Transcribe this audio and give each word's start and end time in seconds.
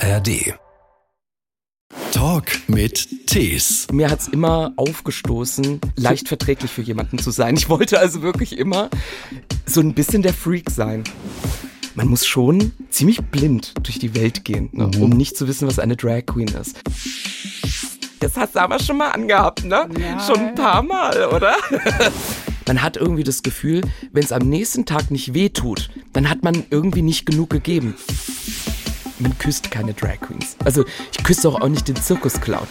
ARD. 0.00 0.54
Talk 2.12 2.46
mit 2.68 3.26
Tees. 3.26 3.86
Mir 3.92 4.10
hat's 4.10 4.28
immer 4.28 4.72
aufgestoßen, 4.76 5.80
leicht 5.96 6.28
verträglich 6.28 6.70
für 6.70 6.82
jemanden 6.82 7.18
zu 7.18 7.30
sein. 7.30 7.56
Ich 7.56 7.68
wollte 7.68 7.98
also 7.98 8.22
wirklich 8.22 8.56
immer 8.58 8.88
so 9.66 9.80
ein 9.80 9.94
bisschen 9.94 10.22
der 10.22 10.34
Freak 10.34 10.70
sein. 10.70 11.04
Man 11.94 12.08
muss 12.08 12.24
schon 12.26 12.72
ziemlich 12.90 13.20
blind 13.20 13.74
durch 13.82 13.98
die 13.98 14.14
Welt 14.14 14.44
gehen, 14.44 14.70
ne, 14.72 14.86
Mhm. 14.94 15.02
um 15.02 15.10
nicht 15.10 15.36
zu 15.36 15.48
wissen, 15.48 15.66
was 15.68 15.78
eine 15.78 15.96
Drag 15.96 16.24
Queen 16.26 16.48
ist. 16.48 16.80
Das 18.20 18.36
hast 18.36 18.54
du 18.54 18.60
aber 18.60 18.78
schon 18.78 18.98
mal 18.98 19.10
angehabt, 19.10 19.64
ne? 19.64 19.88
Schon 20.26 20.38
ein 20.40 20.54
paar 20.54 20.82
Mal, 20.82 21.26
oder? 21.34 21.56
Man 22.66 22.82
hat 22.82 22.96
irgendwie 22.96 23.24
das 23.24 23.42
Gefühl, 23.42 23.80
wenn 24.12 24.22
es 24.22 24.30
am 24.30 24.48
nächsten 24.48 24.86
Tag 24.86 25.10
nicht 25.10 25.34
wehtut, 25.34 25.90
dann 26.12 26.28
hat 26.30 26.44
man 26.44 26.64
irgendwie 26.70 27.02
nicht 27.02 27.26
genug 27.26 27.50
gegeben. 27.50 27.96
Man 29.20 29.36
küsst 29.38 29.70
keine 29.70 29.92
Drag 29.94 30.20
Queens. 30.20 30.56
Also 30.64 30.84
ich 31.12 31.22
küsse 31.22 31.42
doch 31.42 31.60
auch 31.60 31.68
nicht 31.68 31.88
den 31.88 31.96
Zirkusclown. 31.96 32.66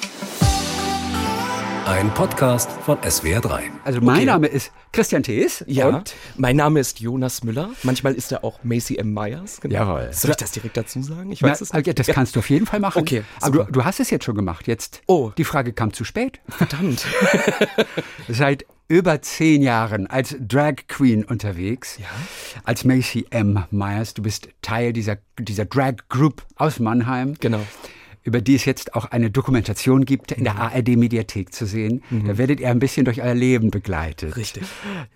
Ein 1.89 2.13
Podcast 2.13 2.69
von 2.85 2.99
SWR3. 2.99 3.61
Also 3.83 3.99
mein 3.99 4.17
Okay. 4.17 4.25
Name 4.25 4.45
ist 4.45 4.71
Christian 4.91 5.23
Thees. 5.23 5.63
Ja, 5.65 5.87
Und 5.87 6.13
mein 6.37 6.55
Name 6.55 6.79
ist 6.79 6.99
Jonas 6.99 7.43
Müller. 7.43 7.71
Manchmal 7.81 8.13
ist 8.13 8.31
er 8.31 8.43
auch 8.43 8.63
Macy 8.63 8.97
M. 8.97 9.11
Myers. 9.11 9.59
Genau. 9.59 9.73
Jawohl. 9.73 10.09
Soll 10.13 10.29
ich 10.29 10.37
das 10.37 10.51
direkt 10.51 10.77
dazu 10.77 11.01
sagen? 11.01 11.31
Ich 11.31 11.41
Na, 11.41 11.49
weiß 11.49 11.61
es 11.61 11.71
also, 11.71 11.91
das 11.91 12.05
kannst 12.05 12.35
du 12.35 12.41
auf 12.41 12.49
jeden 12.51 12.67
Fall 12.67 12.79
machen. 12.79 13.01
Okay, 13.01 13.23
Aber 13.41 13.45
super. 13.53 13.65
du, 13.65 13.71
du 13.71 13.85
hast 13.85 13.99
es 13.99 14.11
jetzt 14.11 14.23
schon 14.23 14.35
gemacht. 14.35 14.67
Jetzt. 14.67 15.01
Oh. 15.07 15.31
Die 15.35 15.43
Frage 15.43 15.73
kam 15.73 15.91
zu 15.91 16.03
spät. 16.03 16.39
Verdammt. 16.47 17.07
Seit 18.27 18.65
über 18.87 19.23
zehn 19.23 19.63
Jahren 19.63 20.05
als 20.05 20.35
Drag 20.39 20.75
Queen 20.87 21.23
unterwegs. 21.23 21.97
Ja. 21.97 22.05
Als 22.65 22.85
Macy 22.85 23.25
M. 23.31 23.63
Myers. 23.71 24.13
Du 24.13 24.21
bist 24.21 24.49
Teil 24.61 24.93
dieser, 24.93 25.17
dieser 25.39 25.65
Drag 25.65 25.95
Group 26.07 26.45
aus 26.55 26.79
Mannheim. 26.79 27.33
Genau. 27.39 27.61
Über 28.23 28.41
die 28.41 28.55
es 28.55 28.65
jetzt 28.65 28.95
auch 28.95 29.05
eine 29.05 29.31
Dokumentation 29.31 30.03
gibt, 30.05 30.31
in 30.33 30.43
der 30.43 30.53
Mhm. 30.55 30.59
ARD-Mediathek 30.59 31.53
zu 31.53 31.65
sehen. 31.65 32.03
Da 32.09 32.37
werdet 32.37 32.59
ihr 32.59 32.69
ein 32.69 32.79
bisschen 32.79 33.05
durch 33.05 33.21
euer 33.21 33.33
Leben 33.33 33.71
begleitet. 33.71 34.35
Richtig. 34.35 34.63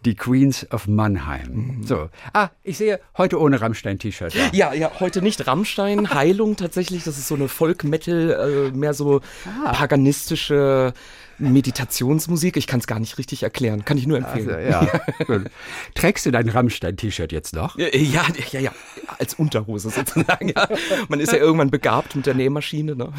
Die 0.05 0.15
Queens 0.15 0.65
of 0.71 0.87
Mannheim. 0.87 1.81
So. 1.85 2.09
Ah, 2.33 2.49
ich 2.63 2.77
sehe 2.77 2.99
heute 3.17 3.39
ohne 3.39 3.59
Rammstein-T-Shirt. 3.59 4.33
Ja, 4.53 4.73
ja, 4.73 4.91
heute 4.99 5.21
nicht 5.21 5.45
Rammstein, 5.47 6.09
Heilung 6.13 6.55
tatsächlich. 6.55 7.03
Das 7.03 7.17
ist 7.17 7.27
so 7.27 7.35
eine 7.35 7.49
Folk-Metal, 7.49 8.71
äh, 8.73 8.77
mehr 8.77 8.93
so 8.93 9.21
paganistische 9.65 10.93
Meditationsmusik. 11.39 12.57
Ich 12.57 12.67
kann 12.67 12.79
es 12.79 12.87
gar 12.87 12.99
nicht 12.99 13.17
richtig 13.17 13.43
erklären. 13.43 13.85
Kann 13.85 13.97
ich 13.97 14.07
nur 14.07 14.17
empfehlen. 14.17 14.49
Also, 14.49 14.69
ja. 14.69 15.41
Trägst 15.95 16.25
du 16.25 16.31
dein 16.31 16.49
Rammstein-T-Shirt 16.49 17.31
jetzt 17.31 17.53
noch? 17.53 17.77
Ja, 17.77 17.87
ja, 17.95 18.25
ja, 18.51 18.59
ja, 18.59 18.71
als 19.19 19.33
Unterhose 19.33 19.89
sozusagen. 19.89 20.49
Ja. 20.49 20.67
Man 21.09 21.19
ist 21.19 21.31
ja 21.31 21.39
irgendwann 21.39 21.69
begabt 21.69 22.15
mit 22.15 22.25
der 22.25 22.33
Nähmaschine. 22.33 22.95
Ne? 22.95 23.13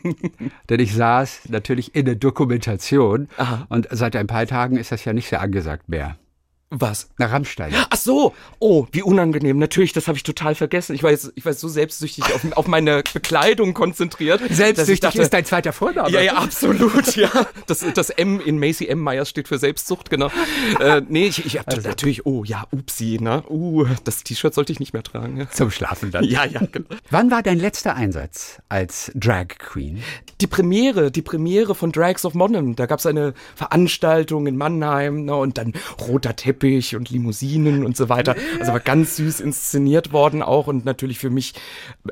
Denn 0.68 0.80
ich 0.80 0.94
saß 0.94 1.48
natürlich 1.48 1.94
in 1.94 2.04
der 2.04 2.16
Dokumentation 2.16 3.28
Aha. 3.36 3.66
und 3.68 3.88
seit 3.90 4.16
ein 4.16 4.26
paar 4.26 4.46
Tagen 4.46 4.76
ist 4.76 4.92
das 4.92 5.04
ja 5.04 5.12
nicht 5.12 5.28
sehr 5.28 5.40
angesagt 5.40 5.88
mehr. 5.88 6.16
Was? 6.74 7.10
Na, 7.18 7.26
Rammstein. 7.26 7.74
Ach 7.90 7.96
so, 7.98 8.34
oh, 8.58 8.86
wie 8.92 9.02
unangenehm. 9.02 9.58
Natürlich, 9.58 9.92
das 9.92 10.08
habe 10.08 10.16
ich 10.16 10.22
total 10.22 10.54
vergessen. 10.54 10.94
Ich 10.94 11.02
war, 11.02 11.10
jetzt, 11.10 11.30
ich 11.34 11.44
war 11.44 11.52
so 11.52 11.68
selbstsüchtig 11.68 12.24
auf, 12.24 12.40
auf 12.56 12.66
meine 12.66 13.04
Bekleidung 13.12 13.74
konzentriert. 13.74 14.40
Selbstsüchtig 14.48 15.00
dachte, 15.00 15.20
ist 15.20 15.34
dein 15.34 15.44
zweiter 15.44 15.74
Vorname. 15.74 16.08
Ja, 16.08 16.22
ja, 16.22 16.32
absolut, 16.32 17.14
ja. 17.14 17.30
Das, 17.66 17.84
das 17.92 18.08
M 18.08 18.40
in 18.40 18.58
Macy 18.58 18.86
M. 18.86 19.04
Myers 19.04 19.28
steht 19.28 19.48
für 19.48 19.58
Selbstsucht, 19.58 20.08
genau. 20.08 20.30
Äh, 20.80 21.02
nee, 21.06 21.26
ich, 21.26 21.44
ich 21.44 21.58
hab 21.58 21.68
Also. 21.68 21.86
natürlich, 21.86 22.24
oh 22.24 22.42
ja, 22.42 22.64
upsi, 22.70 23.18
ne? 23.20 23.44
Uh, 23.50 23.86
das 24.04 24.24
T-Shirt 24.24 24.54
sollte 24.54 24.72
ich 24.72 24.80
nicht 24.80 24.94
mehr 24.94 25.02
tragen. 25.02 25.36
Ja, 25.36 25.50
Zum 25.50 25.70
Schlafen 25.70 26.10
dann. 26.10 26.24
ja, 26.24 26.46
ja 26.46 26.62
genau. 26.72 26.88
Wann 27.10 27.30
war 27.30 27.42
dein 27.42 27.58
letzter 27.58 27.96
Einsatz 27.96 28.62
als 28.70 29.12
Drag 29.14 29.48
Queen? 29.58 30.02
Die 30.40 30.46
Premiere, 30.46 31.10
die 31.10 31.22
Premiere 31.22 31.74
von 31.74 31.92
Drags 31.92 32.24
of 32.24 32.32
Monum. 32.32 32.76
Da 32.76 32.86
gab's 32.86 33.04
eine 33.04 33.34
Veranstaltung 33.56 34.46
in 34.46 34.56
Mannheim 34.56 35.26
ne, 35.26 35.36
und 35.36 35.58
dann 35.58 35.74
roter 36.00 36.34
Teppich 36.34 36.61
und 36.94 37.10
Limousinen 37.10 37.84
und 37.84 37.96
so 37.96 38.08
weiter. 38.08 38.36
Also 38.58 38.72
war 38.72 38.80
ganz 38.80 39.16
süß 39.16 39.40
inszeniert 39.40 40.12
worden 40.12 40.42
auch 40.42 40.66
und 40.66 40.84
natürlich 40.84 41.18
für 41.18 41.30
mich, 41.30 41.54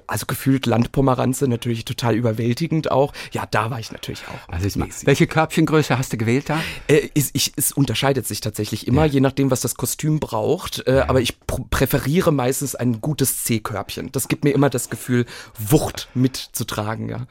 also 0.07 0.27
gefühlt 0.27 0.67
Landpomeranze, 0.67 1.49
natürlich 1.49 1.85
total 1.85 2.15
überwältigend 2.15 2.91
auch. 2.91 3.13
Ja, 3.33 3.47
da 3.51 3.71
war 3.71 3.79
ich 3.79 3.93
natürlich 3.93 4.23
auch. 4.29 4.53
Also, 4.53 4.79
mäßig. 4.79 5.07
welche 5.07 5.27
Körbchengröße 5.27 5.97
hast 5.97 6.13
du 6.13 6.17
gewählt 6.17 6.51
da? 6.51 6.61
Äh, 6.89 7.09
ist, 7.15 7.31
ich, 7.35 7.53
es 7.57 7.73
unterscheidet 7.73 8.27
sich 8.27 8.41
tatsächlich 8.41 8.87
immer, 8.87 9.05
je 9.05 9.21
nachdem, 9.21 9.51
was 9.51 9.61
das 9.61 9.75
Kostüm 9.77 10.21
braucht. 10.21 10.87
Äh, 10.87 11.05
Aber 11.07 11.21
ich 11.21 11.39
pr 11.41 11.61
präferiere 11.71 12.33
meistens 12.33 12.75
ein 12.75 13.01
gutes 13.01 13.45
C-Körbchen. 13.45 14.13
Das 14.13 14.29
gibt 14.29 14.45
mir 14.45 14.51
immer 14.51 14.71
das 14.71 14.91
Gefühl, 14.91 15.27
Wucht 15.59 16.09
mitzutragen, 16.15 17.09
ja. 17.09 17.27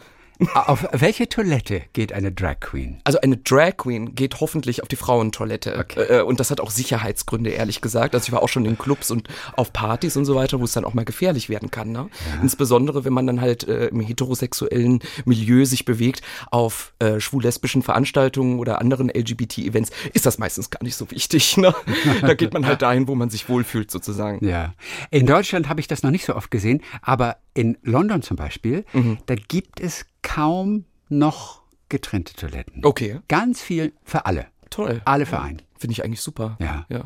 Auf 0.53 0.87
welche 0.93 1.27
Toilette 1.27 1.81
geht 1.91 2.13
eine 2.13 2.31
Drag 2.31 2.61
Queen? 2.61 3.01
Also 3.03 3.19
eine 3.19 3.35
Drag 3.37 3.75
Queen 3.77 4.15
geht 4.15 4.39
hoffentlich 4.39 4.81
auf 4.81 4.87
die 4.87 4.95
Frauentoilette. 4.95 5.85
Äh, 5.97 6.21
und 6.21 6.39
das 6.39 6.49
hat 6.49 6.61
auch 6.61 6.71
Sicherheitsgründe, 6.71 7.49
ehrlich 7.49 7.81
gesagt. 7.81 8.15
Also 8.15 8.27
ich 8.27 8.31
war 8.31 8.41
auch 8.41 8.47
schon 8.47 8.65
in 8.65 8.77
Clubs 8.77 9.11
und 9.11 9.27
auf 9.57 9.73
Partys 9.73 10.15
und 10.15 10.23
so 10.23 10.35
weiter, 10.35 10.59
wo 10.61 10.63
es 10.63 10.71
dann 10.71 10.85
auch 10.85 10.93
mal 10.93 11.03
gefährlich 11.03 11.49
werden 11.49 11.71
kann. 11.71 11.91
Ne? 11.91 12.09
Insbesondere, 12.41 13.03
wenn 13.03 13.11
man 13.11 13.27
dann 13.27 13.41
halt 13.41 13.67
äh, 13.67 13.87
im 13.87 13.99
heterosexuellen 13.99 14.99
Milieu 15.25 15.65
sich 15.65 15.83
bewegt, 15.83 16.21
auf 16.51 16.93
äh, 16.99 17.19
schwul-lesbischen 17.19 17.81
Veranstaltungen 17.83 18.59
oder 18.59 18.79
anderen 18.79 19.09
LGBT-Events, 19.09 19.91
ist 20.13 20.25
das 20.25 20.37
meistens 20.37 20.69
gar 20.69 20.83
nicht 20.83 20.95
so 20.95 21.09
wichtig. 21.11 21.57
Ne? 21.59 21.75
da 22.21 22.35
geht 22.35 22.53
man 22.53 22.65
halt 22.65 22.81
dahin, 22.81 23.07
wo 23.09 23.15
man 23.15 23.29
sich 23.29 23.49
wohlfühlt, 23.49 23.91
sozusagen. 23.91 24.45
Ja. 24.47 24.73
In 25.11 25.25
Deutschland 25.25 25.67
habe 25.67 25.81
ich 25.81 25.87
das 25.87 26.03
noch 26.03 26.11
nicht 26.11 26.23
so 26.25 26.33
oft 26.35 26.51
gesehen, 26.51 26.81
aber 27.01 27.37
in 27.53 27.77
London 27.83 28.21
zum 28.21 28.37
Beispiel, 28.37 28.85
Mhm. 28.93 29.17
da 29.25 29.35
gibt 29.35 29.79
es 29.81 30.05
kaum 30.21 30.85
noch 31.09 31.61
getrennte 31.89 32.33
Toiletten. 32.33 32.85
Okay, 32.85 33.19
Ganz 33.27 33.61
viel 33.61 33.93
für 34.03 34.25
alle. 34.25 34.47
toll. 34.69 35.01
Alle 35.05 35.25
für 35.25 35.39
einen. 35.39 35.61
Finde 35.77 35.93
ich 35.93 36.03
eigentlich 36.03 36.21
super. 36.21 36.57
Ja. 36.59 36.85
ja. 36.89 37.05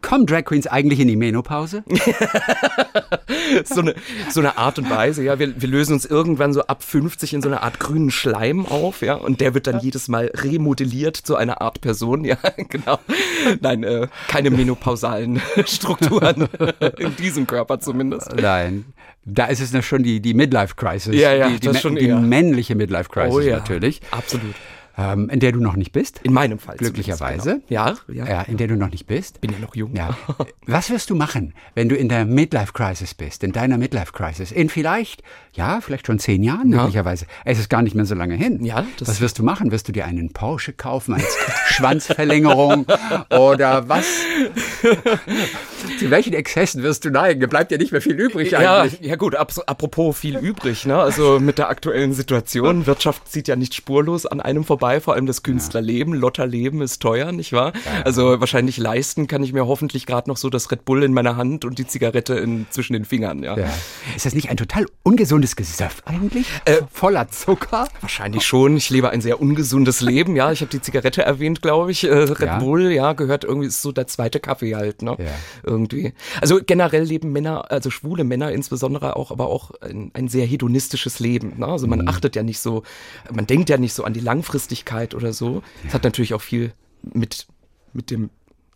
Kommen 0.00 0.26
Drag 0.26 0.44
Queens 0.44 0.66
eigentlich 0.66 1.00
in 1.00 1.08
die 1.08 1.16
Menopause? 1.16 1.84
so 3.64 3.80
eine, 3.80 3.94
so 4.30 4.40
eine 4.40 4.58
Art 4.58 4.78
und 4.78 4.90
Weise, 4.90 5.22
ja. 5.22 5.38
Wir, 5.38 5.60
wir 5.60 5.68
lösen 5.68 5.94
uns 5.94 6.04
irgendwann 6.04 6.52
so 6.52 6.62
ab 6.62 6.82
50 6.82 7.34
in 7.34 7.42
so 7.42 7.48
eine 7.48 7.62
Art 7.62 7.78
grünen 7.80 8.10
Schleim 8.10 8.66
auf, 8.66 9.02
ja. 9.02 9.14
Und 9.14 9.40
der 9.40 9.54
wird 9.54 9.66
dann 9.66 9.80
jedes 9.80 10.08
Mal 10.08 10.30
remodelliert 10.34 11.16
zu 11.16 11.36
einer 11.36 11.60
Art 11.60 11.80
Person, 11.80 12.24
ja, 12.24 12.36
genau. 12.68 12.98
Nein, 13.60 13.84
äh, 13.84 14.08
keine 14.28 14.50
menopausalen 14.50 15.40
Strukturen. 15.66 16.48
in 16.98 17.16
diesem 17.16 17.46
Körper 17.46 17.80
zumindest. 17.80 18.34
Nein. 18.36 18.86
Da 19.24 19.46
ist 19.46 19.60
es 19.60 19.72
noch 19.72 19.84
schon 19.84 20.02
die, 20.02 20.20
die 20.20 20.34
Midlife-Crisis. 20.34 21.14
Ja, 21.14 21.32
ja, 21.32 21.48
die, 21.48 21.60
die, 21.60 21.66
das 21.68 21.80
schon 21.80 21.94
die 21.94 22.08
eher. 22.08 22.18
männliche 22.18 22.74
Midlife-Crisis 22.74 23.46
natürlich, 23.52 24.00
Absolut. 24.10 24.54
Ähm, 24.98 25.28
in 25.30 25.40
der 25.40 25.52
du 25.52 25.60
noch 25.60 25.76
nicht 25.76 25.92
bist. 25.92 26.20
In 26.22 26.32
meinem 26.32 26.58
Fall. 26.58 26.76
Glücklicherweise. 26.76 27.62
Genau. 27.68 27.86
Ja, 27.86 27.94
ja. 28.12 28.26
Ja, 28.26 28.42
in 28.42 28.56
der 28.56 28.68
du 28.68 28.76
noch 28.76 28.90
nicht 28.90 29.06
bist. 29.06 29.40
Bin 29.40 29.52
ja 29.52 29.58
noch 29.58 29.74
jung. 29.74 29.94
Ja. 29.96 30.16
Was 30.66 30.90
wirst 30.90 31.10
du 31.10 31.14
machen, 31.14 31.54
wenn 31.74 31.88
du 31.88 31.96
in 31.96 32.08
der 32.08 32.24
Midlife-Crisis 32.24 33.14
bist, 33.14 33.42
in 33.44 33.52
deiner 33.52 33.78
Midlife-Crisis? 33.78 34.52
In 34.52 34.68
vielleicht, 34.68 35.22
ja, 35.54 35.80
vielleicht 35.80 36.06
schon 36.06 36.18
zehn 36.18 36.42
Jahren 36.42 36.68
möglicherweise. 36.68 37.26
Es 37.44 37.58
ist 37.58 37.70
gar 37.70 37.82
nicht 37.82 37.94
mehr 37.94 38.04
so 38.04 38.14
lange 38.14 38.34
hin. 38.34 38.64
Ja, 38.64 38.84
das- 38.98 39.08
was 39.08 39.20
wirst 39.20 39.38
du 39.38 39.42
machen? 39.42 39.70
Wirst 39.72 39.88
du 39.88 39.92
dir 39.92 40.04
einen 40.04 40.32
Porsche 40.32 40.72
kaufen 40.72 41.14
als 41.14 41.36
Schwanzverlängerung 41.68 42.86
oder 43.30 43.88
was? 43.88 44.06
Zu 46.02 46.10
welchen 46.10 46.32
Exzessen 46.34 46.82
wirst 46.82 47.04
du 47.04 47.10
neigen? 47.10 47.40
Da 47.40 47.46
bleibt 47.46 47.70
ja 47.72 47.78
nicht 47.78 47.92
mehr 47.92 48.00
viel 48.00 48.18
übrig 48.18 48.50
Ja, 48.52 48.82
eigentlich. 48.82 49.00
ja 49.00 49.16
gut, 49.16 49.34
ab, 49.34 49.52
apropos 49.66 50.18
viel 50.18 50.36
übrig, 50.38 50.86
ne? 50.86 50.98
Also 50.98 51.38
mit 51.40 51.58
der 51.58 51.68
aktuellen 51.68 52.12
Situation, 52.12 52.86
Wirtschaft 52.86 53.28
zieht 53.30 53.48
ja 53.48 53.56
nicht 53.56 53.74
spurlos 53.74 54.26
an 54.26 54.40
einem 54.40 54.64
vorbei, 54.64 55.00
vor 55.00 55.14
allem 55.14 55.26
das 55.26 55.42
Künstlerleben, 55.42 56.14
Lotterleben 56.14 56.80
ist 56.82 57.00
teuer, 57.00 57.32
nicht 57.32 57.52
wahr? 57.52 57.72
Also 58.04 58.40
wahrscheinlich 58.40 58.76
leisten 58.78 59.26
kann 59.26 59.42
ich 59.42 59.52
mir 59.52 59.66
hoffentlich 59.66 60.06
gerade 60.06 60.28
noch 60.30 60.36
so 60.36 60.50
das 60.50 60.70
Red 60.70 60.84
Bull 60.84 61.02
in 61.02 61.12
meiner 61.12 61.36
Hand 61.36 61.64
und 61.64 61.78
die 61.78 61.86
Zigarette 61.86 62.34
in, 62.34 62.66
zwischen 62.70 62.92
den 62.94 63.04
Fingern, 63.04 63.42
ja. 63.42 63.56
Ja. 63.56 63.66
Ist 64.16 64.26
das 64.26 64.34
nicht 64.34 64.50
ein 64.50 64.56
total 64.56 64.86
ungesundes 65.02 65.56
Gesöff 65.56 66.02
eigentlich? 66.04 66.46
Voller 66.92 67.28
Zucker? 67.28 67.86
Wahrscheinlich 68.00 68.44
schon. 68.44 68.76
Ich 68.76 68.90
lebe 68.90 69.10
ein 69.10 69.20
sehr 69.20 69.40
ungesundes 69.40 70.00
Leben, 70.00 70.36
ja. 70.36 70.52
Ich 70.52 70.60
habe 70.60 70.70
die 70.70 70.80
Zigarette 70.80 71.22
erwähnt, 71.22 71.62
glaube 71.62 71.90
ich. 71.90 72.04
Äh, 72.04 72.12
Red 72.12 72.40
Ja. 72.40 72.58
Bull, 72.58 72.90
ja, 72.92 73.12
gehört 73.12 73.44
irgendwie, 73.44 73.68
ist 73.68 73.82
so 73.82 73.92
der 73.92 74.06
zweite 74.06 74.40
Kaffee 74.40 74.74
halt, 74.74 75.02
ne? 75.02 75.16
Ja. 75.18 75.26
Irgendwie. 75.62 75.91
Also 76.40 76.60
generell 76.64 77.04
leben 77.04 77.32
Männer, 77.32 77.70
also 77.70 77.90
schwule 77.90 78.24
Männer 78.24 78.52
insbesondere 78.52 79.16
auch, 79.16 79.30
aber 79.30 79.46
auch 79.48 79.70
ein, 79.80 80.10
ein 80.14 80.28
sehr 80.28 80.46
hedonistisches 80.46 81.20
Leben. 81.20 81.54
Ne? 81.58 81.66
Also 81.66 81.86
man 81.86 82.00
Mhm. 82.00 82.08
achtet 82.08 82.36
ja 82.36 82.42
nicht 82.42 82.58
so, 82.60 82.82
man 83.32 83.46
denkt 83.46 83.68
ja 83.68 83.78
nicht 83.78 83.94
so 83.94 84.04
an 84.04 84.12
die 84.12 84.20
Langfristigkeit 84.20 85.14
oder 85.14 85.32
so. 85.32 85.62
Es 85.86 85.94
hat 85.94 86.04
natürlich 86.04 86.34
auch 86.34 86.42
viel 86.42 86.72
mit, 87.02 87.46
mit 87.92 88.10
dem 88.10 88.30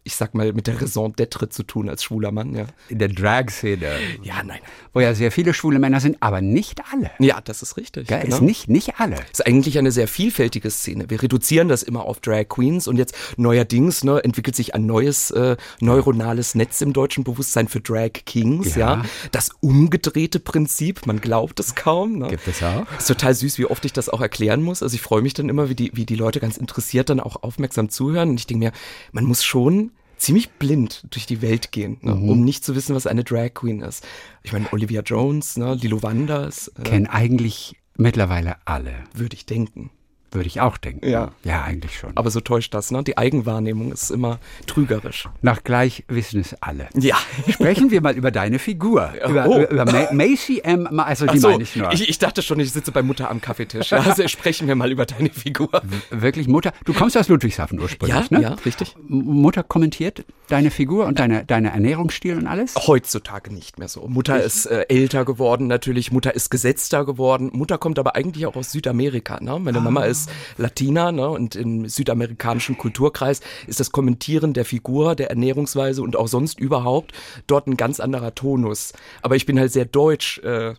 ich 0.06 0.14
sag 0.14 0.34
mal, 0.34 0.52
mit 0.52 0.68
der 0.68 0.80
Raison 0.80 1.12
d'être 1.12 1.50
zu 1.50 1.64
tun 1.64 1.88
als 1.88 2.04
schwuler 2.04 2.30
Mann, 2.30 2.54
ja. 2.54 2.66
In 2.88 3.00
der 3.00 3.08
Drag-Szene. 3.08 3.86
Ja, 4.22 4.42
nein. 4.44 4.60
Wo 4.92 5.00
ja 5.00 5.14
sehr 5.14 5.32
viele 5.32 5.52
schwule 5.52 5.80
Männer 5.80 5.98
sind, 5.98 6.18
aber 6.20 6.40
nicht 6.40 6.80
alle. 6.92 7.10
Ja, 7.18 7.40
das 7.40 7.60
ist 7.60 7.76
richtig. 7.76 8.06
Gell? 8.06 8.20
Genau. 8.20 8.36
Ist 8.36 8.42
nicht, 8.42 8.68
nicht 8.68 9.00
alle. 9.00 9.16
Ist 9.32 9.44
eigentlich 9.44 9.78
eine 9.78 9.90
sehr 9.90 10.06
vielfältige 10.06 10.70
Szene. 10.70 11.10
Wir 11.10 11.20
reduzieren 11.20 11.68
das 11.68 11.82
immer 11.82 12.04
auf 12.04 12.20
Drag 12.20 12.48
Queens 12.48 12.86
und 12.86 12.98
jetzt 12.98 13.16
neuerdings 13.36 14.04
ne, 14.04 14.22
entwickelt 14.22 14.54
sich 14.54 14.76
ein 14.76 14.86
neues 14.86 15.32
äh, 15.32 15.56
neuronales 15.80 16.54
Netz 16.54 16.80
im 16.82 16.92
deutschen 16.92 17.24
Bewusstsein 17.24 17.66
für 17.66 17.80
Drag 17.80 18.12
Kings, 18.24 18.76
ja. 18.76 18.98
ja. 18.98 19.04
Das 19.32 19.50
umgedrehte 19.60 20.38
Prinzip, 20.38 21.04
man 21.06 21.20
glaubt 21.20 21.58
es 21.58 21.74
kaum. 21.74 22.20
Ne? 22.20 22.28
Gibt 22.28 22.46
es 22.46 22.62
auch. 22.62 22.86
Ist 22.96 23.08
total 23.08 23.34
süß, 23.34 23.58
wie 23.58 23.66
oft 23.66 23.84
ich 23.84 23.92
das 23.92 24.08
auch 24.08 24.20
erklären 24.20 24.62
muss. 24.62 24.84
Also 24.84 24.94
ich 24.94 25.02
freue 25.02 25.22
mich 25.22 25.34
dann 25.34 25.48
immer, 25.48 25.68
wie 25.68 25.74
die, 25.74 25.90
wie 25.94 26.06
die 26.06 26.14
Leute 26.14 26.38
ganz 26.38 26.56
interessiert 26.56 27.10
dann 27.10 27.18
auch 27.18 27.42
aufmerksam 27.42 27.88
zuhören. 27.88 28.30
Und 28.30 28.38
ich 28.38 28.46
denke 28.46 28.66
mir, 28.66 28.72
man 29.10 29.24
muss 29.24 29.42
schon 29.42 29.90
ziemlich 30.16 30.50
blind 30.52 31.04
durch 31.10 31.26
die 31.26 31.42
Welt 31.42 31.72
gehen, 31.72 31.98
ne, 32.00 32.14
mhm. 32.14 32.28
um 32.28 32.44
nicht 32.44 32.64
zu 32.64 32.74
wissen, 32.74 32.94
was 32.94 33.06
eine 33.06 33.24
Drag 33.24 33.54
Queen 33.54 33.80
ist. 33.80 34.06
Ich 34.42 34.52
meine, 34.52 34.72
Olivia 34.72 35.02
Jones, 35.02 35.56
ne, 35.56 35.74
Lilo 35.74 36.02
Wanders. 36.02 36.68
Äh, 36.78 36.82
Kennen 36.82 37.06
eigentlich 37.06 37.76
mittlerweile 37.96 38.56
alle. 38.64 39.04
Würde 39.14 39.34
ich 39.34 39.46
denken. 39.46 39.90
Würde 40.32 40.48
ich 40.48 40.60
auch 40.60 40.76
denken. 40.76 41.08
Ja. 41.08 41.32
Ja, 41.44 41.62
eigentlich 41.62 41.98
schon. 41.98 42.12
Aber 42.16 42.30
so 42.30 42.40
täuscht 42.40 42.74
das, 42.74 42.90
ne? 42.90 43.02
Die 43.04 43.16
Eigenwahrnehmung 43.16 43.92
ist 43.92 44.10
immer 44.10 44.38
trügerisch. 44.66 45.28
Nach 45.40 45.62
gleich 45.62 46.04
wissen 46.08 46.40
es 46.40 46.54
alle. 46.60 46.88
Ja. 46.94 47.16
Sprechen 47.48 47.90
wir 47.90 48.00
mal 48.00 48.14
über 48.16 48.30
deine 48.30 48.58
Figur. 48.58 49.12
Über, 49.26 49.46
oh. 49.48 49.60
über, 49.60 49.70
über 49.70 50.12
Macy 50.12 50.60
M. 50.64 50.86
Also 50.98 51.26
die 51.26 51.38
so, 51.38 51.50
meine 51.50 51.62
ich 51.62 51.76
nur. 51.76 51.92
Ich, 51.92 52.08
ich, 52.08 52.18
dachte 52.18 52.42
schon, 52.42 52.58
ich 52.60 52.72
sitze 52.72 52.92
bei 52.92 53.02
Mutter 53.02 53.30
am 53.30 53.40
Kaffeetisch. 53.40 53.92
Also 53.92 54.26
sprechen 54.28 54.68
wir 54.68 54.74
mal 54.74 54.90
über 54.90 55.06
deine 55.06 55.30
Figur. 55.30 55.70
Wirklich 56.10 56.48
Mutter? 56.48 56.72
Du 56.84 56.92
kommst 56.92 57.16
aus 57.16 57.28
Ludwigshafen 57.28 57.80
ursprünglich, 57.80 58.30
ja, 58.30 58.38
ne? 58.38 58.42
Ja, 58.42 58.56
richtig. 58.64 58.94
Mutter 59.08 59.62
kommentiert 59.62 60.24
deine 60.48 60.70
Figur 60.70 61.06
und 61.06 61.18
deine, 61.18 61.44
deine 61.44 61.70
Ernährungsstil 61.70 62.36
und 62.36 62.46
alles? 62.46 62.74
Heutzutage 62.86 63.52
nicht 63.52 63.78
mehr 63.78 63.88
so. 63.88 64.06
Mutter 64.08 64.42
ist 64.42 64.66
äh, 64.66 64.86
älter 64.88 65.24
geworden 65.24 65.66
natürlich. 65.66 66.12
Mutter 66.12 66.34
ist 66.34 66.50
gesetzter 66.50 67.04
geworden. 67.04 67.50
Mutter 67.52 67.78
kommt 67.78 67.98
aber 67.98 68.16
eigentlich 68.16 68.46
auch 68.46 68.56
aus 68.56 68.72
Südamerika. 68.72 69.38
Ne? 69.40 69.58
Meine 69.58 69.78
ah. 69.78 69.82
Mama 69.82 70.04
ist 70.04 70.15
Latina 70.56 71.12
ne? 71.12 71.28
und 71.28 71.54
im 71.56 71.88
südamerikanischen 71.88 72.78
Kulturkreis 72.78 73.40
ist 73.66 73.80
das 73.80 73.92
Kommentieren 73.92 74.52
der 74.52 74.64
Figur, 74.64 75.14
der 75.14 75.30
Ernährungsweise 75.30 76.02
und 76.02 76.16
auch 76.16 76.28
sonst 76.28 76.58
überhaupt 76.58 77.12
dort 77.46 77.66
ein 77.66 77.76
ganz 77.76 78.00
anderer 78.00 78.34
Tonus. 78.34 78.92
Aber 79.22 79.36
ich 79.36 79.46
bin 79.46 79.58
halt 79.58 79.72
sehr 79.72 79.84
deutsch 79.84 80.38
äh, 80.38 80.74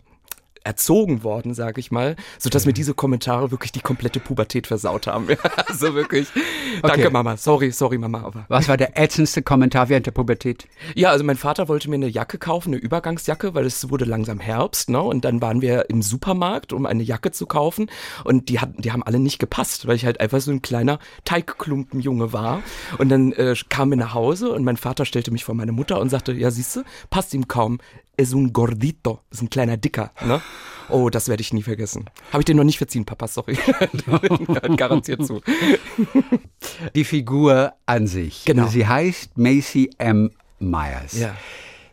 erzogen 0.68 1.22
worden, 1.24 1.54
sage 1.54 1.80
ich 1.80 1.90
mal, 1.90 2.14
sodass 2.38 2.66
mir 2.66 2.74
diese 2.74 2.92
Kommentare 2.92 3.50
wirklich 3.50 3.72
die 3.72 3.80
komplette 3.80 4.20
Pubertät 4.20 4.66
versaut 4.66 5.06
haben. 5.06 5.26
also 5.66 5.94
wirklich. 5.94 6.28
Danke, 6.82 7.00
okay. 7.06 7.10
Mama. 7.10 7.38
Sorry, 7.38 7.72
sorry, 7.72 7.96
Mama. 7.96 8.22
Aber. 8.22 8.44
Was 8.48 8.68
war 8.68 8.76
der 8.76 8.98
ätzendste 8.98 9.40
Kommentar 9.40 9.88
während 9.88 10.04
der 10.04 10.10
Pubertät? 10.10 10.68
Ja, 10.94 11.08
also 11.08 11.24
mein 11.24 11.38
Vater 11.38 11.68
wollte 11.68 11.88
mir 11.88 11.94
eine 11.96 12.08
Jacke 12.08 12.36
kaufen, 12.36 12.74
eine 12.74 12.82
Übergangsjacke, 12.82 13.54
weil 13.54 13.64
es 13.64 13.88
wurde 13.88 14.04
langsam 14.04 14.40
Herbst, 14.40 14.90
ne? 14.90 15.00
Und 15.00 15.24
dann 15.24 15.40
waren 15.40 15.62
wir 15.62 15.88
im 15.88 16.02
Supermarkt, 16.02 16.74
um 16.74 16.84
eine 16.84 17.02
Jacke 17.02 17.30
zu 17.30 17.46
kaufen. 17.46 17.90
Und 18.24 18.50
die 18.50 18.60
hatten, 18.60 18.82
die 18.82 18.92
haben 18.92 19.02
alle 19.02 19.18
nicht 19.18 19.38
gepasst, 19.38 19.86
weil 19.86 19.96
ich 19.96 20.04
halt 20.04 20.20
einfach 20.20 20.42
so 20.42 20.50
ein 20.50 20.60
kleiner 20.60 20.98
Teigklumpenjunge 21.24 22.34
war. 22.34 22.62
Und 22.98 23.08
dann 23.08 23.32
äh, 23.32 23.56
kamen 23.70 23.92
wir 23.92 23.96
nach 23.96 24.12
Hause 24.12 24.50
und 24.50 24.64
mein 24.64 24.76
Vater 24.76 25.06
stellte 25.06 25.30
mich 25.30 25.46
vor 25.46 25.54
meine 25.54 25.72
Mutter 25.72 25.98
und 25.98 26.10
sagte, 26.10 26.34
ja, 26.34 26.50
siehst 26.50 26.76
du, 26.76 26.82
passt 27.08 27.32
ihm 27.32 27.48
kaum 27.48 27.78
es 28.18 28.34
un 28.34 28.52
gordito, 28.52 29.20
ist 29.30 29.40
ein 29.42 29.48
kleiner 29.48 29.78
Dicker, 29.78 30.10
ne? 30.26 30.42
Oh, 30.90 31.08
das 31.10 31.28
werde 31.28 31.40
ich 31.42 31.52
nie 31.52 31.62
vergessen. 31.62 32.06
Habe 32.32 32.40
ich 32.40 32.44
dir 32.46 32.54
noch 32.54 32.64
nicht 32.64 32.78
verziehen, 32.78 33.04
Papa, 33.04 33.28
sorry. 33.28 33.56
Garantiert 34.76 35.24
zu. 35.26 35.40
Die 36.94 37.04
Figur 37.04 37.74
an 37.86 38.06
sich. 38.06 38.44
Genau. 38.46 38.66
Sie 38.68 38.86
heißt 38.86 39.36
Macy 39.36 39.90
M. 39.98 40.30
Myers. 40.58 41.18
Ja. 41.18 41.34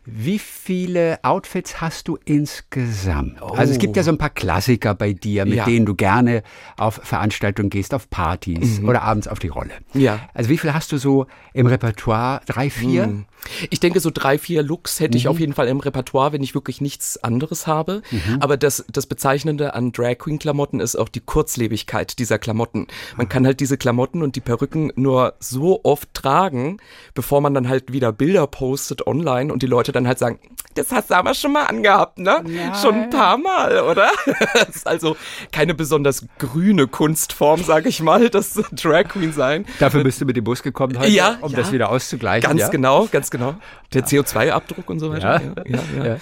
Wie 0.07 0.38
viele 0.38 1.18
Outfits 1.24 1.81
hast 1.81 2.07
du 2.07 2.18
insgesamt? 2.25 3.42
Oh. 3.42 3.48
Also 3.48 3.74
es 3.74 3.80
gibt 3.80 3.98
ja 3.98 4.04
so 4.04 4.12
ein 4.12 4.19
paar 4.19 4.30
Klassiker 4.30 4.94
bei 4.94 5.13
dir, 5.13 5.45
mit 5.45 5.56
Ja. 5.56 5.66
denen 5.66 5.86
du 5.88 5.95
gerne 5.95 6.44
auf 6.78 7.01
Veranstaltungen 7.04 7.71
gehst, 7.71 7.92
auf 7.94 8.10
Partys 8.12 8.81
oder 8.83 9.01
abends 9.01 9.28
auf 9.28 9.39
die 9.39 9.48
Rolle. 9.48 9.71
Mhm. 9.94 10.01
Ja. 10.01 10.30
Also 10.36 10.50
wie 10.51 10.57
viel 10.60 10.74
hast 10.75 10.92
du 10.92 10.98
so 10.98 11.25
im 11.54 11.66
Repertoire? 11.66 12.42
Drei, 12.45 12.69
vier? 12.69 13.06
Hm. 13.06 13.25
Ich 13.70 13.80
denke, 13.80 14.00
so 14.00 14.10
drei, 14.12 14.38
vier 14.38 14.64
Looks 14.64 15.00
hätte 15.00 15.18
ich 15.18 15.28
auf 15.28 15.40
jeden 15.40 15.54
Fall 15.54 15.68
im 15.68 15.80
Repertoire, 15.80 16.34
wenn 16.34 16.44
ich 16.44 16.56
wirklich 16.56 16.82
nichts 16.82 17.24
anderes 17.24 17.68
habe. 17.68 18.02
Aber 18.40 18.58
das, 18.58 18.86
das 18.92 19.06
Bezeichnende 19.06 19.74
an 19.74 19.92
Drag 19.92 20.18
Queen 20.18 20.40
Klamotten 20.40 20.80
ist 20.80 20.96
auch 20.96 21.10
die 21.10 21.20
Kurzlebigkeit 21.20 22.18
dieser 22.20 22.40
Klamotten. 22.40 22.88
Man 23.18 23.30
kann 23.30 23.46
halt 23.46 23.60
diese 23.60 23.78
Klamotten 23.78 24.24
und 24.24 24.36
die 24.36 24.42
Perücken 24.42 24.92
nur 24.96 25.36
so 25.40 25.82
oft 25.84 26.14
tragen, 26.14 26.78
bevor 27.14 27.42
man 27.42 27.54
dann 27.54 27.70
halt 27.70 27.92
wieder 27.94 28.12
Bilder 28.12 28.48
postet 28.48 29.06
online 29.06 29.54
und 29.54 29.62
die 29.62 29.68
Leute 29.68 29.92
dann 29.92 30.08
halt 30.08 30.20
sagen, 30.20 30.40
das 30.74 30.92
hast 30.92 31.10
du 31.10 31.16
aber 31.16 31.34
schon 31.34 31.54
mal 31.54 31.66
angehabt, 31.66 32.18
ne? 32.18 32.44
Ja. 32.48 32.76
Schon 32.76 32.96
ein 32.96 33.10
paar 33.10 33.38
Mal, 33.38 33.81
oder? 33.81 34.10
Das 34.54 34.78
ist 34.78 34.88
also 34.88 35.16
keine 35.52 35.74
besonders 35.74 36.26
grüne 36.40 36.88
Kunstform, 36.88 37.64
sag 37.64 37.86
ich 37.86 38.02
mal, 38.02 38.30
das 38.30 38.54
Drag 38.72 39.06
Queen 39.10 39.34
sein. 39.34 39.66
Dafür 39.80 40.04
bist 40.04 40.22
du 40.22 40.26
mit 40.26 40.36
dem 40.36 40.44
Bus 40.44 40.64
gekommen 40.64 40.98
heute, 40.98 41.12
Ja, 41.12 41.38
um 41.42 41.52
ja. 41.52 41.58
das 41.58 41.72
wieder 41.72 41.90
auszugleichen. 41.90 42.48
Ganz 42.48 42.62
ja? 42.62 42.70
genau, 42.70 43.08
ganz 43.12 43.25
genau. 43.31 43.56
Der 43.94 44.06
CO2-Abdruck 44.06 44.89
und 44.89 45.00
so 45.00 45.10
weiter. 45.12 45.42
Ja. 45.42 45.63
ja, 45.66 45.80
ja. 45.98 46.06
Ja. 46.06 46.18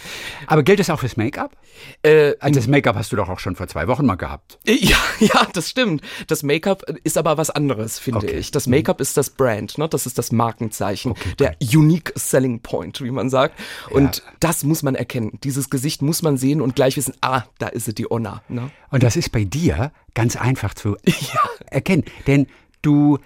Aber 0.47 0.63
gilt 0.63 0.79
das 0.79 0.89
auch 0.89 1.00
fürs 1.00 1.17
Make-up? 1.17 1.55
Äh, 2.03 2.33
Also 2.39 2.59
das 2.59 2.67
Make-up 2.67 2.95
hast 2.95 3.11
du 3.11 3.15
doch 3.15 3.29
auch 3.29 3.39
schon 3.39 3.55
vor 3.55 3.67
zwei 3.67 3.88
Wochen 3.88 4.05
mal 4.05 4.15
gehabt. 4.15 4.59
Ja, 4.65 4.97
ja, 5.19 5.47
das 5.53 5.69
stimmt. 5.69 6.01
Das 6.27 6.44
Make-up 6.44 6.83
ist 7.03 7.17
aber 7.17 7.38
was 7.38 7.50
anderes, 7.50 8.00
finde 8.00 8.19
Okay. 8.19 8.31
ich. 8.38 8.51
Das 8.51 8.67
Make-up 8.67 9.01
ist 9.01 9.17
das 9.17 9.29
Brand, 9.31 9.77
ne? 9.77 9.88
Das 9.89 10.05
ist 10.05 10.17
das 10.17 10.31
Markenzeichen, 10.31 11.13
der 11.39 11.55
unique 11.61 12.11
selling 12.15 12.61
point, 12.61 13.01
wie 13.01 13.11
man 13.11 13.29
sagt. 13.29 13.59
Und 13.89 14.23
das 14.39 14.63
muss 14.63 14.83
man 14.83 14.95
erkennen. 14.95 15.39
Dieses 15.44 15.69
Gesicht 15.69 16.01
muss 16.01 16.21
man 16.21 16.38
sehen 16.38 16.61
und 16.61 16.75
gleich 16.75 16.97
wissen, 16.97 17.13
ah, 17.21 17.44
da 17.59 17.67
ist 17.67 17.85
sie, 17.85 17.94
die 17.94 18.09
Onna. 18.11 18.41
Ne? 18.49 18.69
Und 18.91 19.03
das 19.03 19.15
ist 19.15 19.31
bei 19.31 19.44
dir 19.44 19.91
ganz 20.13 20.35
einfach 20.35 20.73
zu 20.73 20.95
erkennen. 21.71 22.03
Denn 22.27 22.47
du 22.81 23.17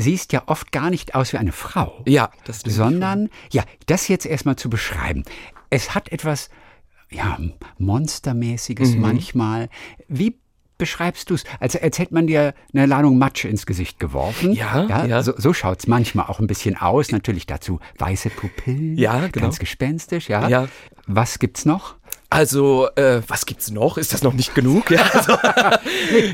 siehst 0.00 0.32
ja 0.32 0.42
oft 0.46 0.72
gar 0.72 0.90
nicht 0.90 1.14
aus 1.14 1.32
wie 1.32 1.38
eine 1.38 1.52
Frau. 1.52 2.02
Ja, 2.06 2.30
das 2.44 2.62
ich 2.64 2.74
sondern, 2.74 3.28
ja, 3.52 3.64
das 3.86 4.08
jetzt 4.08 4.26
erstmal 4.26 4.56
zu 4.56 4.70
beschreiben. 4.70 5.24
Es 5.70 5.94
hat 5.94 6.10
etwas, 6.12 6.50
ja, 7.10 7.38
Monstermäßiges 7.78 8.94
Mhm. 8.94 9.00
manchmal. 9.00 9.68
Wie 10.08 10.36
beschreibst 10.78 11.28
du 11.28 11.34
es? 11.34 11.44
Also 11.60 11.78
erzählt 11.78 12.10
man 12.10 12.26
dir 12.26 12.54
eine 12.72 12.86
Ladung 12.86 13.18
Matsch 13.18 13.44
ins 13.44 13.66
Gesicht 13.66 14.00
geworfen. 14.00 14.52
Ja, 14.52 15.04
ja. 15.06 15.22
So, 15.22 15.34
so 15.36 15.52
schaut 15.52 15.80
es 15.80 15.86
manchmal 15.86 16.26
auch 16.26 16.40
ein 16.40 16.46
bisschen 16.46 16.76
aus. 16.76 17.12
Natürlich 17.12 17.46
dazu 17.46 17.80
weiße 17.98 18.30
Pupillen. 18.30 18.96
Ja, 18.96 19.28
genau. 19.28 19.46
Ganz 19.46 19.58
gespenstisch, 19.58 20.28
ja. 20.30 20.48
Ja. 20.48 20.68
Was 21.06 21.38
gibt's 21.38 21.66
noch? 21.66 21.96
Also, 22.32 22.88
äh, 22.94 23.22
was 23.26 23.44
gibt's 23.44 23.70
noch? 23.72 23.98
Ist 23.98 24.12
das 24.12 24.22
noch 24.22 24.32
nicht 24.34 24.54
genug? 24.54 24.90
Ja, 24.90 25.02
also, 25.12 25.36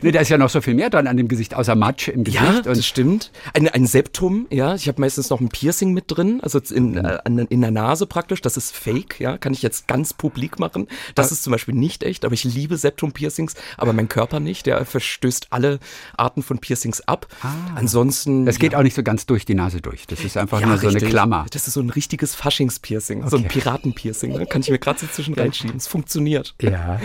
Nee, 0.02 0.12
da 0.12 0.20
ist 0.20 0.28
ja 0.28 0.36
noch 0.36 0.50
so 0.50 0.60
viel 0.60 0.74
mehr 0.74 0.90
dran 0.90 1.06
an 1.06 1.16
dem 1.16 1.26
Gesicht, 1.26 1.54
außer 1.54 1.74
Matsch 1.74 2.08
im 2.08 2.24
ja 2.24 2.44
Gesicht. 2.50 2.66
das 2.66 2.84
stimmt. 2.86 3.30
Ein, 3.54 3.68
ein 3.68 3.86
Septum, 3.86 4.46
ja. 4.50 4.74
Ich 4.74 4.88
habe 4.88 5.00
meistens 5.00 5.30
noch 5.30 5.40
ein 5.40 5.48
Piercing 5.48 5.94
mit 5.94 6.04
drin, 6.08 6.40
also 6.42 6.58
in, 6.58 6.96
äh, 6.98 7.18
an- 7.24 7.38
in 7.38 7.60
der 7.62 7.70
Nase 7.70 8.06
praktisch. 8.06 8.42
Das 8.42 8.56
ist 8.58 8.76
fake, 8.76 9.20
ja. 9.20 9.38
Kann 9.38 9.54
ich 9.54 9.62
jetzt 9.62 9.88
ganz 9.88 10.12
publik 10.12 10.58
machen. 10.58 10.86
Das 11.14 11.32
ist 11.32 11.42
zum 11.42 11.50
Beispiel 11.52 11.74
nicht 11.74 12.02
echt, 12.02 12.24
aber 12.26 12.34
ich 12.34 12.44
liebe 12.44 12.76
Septum-Piercings, 12.76 13.54
aber 13.78 13.92
mein 13.94 14.08
Körper 14.08 14.38
nicht. 14.38 14.66
Der 14.66 14.84
verstößt 14.84 15.46
alle 15.50 15.78
Arten 16.16 16.42
von 16.42 16.58
Piercings 16.58 17.00
ab. 17.08 17.26
Ansonsten. 17.74 18.44
das 18.46 18.58
geht 18.58 18.72
ja. 18.72 18.78
auch 18.78 18.82
nicht 18.82 18.94
so 18.96 19.02
ganz 19.02 19.26
durch 19.26 19.44
die 19.46 19.54
Nase 19.54 19.80
durch. 19.80 20.06
Das 20.06 20.20
ist 20.20 20.36
einfach 20.36 20.60
Ja, 20.60 20.66
nur 20.66 20.76
so 20.78 20.86
eine 20.88 20.96
richtig. 20.96 21.10
Klammer. 21.10 21.46
Das 21.50 21.66
ist 21.66 21.74
so 21.74 21.80
ein 21.80 21.90
richtiges 21.90 22.34
Faschingspiercing, 22.34 23.26
so 23.28 23.36
ein 23.36 23.44
Okay. 23.46 23.60
Piratenpiercing. 23.60 24.32
Ne? 24.32 24.46
Kann 24.46 24.60
ich 24.62 24.70
mir 24.70 24.78
gerade 24.78 24.98
so 24.98 25.06
zwischen 25.06 25.34
reinschieben. 25.34 25.80
Es 25.86 25.92
funktioniert. 25.92 26.54
Ja. 26.60 27.00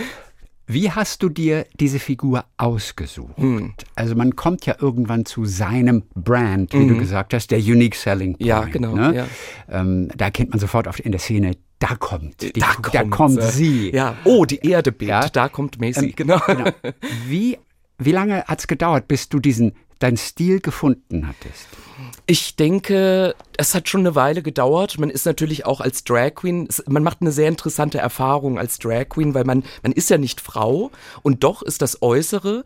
Wie 0.66 0.90
hast 0.90 1.22
du 1.22 1.28
dir 1.28 1.66
diese 1.78 1.98
Figur 2.00 2.44
ausgesucht? 2.56 3.36
Hm. 3.36 3.74
Also 3.94 4.16
man 4.16 4.34
kommt 4.34 4.66
ja 4.66 4.74
irgendwann 4.80 5.24
zu 5.24 5.44
seinem 5.44 6.02
Brand, 6.14 6.72
wie 6.74 6.86
du 6.88 6.96
gesagt 6.96 7.32
hast, 7.34 7.50
der 7.52 7.58
Unique 7.58 7.94
Selling 7.94 8.32
Point. 8.32 8.40
Mhm. 8.40 8.46
Ja, 8.46 8.64
genau, 8.64 8.94
Ne? 8.94 9.14
ja. 9.14 9.26
Ähm, 9.68 10.08
da 10.16 10.30
kennt 10.30 10.50
man 10.50 10.58
sofort 10.58 10.88
auf, 10.88 11.04
in 11.04 11.12
der 11.12 11.20
Szene, 11.20 11.52
da 11.78 11.94
kommt, 11.96 12.42
die, 12.42 12.52
da 12.52 12.74
da 12.92 13.04
kommt 13.04 13.38
äh, 13.38 13.50
sie. 13.50 13.90
Ja. 13.92 14.16
Oh, 14.24 14.44
die 14.44 14.58
Erde 14.66 14.90
bebt. 14.92 15.10
Ja. 15.10 15.28
Da 15.28 15.48
kommt 15.48 15.80
Macy. 15.80 16.06
Ähm, 16.06 16.12
genau. 16.16 16.40
Genau. 16.46 16.70
Wie, 17.26 17.58
wie 17.98 18.12
lange 18.12 18.44
hat 18.44 18.60
es 18.60 18.66
gedauert, 18.66 19.06
bis 19.08 19.28
du 19.28 19.38
diesen 19.38 19.74
deinen 20.02 20.16
Stil 20.16 20.60
gefunden 20.60 21.28
hattest? 21.28 21.68
Ich 22.26 22.56
denke, 22.56 23.34
es 23.56 23.74
hat 23.74 23.88
schon 23.88 24.00
eine 24.00 24.14
Weile 24.14 24.42
gedauert. 24.42 24.98
Man 24.98 25.10
ist 25.10 25.26
natürlich 25.26 25.66
auch 25.66 25.80
als 25.80 26.04
Drag 26.04 26.34
Queen, 26.34 26.68
man 26.86 27.02
macht 27.02 27.20
eine 27.20 27.32
sehr 27.32 27.48
interessante 27.48 27.98
Erfahrung 27.98 28.58
als 28.58 28.78
Drag 28.78 29.08
Queen, 29.08 29.34
weil 29.34 29.44
man, 29.44 29.64
man 29.82 29.92
ist 29.92 30.10
ja 30.10 30.18
nicht 30.18 30.40
Frau 30.40 30.90
und 31.22 31.44
doch 31.44 31.62
ist 31.62 31.82
das 31.82 32.02
Äußere 32.02 32.64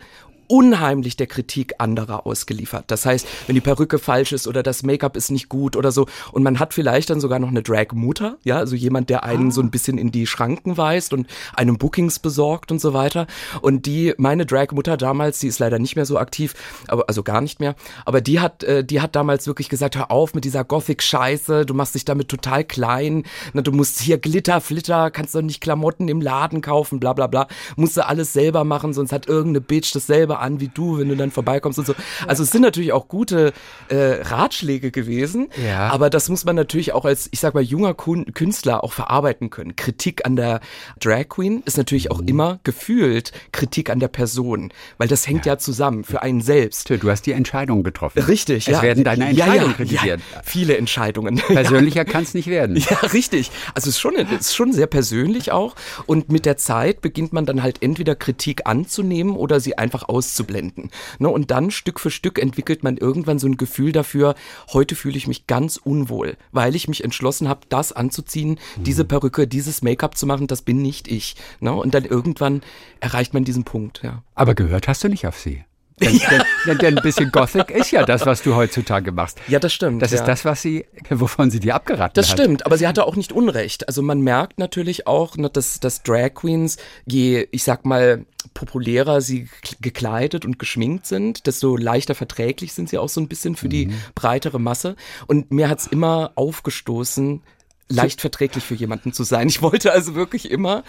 unheimlich 0.48 1.16
der 1.16 1.26
Kritik 1.26 1.74
anderer 1.78 2.26
ausgeliefert. 2.26 2.84
Das 2.88 3.06
heißt, 3.06 3.26
wenn 3.46 3.54
die 3.54 3.60
Perücke 3.60 3.98
falsch 3.98 4.32
ist 4.32 4.46
oder 4.46 4.62
das 4.62 4.82
Make-up 4.82 5.16
ist 5.16 5.30
nicht 5.30 5.48
gut 5.48 5.76
oder 5.76 5.92
so 5.92 6.06
und 6.32 6.42
man 6.42 6.58
hat 6.58 6.74
vielleicht 6.74 7.10
dann 7.10 7.20
sogar 7.20 7.38
noch 7.38 7.48
eine 7.48 7.62
Drag-Mutter, 7.62 8.38
ja, 8.44 8.58
also 8.58 8.76
jemand, 8.76 9.10
der 9.10 9.24
einen 9.24 9.48
ah. 9.48 9.52
so 9.52 9.60
ein 9.60 9.70
bisschen 9.70 9.98
in 9.98 10.10
die 10.10 10.26
Schranken 10.26 10.76
weist 10.76 11.12
und 11.12 11.26
einem 11.54 11.78
Bookings 11.78 12.18
besorgt 12.18 12.70
und 12.70 12.80
so 12.80 12.92
weiter. 12.92 13.26
Und 13.60 13.86
die, 13.86 14.14
meine 14.18 14.46
Drag-Mutter 14.46 14.96
damals, 14.96 15.38
die 15.40 15.48
ist 15.48 15.58
leider 15.58 15.78
nicht 15.78 15.96
mehr 15.96 16.06
so 16.06 16.18
aktiv, 16.18 16.54
aber 16.88 17.04
also 17.08 17.22
gar 17.22 17.40
nicht 17.40 17.60
mehr, 17.60 17.74
aber 18.04 18.20
die 18.20 18.40
hat, 18.40 18.62
äh, 18.64 18.84
die 18.84 19.00
hat 19.00 19.16
damals 19.16 19.46
wirklich 19.46 19.68
gesagt, 19.68 19.96
hör 19.96 20.10
auf 20.10 20.34
mit 20.34 20.44
dieser 20.44 20.64
Gothic-Scheiße, 20.64 21.66
du 21.66 21.74
machst 21.74 21.94
dich 21.94 22.04
damit 22.04 22.28
total 22.28 22.64
klein, 22.64 23.24
na, 23.52 23.62
du 23.62 23.72
musst 23.72 24.00
hier 24.00 24.18
Glitter, 24.18 24.60
Flitter, 24.60 25.10
kannst 25.10 25.34
doch 25.34 25.42
nicht 25.42 25.60
Klamotten 25.60 26.08
im 26.08 26.20
Laden 26.20 26.60
kaufen, 26.60 27.00
bla 27.00 27.12
bla 27.12 27.26
bla, 27.26 27.48
musst 27.76 27.96
du 27.96 28.06
alles 28.06 28.32
selber 28.32 28.64
machen, 28.64 28.92
sonst 28.92 29.12
hat 29.12 29.26
irgendeine 29.26 29.60
Bitch 29.60 29.94
dasselbe 29.94 30.35
an 30.40 30.60
wie 30.60 30.68
du, 30.68 30.98
wenn 30.98 31.08
du 31.08 31.16
dann 31.16 31.30
vorbeikommst 31.30 31.78
und 31.78 31.86
so. 31.86 31.94
Also 32.26 32.42
es 32.42 32.50
sind 32.50 32.62
natürlich 32.62 32.92
auch 32.92 33.08
gute 33.08 33.52
äh, 33.88 34.22
Ratschläge 34.22 34.90
gewesen, 34.90 35.48
ja. 35.64 35.88
aber 35.90 36.10
das 36.10 36.28
muss 36.28 36.44
man 36.44 36.56
natürlich 36.56 36.92
auch 36.92 37.04
als, 37.04 37.28
ich 37.32 37.40
sag 37.40 37.54
mal, 37.54 37.62
junger 37.62 37.94
Künstler 37.94 38.84
auch 38.84 38.92
verarbeiten 38.92 39.50
können. 39.50 39.76
Kritik 39.76 40.26
an 40.26 40.36
der 40.36 40.60
Drag 41.00 41.28
Queen 41.28 41.62
ist 41.64 41.76
natürlich 41.76 42.10
auch 42.10 42.20
mhm. 42.20 42.28
immer 42.28 42.60
gefühlt 42.64 43.32
Kritik 43.52 43.90
an 43.90 44.00
der 44.00 44.08
Person, 44.08 44.72
weil 44.98 45.08
das 45.08 45.26
hängt 45.26 45.46
ja, 45.46 45.54
ja 45.54 45.58
zusammen 45.58 46.04
für 46.04 46.22
einen 46.22 46.40
selbst. 46.40 46.90
Du 46.90 47.10
hast 47.10 47.26
die 47.26 47.32
Entscheidung 47.32 47.82
getroffen. 47.82 48.22
Richtig, 48.22 48.68
es 48.68 48.74
ja. 48.74 48.82
werden 48.82 49.04
deine 49.04 49.28
Entscheidungen 49.28 49.70
ja, 49.70 49.76
kritisiert. 49.76 50.20
viele 50.44 50.76
Entscheidungen. 50.76 51.36
Persönlicher 51.46 52.04
kann 52.04 52.22
es 52.22 52.34
nicht 52.34 52.48
werden. 52.48 52.76
Ja, 52.76 52.98
richtig. 52.98 53.50
Also 53.74 53.88
es 53.88 53.96
ist 53.96 54.00
schon, 54.00 54.14
es 54.16 54.48
ist 54.48 54.56
schon 54.56 54.72
sehr 54.72 54.86
persönlich 54.86 55.52
auch 55.52 55.74
und 56.06 56.30
mit 56.30 56.46
der 56.46 56.56
Zeit 56.56 57.00
beginnt 57.00 57.32
man 57.32 57.46
dann 57.46 57.62
halt 57.62 57.82
entweder 57.82 58.14
Kritik 58.14 58.62
anzunehmen 58.66 59.36
oder 59.36 59.60
sie 59.60 59.78
einfach 59.78 60.08
auszublenden. 60.26 60.90
Ne? 61.18 61.28
Und 61.28 61.50
dann 61.50 61.70
Stück 61.70 62.00
für 62.00 62.10
Stück 62.10 62.38
entwickelt 62.38 62.82
man 62.82 62.96
irgendwann 62.96 63.38
so 63.38 63.46
ein 63.46 63.56
Gefühl 63.56 63.92
dafür, 63.92 64.34
heute 64.72 64.94
fühle 64.94 65.16
ich 65.16 65.26
mich 65.26 65.46
ganz 65.46 65.76
unwohl, 65.76 66.36
weil 66.52 66.74
ich 66.74 66.88
mich 66.88 67.04
entschlossen 67.04 67.48
habe, 67.48 67.60
das 67.68 67.92
anzuziehen, 67.92 68.58
mhm. 68.76 68.84
diese 68.84 69.04
Perücke, 69.04 69.46
dieses 69.46 69.82
Make-up 69.82 70.16
zu 70.16 70.26
machen, 70.26 70.46
das 70.46 70.62
bin 70.62 70.82
nicht 70.82 71.08
ich. 71.08 71.36
Ne? 71.60 71.72
Und 71.72 71.94
dann 71.94 72.04
irgendwann 72.04 72.62
erreicht 73.00 73.34
man 73.34 73.44
diesen 73.44 73.64
Punkt. 73.64 74.00
Ja. 74.02 74.22
Aber 74.34 74.54
gehört 74.54 74.88
hast 74.88 75.04
du 75.04 75.08
nicht 75.08 75.26
auf 75.26 75.38
sie? 75.38 75.64
Denn, 75.98 76.14
ja. 76.16 76.44
denn, 76.66 76.78
denn, 76.78 76.98
ein 76.98 77.02
bisschen 77.02 77.32
Gothic 77.32 77.70
ist 77.70 77.90
ja 77.90 78.04
das, 78.04 78.26
was 78.26 78.42
du 78.42 78.54
heutzutage 78.54 79.12
machst. 79.12 79.38
Ja, 79.48 79.58
das 79.58 79.72
stimmt. 79.72 80.02
Das 80.02 80.10
ja. 80.10 80.18
ist 80.18 80.26
das, 80.26 80.44
was 80.44 80.60
sie, 80.60 80.84
wovon 81.08 81.50
sie 81.50 81.58
dir 81.58 81.74
abgeraten 81.74 82.12
das 82.14 82.30
hat. 82.30 82.38
Das 82.38 82.44
stimmt, 82.44 82.66
aber 82.66 82.76
sie 82.76 82.86
hatte 82.86 83.04
auch 83.04 83.16
nicht 83.16 83.32
Unrecht. 83.32 83.88
Also 83.88 84.02
man 84.02 84.20
merkt 84.20 84.58
natürlich 84.58 85.06
auch, 85.06 85.38
ne, 85.38 85.48
dass, 85.48 85.80
dass 85.80 86.02
Drag 86.02 86.34
Queens, 86.34 86.76
je, 87.06 87.48
ich 87.50 87.64
sag 87.64 87.86
mal, 87.86 88.26
populärer 88.52 89.22
sie 89.22 89.48
gekleidet 89.80 90.44
und 90.44 90.58
geschminkt 90.58 91.06
sind, 91.06 91.46
desto 91.46 91.76
leichter 91.76 92.14
verträglich 92.14 92.74
sind 92.74 92.90
sie 92.90 92.98
auch 92.98 93.08
so 93.08 93.20
ein 93.20 93.28
bisschen 93.28 93.56
für 93.56 93.66
mhm. 93.66 93.70
die 93.70 93.94
breitere 94.14 94.58
Masse. 94.58 94.96
Und 95.26 95.50
mir 95.50 95.70
hat's 95.70 95.86
immer 95.86 96.32
aufgestoßen, 96.34 97.42
leicht 97.88 98.20
verträglich 98.20 98.64
für 98.64 98.74
jemanden 98.74 99.12
zu 99.12 99.24
sein. 99.24 99.48
Ich 99.48 99.62
wollte 99.62 99.92
also 99.92 100.14
wirklich 100.14 100.50
immer 100.50 100.84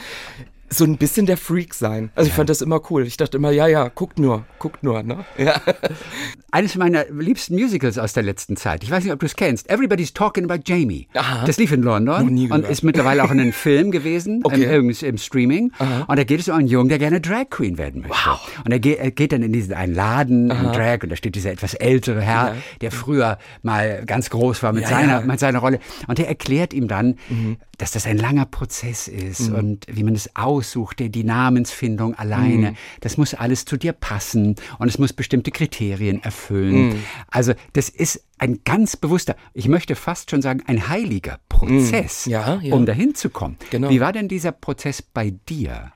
so 0.70 0.84
ein 0.84 0.98
bisschen 0.98 1.26
der 1.26 1.38
Freak 1.38 1.74
sein. 1.74 2.10
Also 2.16 2.28
ich 2.28 2.34
fand 2.34 2.50
das 2.50 2.62
immer 2.62 2.82
cool. 2.90 3.06
Ich 3.06 3.18
dachte 3.18 3.38
immer, 3.38 3.52
ja, 3.52 3.68
ja, 3.68 3.88
guckt 3.88 4.20
nur, 4.20 4.46
guckt 4.60 4.84
nur, 4.84 5.02
ne? 5.04 5.26
Ja. 5.38 5.62
Eines 6.52 6.76
meiner 6.76 7.06
liebsten 7.10 7.56
Musicals 7.56 7.98
aus 7.98 8.14
der 8.14 8.24
letzten 8.24 8.58
Zeit. 8.58 8.84
Ich 8.84 8.92
weiß 8.92 9.04
nicht, 9.04 9.14
ob 9.14 9.20
du 9.20 9.26
es 9.26 9.36
kennst. 9.36 9.70
Everybody's 9.70 10.14
Talking 10.14 10.50
About 10.50 10.64
Jamie. 10.66 11.08
Aha. 11.14 11.46
Das 11.46 11.58
lief 11.58 11.72
in 11.72 11.84
London 11.84 12.50
und 12.52 12.66
ist 12.66 12.84
mittlerweile 12.84 13.24
auch 13.24 13.32
in 13.32 13.40
einem 13.40 13.54
Film 13.54 13.92
gewesen, 13.92 14.42
okay. 14.44 14.76
im, 14.76 14.90
im, 14.90 15.18
Streaming. 15.18 15.72
Aha. 15.80 16.06
Und 16.08 16.20
da 16.20 16.24
geht 16.24 16.40
es 16.40 16.50
um 16.50 16.56
einen 16.56 16.68
Jungen, 16.68 16.90
der 16.90 17.00
gerne 17.00 17.22
Drag 17.22 17.50
Queen 17.50 17.78
werden 17.78 18.02
möchte. 18.02 18.18
Wow. 18.26 18.40
Und 18.66 18.72
er 18.72 18.80
geht, 18.80 19.00
er 19.00 19.12
geht 19.12 19.32
dann 19.32 19.44
in 19.44 19.54
diesen 19.54 19.74
einen 19.74 19.94
Laden, 19.94 20.50
in 20.50 20.72
Drag, 20.74 21.04
und 21.04 21.10
da 21.10 21.16
steht 21.16 21.36
dieser 21.36 21.52
etwas 21.52 21.74
ältere 21.76 22.22
Herr, 22.22 22.56
ja. 22.56 22.56
der 22.82 22.92
früher 22.92 23.38
mal 23.62 24.04
ganz 24.06 24.30
groß 24.30 24.64
war 24.64 24.74
mit 24.74 24.84
ja, 24.84 24.90
seiner, 24.90 25.22
mit 25.22 25.40
seiner 25.40 25.60
Rolle. 25.60 25.80
Und 26.08 26.18
der 26.18 26.28
erklärt 26.28 26.74
ihm 26.74 26.88
dann, 26.88 27.16
mhm. 27.30 27.58
Dass 27.78 27.92
das 27.92 28.06
ein 28.06 28.18
langer 28.18 28.46
Prozess 28.46 29.08
ist 29.08 29.50
mhm. 29.50 29.56
und 29.56 29.86
wie 29.90 30.04
man 30.04 30.16
es 30.16 30.36
aus 30.36 30.58
aussucht, 30.58 31.00
die 31.00 31.24
Namensfindung 31.24 32.16
alleine, 32.16 32.72
mm. 32.72 32.76
das 33.02 33.18
muss 33.18 33.34
alles 33.34 33.66
zu 33.66 33.78
dir 33.78 33.94
passen 33.94 34.56
und 34.80 34.88
es 34.88 34.98
muss 34.98 35.14
bestimmte 35.14 35.52
Kriterien 35.52 36.22
erfüllen. 36.24 36.90
Mm. 36.90 37.04
Also 37.30 37.54
das 37.74 37.90
ist 37.90 38.24
ein 38.38 38.62
ganz 38.66 38.96
bewusster, 38.96 39.36
ich 39.54 39.68
möchte 39.68 39.96
fast 39.96 40.32
schon 40.32 40.42
sagen, 40.42 40.64
ein 40.68 40.90
heiliger 40.90 41.40
Prozess, 41.48 42.26
mm. 42.26 42.30
ja, 42.30 42.60
ja. 42.62 42.74
um 42.74 42.86
dahin 42.86 43.16
zu 43.16 43.30
kommen. 43.30 43.58
Genau. 43.70 43.90
Wie 43.90 44.00
war 44.00 44.14
denn 44.14 44.28
dieser 44.28 44.52
Prozess 44.52 45.02
bei 45.02 45.32
dir? 45.48 45.92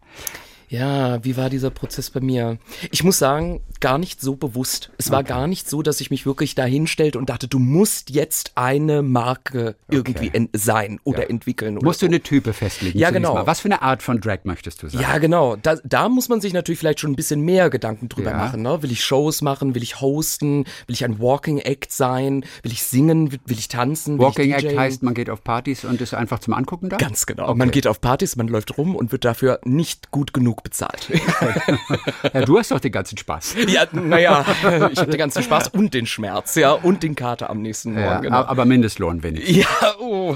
Ja, 0.71 1.21
wie 1.25 1.35
war 1.35 1.49
dieser 1.49 1.69
Prozess 1.69 2.09
bei 2.11 2.21
mir? 2.21 2.57
Ich 2.91 3.03
muss 3.03 3.19
sagen, 3.19 3.59
gar 3.81 3.97
nicht 3.97 4.21
so 4.21 4.37
bewusst. 4.37 4.89
Es 4.97 5.07
okay. 5.07 5.15
war 5.15 5.23
gar 5.23 5.47
nicht 5.47 5.69
so, 5.69 5.81
dass 5.81 5.99
ich 5.99 6.11
mich 6.11 6.25
wirklich 6.25 6.55
da 6.55 6.63
hinstellte 6.63 7.19
und 7.19 7.29
dachte, 7.29 7.49
du 7.49 7.59
musst 7.59 8.09
jetzt 8.09 8.53
eine 8.55 9.01
Marke 9.01 9.75
irgendwie 9.89 10.29
okay. 10.29 10.49
sein 10.53 11.01
oder 11.03 11.23
ja. 11.23 11.29
entwickeln. 11.29 11.77
Oder 11.77 11.85
musst 11.85 11.99
so. 11.99 12.05
du 12.05 12.11
eine 12.11 12.21
Type 12.21 12.53
festlegen? 12.53 12.97
Ja, 12.97 13.09
genau. 13.09 13.33
Mal. 13.33 13.47
Was 13.47 13.59
für 13.59 13.67
eine 13.67 13.81
Art 13.81 14.01
von 14.01 14.21
Drag 14.21 14.45
möchtest 14.45 14.81
du 14.81 14.87
sein? 14.87 15.01
Ja, 15.01 15.17
genau. 15.17 15.57
Da, 15.57 15.75
da 15.83 16.07
muss 16.07 16.29
man 16.29 16.39
sich 16.39 16.53
natürlich 16.53 16.79
vielleicht 16.79 17.01
schon 17.01 17.11
ein 17.11 17.17
bisschen 17.17 17.41
mehr 17.41 17.69
Gedanken 17.69 18.07
drüber 18.07 18.31
ja. 18.31 18.37
machen. 18.37 18.61
Ne? 18.61 18.81
Will 18.81 18.93
ich 18.93 19.03
Shows 19.03 19.41
machen? 19.41 19.75
Will 19.75 19.83
ich 19.83 19.99
hosten? 19.99 20.63
Will 20.87 20.93
ich 20.93 21.03
ein 21.03 21.19
Walking 21.19 21.57
Act 21.57 21.91
sein? 21.91 22.45
Will 22.63 22.71
ich 22.71 22.83
singen? 22.83 23.33
Will 23.33 23.59
ich 23.59 23.67
tanzen? 23.67 24.19
Will 24.19 24.27
Walking 24.27 24.55
ich 24.55 24.63
Act 24.63 24.77
heißt, 24.77 25.03
man 25.03 25.15
geht 25.15 25.29
auf 25.29 25.43
Partys 25.43 25.83
und 25.83 25.99
ist 25.99 26.13
einfach 26.13 26.39
zum 26.39 26.53
Angucken 26.53 26.87
da? 26.87 26.95
Ganz 26.95 27.25
genau. 27.25 27.49
Okay. 27.49 27.57
Man 27.57 27.71
geht 27.71 27.87
auf 27.87 27.99
Partys, 27.99 28.37
man 28.37 28.47
läuft 28.47 28.77
rum 28.77 28.95
und 28.95 29.11
wird 29.11 29.25
dafür 29.25 29.59
nicht 29.65 30.11
gut 30.11 30.31
genug 30.31 30.60
bezahlt. 30.61 31.09
ja, 32.33 32.41
du 32.45 32.57
hast 32.57 32.71
doch 32.71 32.79
den 32.79 32.91
ganzen 32.91 33.17
Spaß. 33.17 33.55
Ja, 33.67 33.85
naja, 33.91 34.45
ich 34.91 34.99
habe 34.99 35.11
den 35.11 35.17
ganzen 35.17 35.43
Spaß 35.43 35.69
und 35.69 35.93
den 35.93 36.05
Schmerz, 36.05 36.55
ja, 36.55 36.71
und 36.71 37.03
den 37.03 37.15
Kater 37.15 37.49
am 37.49 37.61
nächsten 37.61 37.93
Morgen. 37.93 38.05
Ja, 38.05 38.19
genau. 38.19 38.37
Aber 38.37 38.65
Mindestlohn 38.65 39.23
wenigstens. 39.23 39.57
Ja, 39.57 39.95
oh. 39.99 40.35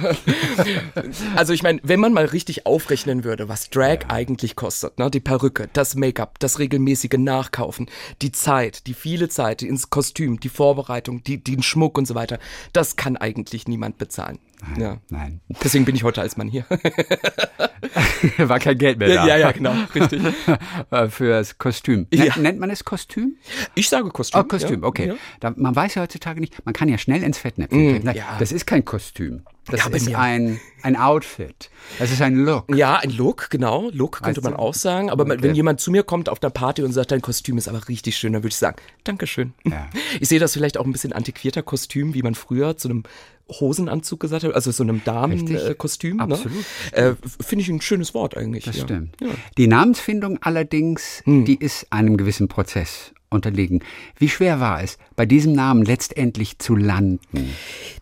Also 1.35 1.53
ich 1.53 1.63
meine, 1.63 1.79
wenn 1.83 1.99
man 1.99 2.13
mal 2.13 2.25
richtig 2.25 2.65
aufrechnen 2.65 3.23
würde, 3.23 3.49
was 3.49 3.69
Drag 3.69 3.99
ja. 4.03 4.09
eigentlich 4.09 4.55
kostet, 4.55 4.99
ne? 4.99 5.09
die 5.09 5.19
Perücke, 5.19 5.69
das 5.73 5.95
Make-up, 5.95 6.39
das 6.39 6.59
regelmäßige 6.59 7.17
Nachkaufen, 7.17 7.87
die 8.21 8.31
Zeit, 8.31 8.87
die 8.87 8.93
viele 8.93 9.29
Zeit, 9.29 9.61
ins 9.61 9.89
Kostüm, 9.89 10.39
die 10.39 10.49
Vorbereitung, 10.49 11.23
die, 11.23 11.43
den 11.43 11.63
Schmuck 11.63 11.97
und 11.97 12.07
so 12.07 12.15
weiter, 12.15 12.39
das 12.73 12.95
kann 12.95 13.17
eigentlich 13.17 13.67
niemand 13.67 13.97
bezahlen. 13.97 14.39
Nein, 14.61 14.81
ja. 14.81 14.97
nein. 15.09 15.41
Deswegen 15.63 15.85
bin 15.85 15.95
ich 15.95 16.03
heute 16.03 16.21
als 16.21 16.37
Mann 16.37 16.47
hier. 16.47 16.65
War 18.37 18.59
kein 18.59 18.77
Geld 18.77 18.99
mehr 18.99 19.09
da. 19.09 19.27
Ja, 19.27 19.37
ja, 19.37 19.51
genau, 19.51 19.73
richtig. 19.93 20.14
Äh, 20.91 21.07
Fürs 21.09 21.57
Kostüm. 21.57 22.07
Nennt, 22.11 22.35
ja. 22.35 22.41
nennt 22.41 22.59
man 22.59 22.69
es 22.69 22.83
Kostüm? 22.83 23.37
Ich 23.73 23.89
sage 23.89 24.09
Kostüm. 24.09 24.41
Oh, 24.41 24.43
Kostüm, 24.43 24.81
ja. 24.81 24.87
okay. 24.87 25.13
Da, 25.39 25.53
man 25.55 25.75
weiß 25.75 25.95
ja 25.95 26.01
heutzutage 26.03 26.39
nicht, 26.39 26.63
man 26.65 26.73
kann 26.73 26.89
ja 26.89 26.97
schnell 26.97 27.23
ins 27.23 27.37
Fettnäpfchen 27.37 28.03
mm, 28.03 28.09
ja. 28.11 28.37
Das 28.39 28.51
ist 28.51 28.65
kein 28.65 28.85
Kostüm. 28.85 29.43
Das 29.67 29.85
ja, 29.85 29.91
ist 29.91 30.13
ein, 30.13 30.59
ein 30.83 30.95
Outfit. 30.95 31.71
Das 31.97 32.11
ist 32.11 32.21
ein 32.21 32.35
Look. 32.35 32.65
Ja, 32.75 32.97
ein 32.97 33.09
Look, 33.09 33.49
genau. 33.49 33.89
Look 33.91 34.21
könnte 34.21 34.43
weißt 34.43 34.51
man 34.51 34.59
auch 34.59 34.75
sagen. 34.75 35.09
Aber 35.09 35.23
okay. 35.23 35.37
wenn 35.41 35.55
jemand 35.55 35.79
zu 35.79 35.89
mir 35.89 36.03
kommt 36.03 36.29
auf 36.29 36.39
der 36.39 36.51
Party 36.51 36.83
und 36.83 36.91
sagt, 36.93 37.11
dein 37.11 37.21
Kostüm 37.21 37.57
ist 37.57 37.67
aber 37.67 37.87
richtig 37.87 38.15
schön, 38.17 38.33
dann 38.33 38.43
würde 38.43 38.49
ich 38.49 38.57
sagen, 38.57 38.77
Dankeschön. 39.03 39.53
Ja. 39.63 39.89
Ich 40.19 40.29
sehe 40.29 40.39
das 40.39 40.53
vielleicht 40.53 40.77
auch 40.77 40.85
ein 40.85 40.91
bisschen 40.91 41.13
antiquierter 41.13 41.61
Kostüm, 41.61 42.13
wie 42.13 42.21
man 42.21 42.35
früher 42.35 42.77
zu 42.77 42.89
einem 42.89 43.03
Hosenanzug 43.49 44.19
gesagt 44.19 44.43
hat, 44.43 44.53
also 44.53 44.71
so 44.71 44.83
einem 44.83 45.03
Damenkostüm. 45.03 46.19
Äh, 46.19 46.23
Absolut. 46.23 46.65
Ne? 46.93 46.97
Äh, 46.97 47.15
Finde 47.41 47.63
ich 47.63 47.69
ein 47.69 47.81
schönes 47.81 48.13
Wort 48.13 48.37
eigentlich. 48.37 48.65
Das 48.65 48.77
ja. 48.77 48.83
stimmt. 48.83 49.17
Ja. 49.21 49.27
Die 49.57 49.67
Namensfindung 49.67 50.39
allerdings, 50.41 51.21
hm. 51.25 51.45
die 51.45 51.55
ist 51.55 51.87
einem 51.91 52.17
gewissen 52.17 52.47
Prozess 52.47 53.13
unterliegen. 53.35 53.83
Wie 54.17 54.29
schwer 54.29 54.59
war 54.59 54.81
es, 54.81 54.97
bei 55.15 55.25
diesem 55.25 55.53
Namen 55.53 55.83
letztendlich 55.83 56.59
zu 56.59 56.75
landen? 56.75 57.19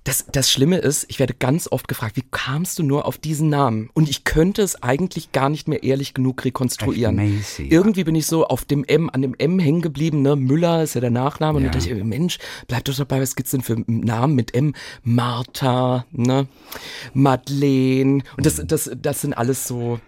Das, 0.04 0.26
das 0.32 0.52
Schlimme 0.52 0.78
ist, 0.78 1.06
ich 1.10 1.20
werde 1.20 1.34
ganz 1.34 1.68
oft 1.72 1.88
gefragt, 1.88 2.16
wie 2.16 2.24
kamst 2.32 2.80
du 2.80 2.84
nur 2.84 3.06
auf 3.06 3.18
diesen 3.18 3.50
Namen? 3.50 3.90
Und 3.94 4.10
ich 4.10 4.24
könnte 4.24 4.62
es 4.62 4.82
eigentlich 4.82 5.32
gar 5.32 5.50
nicht 5.50 5.68
mehr 5.68 5.84
ehrlich 5.84 6.14
genug 6.14 6.44
rekonstruieren. 6.46 7.16
Macy. 7.16 7.68
Irgendwie 7.70 8.04
bin 8.04 8.16
ich 8.16 8.26
so 8.26 8.46
auf 8.46 8.66
dem 8.66 8.84
M, 8.84 9.10
an 9.12 9.22
dem 9.22 9.36
M 9.38 9.60
hängen 9.60 9.82
geblieben, 9.82 10.22
ne? 10.22 10.36
Müller 10.36 10.84
ist 10.84 10.96
ja 10.96 11.02
der 11.02 11.12
Nachname. 11.12 11.60
Ja. 11.60 11.66
Und 11.66 11.76
da 11.76 11.80
dachte 11.80 11.94
ich, 11.94 12.04
Mensch, 12.04 12.38
bleib 12.68 12.86
doch 12.86 12.96
dabei, 12.96 13.22
was 13.22 13.36
gibt's 13.36 13.52
denn 13.52 13.62
für 13.62 13.84
Namen 13.88 14.36
mit 14.36 14.54
M? 14.54 14.74
Martha, 15.04 16.06
ne? 16.12 16.48
Madeleine. 17.14 18.24
Und 18.38 18.46
das, 18.46 18.62
das, 18.66 18.92
das 18.96 19.22
sind 19.22 19.34
alles 19.34 19.68
so, 19.68 20.00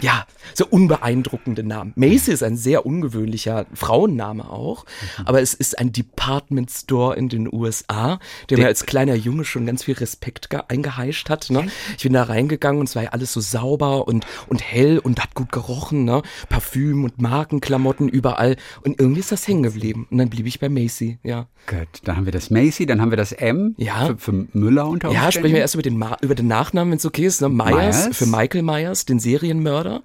ja, 0.00 0.26
so 0.54 0.66
unbeeindruckende 0.66 1.62
Namen. 1.62 1.92
Macy 1.96 2.32
ist 2.32 2.42
ein 2.42 2.56
sehr 2.56 2.86
ungewöhnlicher 2.86 3.66
Frauenname 3.74 4.50
auch, 4.50 4.84
mhm. 4.84 5.26
aber 5.26 5.40
es 5.40 5.54
ist 5.54 5.78
ein 5.78 5.92
Department 5.92 6.70
Store 6.70 7.16
in 7.16 7.28
den 7.28 7.52
USA, 7.52 8.18
der 8.48 8.58
mir 8.58 8.66
als 8.66 8.86
kleiner 8.86 9.14
Junge 9.14 9.44
schon 9.44 9.66
ganz 9.66 9.84
viel 9.84 9.94
Respekt 9.94 10.48
eingeheischt 10.68 11.30
hat. 11.30 11.50
Ne? 11.50 11.68
Ich 11.96 12.02
bin 12.02 12.12
da 12.12 12.24
reingegangen 12.24 12.80
und 12.80 12.88
es 12.88 12.96
war 12.96 13.04
ja 13.04 13.10
alles 13.10 13.32
so 13.32 13.40
sauber 13.40 14.06
und, 14.08 14.26
und 14.48 14.62
hell 14.62 14.98
und 14.98 15.20
hat 15.20 15.34
gut 15.34 15.52
gerochen, 15.52 16.04
ne? 16.04 16.22
Parfüm 16.48 17.04
und 17.04 17.20
Markenklamotten 17.20 18.08
überall 18.08 18.56
und 18.82 18.98
irgendwie 18.98 19.20
ist 19.20 19.32
das 19.32 19.46
hängen 19.46 19.62
geblieben 19.62 20.06
und 20.10 20.18
dann 20.18 20.30
blieb 20.30 20.46
ich 20.46 20.60
bei 20.60 20.68
Macy, 20.68 21.18
ja. 21.22 21.46
Gut, 21.66 21.88
dann 22.04 22.16
haben 22.16 22.24
wir 22.24 22.32
das 22.32 22.50
Macy, 22.50 22.86
dann 22.86 23.00
haben 23.00 23.10
wir 23.10 23.16
das 23.16 23.32
M 23.32 23.74
ja. 23.76 24.06
für, 24.06 24.18
für 24.18 24.32
Müller 24.52 24.88
unter 24.88 25.08
Umständen. 25.08 25.14
Ja, 25.14 25.32
sprechen 25.32 25.54
wir 25.54 25.60
erst 25.60 25.74
über 25.74 25.82
den, 25.82 26.02
über 26.22 26.34
den 26.34 26.48
Nachnamen, 26.48 26.92
wenn 26.92 26.98
es 26.98 27.06
okay 27.06 27.26
ist. 27.26 27.40
Ne? 27.42 27.48
Myers, 27.48 28.06
Myers, 28.06 28.16
für 28.16 28.26
Michael 28.26 28.62
Myers, 28.62 29.04
den 29.04 29.20
Serienmörder 29.20 29.89
Mascara. 29.90 30.02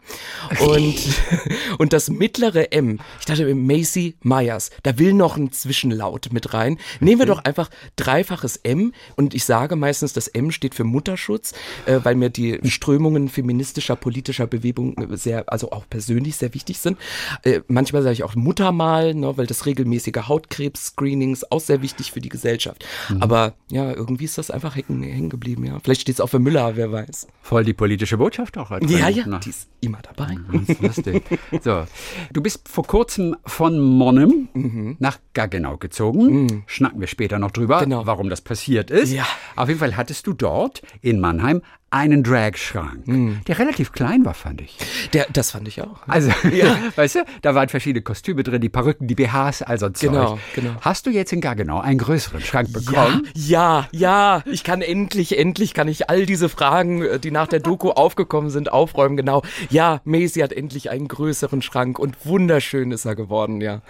Und, 0.66 0.96
und 1.78 1.94
das 1.94 2.10
mittlere 2.10 2.72
M, 2.72 3.00
ich 3.20 3.26
dachte 3.26 3.54
Macy 3.54 4.16
Myers, 4.22 4.72
da 4.84 4.98
will 4.98 5.14
noch 5.14 5.38
ein 5.38 5.52
Zwischenlaut 5.52 6.30
mit 6.32 6.54
rein. 6.54 6.78
Nehmen 7.00 7.20
wir 7.20 7.26
doch 7.26 7.44
einfach 7.44 7.70
dreifaches 7.96 8.58
M 8.58 8.94
und 9.16 9.34
ich 9.34 9.46
sage 9.46 9.76
meistens, 9.76 10.14
das 10.14 10.28
M 10.28 10.52
steht 10.52 10.76
für 10.76 10.84
Mutterschutz, 10.84 11.54
äh, 11.86 12.00
weil 12.04 12.16
mir 12.16 12.30
die 12.30 12.60
Strömungen 12.66 13.30
feministischer, 13.30 13.96
politischer 13.96 14.48
Bewegung 14.48 14.96
sehr, 15.16 15.52
also 15.52 15.72
auch 15.72 15.86
persönlich 15.90 16.36
sehr 16.36 16.54
wichtig 16.54 16.80
sind. 16.80 16.98
Äh, 17.44 17.62
manchmal 17.68 18.04
sage 18.04 18.14
ich 18.14 18.24
auch 18.24 18.36
Muttermal, 18.36 19.14
ne, 19.14 19.38
weil 19.38 19.48
das 19.48 19.66
regelmäßige 19.66 20.28
Hautkrebs-Screenings 20.28 21.52
auch 21.52 21.60
sehr 21.60 21.82
wichtig 21.82 22.12
für 22.12 22.22
die 22.22 22.30
Gesellschaft. 22.30 22.86
Mhm. 23.10 23.22
Aber 23.22 23.54
ja, 23.70 23.92
irgendwie 23.92 24.26
ist 24.26 24.38
das 24.38 24.52
einfach 24.52 24.76
hängen, 24.76 25.04
hängen 25.04 25.30
geblieben, 25.30 25.66
ja. 25.66 25.80
Vielleicht 25.84 26.02
steht 26.02 26.16
es 26.16 26.22
auch 26.22 26.28
für 26.28 26.40
Müller, 26.40 26.76
wer 26.76 26.92
weiß. 26.92 27.28
Voll 27.42 27.64
die 27.64 27.74
politische 27.74 28.18
Botschaft 28.18 28.58
auch. 28.58 28.70
Drin. 28.70 28.90
Ja, 28.90 29.10
ja, 29.10 29.40
die 29.40 29.50
ist 29.50 29.70
immer 29.86 30.00
dabei. 30.02 30.36
Mhm, 30.36 30.66
lustig. 30.82 31.24
so, 31.62 31.86
du 32.32 32.42
bist 32.42 32.68
vor 32.68 32.86
kurzem 32.86 33.36
von 33.46 33.80
Monnem 33.80 34.50
mhm. 34.54 34.98
nach 35.00 35.20
Gaggenau 35.34 35.78
gezogen. 35.78 36.44
Mhm. 36.44 36.64
Schnacken 36.68 37.00
wir 37.00 37.08
später 37.08 37.40
noch 37.40 37.52
drüber, 37.52 37.80
genau. 37.80 38.06
warum 38.06 38.30
das 38.30 38.42
passiert 38.42 38.92
ist. 38.92 39.12
Ja. 39.12 39.26
Auf 39.56 39.68
jeden 39.68 39.80
Fall 39.80 39.96
hattest 39.98 40.28
du 40.28 40.34
dort 40.34 40.82
in 41.02 41.20
Mannheim 41.20 41.62
einen 41.96 42.24
Dragschrank, 42.24 43.08
mhm. 43.08 43.40
der 43.48 43.58
relativ 43.58 43.94
klein 43.94 44.26
war, 44.26 44.34
fand 44.34 44.60
ich. 44.60 44.78
Der, 45.14 45.28
das 45.32 45.52
fand 45.52 45.66
ich 45.70 45.82
auch. 45.82 46.06
Also, 46.08 46.30
ja. 46.52 46.78
weißt 46.96 47.16
du, 47.16 47.20
da 47.42 47.56
waren 47.56 47.70
verschiedene 47.70 48.04
Kostüme 48.04 48.44
drin, 48.44 48.60
die 48.60 48.68
Perücken, 48.68 49.08
die 49.08 49.16
BHs, 49.16 49.62
also 49.62 49.88
Zeug. 49.90 50.12
Genau, 50.12 50.40
genau. 50.54 50.72
Hast 50.82 51.06
du 51.06 51.10
jetzt 51.10 51.32
in 51.32 51.40
Gaggenau 51.40 51.80
einen 51.80 51.98
größeren 51.98 52.42
Schrank 52.42 52.74
bekommen? 52.74 53.28
Ja, 53.34 53.88
ja, 53.92 54.42
ja. 54.42 54.44
Ich 54.52 54.66
kann 54.66 54.82
endlich, 54.82 55.40
endlich 55.40 55.74
kann 55.74 55.88
ich 55.88 56.10
all 56.10 56.26
diese 56.26 56.50
Fragen, 56.50 57.02
äh, 57.02 57.18
die 57.18 57.32
nach 57.32 57.48
der 57.48 57.62
Doku 57.62 57.90
aufgekommen 57.96 58.50
sind, 58.50 58.74
aufräumen. 58.74 59.16
Genau. 59.16 59.44
Ja, 59.70 60.02
Macy 60.04 60.42
hat 60.42 60.52
endlich 60.52 60.90
einen 60.90 61.08
größeren 61.08 61.62
Schrank 61.62 61.98
und 61.98 62.26
wunderschön 62.26 62.92
ist 62.92 63.06
er 63.06 63.16
geworden, 63.16 63.62
ja. 63.62 63.82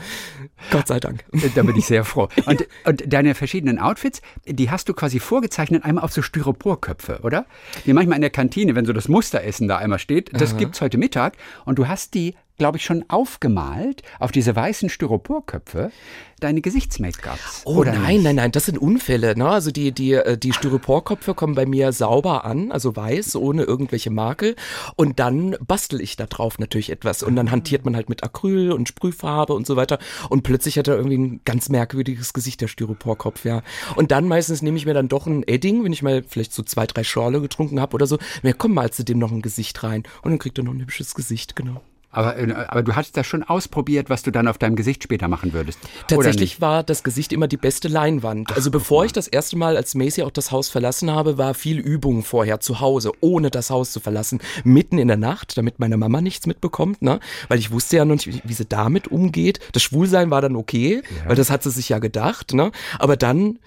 Gott 0.69 0.88
sei 0.88 1.00
Dank. 1.00 1.25
Da 1.55 1.63
bin 1.63 1.75
ich 1.75 1.88
sehr 1.88 2.03
froh. 2.03 2.29
Und, 2.45 2.67
und 2.85 3.12
deine 3.12 3.33
verschiedenen 3.33 3.79
Outfits, 3.79 4.21
die 4.45 4.69
hast 4.69 4.89
du 4.89 4.93
quasi 4.93 5.19
vorgezeichnet, 5.19 5.83
einmal 5.83 6.03
auf 6.03 6.13
so 6.13 6.21
Styroporköpfe, 6.21 7.21
oder? 7.24 7.47
Die 7.88 7.94
manchmal 7.95 8.17
in 8.17 8.21
der 8.21 8.29
Kantine, 8.29 8.75
wenn 8.75 8.85
so 8.85 8.93
das 8.93 9.07
Musteressen 9.07 9.67
da 9.67 9.77
einmal 9.77 9.99
steht, 9.99 10.29
das 10.39 10.51
Aha. 10.51 10.59
gibt's 10.59 10.81
heute 10.81 10.97
Mittag 10.97 11.37
und 11.65 11.79
du 11.79 11.87
hast 11.87 12.13
die 12.13 12.35
glaube 12.57 12.77
ich, 12.77 12.85
schon 12.85 13.05
aufgemalt 13.07 14.01
auf 14.19 14.31
diese 14.31 14.55
weißen 14.55 14.89
Styroporköpfe 14.89 15.91
deine 16.39 16.62
Gesichtsmake-ups. 16.62 17.62
Oh 17.65 17.83
nein, 17.83 18.21
nein, 18.21 18.35
nein, 18.35 18.51
das 18.51 18.65
sind 18.65 18.77
Unfälle. 18.77 19.38
Ne? 19.38 19.47
Also 19.47 19.71
die, 19.71 19.91
die, 19.91 20.13
äh, 20.13 20.38
die 20.38 20.53
Styroporköpfe 20.53 21.33
kommen 21.33 21.55
bei 21.55 21.65
mir 21.65 21.91
sauber 21.91 22.45
an, 22.45 22.71
also 22.71 22.95
weiß, 22.95 23.35
ohne 23.38 23.63
irgendwelche 23.63 24.09
Makel. 24.09 24.55
Und 24.95 25.19
dann 25.19 25.55
bastel 25.65 26.01
ich 26.01 26.17
da 26.17 26.25
drauf 26.25 26.59
natürlich 26.59 26.91
etwas. 26.91 27.24
Und 27.24 27.35
dann 27.35 27.51
hantiert 27.51 27.85
man 27.85 27.95
halt 27.95 28.09
mit 28.09 28.24
Acryl 28.24 28.71
und 28.71 28.88
Sprühfarbe 28.88 29.53
und 29.53 29.65
so 29.65 29.75
weiter. 29.75 29.97
Und 30.29 30.43
plötzlich 30.43 30.77
hat 30.77 30.88
er 30.88 30.97
irgendwie 30.97 31.17
ein 31.17 31.41
ganz 31.45 31.69
merkwürdiges 31.69 32.33
Gesicht, 32.33 32.62
der 32.62 32.67
Styroporkopf, 32.67 33.45
ja. 33.45 33.62
Und 33.95 34.12
dann 34.12 34.27
meistens 34.27 34.62
nehme 34.62 34.77
ich 34.77 34.85
mir 34.85 34.93
dann 34.93 35.07
doch 35.07 35.27
ein 35.27 35.43
Edding, 35.47 35.83
wenn 35.83 35.93
ich 35.93 36.03
mal 36.03 36.24
vielleicht 36.27 36.53
so 36.53 36.63
zwei, 36.63 36.85
drei 36.85 37.03
Schorle 37.03 37.41
getrunken 37.41 37.79
habe 37.79 37.95
oder 37.95 38.07
so. 38.07 38.17
Ja, 38.43 38.53
komm 38.53 38.74
mal 38.74 38.91
zu 38.91 39.03
dem 39.03 39.19
noch 39.19 39.31
ein 39.31 39.41
Gesicht 39.41 39.81
rein. 39.83 40.03
Und 40.21 40.31
dann 40.31 40.39
kriegt 40.39 40.57
er 40.57 40.63
noch 40.63 40.74
ein 40.74 40.81
hübsches 40.81 41.15
Gesicht, 41.15 41.55
genau. 41.55 41.81
Aber, 42.15 42.38
äh, 42.38 42.53
aber 42.53 42.81
du 42.81 42.95
hast 42.95 43.17
das 43.17 43.27
schon 43.27 43.43
ausprobiert, 43.43 44.10
was 44.10 44.24
du 44.24 44.31
dann 44.31 44.48
auf 44.48 44.57
deinem 44.57 44.75
Gesicht 44.75 45.03
später 45.03 45.27
machen 45.27 45.53
würdest. 45.53 45.79
Tatsächlich 46.07 46.62
war 46.62 46.81
das 46.84 47.03
Gesicht 47.03 47.34
immer 47.34 47.48
die 47.48 47.57
beste 47.57 47.89
Leinwand. 47.89 48.48
Ach, 48.51 48.55
also 48.55 48.72
bevor 48.72 49.03
ich 49.03 49.12
das 49.12 49.27
erste 49.27 49.57
Mal 49.57 49.75
als 49.75 49.95
Macy 49.95 50.24
auch 50.24 50.31
das 50.31 50.51
Haus 50.51 50.69
verlassen 50.69 51.12
habe, 51.12 51.38
war 51.38 51.53
viel 51.53 51.77
Übung 51.77 52.24
vorher 52.24 52.62
zu 52.62 52.79
Hause, 52.79 53.12
ohne 53.19 53.51
das 53.51 53.69
Haus 53.69 53.91
zu 53.91 54.00
verlassen, 54.00 54.39
mitten 54.63 54.98
in 54.98 55.10
der 55.10 55.17
Nacht, 55.17 55.57
damit 55.57 55.79
meine 55.79 55.98
Mama 55.98 56.22
nichts 56.22 56.48
mitbekommt, 56.48 57.01
ne? 57.01 57.19
Weil 57.50 57.60
ich 57.60 57.72
wusste 57.72 57.98
ja 57.98 58.05
noch 58.05 58.15
nicht, 58.15 58.27
wie, 58.27 58.41
wie 58.45 58.53
sie 58.53 58.65
damit 58.65 59.10
umgeht. 59.10 59.60
Das 59.74 59.84
Schwulsein 59.84 60.31
war 60.31 60.41
dann 60.41 60.55
okay, 60.55 61.01
ja. 61.03 61.29
weil 61.29 61.36
das 61.36 61.50
hat 61.50 61.63
sie 61.63 61.72
sich 61.72 61.89
ja 61.89 62.00
gedacht, 62.00 62.53
ne? 62.53 62.72
Aber 62.98 63.17
dann 63.17 63.60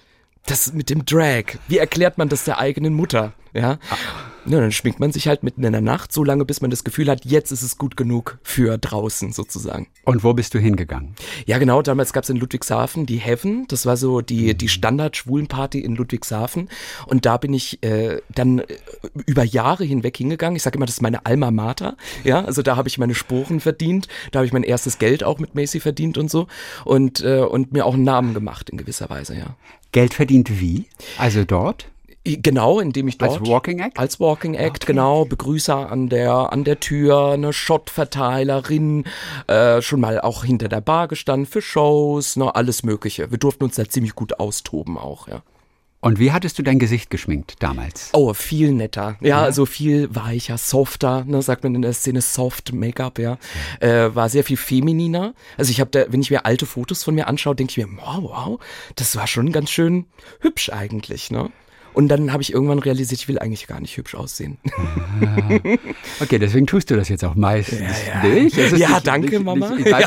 das 0.47 0.73
mit 0.73 0.89
dem 0.89 1.05
Drag. 1.05 1.43
Wie 1.67 1.77
erklärt 1.77 2.17
man 2.17 2.29
das 2.29 2.45
der 2.45 2.57
eigenen 2.57 2.93
Mutter? 2.95 3.33
Ja. 3.53 3.77
Ja, 4.45 4.59
dann 4.59 4.71
schminkt 4.71 4.99
man 4.99 5.11
sich 5.11 5.27
halt 5.27 5.43
mitten 5.43 5.63
in 5.63 5.71
der 5.71 5.81
Nacht, 5.81 6.13
so 6.13 6.23
lange, 6.23 6.45
bis 6.45 6.61
man 6.61 6.71
das 6.71 6.83
Gefühl 6.83 7.09
hat, 7.09 7.25
jetzt 7.25 7.51
ist 7.51 7.61
es 7.61 7.77
gut 7.77 7.97
genug 7.97 8.39
für 8.41 8.77
draußen 8.77 9.31
sozusagen. 9.31 9.87
Und 10.05 10.23
wo 10.23 10.33
bist 10.33 10.53
du 10.53 10.59
hingegangen? 10.59 11.15
Ja, 11.45 11.57
genau, 11.57 11.81
damals 11.81 12.13
gab 12.13 12.23
es 12.23 12.29
in 12.29 12.37
Ludwigshafen 12.37 13.05
die 13.05 13.17
Heaven, 13.17 13.65
das 13.67 13.85
war 13.85 13.97
so 13.97 14.21
die, 14.21 14.55
die 14.55 14.69
Standard-Schwulenparty 14.69 15.79
in 15.79 15.95
Ludwigshafen. 15.95 16.69
Und 17.05 17.25
da 17.25 17.37
bin 17.37 17.53
ich 17.53 17.83
äh, 17.83 18.21
dann 18.33 18.59
äh, 18.59 18.65
über 19.25 19.43
Jahre 19.43 19.83
hinweg 19.83 20.17
hingegangen. 20.17 20.55
Ich 20.55 20.63
sage 20.63 20.77
immer, 20.77 20.85
das 20.85 20.95
ist 20.95 21.01
meine 21.01 21.25
Alma 21.25 21.51
Mater. 21.51 21.97
Ja, 22.23 22.43
also 22.43 22.61
da 22.61 22.75
habe 22.75 22.87
ich 22.87 22.97
meine 22.97 23.15
Sporen 23.15 23.59
verdient, 23.59 24.07
da 24.31 24.39
habe 24.39 24.45
ich 24.45 24.53
mein 24.53 24.63
erstes 24.63 24.99
Geld 24.99 25.23
auch 25.23 25.39
mit 25.39 25.55
Macy 25.55 25.79
verdient 25.79 26.17
und 26.17 26.31
so. 26.31 26.47
Und, 26.85 27.23
äh, 27.23 27.41
und 27.41 27.73
mir 27.73 27.85
auch 27.85 27.93
einen 27.93 28.03
Namen 28.03 28.33
gemacht 28.33 28.69
in 28.69 28.77
gewisser 28.77 29.09
Weise, 29.09 29.35
ja. 29.35 29.55
Geld 29.91 30.13
verdient 30.13 30.59
wie? 30.59 30.85
Also 31.17 31.43
dort? 31.45 31.89
Genau, 32.25 32.79
indem 32.79 33.07
ich 33.07 33.17
dort 33.17 33.39
als 33.39 33.49
Walking 33.49 33.79
Act, 33.79 33.97
als 33.97 34.19
Walking 34.19 34.53
Act 34.53 34.83
okay. 34.83 34.93
genau 34.93 35.25
Begrüßer 35.25 35.89
an 35.89 36.09
der 36.09 36.51
an 36.51 36.63
der 36.63 36.79
Tür, 36.79 37.31
eine 37.31 37.53
Shotverteilerin, 37.53 39.05
äh, 39.47 39.81
schon 39.81 40.01
mal 40.01 40.19
auch 40.19 40.43
hinter 40.43 40.67
der 40.67 40.81
Bar 40.81 41.07
gestanden 41.07 41.45
für 41.45 41.61
Shows, 41.61 42.35
ne, 42.35 42.53
alles 42.53 42.83
Mögliche. 42.83 43.31
Wir 43.31 43.37
durften 43.37 43.63
uns 43.63 43.75
da 43.75 43.87
ziemlich 43.87 44.15
gut 44.15 44.39
austoben 44.39 44.97
auch, 44.97 45.27
ja. 45.27 45.41
Und 46.01 46.17
wie 46.17 46.31
hattest 46.31 46.57
du 46.57 46.63
dein 46.63 46.79
Gesicht 46.79 47.09
geschminkt 47.09 47.55
damals? 47.59 48.09
Oh, 48.13 48.33
viel 48.33 48.71
netter. 48.71 49.17
Ja, 49.19 49.27
ja. 49.27 49.41
also 49.41 49.65
viel 49.65 50.13
weicher, 50.15 50.57
softer, 50.57 51.25
ne, 51.25 51.41
sagt 51.41 51.63
man 51.63 51.75
in 51.75 51.81
der 51.81 51.91
Szene 51.91 52.21
Soft 52.21 52.71
Make-up, 52.71 53.19
ja. 53.19 53.37
Äh, 53.81 54.15
war 54.15 54.29
sehr 54.29 54.45
viel 54.45 54.55
femininer. 54.55 55.33
Also 55.57 55.71
ich 55.71 55.81
habe 55.81 55.89
da, 55.89 56.05
wenn 56.07 56.21
ich 56.21 56.31
mir 56.31 56.45
alte 56.45 56.65
Fotos 56.65 57.03
von 57.03 57.15
mir 57.15 57.27
anschaue, 57.27 57.55
denke 57.55 57.71
ich 57.71 57.85
mir, 57.85 57.97
wow, 57.97 58.23
wow, 58.23 58.59
das 58.95 59.17
war 59.17 59.27
schon 59.27 59.51
ganz 59.51 59.71
schön 59.71 60.05
hübsch 60.39 60.69
eigentlich, 60.69 61.31
ne? 61.31 61.49
Und 61.93 62.07
dann 62.07 62.31
habe 62.31 62.41
ich 62.43 62.53
irgendwann 62.53 62.79
realisiert, 62.79 63.21
ich 63.21 63.27
will 63.27 63.39
eigentlich 63.39 63.67
gar 63.67 63.79
nicht 63.79 63.97
hübsch 63.97 64.15
aussehen. 64.15 64.57
Ja. 64.65 65.59
Okay, 66.21 66.37
deswegen 66.37 66.67
tust 66.67 66.89
du 66.91 66.95
das 66.95 67.09
jetzt 67.09 67.23
auch 67.23 67.35
meistens 67.35 67.79
ja, 67.79 68.23
ja. 68.23 68.33
nicht. 68.33 68.55
ja 68.57 68.89
nicht, 68.89 69.07
danke, 69.07 69.35
nicht, 69.37 69.43
Mama. 69.43 69.69
Nicht, 69.69 69.87
ja. 69.87 69.99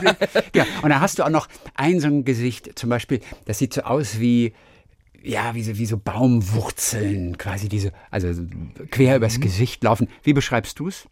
ja. 0.55 0.67
Und 0.83 0.91
dann 0.91 1.01
hast 1.01 1.19
du 1.19 1.25
auch 1.25 1.31
noch 1.31 1.49
ein 1.75 2.01
so 2.01 2.09
ein 2.09 2.25
Gesicht, 2.25 2.79
zum 2.79 2.91
Beispiel, 2.91 3.21
das 3.47 3.59
sieht 3.59 3.73
so 3.75 3.83
aus 3.83 4.21
wie 4.21 4.53
ja, 5.25 5.55
wie 5.55 5.63
so, 5.63 5.79
wie 5.79 5.87
so 5.87 5.97
Baumwurzeln, 5.97 7.39
quasi 7.39 7.69
diese, 7.69 7.93
also 8.11 8.45
quer 8.91 9.17
übers 9.17 9.39
mhm. 9.39 9.43
Gesicht 9.43 9.83
laufen. 9.85 10.09
Wie 10.23 10.33
beschreibst 10.33 10.79
du 10.79 10.89
es? 10.89 11.07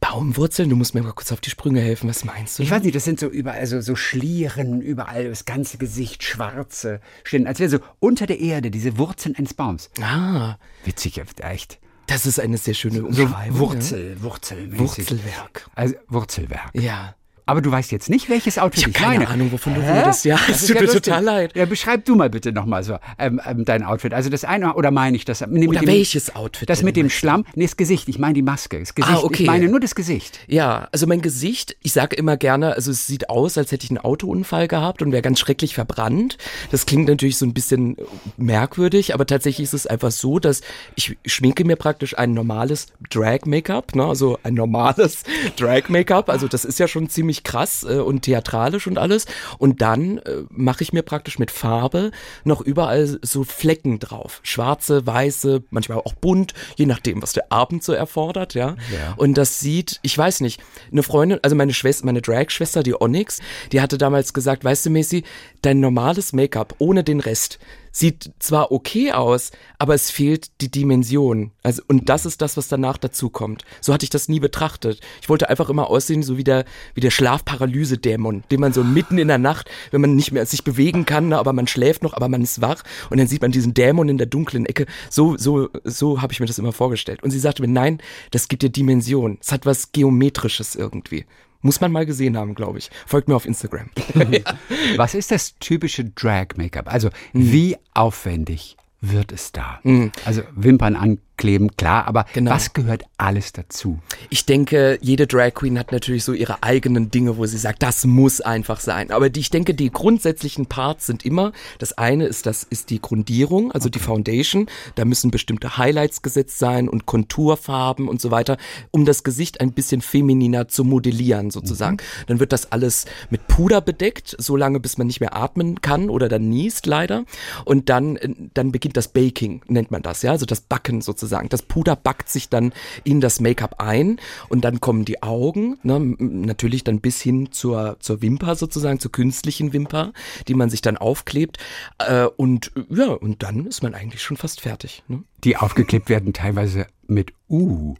Baumwurzeln? 0.00 0.68
Du 0.70 0.76
musst 0.76 0.94
mir 0.94 1.02
mal 1.02 1.12
kurz 1.12 1.32
auf 1.32 1.40
die 1.40 1.50
Sprünge 1.50 1.80
helfen. 1.80 2.08
Was 2.08 2.24
meinst 2.24 2.58
du? 2.58 2.62
Ich 2.62 2.70
weiß 2.70 2.82
nicht, 2.82 2.94
das 2.94 3.04
sind 3.04 3.20
so 3.20 3.28
überall 3.28 3.66
so, 3.66 3.80
so 3.80 3.96
Schlieren, 3.96 4.80
überall 4.80 5.28
das 5.28 5.44
ganze 5.44 5.78
Gesicht, 5.78 6.22
schwarze 6.22 7.00
Stellen, 7.24 7.46
als 7.46 7.58
wäre 7.58 7.70
so 7.70 7.78
unter 7.98 8.26
der 8.26 8.40
Erde 8.40 8.70
diese 8.70 8.98
Wurzeln 8.98 9.36
eines 9.36 9.54
Baums. 9.54 9.90
Ah. 10.00 10.56
Witzig, 10.84 11.20
echt. 11.40 11.78
Das 12.06 12.24
ist 12.24 12.38
eine 12.38 12.56
sehr 12.56 12.74
schöne 12.74 13.04
Umschreibung. 13.04 13.56
So 13.56 13.58
Wurzel, 13.58 14.16
ja? 14.16 14.22
Wurzel. 14.22 14.78
Wurzelwerk. 14.78 15.68
Also 15.74 15.94
Wurzelwerk. 16.08 16.70
Ja. 16.74 17.16
Aber 17.48 17.62
du 17.62 17.70
weißt 17.70 17.92
jetzt 17.92 18.10
nicht, 18.10 18.28
welches 18.28 18.58
Outfit 18.58 18.82
ich, 18.82 18.88
ich 18.88 18.94
keine 18.94 19.18
meine. 19.20 19.28
Ahnung, 19.28 19.52
wovon 19.52 19.74
Hä? 19.76 19.80
du 19.80 19.98
redest. 19.98 20.24
Ja, 20.24 20.36
es 20.50 20.66
tut 20.66 20.74
ja 20.74 20.82
mir 20.82 20.88
total 20.88 21.22
leid. 21.22 21.52
Ja, 21.54 21.64
beschreib 21.64 22.04
du 22.04 22.16
mal 22.16 22.28
bitte 22.28 22.50
nochmal 22.52 22.82
so 22.82 22.98
ähm, 23.20 23.40
ähm, 23.46 23.64
dein 23.64 23.84
Outfit. 23.84 24.12
Also 24.14 24.30
das 24.30 24.42
eine, 24.44 24.74
oder 24.74 24.90
meine 24.90 25.16
ich 25.16 25.24
das? 25.24 25.46
Nee, 25.46 25.68
oder 25.68 25.78
dem, 25.78 25.86
welches 25.86 26.34
Outfit? 26.34 26.68
Das 26.68 26.82
mit 26.82 26.96
dem 26.96 27.08
Schlamm? 27.08 27.44
Nee, 27.54 27.66
das 27.66 27.76
Gesicht. 27.76 28.08
Ich 28.08 28.18
meine 28.18 28.34
die 28.34 28.42
Maske. 28.42 28.80
Das 28.80 28.96
Gesicht. 28.96 29.16
Ah, 29.16 29.20
okay. 29.22 29.44
Ich 29.44 29.46
meine 29.46 29.68
nur 29.68 29.78
das 29.78 29.94
Gesicht. 29.94 30.40
Ja, 30.48 30.88
also 30.90 31.06
mein 31.06 31.22
Gesicht, 31.22 31.76
ich 31.84 31.92
sage 31.92 32.16
immer 32.16 32.36
gerne, 32.36 32.74
also 32.74 32.90
es 32.90 33.06
sieht 33.06 33.30
aus, 33.30 33.56
als 33.56 33.70
hätte 33.70 33.84
ich 33.84 33.90
einen 33.90 33.98
Autounfall 33.98 34.66
gehabt 34.66 35.00
und 35.00 35.12
wäre 35.12 35.22
ganz 35.22 35.38
schrecklich 35.38 35.74
verbrannt. 35.74 36.38
Das 36.72 36.84
klingt 36.84 37.08
natürlich 37.08 37.38
so 37.38 37.46
ein 37.46 37.54
bisschen 37.54 37.96
merkwürdig, 38.36 39.14
aber 39.14 39.24
tatsächlich 39.24 39.62
ist 39.66 39.74
es 39.74 39.86
einfach 39.86 40.10
so, 40.10 40.40
dass 40.40 40.62
ich 40.96 41.16
schminke 41.24 41.64
mir 41.64 41.76
praktisch 41.76 42.18
ein 42.18 42.34
normales 42.34 42.88
Drag-Make-up, 43.10 43.94
ne? 43.94 44.04
also 44.04 44.36
ein 44.42 44.54
normales 44.54 45.22
Drag-Make-up. 45.56 46.28
Also 46.28 46.48
das 46.48 46.64
ist 46.64 46.80
ja 46.80 46.88
schon 46.88 47.08
ziemlich 47.08 47.35
krass 47.44 47.86
äh, 47.88 47.98
und 47.98 48.16
und 48.16 48.22
theatralisch 48.22 48.86
und 48.86 48.98
alles. 48.98 49.26
Und 49.58 49.82
dann 49.82 50.18
äh, 50.18 50.44
mache 50.48 50.82
ich 50.82 50.92
mir 50.92 51.02
praktisch 51.02 51.38
mit 51.38 51.50
Farbe 51.50 52.10
noch 52.44 52.62
überall 52.62 53.18
so 53.22 53.44
Flecken 53.44 53.98
drauf. 53.98 54.40
Schwarze, 54.42 55.06
weiße, 55.06 55.62
manchmal 55.70 55.98
auch 55.98 56.14
bunt, 56.14 56.54
je 56.76 56.86
nachdem, 56.86 57.22
was 57.22 57.34
der 57.34 57.52
Abend 57.52 57.84
so 57.84 57.92
erfordert, 57.92 58.54
ja. 58.54 58.76
ja. 58.90 59.14
Und 59.16 59.36
das 59.36 59.60
sieht, 59.60 60.00
ich 60.02 60.16
weiß 60.16 60.40
nicht, 60.40 60.62
eine 60.90 61.02
Freundin, 61.02 61.38
also 61.42 61.54
meine 61.54 61.74
Schwester, 61.74 62.06
meine 62.06 62.22
Drag-Schwester, 62.22 62.82
die 62.82 62.98
Onyx, 62.98 63.40
die 63.72 63.82
hatte 63.82 63.98
damals 63.98 64.32
gesagt, 64.32 64.64
weißt 64.64 64.86
du, 64.86 64.90
Messi, 64.90 65.24
dein 65.60 65.80
normales 65.80 66.32
Make-up 66.32 66.74
ohne 66.78 67.04
den 67.04 67.20
Rest 67.20 67.58
sieht 67.96 68.30
zwar 68.40 68.72
okay 68.72 69.12
aus, 69.12 69.52
aber 69.78 69.94
es 69.94 70.10
fehlt 70.10 70.60
die 70.60 70.70
Dimension. 70.70 71.52
Also, 71.62 71.82
und 71.88 72.10
das 72.10 72.26
ist 72.26 72.42
das, 72.42 72.58
was 72.58 72.68
danach 72.68 72.98
dazu 72.98 73.30
kommt. 73.30 73.64
So 73.80 73.94
hatte 73.94 74.04
ich 74.04 74.10
das 74.10 74.28
nie 74.28 74.38
betrachtet. 74.38 75.00
Ich 75.22 75.30
wollte 75.30 75.48
einfach 75.48 75.70
immer 75.70 75.88
aussehen, 75.88 76.22
so 76.22 76.36
wie 76.36 76.44
der, 76.44 76.66
wie 76.92 77.00
der 77.00 77.10
Schlafparalyse-Dämon, 77.10 78.44
den 78.50 78.60
man 78.60 78.74
so 78.74 78.84
mitten 78.84 79.16
in 79.16 79.28
der 79.28 79.38
Nacht, 79.38 79.70
wenn 79.92 80.02
man 80.02 80.14
nicht 80.14 80.30
mehr 80.30 80.44
sich 80.44 80.62
bewegen 80.62 81.06
kann, 81.06 81.28
ne, 81.28 81.38
aber 81.38 81.54
man 81.54 81.66
schläft 81.66 82.02
noch, 82.02 82.12
aber 82.12 82.28
man 82.28 82.42
ist 82.42 82.60
wach 82.60 82.82
und 83.08 83.16
dann 83.16 83.28
sieht 83.28 83.40
man 83.40 83.50
diesen 83.50 83.72
Dämon 83.72 84.10
in 84.10 84.18
der 84.18 84.26
dunklen 84.26 84.66
Ecke. 84.66 84.84
So, 85.08 85.38
so, 85.38 85.70
so 85.84 86.20
habe 86.20 86.34
ich 86.34 86.40
mir 86.40 86.46
das 86.46 86.58
immer 86.58 86.72
vorgestellt. 86.72 87.22
Und 87.22 87.30
sie 87.30 87.38
sagte 87.38 87.62
mir, 87.62 87.68
nein, 87.68 88.02
das 88.30 88.48
gibt 88.48 88.62
dir 88.62 88.68
Dimension. 88.68 89.38
Es 89.40 89.52
hat 89.52 89.64
was 89.64 89.92
Geometrisches 89.92 90.74
irgendwie. 90.74 91.24
Muss 91.66 91.80
man 91.80 91.90
mal 91.90 92.06
gesehen 92.06 92.36
haben, 92.36 92.54
glaube 92.54 92.78
ich. 92.78 92.90
Folgt 93.06 93.26
mir 93.26 93.34
auf 93.34 93.44
Instagram. 93.44 93.90
Was 94.96 95.14
ist 95.14 95.32
das 95.32 95.58
typische 95.58 96.04
Drag-Make-up? 96.04 96.92
Also, 96.92 97.10
hm. 97.32 97.52
wie 97.52 97.76
aufwendig 97.92 98.76
wird 99.00 99.32
es 99.32 99.50
da? 99.50 99.80
Mhm. 99.82 100.12
Also 100.24 100.42
Wimpern 100.54 100.96
ankleben, 101.36 101.76
klar, 101.76 102.06
aber 102.06 102.24
genau. 102.32 102.50
was 102.50 102.72
gehört 102.72 103.04
alles 103.18 103.52
dazu? 103.52 103.98
Ich 104.30 104.46
denke, 104.46 104.98
jede 105.02 105.26
Drag 105.26 105.52
Queen 105.54 105.78
hat 105.78 105.92
natürlich 105.92 106.24
so 106.24 106.32
ihre 106.32 106.62
eigenen 106.62 107.10
Dinge, 107.10 107.36
wo 107.36 107.44
sie 107.46 107.58
sagt, 107.58 107.82
das 107.82 108.06
muss 108.06 108.40
einfach 108.40 108.80
sein. 108.80 109.10
Aber 109.10 109.28
die, 109.28 109.40
ich 109.40 109.50
denke, 109.50 109.74
die 109.74 109.90
grundsätzlichen 109.90 110.66
Parts 110.66 111.06
sind 111.06 111.24
immer, 111.24 111.52
das 111.78 111.92
eine 111.92 112.26
ist, 112.26 112.46
das 112.46 112.62
ist 112.62 112.90
die 112.90 113.00
Grundierung, 113.00 113.70
also 113.72 113.88
okay. 113.88 113.98
die 113.98 114.04
Foundation. 114.04 114.66
Da 114.94 115.04
müssen 115.04 115.30
bestimmte 115.30 115.76
Highlights 115.76 116.22
gesetzt 116.22 116.58
sein 116.58 116.88
und 116.88 117.04
Konturfarben 117.04 118.08
und 118.08 118.20
so 118.20 118.30
weiter, 118.30 118.56
um 118.90 119.04
das 119.04 119.22
Gesicht 119.22 119.60
ein 119.60 119.72
bisschen 119.72 120.00
femininer 120.00 120.68
zu 120.68 120.84
modellieren 120.84 121.50
sozusagen. 121.50 121.96
Mhm. 121.96 122.26
Dann 122.28 122.40
wird 122.40 122.52
das 122.52 122.72
alles 122.72 123.04
mit 123.28 123.46
Puder 123.46 123.80
bedeckt, 123.82 124.34
so 124.38 124.56
lange 124.56 124.80
bis 124.80 124.96
man 124.96 125.06
nicht 125.06 125.20
mehr 125.20 125.36
atmen 125.36 125.82
kann 125.82 126.08
oder 126.08 126.28
dann 126.28 126.48
niest 126.48 126.86
leider. 126.86 127.24
Und 127.64 127.90
dann, 127.90 128.18
dann 128.54 128.72
beginnt 128.72 128.96
das 128.96 129.08
Baking, 129.08 129.60
nennt 129.68 129.90
man 129.90 130.02
das, 130.02 130.22
ja, 130.22 130.30
also 130.30 130.46
das 130.46 130.62
Backen 130.62 131.02
sozusagen. 131.02 131.25
Das 131.26 131.62
Puder 131.62 131.96
backt 131.96 132.28
sich 132.28 132.48
dann 132.48 132.72
in 133.04 133.20
das 133.20 133.40
Make-up 133.40 133.80
ein 133.80 134.18
und 134.48 134.64
dann 134.64 134.80
kommen 134.80 135.04
die 135.04 135.22
Augen, 135.22 135.78
ne, 135.82 135.98
natürlich 136.18 136.84
dann 136.84 137.00
bis 137.00 137.20
hin 137.20 137.52
zur, 137.52 137.96
zur 138.00 138.22
Wimper 138.22 138.56
sozusagen, 138.56 139.00
zur 139.00 139.12
künstlichen 139.12 139.72
Wimper, 139.72 140.12
die 140.48 140.54
man 140.54 140.70
sich 140.70 140.82
dann 140.82 140.96
aufklebt. 140.96 141.58
Äh, 141.98 142.26
und 142.36 142.72
ja, 142.90 143.08
und 143.08 143.42
dann 143.42 143.66
ist 143.66 143.82
man 143.82 143.94
eigentlich 143.94 144.22
schon 144.22 144.36
fast 144.36 144.60
fertig. 144.60 145.02
Ne? 145.08 145.22
Die 145.44 145.56
aufgeklebt 145.56 146.08
werden 146.08 146.32
teilweise 146.32 146.86
mit 147.08 147.32
U. 147.48 147.94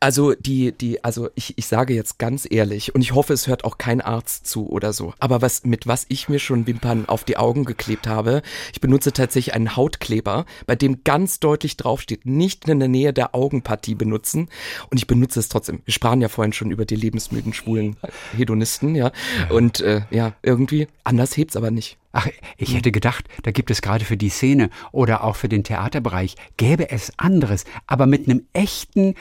Also 0.00 0.34
die, 0.34 0.72
die, 0.72 1.04
also 1.04 1.30
ich, 1.34 1.56
ich 1.56 1.66
sage 1.66 1.94
jetzt 1.94 2.18
ganz 2.18 2.46
ehrlich 2.50 2.94
und 2.94 3.02
ich 3.02 3.14
hoffe, 3.14 3.32
es 3.32 3.46
hört 3.46 3.64
auch 3.64 3.78
kein 3.78 4.00
Arzt 4.00 4.46
zu 4.46 4.68
oder 4.68 4.92
so. 4.92 5.14
Aber 5.20 5.42
was, 5.42 5.64
mit 5.64 5.86
was 5.86 6.06
ich 6.08 6.28
mir 6.28 6.38
schon 6.38 6.66
Wimpern 6.66 7.08
auf 7.08 7.24
die 7.24 7.36
Augen 7.36 7.64
geklebt 7.64 8.08
habe, 8.08 8.42
ich 8.72 8.80
benutze 8.80 9.12
tatsächlich 9.12 9.54
einen 9.54 9.76
Hautkleber, 9.76 10.44
bei 10.66 10.74
dem 10.74 11.04
ganz 11.04 11.38
deutlich 11.38 11.76
draufsteht, 11.76 12.26
nicht 12.26 12.68
in 12.68 12.80
der 12.80 12.88
Nähe 12.88 13.12
der 13.12 13.34
Augenpartie 13.34 13.94
benutzen. 13.94 14.48
Und 14.90 14.98
ich 14.98 15.06
benutze 15.06 15.38
es 15.38 15.48
trotzdem. 15.48 15.82
Wir 15.84 15.94
sprachen 15.94 16.20
ja 16.20 16.28
vorhin 16.28 16.52
schon 16.52 16.70
über 16.70 16.84
die 16.84 16.96
lebensmüden 16.96 17.52
schwulen 17.52 17.96
Hedonisten, 18.36 18.94
ja. 18.96 19.12
Und 19.50 19.80
äh, 19.80 20.02
ja, 20.10 20.34
irgendwie 20.42 20.88
anders 21.04 21.36
hebt's 21.36 21.56
aber 21.56 21.70
nicht. 21.70 21.99
Ach, 22.12 22.26
ich 22.56 22.74
hätte 22.74 22.90
gedacht, 22.90 23.26
da 23.42 23.52
gibt 23.52 23.70
es 23.70 23.82
gerade 23.82 24.04
für 24.04 24.16
die 24.16 24.30
Szene 24.30 24.70
oder 24.90 25.22
auch 25.22 25.36
für 25.36 25.48
den 25.48 25.62
Theaterbereich, 25.62 26.34
gäbe 26.56 26.90
es 26.90 27.12
anderes, 27.18 27.64
aber 27.86 28.06
mit 28.06 28.28
einem 28.28 28.46
echten 28.52 29.14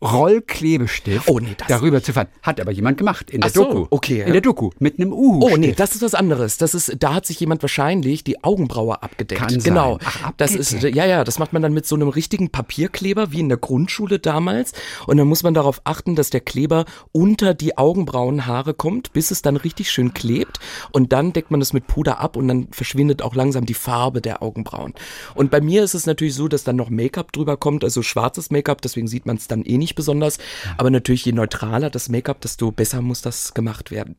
Rollklebestift 0.00 1.28
oh, 1.28 1.40
nee, 1.40 1.56
darüber 1.66 2.02
zu 2.02 2.12
fahren. 2.12 2.28
Hat 2.42 2.60
aber 2.60 2.70
jemand 2.70 2.98
gemacht 2.98 3.30
in 3.30 3.40
der 3.40 3.50
so, 3.50 3.64
Doku. 3.64 3.86
Okay. 3.90 4.22
In 4.24 4.32
der 4.32 4.40
Doku 4.40 4.70
mit 4.78 4.98
einem 4.98 5.12
Uhu. 5.12 5.40
Oh 5.42 5.56
nee, 5.56 5.72
das 5.72 5.94
ist 5.94 6.02
was 6.02 6.14
anderes. 6.14 6.56
Das 6.56 6.74
ist, 6.74 6.96
da 7.00 7.14
hat 7.14 7.26
sich 7.26 7.40
jemand 7.40 7.62
wahrscheinlich 7.62 8.22
die 8.22 8.44
Augenbraue 8.44 9.02
abgedeckt. 9.02 9.40
Kann 9.40 9.58
genau. 9.58 9.98
Sein. 9.98 10.08
Ach, 10.08 10.32
das 10.36 10.54
ist 10.54 10.82
ja 10.82 11.04
ja, 11.04 11.24
das 11.24 11.38
macht 11.38 11.52
man 11.52 11.62
dann 11.62 11.72
mit 11.72 11.86
so 11.86 11.96
einem 11.96 12.08
richtigen 12.08 12.50
Papierkleber 12.50 13.32
wie 13.32 13.40
in 13.40 13.48
der 13.48 13.58
Grundschule 13.58 14.18
damals 14.18 14.72
und 15.06 15.16
dann 15.16 15.26
muss 15.26 15.42
man 15.42 15.54
darauf 15.54 15.80
achten, 15.84 16.14
dass 16.14 16.30
der 16.30 16.40
Kleber 16.40 16.84
unter 17.12 17.54
die 17.54 17.76
Augenbrauenhaare 17.76 18.74
kommt, 18.74 19.12
bis 19.12 19.30
es 19.30 19.42
dann 19.42 19.56
richtig 19.56 19.90
schön 19.90 20.14
klebt 20.14 20.58
und 20.92 21.12
dann 21.12 21.32
deckt 21.32 21.50
man 21.50 21.60
es 21.60 21.72
mit 21.72 21.86
Puder 21.86 22.20
ab 22.20 22.36
und 22.36 22.46
dann 22.48 22.68
verschwindet 22.70 23.22
auch 23.22 23.34
langsam 23.34 23.66
die 23.66 23.74
Farbe 23.74 24.20
der 24.20 24.42
Augenbrauen. 24.42 24.94
Und 25.34 25.50
bei 25.50 25.60
mir 25.60 25.82
ist 25.82 25.94
es 25.94 26.06
natürlich 26.06 26.34
so, 26.34 26.46
dass 26.48 26.64
dann 26.64 26.76
noch 26.76 26.90
Make-up 26.90 27.32
drüber 27.32 27.56
kommt, 27.56 27.82
also 27.84 28.02
schwarzes 28.02 28.50
Make-up, 28.50 28.80
deswegen 28.82 29.08
sieht 29.08 29.26
man 29.26 29.36
es 29.36 29.48
dann 29.48 29.62
eh 29.62 29.78
nicht 29.78 29.87
nicht 29.88 29.96
besonders. 29.96 30.38
Aber 30.76 30.90
natürlich, 30.90 31.24
je 31.24 31.32
neutraler 31.32 31.90
das 31.90 32.08
Make-up, 32.08 32.40
desto 32.40 32.70
besser 32.70 33.00
muss 33.02 33.22
das 33.22 33.54
gemacht 33.54 33.90
werden. 33.90 34.16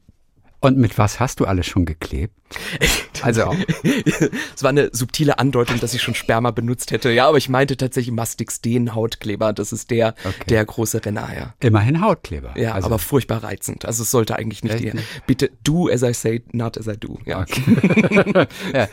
Und 0.61 0.77
mit 0.77 0.97
was 0.97 1.19
hast 1.19 1.39
du 1.39 1.45
alles 1.45 1.67
schon 1.67 1.85
geklebt? 1.85 2.33
Also 3.21 3.53
es 4.55 4.63
war 4.63 4.69
eine 4.69 4.91
subtile 4.93 5.39
Andeutung, 5.39 5.77
dass 5.81 5.93
ich 5.93 6.01
schon 6.01 6.15
Sperma 6.15 6.51
benutzt 6.51 6.91
hätte. 6.91 7.11
Ja, 7.11 7.27
aber 7.27 7.37
ich 7.37 7.49
meinte 7.49 7.75
tatsächlich 7.75 8.15
Mastix 8.15 8.61
den 8.61 8.95
Hautkleber. 8.95 9.51
Das 9.51 9.73
ist 9.73 9.91
der 9.91 10.15
okay. 10.23 10.45
der 10.47 10.63
große 10.63 11.03
Renner. 11.03 11.27
Ja. 11.35 11.53
Immerhin 11.59 11.99
Hautkleber. 11.99 12.57
Ja, 12.57 12.75
also. 12.75 12.85
aber 12.85 12.97
furchtbar 12.97 13.43
reizend. 13.43 13.83
Also 13.83 14.03
es 14.03 14.11
sollte 14.11 14.37
eigentlich 14.37 14.63
nicht. 14.63 14.79
Die, 14.79 14.93
bitte 15.27 15.51
do 15.65 15.89
as 15.89 16.01
I 16.01 16.13
say, 16.13 16.43
not 16.53 16.77
as 16.77 16.87
I 16.87 16.97
do. 16.97 17.19
Ja. 17.25 17.41
Okay. 17.41 18.47
ja. 18.73 18.87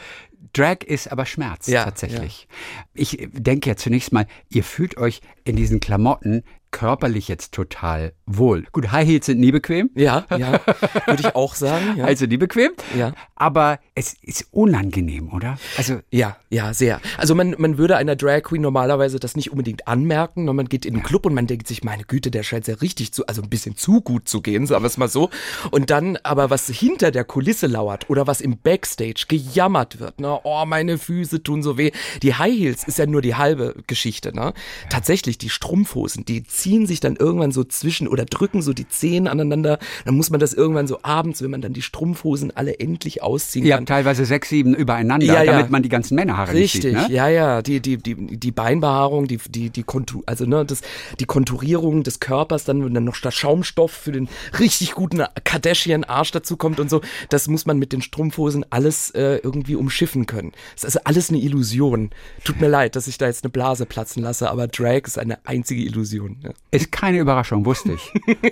Drag 0.52 0.84
ist 0.84 1.12
aber 1.12 1.26
Schmerz 1.26 1.66
ja, 1.66 1.84
tatsächlich. 1.84 2.48
Ja. 2.48 2.84
Ich 2.94 3.28
denke 3.32 3.68
ja 3.68 3.76
zunächst 3.76 4.12
mal, 4.12 4.26
ihr 4.48 4.64
fühlt 4.64 4.96
euch 4.96 5.20
in 5.44 5.56
diesen 5.56 5.80
Klamotten 5.80 6.42
körperlich 6.76 7.28
jetzt 7.28 7.54
total 7.54 8.12
wohl. 8.26 8.66
Gut, 8.72 8.92
High 8.92 9.08
Heels 9.08 9.24
sind 9.24 9.40
nie 9.40 9.50
bequem. 9.50 9.88
Ja, 9.94 10.26
ja, 10.36 10.60
würde 11.06 11.20
ich 11.20 11.34
auch 11.34 11.54
sagen. 11.54 11.96
Ja. 11.96 12.04
Also 12.04 12.26
nie 12.26 12.36
bequem. 12.36 12.72
Ja. 12.94 13.14
Aber 13.34 13.78
es 13.94 14.14
ist 14.20 14.48
unangenehm, 14.50 15.32
oder? 15.32 15.58
Also 15.78 16.00
ja, 16.10 16.36
ja, 16.50 16.74
sehr. 16.74 17.00
Also 17.16 17.34
man, 17.34 17.54
man 17.56 17.78
würde 17.78 17.96
einer 17.96 18.14
Drag 18.14 18.42
Queen 18.42 18.60
normalerweise 18.60 19.18
das 19.18 19.36
nicht 19.36 19.52
unbedingt 19.52 19.88
anmerken, 19.88 20.40
sondern 20.40 20.56
man 20.56 20.68
geht 20.68 20.84
in 20.84 20.92
den 20.92 21.00
ja. 21.00 21.06
Club 21.06 21.24
und 21.24 21.32
man 21.32 21.46
denkt 21.46 21.66
sich, 21.66 21.82
meine 21.82 22.04
Güte, 22.04 22.30
der 22.30 22.42
scheint 22.42 22.66
sehr 22.66 22.82
richtig 22.82 23.14
zu, 23.14 23.26
also 23.26 23.40
ein 23.40 23.48
bisschen 23.48 23.76
zu 23.76 24.02
gut 24.02 24.28
zu 24.28 24.42
gehen, 24.42 24.66
sagen 24.66 24.82
wir 24.82 24.88
es 24.88 24.98
mal 24.98 25.08
so. 25.08 25.30
Und 25.70 25.88
dann 25.88 26.18
aber 26.24 26.50
was 26.50 26.66
hinter 26.66 27.10
der 27.10 27.24
Kulisse 27.24 27.68
lauert 27.68 28.10
oder 28.10 28.26
was 28.26 28.42
im 28.42 28.58
Backstage 28.58 29.24
gejammert 29.28 29.98
wird, 29.98 30.20
ne? 30.26 30.40
Oh, 30.44 30.64
meine 30.66 30.98
Füße 30.98 31.42
tun 31.42 31.62
so 31.62 31.78
weh. 31.78 31.90
Die 32.22 32.34
High 32.34 32.56
Heels 32.56 32.84
ist 32.84 32.98
ja 32.98 33.06
nur 33.06 33.22
die 33.22 33.34
halbe 33.34 33.74
Geschichte, 33.86 34.34
ne? 34.34 34.46
Ja. 34.46 34.52
Tatsächlich 34.90 35.38
die 35.38 35.48
Strumpfhosen, 35.48 36.24
die 36.24 36.44
ziehen 36.44 36.86
sich 36.86 37.00
dann 37.00 37.16
irgendwann 37.16 37.52
so 37.52 37.64
zwischen 37.64 38.08
oder 38.08 38.24
drücken 38.24 38.62
so 38.62 38.72
die 38.72 38.88
Zehen 38.88 39.28
aneinander. 39.28 39.78
Dann 40.04 40.16
muss 40.16 40.30
man 40.30 40.40
das 40.40 40.52
irgendwann 40.52 40.86
so 40.86 40.98
abends, 41.02 41.42
wenn 41.42 41.50
man 41.50 41.60
dann 41.60 41.72
die 41.72 41.82
Strumpfhosen 41.82 42.56
alle 42.56 42.78
endlich 42.78 43.22
ausziehen 43.22 43.64
Ihr 43.64 43.72
kann. 43.72 43.80
habt 43.80 43.88
teilweise 43.88 44.24
sechs, 44.24 44.48
sieben 44.48 44.74
übereinander, 44.74 45.26
ja, 45.26 45.42
ja. 45.42 45.52
damit 45.52 45.70
man 45.70 45.82
die 45.82 45.88
ganzen 45.88 46.14
Männerhaare 46.14 46.52
Richtig, 46.52 46.84
nicht 46.84 47.00
sieht. 47.00 47.08
Ne? 47.10 47.14
ja, 47.14 47.28
ja. 47.28 47.62
Die, 47.62 47.80
die, 47.80 47.96
die, 47.98 48.14
die 48.36 48.52
Beinbehaarung, 48.52 49.26
die, 49.26 49.38
die, 49.48 49.70
die 49.70 49.82
Kontur, 49.82 50.22
also 50.26 50.46
ne, 50.46 50.64
das, 50.64 50.80
die 51.20 51.24
Konturierung 51.24 52.02
des 52.02 52.20
Körpers, 52.20 52.64
dann, 52.64 52.84
wenn 52.84 52.94
dann 52.94 53.04
noch 53.04 53.16
der 53.20 53.30
Schaumstoff 53.30 53.90
für 53.90 54.12
den 54.12 54.28
richtig 54.58 54.92
guten 54.92 55.22
Kardashian-Arsch 55.44 56.32
dazu 56.32 56.56
kommt 56.56 56.80
und 56.80 56.90
so, 56.90 57.00
das 57.28 57.48
muss 57.48 57.66
man 57.66 57.78
mit 57.78 57.92
den 57.92 58.02
Strumpfhosen 58.02 58.64
alles 58.70 59.10
äh, 59.10 59.40
irgendwie 59.42 59.76
umschiffen 59.76 60.15
können. 60.24 60.52
Das 60.74 60.84
ist 60.84 60.84
also 60.84 61.00
alles 61.04 61.28
eine 61.28 61.38
Illusion. 61.40 62.10
Tut 62.44 62.60
mir 62.60 62.68
leid, 62.68 62.96
dass 62.96 63.06
ich 63.08 63.18
da 63.18 63.26
jetzt 63.26 63.44
eine 63.44 63.50
Blase 63.50 63.84
platzen 63.84 64.22
lasse, 64.22 64.50
aber 64.50 64.68
Drag 64.68 65.02
ist 65.04 65.18
eine 65.18 65.44
einzige 65.44 65.82
Illusion. 65.82 66.38
Ja. 66.42 66.50
Ist 66.70 66.90
keine 66.90 67.18
Überraschung, 67.18 67.66
wusste 67.66 67.92
ich. 67.92 68.12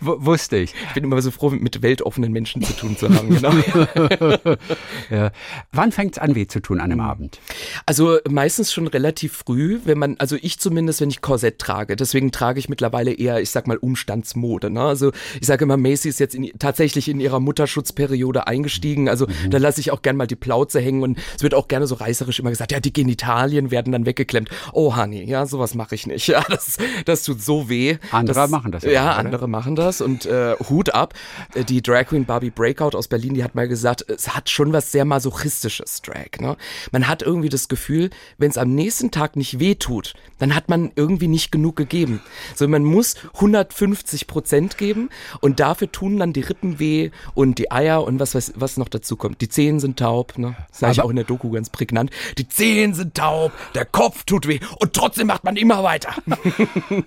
wusste 0.00 0.56
ich. 0.56 0.74
Ich 0.88 0.94
bin 0.94 1.04
immer 1.04 1.20
so 1.22 1.30
froh, 1.30 1.50
mit 1.50 1.82
weltoffenen 1.82 2.32
Menschen 2.32 2.62
zu 2.62 2.72
tun 2.72 2.96
zu 2.96 3.08
haben. 3.08 3.30
Genau. 3.30 3.52
ja. 5.10 5.30
Wann 5.72 5.92
fängt 5.92 6.16
es 6.16 6.18
an, 6.18 6.34
weh 6.34 6.46
zu 6.46 6.60
tun 6.60 6.80
an 6.80 6.92
einem 6.92 7.00
Abend? 7.00 7.40
Also 7.84 8.18
meistens 8.28 8.72
schon 8.72 8.86
relativ 8.86 9.32
früh, 9.32 9.80
wenn 9.84 9.98
man, 9.98 10.16
also 10.18 10.36
ich 10.40 10.58
zumindest, 10.58 11.00
wenn 11.00 11.10
ich 11.10 11.20
Korsett 11.20 11.58
trage. 11.58 11.96
Deswegen 11.96 12.32
trage 12.32 12.58
ich 12.58 12.68
mittlerweile 12.68 13.12
eher, 13.12 13.40
ich 13.40 13.50
sag 13.50 13.66
mal, 13.66 13.76
Umstandsmode. 13.76 14.70
Ne? 14.70 14.82
Also 14.82 15.12
ich 15.40 15.46
sage 15.46 15.64
immer, 15.64 15.76
Macy 15.76 16.08
ist 16.08 16.20
jetzt 16.20 16.34
in, 16.34 16.50
tatsächlich 16.58 17.08
in 17.08 17.20
ihrer 17.20 17.40
Mutterschutzperiode 17.40 18.46
eingestiegen. 18.46 19.08
Also 19.08 19.26
mhm. 19.26 19.50
da 19.50 19.58
lasse 19.58 19.80
ich 19.80 19.90
auch 19.90 20.02
gern 20.02 20.16
mal 20.16 20.26
die 20.26 20.36
Plauze 20.36 20.80
hängen 20.80 21.02
und 21.02 21.18
es 21.36 21.42
wird 21.42 21.54
auch 21.54 21.68
gerne 21.68 21.86
so 21.86 21.96
reißerisch 21.96 22.40
immer 22.40 22.50
gesagt, 22.50 22.72
ja, 22.72 22.80
die 22.80 22.92
Genitalien 22.92 23.70
werden 23.70 23.92
dann 23.92 24.06
weggeklemmt. 24.06 24.50
Oh, 24.72 24.96
Honey, 24.96 25.24
ja, 25.24 25.46
sowas 25.46 25.74
mache 25.74 25.94
ich 25.94 26.06
nicht. 26.06 26.26
Ja, 26.36 26.44
das, 26.48 26.76
das 27.04 27.22
tut 27.22 27.40
so 27.40 27.68
weh. 27.68 27.95
Andere 28.10 28.34
das, 28.34 28.50
machen 28.50 28.72
das. 28.72 28.82
Ja, 28.84 28.90
ja 28.90 29.12
andere 29.12 29.48
machen 29.48 29.76
das 29.76 30.00
und 30.00 30.26
äh, 30.26 30.54
Hut 30.68 30.94
ab. 30.94 31.14
Äh, 31.54 31.64
die 31.64 31.82
Drag 31.82 32.06
Queen 32.06 32.24
Barbie 32.24 32.50
Breakout 32.50 32.96
aus 32.96 33.08
Berlin, 33.08 33.34
die 33.34 33.44
hat 33.44 33.54
mal 33.54 33.68
gesagt, 33.68 34.04
es 34.08 34.34
hat 34.34 34.50
schon 34.50 34.72
was 34.72 34.92
sehr 34.92 35.04
masochistisches 35.04 36.02
Drag. 36.02 36.38
Ne? 36.40 36.56
Man 36.92 37.08
hat 37.08 37.22
irgendwie 37.22 37.48
das 37.48 37.68
Gefühl, 37.68 38.10
wenn 38.38 38.50
es 38.50 38.58
am 38.58 38.74
nächsten 38.74 39.10
Tag 39.10 39.36
nicht 39.36 39.58
weh 39.58 39.74
tut, 39.74 40.14
dann 40.38 40.54
hat 40.54 40.68
man 40.68 40.92
irgendwie 40.96 41.28
nicht 41.28 41.50
genug 41.50 41.76
gegeben. 41.76 42.20
So, 42.54 42.68
man 42.68 42.84
muss 42.84 43.14
150 43.34 44.26
Prozent 44.26 44.78
geben 44.78 45.08
und 45.40 45.60
dafür 45.60 45.90
tun 45.90 46.18
dann 46.18 46.32
die 46.32 46.40
Rippen 46.40 46.78
weh 46.78 47.10
und 47.34 47.58
die 47.58 47.70
Eier 47.70 48.04
und 48.04 48.20
was, 48.20 48.34
was, 48.34 48.52
was 48.56 48.76
noch 48.76 48.88
dazu 48.88 49.16
kommt. 49.16 49.40
Die 49.40 49.48
Zehen 49.48 49.80
sind 49.80 49.98
taub, 49.98 50.38
ne? 50.38 50.56
Sag 50.70 50.92
ich 50.92 51.00
auch 51.00 51.10
in 51.10 51.16
der 51.16 51.24
Doku 51.24 51.50
ganz 51.50 51.70
prägnant. 51.70 52.10
Die 52.38 52.48
Zehen 52.48 52.94
sind 52.94 53.14
taub, 53.14 53.52
der 53.74 53.84
Kopf 53.84 54.24
tut 54.24 54.46
weh 54.46 54.60
und 54.80 54.92
trotzdem 54.92 55.26
macht 55.26 55.44
man 55.44 55.56
immer 55.56 55.82
weiter. 55.82 56.14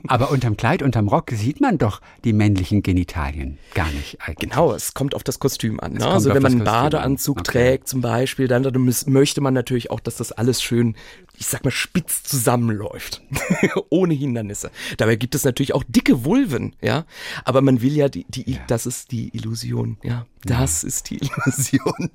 Aber 0.07 0.31
unterm 0.31 0.57
Kleid 0.57 0.78
Wahrheit, 0.79 0.83
unterm 0.83 1.07
Rock 1.07 1.31
sieht 1.31 1.61
man 1.61 1.77
doch 1.77 2.01
die 2.23 2.33
männlichen 2.33 2.81
Genitalien 2.83 3.57
gar 3.73 3.89
nicht 3.91 4.19
eigentlich. 4.21 4.49
Genau, 4.49 4.73
es 4.73 4.93
kommt 4.93 5.15
auf 5.15 5.23
das 5.23 5.39
Kostüm 5.39 5.79
an. 5.79 5.93
Ne? 5.93 6.05
Also 6.05 6.33
wenn 6.33 6.41
man 6.41 6.53
einen 6.53 6.63
Badeanzug 6.63 7.39
okay. 7.39 7.51
trägt 7.51 7.87
zum 7.87 8.01
Beispiel, 8.01 8.47
dann, 8.47 8.63
dann 8.63 8.93
möchte 9.07 9.41
man 9.41 9.53
natürlich 9.53 9.91
auch, 9.91 9.99
dass 9.99 10.17
das 10.17 10.31
alles 10.31 10.61
schön 10.61 10.95
ich 11.37 11.45
sag 11.45 11.63
mal, 11.63 11.71
spitz 11.71 12.23
zusammenläuft. 12.23 13.21
Ohne 13.89 14.13
Hindernisse. 14.13 14.71
Dabei 14.97 15.15
gibt 15.15 15.35
es 15.35 15.45
natürlich 15.45 15.73
auch 15.73 15.85
dicke 15.87 16.25
Vulven, 16.25 16.75
ja. 16.81 17.05
Aber 17.45 17.61
man 17.61 17.81
will 17.81 17.95
ja 17.95 18.09
die, 18.09 18.25
die, 18.27 18.51
ja. 18.51 18.59
das 18.67 18.85
ist 18.85 19.13
die 19.13 19.29
Illusion, 19.29 19.97
ja. 20.03 20.25
Das 20.43 20.81
ja. 20.81 20.87
ist 20.89 21.09
die 21.09 21.19
Illusion. 21.45 22.09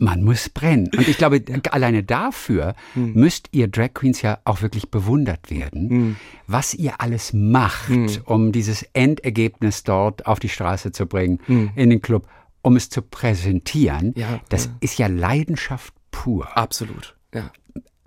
Man 0.00 0.22
muss 0.24 0.48
brennen. 0.48 0.90
Und 0.96 1.06
ich 1.06 1.18
glaube, 1.18 1.42
alleine 1.70 2.02
dafür 2.02 2.74
hm. 2.94 3.12
müsst 3.14 3.48
ihr 3.52 3.68
Drag 3.68 3.92
Queens 3.92 4.22
ja 4.22 4.38
auch 4.44 4.62
wirklich 4.62 4.90
bewundert 4.90 5.50
werden, 5.50 5.90
hm. 5.90 6.16
was 6.46 6.72
ihr 6.72 7.00
alles 7.00 7.34
macht, 7.34 7.88
hm. 7.88 8.08
um 8.24 8.50
dieses 8.50 8.82
Endergebnis 8.94 9.84
dort 9.84 10.26
auf 10.26 10.40
die 10.40 10.48
Straße 10.48 10.90
zu 10.90 11.04
bringen, 11.04 11.38
hm. 11.44 11.72
in 11.76 11.90
den 11.90 12.00
Club, 12.00 12.26
um 12.62 12.76
es 12.76 12.88
zu 12.88 13.02
präsentieren. 13.02 14.14
Ja, 14.16 14.40
das 14.48 14.66
ja. 14.66 14.70
ist 14.80 14.98
ja 14.98 15.06
Leidenschaft 15.06 15.92
pur. 16.10 16.48
Absolut. 16.56 17.14
Ja. 17.34 17.52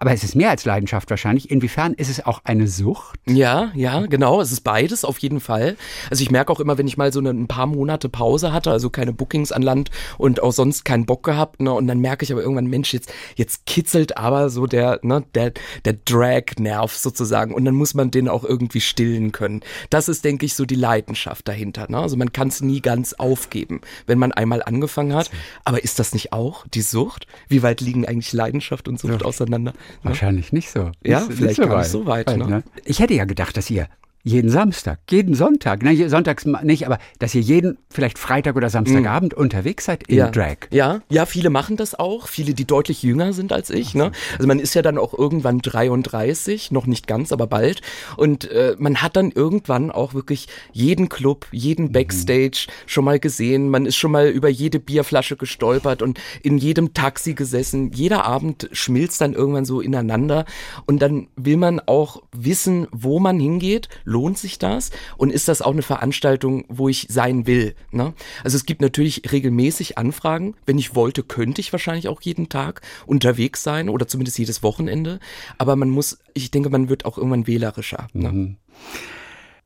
Aber 0.03 0.11
es 0.11 0.25
ist 0.25 0.35
mehr 0.35 0.49
als 0.49 0.65
Leidenschaft 0.65 1.09
wahrscheinlich. 1.11 1.49
Inwiefern 1.49 1.93
ist 1.93 2.09
es 2.09 2.25
auch 2.25 2.41
eine 2.43 2.67
Sucht? 2.67 3.17
Ja, 3.25 3.71
ja, 3.73 4.05
genau. 4.05 4.41
Es 4.41 4.51
ist 4.51 4.59
beides 4.59 5.05
auf 5.05 5.17
jeden 5.19 5.39
Fall. 5.39 5.77
Also 6.09 6.23
ich 6.23 6.29
merke 6.29 6.51
auch 6.51 6.59
immer, 6.59 6.77
wenn 6.77 6.87
ich 6.87 6.97
mal 6.97 7.13
so 7.13 7.21
eine, 7.21 7.29
ein 7.29 7.47
paar 7.47 7.67
Monate 7.67 8.09
Pause 8.09 8.51
hatte, 8.51 8.69
also 8.69 8.89
keine 8.89 9.13
Bookings 9.13 9.53
an 9.53 9.61
Land 9.61 9.91
und 10.17 10.43
auch 10.43 10.51
sonst 10.51 10.83
keinen 10.83 11.05
Bock 11.05 11.23
gehabt, 11.23 11.61
ne, 11.61 11.71
und 11.71 11.87
dann 11.87 11.99
merke 11.99 12.25
ich 12.25 12.33
aber 12.33 12.41
irgendwann, 12.41 12.65
Mensch, 12.67 12.91
jetzt, 12.91 13.13
jetzt 13.35 13.65
kitzelt 13.65 14.17
aber 14.17 14.49
so 14.49 14.67
der, 14.67 14.99
ne, 15.03 15.23
der, 15.35 15.53
der 15.85 15.93
Drag-Nerv 15.93 16.93
sozusagen. 16.93 17.53
Und 17.53 17.63
dann 17.63 17.75
muss 17.75 17.93
man 17.93 18.11
den 18.11 18.27
auch 18.27 18.43
irgendwie 18.43 18.81
stillen 18.81 19.31
können. 19.31 19.61
Das 19.89 20.09
ist, 20.09 20.25
denke 20.25 20.45
ich, 20.45 20.53
so 20.53 20.65
die 20.65 20.75
Leidenschaft 20.75 21.47
dahinter. 21.47 21.89
Ne? 21.89 21.97
Also 21.97 22.17
man 22.17 22.33
kann 22.33 22.49
es 22.49 22.59
nie 22.59 22.81
ganz 22.81 23.13
aufgeben, 23.13 23.79
wenn 24.05 24.19
man 24.19 24.33
einmal 24.33 24.63
angefangen 24.63 25.15
hat. 25.15 25.31
Aber 25.63 25.81
ist 25.81 25.97
das 25.97 26.11
nicht 26.11 26.33
auch 26.33 26.67
die 26.67 26.81
Sucht? 26.81 27.25
Wie 27.47 27.63
weit 27.63 27.79
liegen 27.79 28.05
eigentlich 28.05 28.33
Leidenschaft 28.33 28.89
und 28.89 28.99
Sucht 28.99 29.21
ja. 29.21 29.25
auseinander? 29.25 29.71
Wahrscheinlich 30.01 30.51
nicht 30.51 30.69
so. 30.69 30.91
Ja, 31.03 31.19
nicht, 31.19 31.33
vielleicht 31.33 31.41
nicht 31.41 31.55
so 31.55 31.67
gar 31.67 31.77
nicht 31.79 31.89
so 31.89 32.05
weit. 32.05 32.27
Ne? 32.35 32.47
ne? 32.47 32.63
Ich 32.85 32.99
hätte 32.99 33.13
ja 33.13 33.25
gedacht, 33.25 33.55
dass 33.57 33.69
ihr 33.69 33.87
jeden 34.25 34.49
Samstag, 34.49 34.99
jeden 35.09 35.35
Sonntag, 35.35 35.83
nein, 35.83 36.09
sonntags 36.09 36.45
nicht, 36.45 36.85
aber 36.85 36.97
dass 37.19 37.35
ihr 37.35 37.41
jeden, 37.41 37.77
vielleicht 37.89 38.17
Freitag 38.17 38.55
oder 38.55 38.69
Samstagabend 38.69 39.33
mhm. 39.33 39.39
unterwegs 39.39 39.83
seid 39.83 40.03
in 40.07 40.17
ja. 40.17 40.29
Drag. 40.29 40.69
Ja, 40.71 41.01
ja, 41.09 41.25
viele 41.25 41.49
machen 41.49 41.75
das 41.75 41.93
auch, 41.93 42.27
viele, 42.27 42.53
die 42.53 42.65
deutlich 42.65 43.03
jünger 43.03 43.33
sind 43.33 43.51
als 43.51 43.69
ich. 43.69 43.95
Ne? 43.95 44.13
Also 44.37 44.47
man 44.47 44.59
ist 44.59 44.75
ja 44.75 44.81
dann 44.81 44.97
auch 44.97 45.13
irgendwann 45.13 45.59
33, 45.59 46.71
noch 46.71 46.85
nicht 46.85 47.05
ganz, 47.05 47.33
aber 47.33 47.47
bald. 47.47 47.81
Und 48.15 48.49
äh, 48.49 48.77
man 48.79 49.01
hat 49.01 49.17
dann 49.17 49.29
irgendwann 49.29 49.91
auch 49.91 50.13
wirklich 50.13 50.47
jeden 50.71 51.09
Club, 51.09 51.47
jeden 51.51 51.87
mhm. 51.87 51.91
Backstage 51.91 52.67
mhm. 52.67 52.71
schon 52.85 53.03
mal 53.03 53.19
gesehen. 53.19 53.69
Man 53.69 53.85
ist 53.85 53.97
schon 53.97 54.11
mal 54.11 54.29
über 54.29 54.47
jede 54.47 54.79
Bierflasche 54.79 55.35
gestolpert 55.35 56.01
und 56.01 56.21
in 56.41 56.57
jedem 56.57 56.93
Taxi 56.93 57.33
gesessen. 57.33 57.91
Jeder 57.91 58.23
Abend 58.23 58.69
schmilzt 58.71 59.19
dann 59.19 59.33
irgendwann 59.33 59.65
so 59.65 59.81
ineinander. 59.81 60.45
Und 60.85 61.01
dann 61.01 61.27
will 61.35 61.57
man 61.57 61.81
auch 61.81 62.23
wissen, 62.31 62.87
wo 62.93 63.19
man 63.19 63.37
hingeht 63.37 63.89
lohnt 64.13 64.37
sich 64.37 64.59
das? 64.59 64.91
Und 65.17 65.31
ist 65.31 65.47
das 65.47 65.61
auch 65.61 65.71
eine 65.71 65.81
Veranstaltung, 65.81 66.65
wo 66.69 66.87
ich 66.87 67.07
sein 67.09 67.47
will? 67.47 67.75
Ne? 67.91 68.13
Also 68.43 68.55
es 68.55 68.65
gibt 68.65 68.81
natürlich 68.81 69.31
regelmäßig 69.31 69.97
Anfragen. 69.97 70.55
Wenn 70.65 70.77
ich 70.77 70.95
wollte, 70.95 71.23
könnte 71.23 71.59
ich 71.59 71.73
wahrscheinlich 71.73 72.07
auch 72.07 72.21
jeden 72.21 72.47
Tag 72.47 72.81
unterwegs 73.05 73.63
sein 73.63 73.89
oder 73.89 74.07
zumindest 74.07 74.37
jedes 74.37 74.63
Wochenende. 74.63 75.19
Aber 75.57 75.75
man 75.75 75.89
muss, 75.89 76.19
ich 76.33 76.51
denke, 76.51 76.69
man 76.69 76.87
wird 76.89 77.05
auch 77.05 77.17
irgendwann 77.17 77.47
wählerischer. 77.47 78.07
Ne? 78.13 78.31
Mhm. 78.31 78.57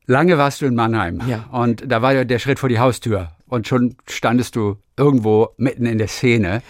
Lange 0.06 0.38
warst 0.38 0.62
du 0.62 0.66
in 0.66 0.74
Mannheim 0.74 1.22
ja. 1.28 1.44
und 1.52 1.84
da 1.86 2.00
war 2.00 2.14
ja 2.14 2.24
der 2.24 2.38
Schritt 2.38 2.58
vor 2.58 2.70
die 2.70 2.78
Haustür 2.78 3.32
und 3.46 3.68
schon 3.68 3.96
standest 4.08 4.56
du 4.56 4.78
irgendwo 4.96 5.50
mitten 5.58 5.84
in 5.84 5.98
der 5.98 6.08
Szene. 6.08 6.62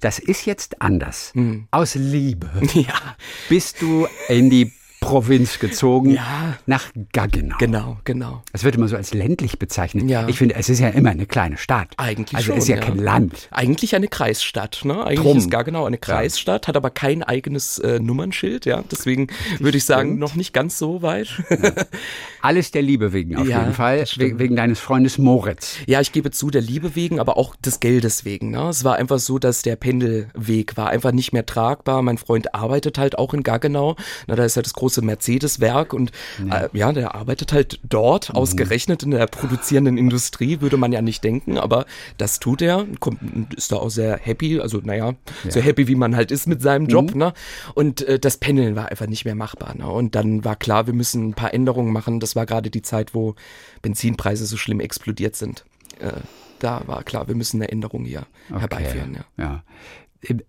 Das 0.00 0.18
ist 0.18 0.44
jetzt 0.44 0.82
anders. 0.82 1.32
Mhm. 1.34 1.68
Aus 1.70 1.94
Liebe 1.94 2.50
ja. 2.74 3.16
bist 3.48 3.80
du 3.80 4.06
in 4.28 4.50
die 4.50 4.72
Provinz 5.02 5.58
gezogen, 5.58 6.14
ja. 6.14 6.56
nach 6.66 6.84
Gaggenau. 7.12 7.56
Genau, 7.58 7.98
genau. 8.04 8.42
Das 8.52 8.64
wird 8.64 8.76
immer 8.76 8.88
so 8.88 8.96
als 8.96 9.12
ländlich 9.12 9.58
bezeichnet. 9.58 10.08
Ja. 10.08 10.28
Ich 10.28 10.38
finde, 10.38 10.54
es 10.54 10.68
ist 10.68 10.78
ja 10.78 10.88
immer 10.88 11.10
eine 11.10 11.26
kleine 11.26 11.58
Stadt. 11.58 11.88
Eigentlich 11.96 12.36
also 12.36 12.46
schon, 12.46 12.56
es 12.56 12.64
ist 12.64 12.68
ja, 12.68 12.76
ja, 12.76 12.82
kein 12.82 12.98
Land. 12.98 13.48
Eigentlich 13.50 13.94
eine 13.94 14.08
Kreisstadt. 14.08 14.82
Ne? 14.84 15.04
Eigentlich 15.04 15.20
Drum. 15.20 15.38
ist 15.38 15.50
Gaggenau 15.50 15.84
eine 15.84 15.98
Kreisstadt, 15.98 16.68
hat 16.68 16.76
aber 16.76 16.90
kein 16.90 17.22
eigenes 17.22 17.78
äh, 17.78 17.98
Nummernschild. 17.98 18.64
Ja, 18.64 18.82
deswegen 18.90 19.26
würde 19.58 19.76
ich 19.76 19.84
sagen, 19.84 20.18
noch 20.18 20.34
nicht 20.36 20.52
ganz 20.52 20.78
so 20.78 21.02
weit. 21.02 21.42
Alles 22.40 22.70
der 22.70 22.82
Liebe 22.82 23.12
wegen 23.12 23.36
auf 23.36 23.46
jeden 23.46 23.74
Fall, 23.74 24.04
We 24.16 24.38
wegen 24.38 24.56
deines 24.56 24.80
Freundes 24.80 25.18
Moritz. 25.18 25.78
Ja, 25.86 26.00
ich 26.00 26.12
gebe 26.12 26.30
zu, 26.30 26.50
der 26.50 26.62
Liebe 26.62 26.94
wegen, 26.94 27.18
aber 27.18 27.36
auch 27.36 27.56
des 27.56 27.80
Geldes 27.80 28.24
wegen. 28.24 28.50
Ne? 28.50 28.68
Es 28.68 28.84
war 28.84 28.96
einfach 28.96 29.18
so, 29.18 29.38
dass 29.38 29.62
der 29.62 29.76
Pendelweg 29.76 30.76
war 30.76 30.90
einfach 30.90 31.12
nicht 31.12 31.32
mehr 31.32 31.44
tragbar. 31.44 32.02
Mein 32.02 32.18
Freund 32.18 32.54
arbeitet 32.54 32.98
halt 32.98 33.18
auch 33.18 33.34
in 33.34 33.42
Gaggenau. 33.42 33.96
Na, 34.26 34.36
da 34.36 34.44
ist 34.44 34.56
ja 34.56 34.62
das 34.62 34.74
große 34.74 34.91
große 34.92 35.02
Mercedes-Werk 35.02 35.92
und 35.92 36.12
ja. 36.46 36.62
Äh, 36.62 36.68
ja, 36.72 36.92
der 36.92 37.14
arbeitet 37.14 37.52
halt 37.52 37.80
dort, 37.88 38.28
mhm. 38.28 38.36
ausgerechnet 38.36 39.02
in 39.02 39.12
der 39.12 39.26
produzierenden 39.26 39.96
Industrie, 39.96 40.60
würde 40.60 40.76
man 40.76 40.92
ja 40.92 41.02
nicht 41.02 41.24
denken, 41.24 41.58
aber 41.58 41.86
das 42.18 42.40
tut 42.40 42.62
er, 42.62 42.86
kommt, 43.00 43.54
ist 43.54 43.72
da 43.72 43.76
auch 43.76 43.88
sehr 43.88 44.18
happy, 44.18 44.60
also 44.60 44.78
naja, 44.82 45.14
ja. 45.44 45.50
so 45.50 45.60
happy 45.60 45.88
wie 45.88 45.94
man 45.94 46.14
halt 46.14 46.30
ist 46.30 46.46
mit 46.46 46.62
seinem 46.62 46.86
Job, 46.86 47.12
mhm. 47.12 47.18
ne? 47.18 47.32
Und 47.74 48.02
äh, 48.02 48.18
das 48.18 48.36
Pendeln 48.36 48.76
war 48.76 48.90
einfach 48.90 49.06
nicht 49.06 49.24
mehr 49.24 49.34
machbar, 49.34 49.74
ne? 49.74 49.86
Und 49.86 50.14
dann 50.14 50.44
war 50.44 50.56
klar, 50.56 50.86
wir 50.86 50.94
müssen 50.94 51.30
ein 51.30 51.34
paar 51.34 51.54
Änderungen 51.54 51.92
machen. 51.92 52.20
Das 52.20 52.36
war 52.36 52.46
gerade 52.46 52.70
die 52.70 52.82
Zeit, 52.82 53.14
wo 53.14 53.34
Benzinpreise 53.80 54.46
so 54.46 54.56
schlimm 54.56 54.80
explodiert 54.80 55.36
sind. 55.36 55.64
Äh, 56.00 56.12
da 56.58 56.82
war 56.86 57.02
klar, 57.02 57.26
wir 57.26 57.34
müssen 57.34 57.60
eine 57.60 57.72
Änderung 57.72 58.04
hier 58.04 58.26
okay. 58.50 58.60
herbeiführen. 58.60 59.16
Ja. 59.36 59.44
ja. 59.44 59.62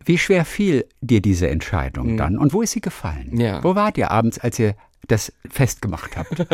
Wie 0.05 0.17
schwer 0.17 0.45
fiel 0.45 0.85
dir 1.01 1.21
diese 1.21 1.49
Entscheidung 1.49 2.13
mhm. 2.13 2.17
dann 2.17 2.37
und 2.37 2.53
wo 2.53 2.61
ist 2.61 2.71
sie 2.71 2.81
gefallen? 2.81 3.39
Ja. 3.39 3.63
Wo 3.63 3.75
wart 3.75 3.97
ihr 3.97 4.11
abends, 4.11 4.39
als 4.39 4.59
ihr 4.59 4.75
das 5.07 5.33
festgemacht 5.49 6.15
habt. 6.15 6.45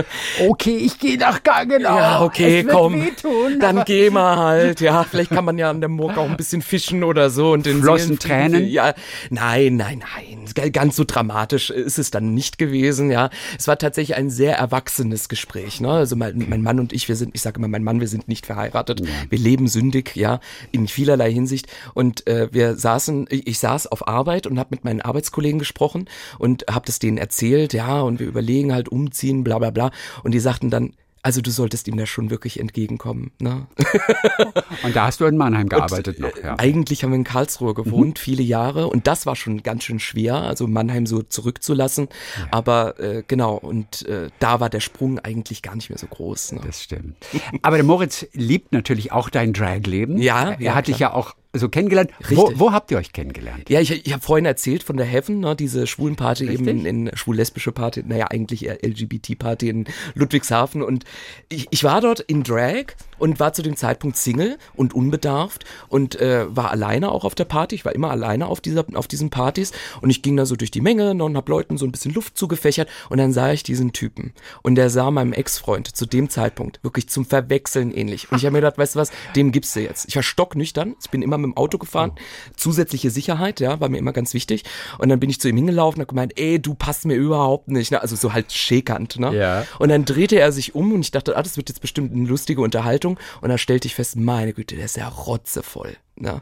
Okay, 0.41 0.77
ich 0.77 0.97
gehe 0.99 1.17
nach 1.17 1.43
Gaggenau. 1.43 1.97
Ja, 1.97 2.21
okay, 2.21 2.63
komm. 2.63 3.01
Wehtun, 3.01 3.59
dann 3.59 3.83
geh 3.85 4.09
mal 4.09 4.37
halt. 4.37 4.81
Ja, 4.81 5.03
vielleicht 5.03 5.29
kann 5.29 5.45
man 5.45 5.57
ja 5.57 5.69
an 5.69 5.81
der 5.81 5.89
Murk 5.89 6.17
auch 6.17 6.29
ein 6.29 6.37
bisschen 6.37 6.61
fischen 6.61 7.03
oder 7.03 7.29
so 7.29 7.51
und 7.51 7.65
den 7.65 7.81
Flossen 7.81 8.17
Tränen. 8.17 8.67
Ja, 8.67 8.93
nein, 9.29 9.75
nein, 9.77 10.03
nein. 10.15 10.71
Ganz 10.71 10.95
so 10.95 11.03
dramatisch 11.05 11.69
ist 11.69 11.99
es 11.99 12.11
dann 12.11 12.33
nicht 12.33 12.57
gewesen. 12.57 13.11
Ja, 13.11 13.29
es 13.57 13.67
war 13.67 13.77
tatsächlich 13.77 14.17
ein 14.17 14.29
sehr 14.29 14.57
erwachsenes 14.57 15.29
Gespräch. 15.29 15.79
Ne? 15.79 15.91
Also 15.91 16.15
mein, 16.15 16.45
mein 16.49 16.63
Mann 16.63 16.79
und 16.79 16.91
ich, 16.91 17.07
wir 17.07 17.15
sind, 17.15 17.35
ich 17.35 17.41
sage 17.41 17.59
immer, 17.59 17.67
mein 17.67 17.83
Mann, 17.83 17.99
wir 17.99 18.07
sind 18.07 18.27
nicht 18.27 18.45
verheiratet. 18.45 19.01
Ja. 19.01 19.07
Wir 19.29 19.39
leben 19.39 19.67
sündig, 19.67 20.15
ja, 20.15 20.39
in 20.71 20.87
vielerlei 20.87 21.31
Hinsicht. 21.31 21.67
Und 21.93 22.25
äh, 22.27 22.49
wir 22.51 22.75
saßen, 22.75 23.27
ich, 23.29 23.47
ich 23.47 23.59
saß 23.59 23.87
auf 23.87 24.07
Arbeit 24.07 24.47
und 24.47 24.57
habe 24.57 24.69
mit 24.71 24.83
meinen 24.83 25.01
Arbeitskollegen 25.01 25.59
gesprochen 25.59 26.09
und 26.39 26.65
habe 26.69 26.85
das 26.85 26.99
denen 26.99 27.17
erzählt. 27.17 27.73
Ja, 27.73 28.01
und 28.01 28.19
wir 28.19 28.27
über 28.27 28.38
überlegen, 28.39 28.73
halt 28.73 28.89
umziehen, 28.89 29.43
bla 29.43 29.59
bla 29.59 29.69
bla. 29.69 29.91
Und 30.23 30.31
die 30.31 30.39
sagten 30.39 30.69
dann, 30.69 30.93
also 31.21 31.41
du 31.41 31.51
solltest 31.51 31.87
ihm 31.87 31.97
da 31.97 32.05
schon 32.05 32.29
wirklich 32.29 32.59
entgegenkommen. 32.59 33.31
Ne? 33.39 33.67
und 34.83 34.95
da 34.95 35.07
hast 35.07 35.19
du 35.19 35.25
in 35.25 35.35
Mannheim 35.35 35.67
gearbeitet 35.67 36.17
und, 36.17 36.21
noch, 36.21 36.43
ja. 36.43 36.57
Eigentlich 36.57 37.03
haben 37.03 37.11
wir 37.11 37.17
in 37.17 37.25
Karlsruhe 37.25 37.73
gewohnt, 37.73 38.17
mhm. 38.17 38.21
viele 38.21 38.43
Jahre. 38.43 38.87
Und 38.87 39.05
das 39.07 39.25
war 39.25 39.35
schon 39.35 39.61
ganz 39.61 39.83
schön 39.83 39.99
schwer, 39.99 40.35
also 40.35 40.67
Mannheim 40.67 41.05
so 41.05 41.21
zurückzulassen. 41.21 42.07
Ja. 42.37 42.47
Aber 42.51 42.99
äh, 42.99 43.23
genau, 43.27 43.55
und 43.55 44.05
äh, 44.07 44.29
da 44.39 44.59
war 44.59 44.69
der 44.69 44.79
Sprung 44.79 45.19
eigentlich 45.19 45.61
gar 45.61 45.75
nicht 45.75 45.89
mehr 45.89 45.99
so 45.99 46.07
groß. 46.07 46.53
Ne? 46.53 46.61
Das 46.65 46.83
stimmt. 46.83 47.17
Aber 47.63 47.75
der 47.75 47.85
Moritz 47.85 48.25
liebt 48.31 48.71
natürlich 48.71 49.11
auch 49.11 49.29
dein 49.29 49.51
Drag-Leben. 49.51 50.17
Ja. 50.17 50.51
Er 50.51 50.61
ja, 50.61 50.75
hat 50.75 50.85
klar. 50.85 50.93
dich 50.93 50.99
ja 50.99 51.13
auch 51.13 51.35
so 51.53 51.67
kennengelernt. 51.67 52.11
Wo, 52.29 52.51
wo, 52.55 52.71
habt 52.71 52.91
ihr 52.91 52.97
euch 52.97 53.11
kennengelernt? 53.11 53.69
Ja, 53.69 53.79
ich, 53.79 54.05
ich 54.05 54.13
habe 54.13 54.21
vorhin 54.21 54.45
erzählt 54.45 54.83
von 54.83 54.97
der 54.97 55.05
Heaven, 55.05 55.39
ne, 55.39 55.55
diese 55.55 55.87
schwulen 55.87 56.15
Party 56.15 56.45
Richtig? 56.45 56.67
eben 56.67 56.85
in, 56.85 57.07
in 57.07 57.15
schwul-lesbische 57.15 57.71
Party, 57.71 58.03
naja, 58.05 58.27
eigentlich 58.29 58.65
eher 58.65 58.83
LGBT-Party 58.83 59.69
in 59.69 59.85
Ludwigshafen. 60.13 60.83
Und 60.83 61.05
ich, 61.49 61.67
ich 61.71 61.83
war 61.83 62.01
dort 62.01 62.19
in 62.19 62.43
Drag 62.43 62.93
und 63.19 63.39
war 63.39 63.53
zu 63.53 63.61
dem 63.61 63.75
Zeitpunkt 63.75 64.17
Single 64.17 64.57
und 64.75 64.93
unbedarft 64.93 65.65
und 65.87 66.19
äh, 66.19 66.45
war 66.55 66.71
alleine 66.71 67.11
auch 67.11 67.25
auf 67.25 67.35
der 67.35 67.45
Party. 67.45 67.75
Ich 67.75 67.85
war 67.85 67.93
immer 67.93 68.11
alleine 68.11 68.47
auf, 68.47 68.61
dieser, 68.61 68.85
auf 68.95 69.07
diesen 69.07 69.29
Partys 69.29 69.71
und 70.01 70.09
ich 70.09 70.21
ging 70.21 70.35
da 70.37 70.45
so 70.45 70.55
durch 70.55 70.71
die 70.71 70.81
Menge 70.81 71.13
ne, 71.13 71.23
und 71.23 71.37
hab 71.37 71.47
Leuten 71.49 71.77
so 71.77 71.85
ein 71.85 71.91
bisschen 71.91 72.13
Luft 72.13 72.37
zugefächert 72.37 72.89
und 73.09 73.17
dann 73.17 73.33
sah 73.33 73.51
ich 73.51 73.63
diesen 73.63 73.93
Typen 73.93 74.33
und 74.63 74.75
der 74.75 74.89
sah 74.89 75.11
meinem 75.11 75.33
Ex-Freund 75.33 75.87
zu 75.95 76.05
dem 76.05 76.29
Zeitpunkt 76.29 76.79
wirklich 76.83 77.09
zum 77.09 77.25
Verwechseln 77.25 77.91
ähnlich. 77.91 78.31
Und 78.31 78.37
ich 78.37 78.45
habe 78.45 78.53
mir 78.53 78.59
gedacht, 78.59 78.77
weißt 78.77 78.95
du 78.95 78.99
was, 78.99 79.11
dem 79.35 79.51
gibst 79.51 79.75
du 79.75 79.81
jetzt. 79.81 80.07
Ich 80.07 80.15
war 80.15 80.23
stocknüchtern, 80.23 80.95
ich 81.01 81.09
bin 81.09 81.21
immer 81.21 81.37
mit 81.37 81.45
dem 81.45 81.57
Auto 81.57 81.77
gefahren. 81.77 82.11
Zusätzliche 82.55 83.09
Sicherheit, 83.09 83.59
ja, 83.59 83.79
war 83.79 83.89
mir 83.89 83.97
immer 83.97 84.13
ganz 84.13 84.33
wichtig. 84.33 84.63
Und 84.97 85.09
dann 85.09 85.19
bin 85.19 85.29
ich 85.29 85.39
zu 85.39 85.49
ihm 85.49 85.57
hingelaufen 85.57 85.99
und 85.99 86.01
habe 86.01 86.09
gemeint, 86.09 86.39
ey, 86.39 86.59
du 86.59 86.73
passt 86.73 87.05
mir 87.05 87.15
überhaupt 87.15 87.69
nicht. 87.69 87.91
Ne? 87.91 88.01
Also 88.01 88.15
so 88.15 88.33
halt 88.33 88.51
schäkernd. 88.51 89.19
Ne? 89.19 89.35
Ja. 89.35 89.65
Und 89.79 89.89
dann 89.89 90.05
drehte 90.05 90.39
er 90.39 90.51
sich 90.51 90.75
um 90.75 90.93
und 90.93 91.01
ich 91.01 91.11
dachte, 91.11 91.35
ah, 91.37 91.43
das 91.43 91.57
wird 91.57 91.69
jetzt 91.69 91.81
bestimmt 91.81 92.13
eine 92.13 92.27
lustige 92.27 92.61
Unterhaltung. 92.61 93.08
Und 93.41 93.49
dann 93.49 93.57
stellte 93.57 93.87
ich 93.87 93.95
fest, 93.95 94.15
meine 94.15 94.53
Güte, 94.53 94.75
der 94.75 94.85
ist 94.85 94.97
ja 94.97 95.07
rotzevoll. 95.07 95.97
Ne? 96.19 96.41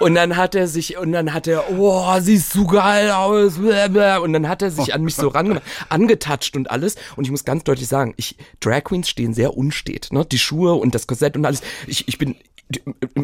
Und 0.00 0.14
dann 0.14 0.36
hat 0.36 0.54
er 0.54 0.68
sich, 0.68 0.98
und 0.98 1.12
dann 1.12 1.32
hat 1.32 1.46
er, 1.46 1.70
oh, 1.78 2.04
siehst 2.20 2.54
du 2.54 2.66
geil 2.66 3.10
aus, 3.10 3.56
und 3.58 4.32
dann 4.32 4.48
hat 4.48 4.62
er 4.62 4.70
sich 4.70 4.94
an 4.94 5.02
mich 5.02 5.14
so 5.14 5.28
ran, 5.28 5.60
angetatscht 5.88 6.56
und 6.56 6.70
alles. 6.70 6.96
Und 7.16 7.24
ich 7.24 7.30
muss 7.30 7.44
ganz 7.44 7.64
deutlich 7.64 7.88
sagen, 7.88 8.14
ich, 8.16 8.36
Drag 8.60 8.84
Queens 8.84 9.08
stehen 9.08 9.34
sehr 9.34 9.56
unstet, 9.56 10.12
ne? 10.12 10.24
Die 10.24 10.38
Schuhe 10.38 10.74
und 10.74 10.94
das 10.94 11.06
Korsett 11.06 11.36
und 11.36 11.46
alles. 11.46 11.62
Ich, 11.86 12.06
ich 12.06 12.18
bin, 12.18 12.36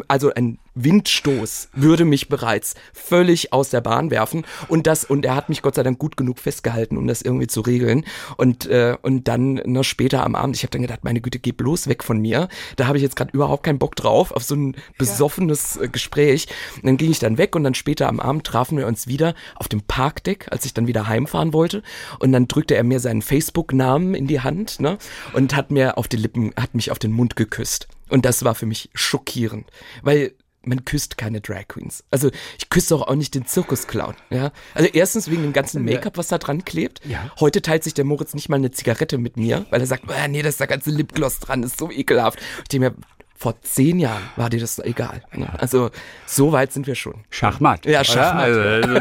also 0.07 0.33
ein 0.33 0.59
Windstoß 0.75 1.69
würde 1.73 2.05
mich 2.05 2.29
bereits 2.29 2.75
völlig 2.93 3.51
aus 3.51 3.69
der 3.69 3.81
Bahn 3.81 4.11
werfen 4.11 4.45
und 4.67 4.87
das 4.87 5.03
und 5.03 5.25
er 5.25 5.35
hat 5.35 5.49
mich 5.49 5.61
Gott 5.61 5.75
sei 5.75 5.83
Dank 5.83 5.99
gut 5.99 6.15
genug 6.15 6.39
festgehalten, 6.39 6.95
um 6.97 7.07
das 7.07 7.21
irgendwie 7.21 7.47
zu 7.47 7.61
regeln 7.61 8.05
und 8.37 8.67
äh, 8.67 8.95
und 9.01 9.27
dann 9.27 9.55
noch 9.65 9.83
später 9.83 10.23
am 10.23 10.35
Abend, 10.35 10.55
ich 10.55 10.63
habe 10.63 10.71
dann 10.71 10.81
gedacht, 10.81 11.03
meine 11.03 11.21
Güte, 11.21 11.39
geh 11.39 11.51
bloß 11.51 11.87
weg 11.87 12.03
von 12.03 12.19
mir. 12.19 12.47
Da 12.75 12.87
habe 12.87 12.97
ich 12.97 13.03
jetzt 13.03 13.15
gerade 13.15 13.31
überhaupt 13.33 13.63
keinen 13.63 13.79
Bock 13.79 13.95
drauf 13.95 14.31
auf 14.31 14.43
so 14.43 14.55
ein 14.55 14.75
besoffenes 14.97 15.77
äh, 15.77 15.89
Gespräch. 15.91 16.47
Und 16.77 16.85
dann 16.85 16.97
ging 16.97 17.11
ich 17.11 17.19
dann 17.19 17.37
weg 17.37 17.55
und 17.55 17.63
dann 17.63 17.73
später 17.73 18.07
am 18.07 18.19
Abend 18.19 18.45
trafen 18.45 18.77
wir 18.77 18.87
uns 18.87 19.07
wieder 19.07 19.33
auf 19.55 19.67
dem 19.67 19.81
Parkdeck, 19.81 20.47
als 20.51 20.65
ich 20.65 20.73
dann 20.73 20.87
wieder 20.87 21.07
heimfahren 21.07 21.53
wollte 21.53 21.83
und 22.19 22.31
dann 22.31 22.47
drückte 22.47 22.75
er 22.75 22.83
mir 22.83 22.99
seinen 22.99 23.21
Facebook 23.21 23.73
Namen 23.73 24.13
in 24.13 24.27
die 24.27 24.41
Hand, 24.41 24.79
ne? 24.79 24.97
Und 25.33 25.55
hat 25.55 25.71
mir 25.71 25.97
auf 25.97 26.07
die 26.07 26.17
Lippen, 26.17 26.53
hat 26.57 26.75
mich 26.75 26.91
auf 26.91 26.99
den 26.99 27.11
Mund 27.11 27.35
geküsst. 27.35 27.87
Und 28.09 28.25
das 28.25 28.43
war 28.43 28.55
für 28.55 28.65
mich 28.65 28.89
schockierend, 28.93 29.67
weil 30.01 30.33
man 30.63 30.85
küsst 30.85 31.17
keine 31.17 31.41
Drag 31.41 31.67
Queens. 31.67 32.03
Also 32.11 32.29
ich 32.57 32.69
küsse 32.69 32.95
auch, 32.95 33.07
auch 33.07 33.15
nicht 33.15 33.33
den 33.33 33.45
Zirkusclown. 33.45 34.15
Ja? 34.29 34.51
Also 34.75 34.89
erstens 34.93 35.29
wegen 35.31 35.41
dem 35.41 35.53
ganzen 35.53 35.83
Make-up, 35.83 36.17
was 36.17 36.27
da 36.27 36.37
dran 36.37 36.63
klebt. 36.65 37.01
Ja. 37.05 37.31
Heute 37.39 37.61
teilt 37.61 37.83
sich 37.83 37.93
der 37.93 38.05
Moritz 38.05 38.33
nicht 38.33 38.49
mal 38.49 38.57
eine 38.57 38.71
Zigarette 38.71 39.17
mit 39.17 39.37
mir, 39.37 39.65
weil 39.71 39.81
er 39.81 39.87
sagt, 39.87 40.03
oh, 40.07 40.27
nee, 40.29 40.41
da 40.41 40.49
ist 40.49 40.59
der 40.59 40.67
ganze 40.67 40.91
Lipgloss 40.91 41.39
dran, 41.39 41.63
ist 41.63 41.79
so 41.79 41.89
ekelhaft. 41.89 42.39
Ich 42.59 42.69
denke 42.69 42.91
mir, 42.91 42.95
vor 43.41 43.59
zehn 43.63 43.97
Jahren 43.97 44.21
war 44.35 44.51
dir 44.51 44.59
das 44.59 44.77
egal. 44.77 45.23
Ne? 45.33 45.49
Also 45.57 45.89
so 46.27 46.51
weit 46.51 46.71
sind 46.71 46.85
wir 46.85 46.93
schon. 46.93 47.23
Schachmatt. 47.31 47.87
Ja, 47.87 48.03
Schachmatt. 48.03 48.43
Also, 48.43 48.99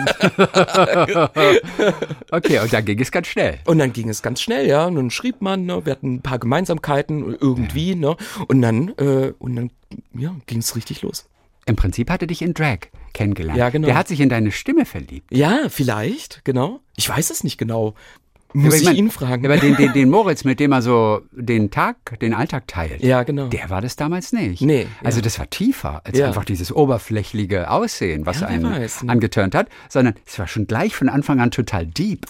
okay, 2.30 2.60
und 2.60 2.72
dann 2.72 2.86
ging 2.86 2.98
es 3.00 3.12
ganz 3.12 3.26
schnell. 3.26 3.58
Und 3.66 3.76
dann 3.76 3.92
ging 3.92 4.08
es 4.08 4.22
ganz 4.22 4.40
schnell, 4.40 4.66
ja. 4.66 4.86
Und 4.86 4.96
dann 4.96 5.10
schrieb 5.10 5.42
man, 5.42 5.66
ne, 5.66 5.84
wir 5.84 5.92
hatten 5.92 6.14
ein 6.14 6.22
paar 6.22 6.38
Gemeinsamkeiten 6.38 7.36
irgendwie, 7.38 7.90
ja. 7.90 7.96
ne? 7.96 8.16
Und 8.48 8.62
dann, 8.62 8.94
äh, 8.96 9.34
und 9.38 9.56
dann, 9.56 9.70
ja, 10.14 10.34
ging 10.46 10.60
es 10.60 10.74
richtig 10.74 11.02
los. 11.02 11.28
Im 11.66 11.76
Prinzip 11.76 12.08
hatte 12.08 12.26
dich 12.26 12.40
in 12.40 12.54
Drag 12.54 12.78
kennengelernt. 13.12 13.58
Ja, 13.58 13.68
genau. 13.68 13.88
Der 13.88 13.96
hat 13.96 14.08
sich 14.08 14.20
in 14.20 14.30
deine 14.30 14.52
Stimme 14.52 14.86
verliebt. 14.86 15.26
Ja, 15.30 15.68
vielleicht, 15.68 16.46
genau. 16.46 16.80
Ich 16.96 17.06
weiß 17.06 17.28
es 17.28 17.44
nicht 17.44 17.58
genau. 17.58 17.94
Muss 18.52 18.74
ich, 18.74 18.80
ich 18.80 18.86
mein, 18.86 18.96
ihn 18.96 19.10
fragen. 19.10 19.44
Aber 19.44 19.56
den, 19.56 19.76
den, 19.76 19.92
den 19.92 20.10
Moritz, 20.10 20.44
mit 20.44 20.58
dem 20.58 20.72
er 20.72 20.82
so 20.82 21.22
den 21.30 21.70
Tag, 21.70 22.18
den 22.20 22.34
Alltag 22.34 22.66
teilt. 22.66 23.02
Ja, 23.02 23.22
genau. 23.22 23.46
Der 23.46 23.70
war 23.70 23.80
das 23.80 23.96
damals 23.96 24.32
nicht. 24.32 24.60
Nee. 24.62 24.86
Also 25.04 25.18
ja. 25.18 25.22
das 25.22 25.38
war 25.38 25.48
tiefer 25.48 26.02
als 26.04 26.18
ja. 26.18 26.26
einfach 26.26 26.44
dieses 26.44 26.72
oberflächliche 26.72 27.70
Aussehen, 27.70 28.26
was 28.26 28.40
ja, 28.40 28.48
einen 28.48 28.64
weiß, 28.64 29.04
ne? 29.04 29.12
angeturnt 29.12 29.54
hat, 29.54 29.68
sondern 29.88 30.14
es 30.26 30.38
war 30.38 30.48
schon 30.48 30.66
gleich 30.66 30.96
von 30.96 31.08
Anfang 31.08 31.40
an 31.40 31.50
total 31.50 31.86
deep. 31.86 32.26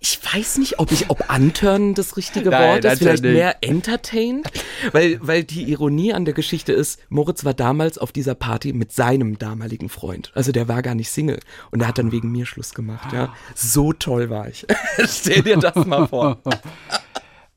Ich 0.00 0.18
weiß 0.32 0.58
nicht, 0.58 0.78
ob 0.78 0.90
ich, 0.90 1.10
ob 1.10 1.30
anturnen 1.30 1.94
das 1.94 2.16
richtige 2.16 2.50
Nein, 2.50 2.82
Wort 2.82 2.84
ist, 2.84 2.98
vielleicht 2.98 3.22
mehr 3.22 3.56
entertained, 3.60 4.50
weil, 4.92 5.18
weil 5.20 5.44
die 5.44 5.70
Ironie 5.70 6.14
an 6.14 6.24
der 6.24 6.34
Geschichte 6.34 6.72
ist, 6.72 7.00
Moritz 7.10 7.44
war 7.44 7.54
damals 7.54 7.98
auf 7.98 8.12
dieser 8.12 8.34
Party 8.34 8.72
mit 8.72 8.92
seinem 8.92 9.38
damaligen 9.38 9.88
Freund. 9.88 10.32
Also 10.34 10.52
der 10.52 10.68
war 10.68 10.82
gar 10.82 10.94
nicht 10.94 11.10
Single 11.10 11.40
und 11.70 11.82
er 11.82 11.88
hat 11.88 11.98
dann 11.98 12.12
wegen 12.12 12.32
mir 12.32 12.46
Schluss 12.46 12.74
gemacht, 12.74 13.12
ja. 13.12 13.34
So 13.54 13.92
toll 13.92 14.30
war 14.30 14.48
ich. 14.48 14.66
Stell 15.06 15.42
dir 15.42 15.57
das 15.74 15.86
mal 15.86 16.06
vor. 16.06 16.38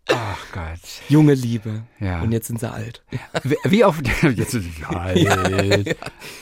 Ach 0.07 0.45
Gott. 0.51 0.79
Junge 1.07 1.33
Liebe. 1.33 1.83
Ja. 1.99 2.21
Und 2.21 2.31
jetzt 2.31 2.47
sind 2.47 2.59
sie 2.59 2.69
alt. 2.69 3.03
Wie, 3.43 3.55
wie 3.63 3.85
oft, 3.85 4.05
jetzt 4.23 4.51
sind 4.51 4.63
sie 4.63 4.83
alt. 4.83 5.17
Ja, 5.17 5.47
ja. 5.47 5.93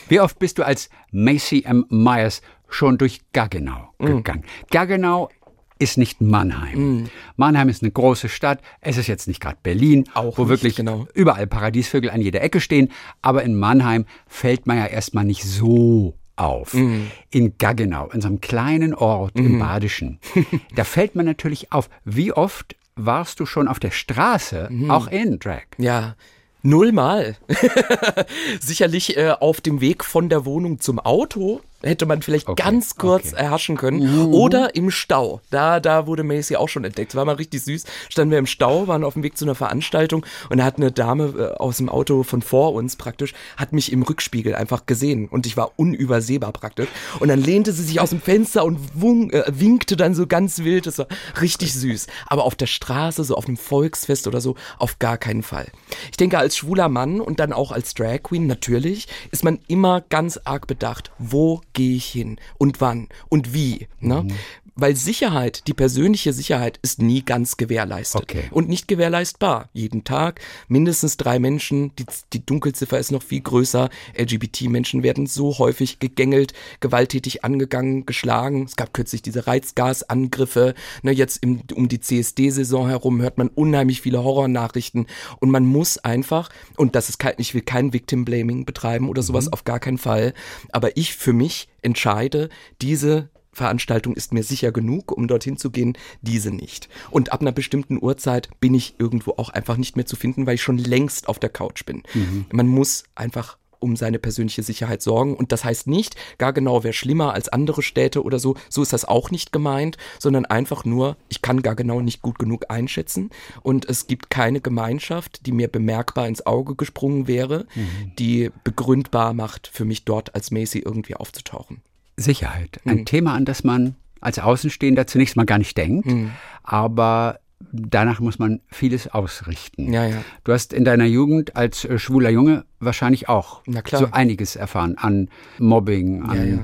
Wie 0.08 0.20
oft 0.20 0.40
bist 0.40 0.58
du 0.58 0.64
als 0.64 0.90
Macy 1.12 1.64
M. 1.66 1.86
Myers 1.90 2.42
schon 2.68 2.98
durch 2.98 3.22
Gaggenau 3.32 3.94
mm. 4.00 4.06
gegangen? 4.06 4.42
Mm. 4.42 4.72
Gaggenau 4.72 5.30
ist 5.78 5.98
nicht 5.98 6.20
Mannheim. 6.20 7.04
Mm. 7.04 7.10
Mannheim 7.38 7.70
ist 7.70 7.82
eine 7.82 7.92
große 7.92 8.28
Stadt. 8.28 8.62
Es 8.82 8.98
ist 8.98 9.08
jetzt 9.08 9.28
nicht 9.28 9.40
gerade 9.40 9.58
Berlin, 9.64 10.06
Auch 10.14 10.38
wo 10.38 10.44
nicht, 10.44 10.50
wirklich 10.50 10.76
genau. 10.76 11.08
überall 11.14 11.48
Paradiesvögel 11.48 12.10
an 12.10 12.22
jeder 12.22 12.42
Ecke 12.42 12.60
stehen. 12.60 12.92
Aber 13.22 13.44
in 13.44 13.58
Mannheim 13.58 14.06
fällt 14.28 14.68
man 14.68 14.78
ja 14.78 14.86
erstmal 14.88 15.24
nicht 15.24 15.44
so 15.44 16.19
auf. 16.40 16.74
Mhm. 16.74 17.12
In 17.32 17.58
Gaggenau, 17.58 18.10
in 18.10 18.22
so 18.22 18.28
einem 18.28 18.42
kleinen 18.42 18.94
Ort 18.94 19.38
mhm. 19.38 19.46
im 19.46 19.60
Badischen. 19.60 20.20
da 20.76 20.84
fällt 20.84 21.16
man 21.16 21.26
natürlich 21.26 21.72
auf. 21.72 21.90
Wie 22.06 22.32
oft 22.32 22.76
warst 22.96 23.40
du 23.40 23.46
schon 23.46 23.68
auf 23.68 23.80
der 23.80 23.92
Straße, 23.92 24.68
mhm. 24.70 24.92
auch 24.92 25.08
in 25.08 25.40
Drag? 25.40 25.66
Ja, 25.78 26.16
nullmal. 26.62 27.38
Sicherlich 28.60 29.18
äh, 29.18 29.32
auf 29.40 29.62
dem 29.62 29.82
Weg 29.82 30.04
von 30.04 30.30
der 30.30 30.46
Wohnung 30.46 30.80
zum 30.80 31.00
Auto 31.00 31.62
hätte 31.82 32.06
man 32.06 32.22
vielleicht 32.22 32.48
okay, 32.48 32.62
ganz 32.62 32.96
kurz 32.96 33.34
okay. 33.34 33.44
erhaschen 33.44 33.78
können. 33.78 34.00
Mhm. 34.00 34.34
Oder 34.34 34.76
im 34.76 34.92
Stau. 34.92 35.42
Da, 35.50 35.80
da 35.80 36.08
wurde 36.08 36.24
Macy 36.24 36.56
auch 36.56 36.70
schon 36.70 36.84
entdeckt. 36.84 37.16
War 37.16 37.26
mal 37.26 37.36
richtig 37.36 37.64
süß. 37.64 37.86
Standen 38.10 38.32
wir 38.32 38.40
im 38.40 38.46
Stau, 38.46 38.88
waren 38.88 39.04
auf 39.04 39.14
dem 39.14 39.24
Weg 39.24 39.38
zu 39.38 39.46
einer 39.46 39.56
Veranstaltung 39.56 40.26
und 40.50 40.58
da 40.58 40.64
hat 40.66 40.78
eine 40.78 40.92
Dame 40.92 41.34
äh, 41.38 41.58
aus 41.58 41.78
dem 41.78 41.90
Auto 41.90 42.24
von 42.24 42.42
vor 42.42 42.74
uns 42.74 42.96
praktisch, 42.96 43.34
hat 43.58 43.74
mich 43.74 43.92
im 43.92 44.04
Rückspiegel 44.04 44.56
einfach 44.56 44.86
gesehen 44.86 45.28
und 45.28 45.46
ich 45.46 45.58
war 45.58 45.72
unübersehbar 45.78 46.52
praktisch. 46.52 46.90
Und 47.20 47.30
dann 47.30 47.42
lehnte 47.42 47.72
sie 47.72 47.84
sich 47.84 48.00
aus 48.00 48.10
dem 48.10 48.22
Fenster 48.22 48.66
und 48.66 48.80
wung, 48.94 49.32
äh, 49.32 49.44
winkte 49.48 49.96
dann 49.96 50.14
so 50.14 50.28
ganz 50.28 50.60
wild. 50.60 50.86
Das 50.86 50.98
war 50.98 51.08
richtig 51.42 51.74
süß. 51.74 52.08
Aber 52.28 52.44
auf 52.44 52.56
der 52.56 52.68
Straße, 52.68 53.24
so 53.24 53.36
auf 53.36 53.48
einem 53.48 53.58
Volksfest 53.58 54.28
oder 54.28 54.42
so, 54.42 54.56
auf 54.78 55.00
gar 55.00 55.18
keinen 55.18 55.44
Fall. 55.44 55.68
Ich 56.12 56.18
denke, 56.18 56.38
als 56.38 56.58
schwuler 56.58 56.90
Mann 56.90 57.22
und 57.22 57.40
dann 57.40 57.54
auch 57.54 57.72
als 57.72 57.94
Drag 57.94 58.24
Queen 58.24 58.48
natürlich, 58.48 59.08
ist 59.32 59.44
man 59.44 59.60
immer 59.68 60.02
ganz 60.02 60.40
arg 60.44 60.68
bedacht, 60.68 61.12
wo 61.18 61.62
gehe 61.80 61.96
ich 61.96 62.08
hin 62.08 62.36
und 62.58 62.82
wann 62.82 63.08
und 63.30 63.54
wie. 63.54 63.88
Ne? 64.02 64.24
Mhm. 64.24 64.32
Weil 64.80 64.96
Sicherheit, 64.96 65.68
die 65.68 65.74
persönliche 65.74 66.32
Sicherheit 66.32 66.80
ist 66.82 67.02
nie 67.02 67.22
ganz 67.24 67.58
gewährleistet 67.58 68.22
okay. 68.22 68.44
und 68.52 68.70
nicht 68.70 68.88
gewährleistbar. 68.88 69.70
Jeden 69.74 70.06
Tag 70.06 70.40
mindestens 70.70 71.18
drei 71.18 71.38
Menschen, 71.38 71.94
die, 71.98 72.06
die 72.32 72.46
Dunkelziffer 72.46 72.98
ist 72.98 73.12
noch 73.12 73.24
viel 73.24 73.42
größer. 73.42 73.90
LGBT-Menschen 74.18 75.04
werden 75.04 75.28
so 75.28 75.58
häufig 75.58 76.00
gegängelt, 76.00 76.54
gewalttätig 76.80 77.44
angegangen, 77.44 78.06
geschlagen. 78.06 78.64
Es 78.64 78.78
gab 78.78 78.94
kürzlich 78.94 79.22
diese 79.22 79.48
Reizgasangriffe. 79.48 80.76
Ne, 81.02 81.12
jetzt 81.12 81.44
im, 81.44 81.62
um 81.76 81.90
die 81.90 82.00
CSD-Saison 82.00 82.88
herum 82.88 83.22
hört 83.22 83.38
man 83.38 83.50
unheimlich 83.50 84.02
viele 84.02 84.24
Horrornachrichten 84.24 85.08
und 85.40 85.50
man 85.50 85.66
muss 85.66 85.98
einfach, 85.98 86.50
und 86.78 86.96
das 86.96 87.10
ist 87.10 87.18
kein, 87.18 87.34
ich 87.38 87.54
will 87.54 87.64
kein 87.64 87.92
Victim-Blaming 87.92 88.64
betreiben 88.64 89.10
oder 89.10 89.24
sowas, 89.24 89.48
mhm. 89.48 89.54
auf 89.54 89.66
gar 89.66 89.80
keinen 89.80 89.98
Fall, 89.98 90.34
aber 90.72 90.96
ich 90.96 91.16
für 91.16 91.34
mich 91.34 91.68
entscheide, 91.82 92.50
diese 92.82 93.30
Veranstaltung 93.60 94.16
ist 94.16 94.34
mir 94.34 94.44
sicher 94.44 94.72
genug, 94.72 95.12
um 95.12 95.28
dorthin 95.28 95.58
zu 95.58 95.70
gehen, 95.70 95.98
diese 96.22 96.52
nicht. 96.52 96.90
Und 97.12 97.32
ab 97.32 97.42
einer 97.42 97.52
bestimmten 97.52 98.02
Uhrzeit 98.02 98.50
bin 98.60 98.74
ich 98.74 98.96
irgendwo 98.98 99.34
auch 99.34 99.50
einfach 99.50 99.78
nicht 99.78 99.96
mehr 99.96 100.06
zu 100.06 100.16
finden, 100.16 100.48
weil 100.48 100.56
ich 100.56 100.64
schon 100.64 100.78
längst 100.78 101.28
auf 101.28 101.40
der 101.40 101.50
Couch 101.50 101.86
bin. 101.86 102.04
Mhm. 102.14 102.46
Man 102.52 102.68
muss 102.68 103.04
einfach 103.16 103.58
um 103.80 103.96
seine 103.96 104.20
persönliche 104.20 104.64
Sicherheit 104.64 105.02
sorgen. 105.02 105.36
Und 105.36 105.52
das 105.52 105.64
heißt 105.64 105.88
nicht, 105.88 106.16
gar 106.38 106.54
genau 106.54 106.84
wäre 106.84 106.94
schlimmer 106.94 107.34
als 107.34 107.50
andere 107.50 107.82
Städte 107.82 108.24
oder 108.24 108.40
so. 108.40 108.56
So 108.70 108.82
ist 108.82 108.94
das 108.94 109.06
auch 109.06 109.32
nicht 109.32 109.52
gemeint, 109.52 109.98
sondern 110.20 110.46
einfach 110.46 110.86
nur, 110.86 111.18
ich 111.30 111.42
kann 111.42 111.62
gar 111.62 111.76
genau 111.76 112.02
nicht 112.02 112.22
gut 112.22 112.40
genug 112.40 112.66
einschätzen. 112.70 113.30
Und 113.62 113.88
es 113.90 114.08
gibt 114.08 114.30
keine 114.30 114.62
Gemeinschaft, 114.62 115.46
die 115.46 115.52
mir 115.52 115.68
bemerkbar 115.68 116.28
ins 116.28 116.46
Auge 116.46 116.76
gesprungen 116.76 117.28
wäre, 117.28 117.66
mhm. 117.76 118.12
die 118.18 118.52
begründbar 118.64 119.34
macht, 119.34 119.68
für 119.68 119.86
mich 119.86 120.06
dort 120.06 120.36
als 120.36 120.52
Macy 120.52 120.80
irgendwie 120.80 121.16
aufzutauchen. 121.16 121.82
Sicherheit. 122.22 122.80
Ein 122.86 122.98
mhm. 122.98 123.06
Thema, 123.06 123.34
an 123.34 123.46
das 123.46 123.64
man 123.64 123.96
als 124.22 124.40
Außenstehender 124.40 125.08
zunächst 125.08 125.36
mal 125.36 125.46
gar 125.46 125.58
nicht 125.58 125.78
denkt, 125.78 126.08
mhm. 126.08 126.32
aber 126.64 127.40
danach 127.72 128.20
muss 128.20 128.40
man 128.40 128.62
vieles 128.70 129.08
ausrichten. 129.08 129.92
Ja, 129.92 130.06
ja. 130.06 130.24
Du 130.44 130.54
hast 130.54 130.74
in 130.74 130.86
deiner 130.86 131.06
Jugend 131.06 131.56
als 131.56 131.86
äh, 131.86 132.00
schwuler 132.00 132.30
Junge 132.30 132.66
wahrscheinlich 132.80 133.30
auch 133.30 133.62
so 133.92 134.08
einiges 134.12 134.56
erfahren 134.56 134.98
an 134.98 135.30
Mobbing, 135.58 136.24
an, 136.24 136.38
ja, 136.38 136.44
ja. 136.44 136.60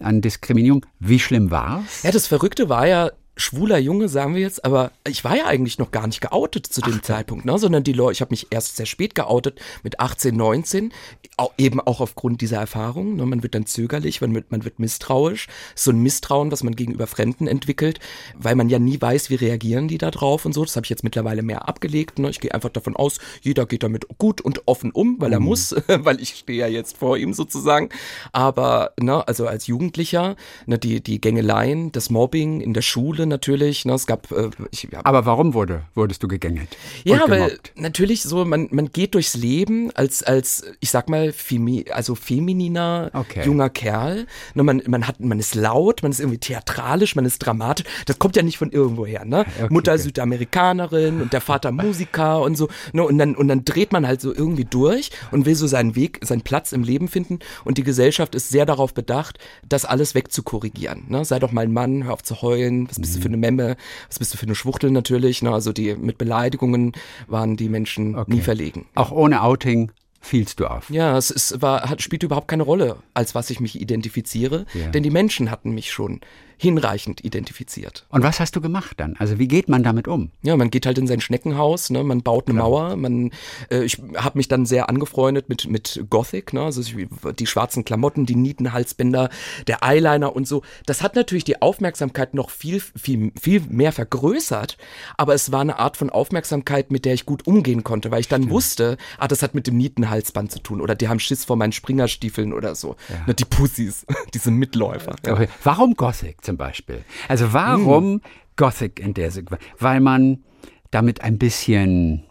an 0.00 0.20
Diskriminierung. 0.20 0.86
Wie 0.98 1.18
schlimm 1.18 1.50
war's? 1.50 2.02
Ja, 2.02 2.10
das 2.10 2.26
Verrückte 2.26 2.68
war 2.68 2.86
ja, 2.86 3.10
schwuler 3.40 3.78
Junge, 3.78 4.08
sagen 4.08 4.34
wir 4.34 4.42
jetzt, 4.42 4.64
aber 4.64 4.92
ich 5.06 5.24
war 5.24 5.36
ja 5.36 5.46
eigentlich 5.46 5.78
noch 5.78 5.90
gar 5.90 6.06
nicht 6.06 6.20
geoutet 6.20 6.66
zu 6.66 6.80
dem 6.80 6.98
Ach, 6.98 7.02
Zeitpunkt, 7.02 7.44
ne? 7.44 7.58
sondern 7.58 7.82
die 7.82 7.92
Leute, 7.92 8.12
ich 8.12 8.20
habe 8.20 8.32
mich 8.32 8.48
erst 8.50 8.76
sehr 8.76 8.86
spät 8.86 9.14
geoutet, 9.14 9.60
mit 9.82 9.98
18, 9.98 10.36
19, 10.36 10.92
auch, 11.36 11.52
eben 11.58 11.80
auch 11.80 12.00
aufgrund 12.00 12.40
dieser 12.40 12.58
Erfahrung. 12.58 13.16
Ne? 13.16 13.26
Man 13.26 13.42
wird 13.42 13.54
dann 13.54 13.66
zögerlich, 13.66 14.20
man 14.20 14.34
wird, 14.34 14.50
man 14.50 14.64
wird 14.64 14.78
misstrauisch. 14.78 15.48
So 15.74 15.90
ein 15.90 15.98
Misstrauen, 15.98 16.52
was 16.52 16.62
man 16.62 16.76
gegenüber 16.76 17.06
Fremden 17.06 17.46
entwickelt, 17.46 17.98
weil 18.36 18.54
man 18.54 18.68
ja 18.68 18.78
nie 18.78 19.00
weiß, 19.00 19.30
wie 19.30 19.36
reagieren 19.36 19.88
die 19.88 19.98
da 19.98 20.10
drauf 20.10 20.44
und 20.44 20.52
so. 20.52 20.64
Das 20.64 20.76
habe 20.76 20.84
ich 20.84 20.90
jetzt 20.90 21.02
mittlerweile 21.02 21.42
mehr 21.42 21.66
abgelegt. 21.68 22.18
Ne? 22.18 22.30
Ich 22.30 22.40
gehe 22.40 22.54
einfach 22.54 22.68
davon 22.68 22.94
aus, 22.94 23.18
jeder 23.40 23.66
geht 23.66 23.82
damit 23.82 24.06
gut 24.18 24.40
und 24.40 24.62
offen 24.66 24.90
um, 24.90 25.16
weil 25.18 25.32
er 25.32 25.40
mhm. 25.40 25.46
muss, 25.46 25.74
weil 25.88 26.20
ich 26.20 26.30
stehe 26.30 26.60
ja 26.60 26.66
jetzt 26.66 26.98
vor 26.98 27.16
ihm 27.16 27.32
sozusagen. 27.32 27.88
Aber 28.32 28.92
ne, 29.00 29.26
also 29.26 29.46
als 29.46 29.66
Jugendlicher, 29.66 30.36
ne, 30.66 30.78
die, 30.78 31.02
die 31.02 31.20
Gängeleien, 31.20 31.90
das 31.92 32.10
Mobbing 32.10 32.60
in 32.60 32.74
der 32.74 32.82
Schule, 32.82 33.26
natürlich. 33.30 33.86
Ne, 33.86 33.94
es 33.94 34.06
gab. 34.06 34.30
Äh, 34.30 34.50
ich, 34.70 34.88
ja. 34.92 35.00
Aber 35.04 35.24
warum 35.24 35.54
wurde, 35.54 35.84
wurdest 35.94 36.22
du 36.22 36.28
gegängelt? 36.28 36.76
Ja, 37.04 37.22
weil 37.28 37.58
natürlich 37.76 38.22
so, 38.22 38.44
man, 38.44 38.68
man 38.70 38.92
geht 38.92 39.14
durchs 39.14 39.34
Leben 39.34 39.90
als, 39.92 40.22
als 40.22 40.64
ich 40.80 40.90
sag 40.90 41.08
mal, 41.08 41.32
femi 41.32 41.86
also 41.90 42.14
femininer 42.14 43.10
okay. 43.14 43.44
junger 43.46 43.70
Kerl. 43.70 44.26
Ne, 44.54 44.62
man, 44.62 44.82
man, 44.86 45.08
hat, 45.08 45.20
man 45.20 45.38
ist 45.38 45.54
laut, 45.54 46.02
man 46.02 46.12
ist 46.12 46.20
irgendwie 46.20 46.38
theatralisch, 46.38 47.16
man 47.16 47.24
ist 47.24 47.38
dramatisch. 47.38 47.86
Das 48.04 48.18
kommt 48.18 48.36
ja 48.36 48.42
nicht 48.42 48.58
von 48.58 48.70
irgendwoher. 48.70 49.24
Ne? 49.24 49.40
Okay, 49.40 49.68
Mutter 49.70 49.92
okay. 49.92 50.02
Südamerikanerin 50.02 51.22
und 51.22 51.32
der 51.32 51.40
Vater 51.40 51.72
Musiker 51.72 52.42
und 52.42 52.56
so. 52.56 52.68
Ne, 52.92 53.02
und, 53.02 53.16
dann, 53.16 53.34
und 53.34 53.48
dann 53.48 53.64
dreht 53.64 53.92
man 53.92 54.06
halt 54.06 54.20
so 54.20 54.34
irgendwie 54.34 54.64
durch 54.64 55.10
und 55.30 55.46
will 55.46 55.54
so 55.54 55.66
seinen 55.66 55.96
Weg, 55.96 56.20
seinen 56.22 56.42
Platz 56.42 56.72
im 56.72 56.82
Leben 56.82 57.08
finden. 57.08 57.38
Und 57.64 57.78
die 57.78 57.84
Gesellschaft 57.84 58.34
ist 58.34 58.48
sehr 58.48 58.66
darauf 58.66 58.92
bedacht, 58.92 59.38
das 59.66 59.84
alles 59.84 60.14
wegzukorrigieren. 60.14 61.04
Ne? 61.08 61.24
Sei 61.24 61.38
doch 61.38 61.52
mal 61.52 61.62
ein 61.62 61.72
Mann, 61.72 62.04
hör 62.04 62.14
auf 62.14 62.22
zu 62.22 62.42
heulen, 62.42 62.88
was 62.88 62.98
bist 63.00 63.16
du 63.16 63.19
für 63.20 63.28
eine 63.28 63.36
Memme, 63.36 63.76
was 64.08 64.18
bist 64.18 64.34
du 64.34 64.38
für 64.38 64.46
eine 64.46 64.54
Schwuchtel 64.54 64.90
natürlich. 64.90 65.42
Ne? 65.42 65.52
Also 65.52 65.72
die 65.72 65.94
mit 65.94 66.18
Beleidigungen 66.18 66.92
waren 67.26 67.56
die 67.56 67.68
Menschen 67.68 68.16
okay. 68.16 68.34
nie 68.34 68.40
verlegen. 68.40 68.86
Auch 68.94 69.12
ohne 69.12 69.42
Outing 69.42 69.92
fielst 70.20 70.60
du 70.60 70.66
auf. 70.66 70.90
Ja, 70.90 71.16
es 71.16 71.30
ist, 71.30 71.62
war, 71.62 71.88
hat, 71.88 72.02
spielt 72.02 72.22
überhaupt 72.22 72.48
keine 72.48 72.62
Rolle, 72.62 72.96
als 73.14 73.34
was 73.34 73.50
ich 73.50 73.60
mich 73.60 73.80
identifiziere, 73.80 74.66
ja. 74.74 74.88
denn 74.88 75.02
die 75.02 75.10
Menschen 75.10 75.50
hatten 75.50 75.72
mich 75.72 75.90
schon 75.90 76.20
hinreichend 76.60 77.24
identifiziert. 77.24 78.04
Und 78.10 78.22
was 78.22 78.38
hast 78.38 78.54
du 78.54 78.60
gemacht 78.60 79.00
dann? 79.00 79.16
Also 79.18 79.38
wie 79.38 79.48
geht 79.48 79.70
man 79.70 79.82
damit 79.82 80.06
um? 80.06 80.30
Ja, 80.42 80.58
man 80.58 80.68
geht 80.68 80.84
halt 80.84 80.98
in 80.98 81.06
sein 81.06 81.22
Schneckenhaus, 81.22 81.88
ne? 81.88 82.04
man 82.04 82.20
baut 82.20 82.48
eine 82.48 82.58
Klar. 82.58 82.68
Mauer, 82.68 82.96
man, 82.96 83.30
äh, 83.70 83.82
ich 83.82 83.96
habe 84.14 84.36
mich 84.36 84.46
dann 84.46 84.66
sehr 84.66 84.90
angefreundet 84.90 85.48
mit, 85.48 85.70
mit 85.70 86.04
Gothic, 86.10 86.52
ne? 86.52 86.60
also 86.60 86.82
die 86.82 87.46
schwarzen 87.46 87.86
Klamotten, 87.86 88.26
die 88.26 88.36
Nietenhalsbänder, 88.36 89.30
der 89.68 89.82
Eyeliner 89.82 90.36
und 90.36 90.46
so. 90.46 90.62
Das 90.84 91.02
hat 91.02 91.16
natürlich 91.16 91.44
die 91.44 91.62
Aufmerksamkeit 91.62 92.34
noch 92.34 92.50
viel, 92.50 92.80
viel, 92.80 93.32
viel 93.40 93.62
mehr 93.70 93.92
vergrößert, 93.92 94.76
aber 95.16 95.32
es 95.32 95.52
war 95.52 95.62
eine 95.62 95.78
Art 95.78 95.96
von 95.96 96.10
Aufmerksamkeit, 96.10 96.90
mit 96.90 97.06
der 97.06 97.14
ich 97.14 97.24
gut 97.24 97.46
umgehen 97.46 97.84
konnte, 97.84 98.10
weil 98.10 98.20
ich 98.20 98.28
dann 98.28 98.42
Stimmt. 98.42 98.52
wusste, 98.52 98.96
ah, 99.16 99.28
das 99.28 99.42
hat 99.42 99.54
mit 99.54 99.66
dem 99.66 99.78
Nietenhalsband 99.78 100.52
zu 100.52 100.58
tun 100.58 100.82
oder 100.82 100.94
die 100.94 101.08
haben 101.08 101.20
Schiss 101.20 101.46
vor 101.46 101.56
meinen 101.56 101.72
Springerstiefeln 101.72 102.52
oder 102.52 102.74
so. 102.74 102.96
Ja. 103.08 103.24
Ne, 103.28 103.32
die 103.32 103.46
Pussys, 103.46 104.04
diese 104.34 104.50
Mitläufer. 104.50 105.16
Ja. 105.24 105.32
Okay. 105.32 105.48
Warum 105.64 105.94
Gothic? 105.94 106.44
Zum 106.50 106.56
Beispiel. 106.56 107.04
Also 107.28 107.52
warum 107.52 108.14
mm. 108.14 108.20
Gothic 108.56 108.98
in 108.98 109.14
der 109.14 109.30
Sequenz? 109.30 109.62
Weil 109.78 110.00
man 110.00 110.42
damit 110.90 111.20
ein 111.22 111.38
bisschen 111.38 112.24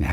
ja, 0.00 0.08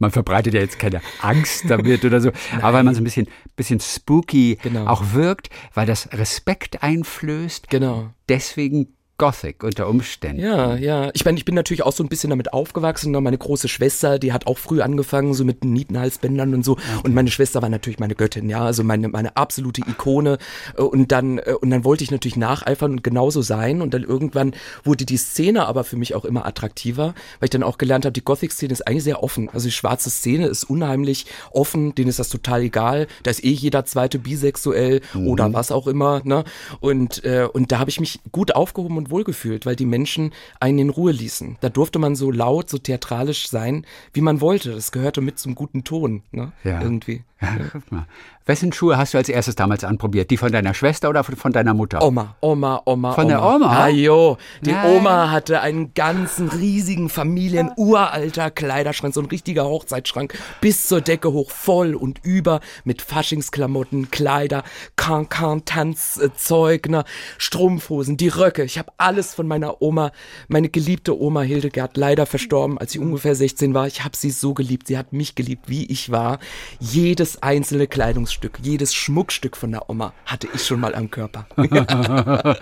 man 0.00 0.10
verbreitet 0.10 0.52
ja 0.54 0.60
jetzt 0.60 0.80
keine 0.80 1.00
Angst 1.22 1.70
damit 1.70 2.04
oder 2.04 2.20
so, 2.20 2.32
aber 2.60 2.78
weil 2.78 2.82
man 2.82 2.94
so 2.94 3.00
ein 3.00 3.04
bisschen, 3.04 3.28
bisschen 3.54 3.78
spooky 3.78 4.58
genau. 4.60 4.88
auch 4.88 5.12
wirkt, 5.12 5.48
weil 5.74 5.86
das 5.86 6.12
Respekt 6.12 6.82
einflößt. 6.82 7.70
Genau. 7.70 8.10
Deswegen 8.28 8.95
Gothic 9.18 9.64
unter 9.64 9.88
Umständen. 9.88 10.42
Ja, 10.42 10.76
ja. 10.76 11.10
Ich 11.14 11.24
meine, 11.24 11.38
ich 11.38 11.46
bin 11.46 11.54
natürlich 11.54 11.82
auch 11.82 11.92
so 11.92 12.04
ein 12.04 12.08
bisschen 12.08 12.30
damit 12.30 12.52
aufgewachsen. 12.52 13.12
Ne? 13.12 13.20
Meine 13.22 13.38
große 13.38 13.66
Schwester, 13.66 14.18
die 14.18 14.32
hat 14.32 14.46
auch 14.46 14.58
früh 14.58 14.82
angefangen, 14.82 15.32
so 15.32 15.44
mit 15.44 15.64
Nietenhalsbändern 15.64 16.52
und 16.52 16.64
so. 16.64 16.72
Okay. 16.72 16.82
Und 17.04 17.14
meine 17.14 17.30
Schwester 17.30 17.62
war 17.62 17.70
natürlich 17.70 17.98
meine 17.98 18.14
Göttin, 18.14 18.50
ja, 18.50 18.64
also 18.64 18.84
meine, 18.84 19.08
meine 19.08 19.36
absolute 19.36 19.80
Ikone. 19.80 20.36
Und 20.76 21.12
dann, 21.12 21.38
äh, 21.38 21.54
und 21.58 21.70
dann 21.70 21.84
wollte 21.84 22.04
ich 22.04 22.10
natürlich 22.10 22.36
nacheifern 22.36 22.92
und 22.92 23.04
genauso 23.04 23.40
sein. 23.40 23.80
Und 23.80 23.94
dann 23.94 24.02
irgendwann 24.02 24.52
wurde 24.84 25.06
die 25.06 25.16
Szene 25.16 25.66
aber 25.66 25.84
für 25.84 25.96
mich 25.96 26.14
auch 26.14 26.26
immer 26.26 26.44
attraktiver, 26.44 27.14
weil 27.40 27.46
ich 27.46 27.50
dann 27.50 27.62
auch 27.62 27.78
gelernt 27.78 28.04
habe, 28.04 28.12
die 28.12 28.24
Gothic-Szene 28.24 28.72
ist 28.72 28.86
eigentlich 28.86 29.04
sehr 29.04 29.22
offen. 29.22 29.48
Also 29.50 29.68
die 29.68 29.72
schwarze 29.72 30.10
Szene 30.10 30.46
ist 30.46 30.64
unheimlich 30.64 31.24
offen, 31.52 31.94
denen 31.94 32.10
ist 32.10 32.18
das 32.18 32.28
total 32.28 32.62
egal. 32.62 33.06
Da 33.22 33.30
ist 33.30 33.42
eh 33.42 33.50
jeder 33.50 33.86
zweite 33.86 34.18
bisexuell 34.18 35.00
mhm. 35.14 35.28
oder 35.28 35.52
was 35.54 35.72
auch 35.72 35.86
immer. 35.86 36.20
Ne? 36.24 36.44
Und, 36.80 37.24
äh, 37.24 37.48
und 37.50 37.72
da 37.72 37.78
habe 37.78 37.88
ich 37.88 37.98
mich 37.98 38.20
gut 38.30 38.54
aufgehoben 38.54 38.98
und 38.98 39.05
und 39.06 39.10
wohlgefühlt, 39.10 39.66
weil 39.66 39.76
die 39.76 39.86
Menschen 39.86 40.32
einen 40.60 40.78
in 40.78 40.90
Ruhe 40.90 41.12
ließen. 41.12 41.58
Da 41.60 41.68
durfte 41.68 41.98
man 41.98 42.16
so 42.16 42.30
laut, 42.30 42.68
so 42.68 42.78
theatralisch 42.78 43.48
sein, 43.48 43.86
wie 44.12 44.20
man 44.20 44.40
wollte. 44.40 44.72
Das 44.72 44.92
gehörte 44.92 45.20
mit 45.20 45.38
zum 45.38 45.54
guten 45.54 45.84
Ton, 45.84 46.22
ne? 46.30 46.52
Ja. 46.64 46.82
Irgendwie. 46.82 47.22
Ja, 47.40 47.56
guck 47.70 47.92
mal. 47.92 48.06
Wessen 48.46 48.72
Schuhe 48.72 48.96
hast 48.96 49.12
du 49.14 49.18
als 49.18 49.28
erstes 49.28 49.56
damals 49.56 49.84
anprobiert? 49.84 50.30
Die 50.30 50.36
von 50.36 50.50
deiner 50.50 50.72
Schwester 50.72 51.10
oder 51.10 51.22
von 51.24 51.52
deiner 51.52 51.74
Mutter? 51.74 52.02
Oma, 52.02 52.36
Oma, 52.40 52.80
Oma. 52.86 53.12
Von 53.12 53.24
Oma. 53.24 53.30
der 53.30 53.44
Oma? 53.44 53.84
Ah, 53.84 53.88
jo. 53.88 54.38
Die 54.62 54.72
Nein. 54.72 54.96
Oma 54.96 55.30
hatte 55.30 55.60
einen 55.60 55.92
ganzen 55.94 56.48
riesigen 56.48 57.08
Familien-uralter 57.08 58.50
Kleiderschrank, 58.50 59.12
so 59.12 59.20
ein 59.20 59.26
richtiger 59.26 59.64
Hochzeitsschrank, 59.64 60.38
bis 60.60 60.88
zur 60.88 61.00
Decke 61.02 61.32
hoch, 61.32 61.50
voll 61.50 61.94
und 61.94 62.20
über 62.24 62.60
mit 62.84 63.02
Faschingsklamotten, 63.02 64.10
Kleider, 64.10 64.62
Can-Can-Tanzzeug, 64.96 66.88
ne, 66.88 67.04
Strumpfhosen, 67.38 68.16
die 68.16 68.28
Röcke. 68.28 68.64
Ich 68.64 68.78
habe 68.78 68.92
alles 68.96 69.34
von 69.34 69.46
meiner 69.46 69.82
Oma, 69.82 70.12
meine 70.48 70.68
geliebte 70.68 71.20
Oma 71.20 71.42
Hildegard, 71.42 71.96
leider 71.96 72.26
verstorben, 72.26 72.78
als 72.78 72.92
sie 72.92 72.98
ungefähr 72.98 73.34
16 73.34 73.74
war. 73.74 73.86
Ich 73.86 74.04
habe 74.04 74.16
sie 74.16 74.30
so 74.30 74.54
geliebt. 74.54 74.86
Sie 74.86 74.96
hat 74.96 75.12
mich 75.12 75.34
geliebt, 75.34 75.68
wie 75.68 75.84
ich 75.86 76.10
war. 76.10 76.38
Jedes 76.78 77.26
jedes 77.26 77.42
einzelne 77.42 77.86
Kleidungsstück, 77.86 78.35
jedes 78.62 78.94
Schmuckstück 78.94 79.56
von 79.56 79.72
der 79.72 79.88
Oma 79.90 80.12
hatte 80.24 80.48
ich 80.54 80.64
schon 80.64 80.80
mal 80.80 80.94
am 80.94 81.10
Körper. 81.10 81.46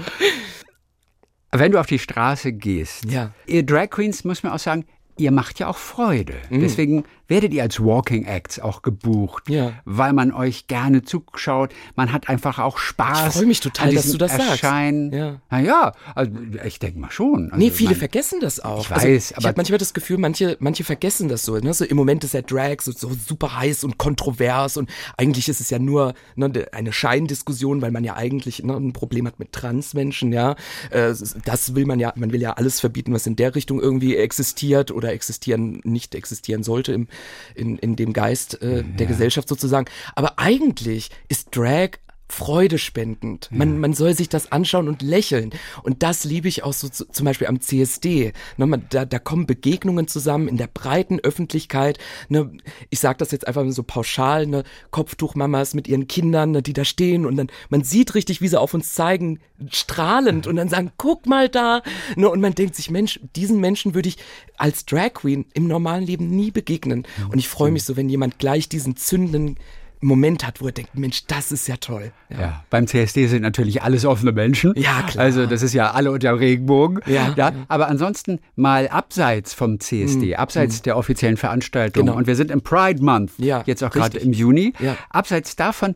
Wenn 1.52 1.72
du 1.72 1.78
auf 1.78 1.86
die 1.86 1.98
Straße 1.98 2.52
gehst, 2.52 3.04
ja. 3.04 3.32
ihr 3.46 3.64
Drag 3.64 3.90
Queens, 3.90 4.24
muss 4.24 4.42
man 4.42 4.52
auch 4.52 4.58
sagen, 4.58 4.86
ihr 5.16 5.30
macht 5.30 5.58
ja 5.60 5.68
auch 5.68 5.76
Freude. 5.76 6.34
Mhm. 6.50 6.60
Deswegen 6.60 7.04
werdet 7.28 7.54
ihr 7.54 7.62
als 7.62 7.80
Walking 7.80 8.24
Acts 8.24 8.58
auch 8.60 8.82
gebucht, 8.82 9.48
ja. 9.48 9.72
weil 9.84 10.12
man 10.12 10.32
euch 10.32 10.66
gerne 10.66 11.02
zuschaut. 11.02 11.72
Man 11.96 12.12
hat 12.12 12.28
einfach 12.28 12.58
auch 12.58 12.78
Spaß. 12.78 13.28
Ich 13.28 13.32
freue 13.34 13.46
mich 13.46 13.60
total, 13.60 13.94
dass 13.94 14.10
du 14.10 14.18
das 14.18 14.32
Erscheinen. 14.32 15.10
sagst. 15.10 15.18
Ja. 15.18 15.40
Naja, 15.50 15.92
also 16.14 16.32
ich 16.64 16.78
denke 16.78 16.98
mal 16.98 17.10
schon. 17.10 17.50
Also 17.50 17.56
nee, 17.56 17.70
viele 17.70 17.90
man, 17.90 17.98
vergessen 17.98 18.40
das 18.40 18.60
auch. 18.60 18.84
Ich 18.84 18.90
also, 18.90 19.06
weiß, 19.06 19.32
also, 19.32 19.40
ich 19.40 19.46
habe 19.46 19.56
manchmal 19.56 19.78
das 19.78 19.94
Gefühl, 19.94 20.18
manche, 20.18 20.56
manche 20.60 20.84
vergessen 20.84 21.28
das 21.28 21.44
so. 21.44 21.56
Ne? 21.58 21.72
so 21.72 21.84
Im 21.84 21.96
Moment 21.96 22.24
ist 22.24 22.34
der 22.34 22.42
Drag 22.42 22.80
so, 22.80 22.92
so 22.92 23.10
super 23.14 23.56
heiß 23.56 23.84
und 23.84 23.98
kontrovers 23.98 24.76
und 24.76 24.90
eigentlich 25.16 25.48
ist 25.48 25.60
es 25.60 25.70
ja 25.70 25.78
nur 25.78 26.14
ne, 26.36 26.66
eine 26.72 26.92
Scheindiskussion, 26.92 27.80
weil 27.82 27.90
man 27.90 28.04
ja 28.04 28.16
eigentlich 28.16 28.62
ne, 28.62 28.74
ein 28.74 28.92
Problem 28.92 29.26
hat 29.26 29.38
mit 29.38 29.52
Transmenschen. 29.52 30.32
Ja, 30.32 30.56
äh, 30.90 31.14
das 31.44 31.74
will 31.74 31.86
man 31.86 32.00
ja, 32.00 32.12
man 32.16 32.32
will 32.32 32.40
ja 32.40 32.52
alles 32.52 32.80
verbieten, 32.80 33.12
was 33.12 33.26
in 33.26 33.36
der 33.36 33.54
Richtung 33.54 33.80
irgendwie 33.80 34.16
existiert 34.16 34.90
oder 34.90 35.12
existieren 35.12 35.80
nicht 35.84 36.14
existieren 36.14 36.62
sollte 36.62 36.92
im 36.92 37.08
in, 37.54 37.78
in 37.78 37.96
dem 37.96 38.12
Geist 38.12 38.60
äh, 38.62 38.82
der 38.82 39.06
Gesellschaft 39.06 39.48
sozusagen. 39.48 39.86
Aber 40.14 40.38
eigentlich 40.38 41.10
ist 41.28 41.56
Drag 41.56 41.98
freudespendend. 42.28 43.48
Man, 43.52 43.78
man 43.78 43.92
soll 43.92 44.14
sich 44.14 44.28
das 44.28 44.50
anschauen 44.50 44.88
und 44.88 45.02
lächeln. 45.02 45.50
Und 45.82 46.02
das 46.02 46.24
liebe 46.24 46.48
ich 46.48 46.64
auch 46.64 46.72
so 46.72 46.88
zu, 46.88 47.06
zum 47.06 47.26
Beispiel 47.26 47.46
am 47.46 47.60
CSD. 47.60 48.32
Ne, 48.56 48.82
da, 48.88 49.04
da 49.04 49.18
kommen 49.18 49.46
Begegnungen 49.46 50.08
zusammen 50.08 50.48
in 50.48 50.56
der 50.56 50.66
breiten 50.66 51.20
Öffentlichkeit. 51.20 51.98
Ne, 52.28 52.50
ich 52.90 53.00
sage 53.00 53.18
das 53.18 53.30
jetzt 53.30 53.46
einfach 53.46 53.64
so 53.68 53.82
pauschal, 53.82 54.46
ne, 54.46 54.64
Kopftuchmamas 54.90 55.74
mit 55.74 55.86
ihren 55.86 56.08
Kindern, 56.08 56.52
ne, 56.52 56.62
die 56.62 56.72
da 56.72 56.84
stehen 56.84 57.26
und 57.26 57.36
dann, 57.36 57.48
man 57.68 57.84
sieht 57.84 58.14
richtig, 58.14 58.40
wie 58.40 58.48
sie 58.48 58.60
auf 58.60 58.74
uns 58.74 58.94
zeigen, 58.94 59.40
strahlend 59.70 60.46
und 60.46 60.56
dann 60.56 60.68
sagen, 60.68 60.92
guck 60.96 61.26
mal 61.26 61.48
da. 61.48 61.82
Ne, 62.16 62.28
und 62.28 62.40
man 62.40 62.54
denkt 62.54 62.74
sich, 62.74 62.90
Mensch, 62.90 63.20
diesen 63.36 63.60
Menschen 63.60 63.94
würde 63.94 64.08
ich 64.08 64.16
als 64.56 64.86
Drag 64.86 65.12
Queen 65.14 65.44
im 65.52 65.68
normalen 65.68 66.04
Leben 66.04 66.30
nie 66.30 66.50
begegnen. 66.50 67.06
Und 67.30 67.38
ich 67.38 67.48
freue 67.48 67.70
mich 67.70 67.84
so, 67.84 67.96
wenn 67.96 68.08
jemand 68.08 68.38
gleich 68.38 68.68
diesen 68.68 68.96
zündenden 68.96 69.56
Moment 70.04 70.46
hat, 70.46 70.60
wo 70.60 70.66
er 70.66 70.72
denkt, 70.72 70.96
Mensch, 70.96 71.26
das 71.26 71.52
ist 71.52 71.66
ja 71.66 71.76
toll. 71.76 72.12
Ja. 72.28 72.40
ja. 72.40 72.64
beim 72.70 72.86
CSD 72.86 73.26
sind 73.26 73.42
natürlich 73.42 73.82
alles 73.82 74.04
offene 74.04 74.32
Menschen. 74.32 74.72
Ja, 74.76 75.02
klar. 75.02 75.24
Also 75.24 75.46
das 75.46 75.62
ist 75.62 75.72
ja 75.72 75.92
alle 75.92 76.10
unter 76.10 76.38
Regenbogen. 76.38 77.00
Ja, 77.06 77.32
ja. 77.36 77.52
Aber 77.68 77.88
ansonsten 77.88 78.40
mal 78.56 78.88
abseits 78.88 79.54
vom 79.54 79.80
CSD, 79.80 80.26
mhm. 80.26 80.34
abseits 80.34 80.78
mhm. 80.78 80.82
der 80.84 80.96
offiziellen 80.96 81.36
Veranstaltung. 81.36 82.06
Genau. 82.06 82.16
Und 82.16 82.26
wir 82.26 82.36
sind 82.36 82.50
im 82.50 82.62
Pride 82.62 83.02
Month, 83.02 83.32
ja, 83.38 83.62
jetzt 83.66 83.82
auch 83.82 83.90
gerade 83.90 84.18
im 84.18 84.32
Juni. 84.32 84.72
Ja. 84.78 84.96
Abseits 85.10 85.56
davon, 85.56 85.94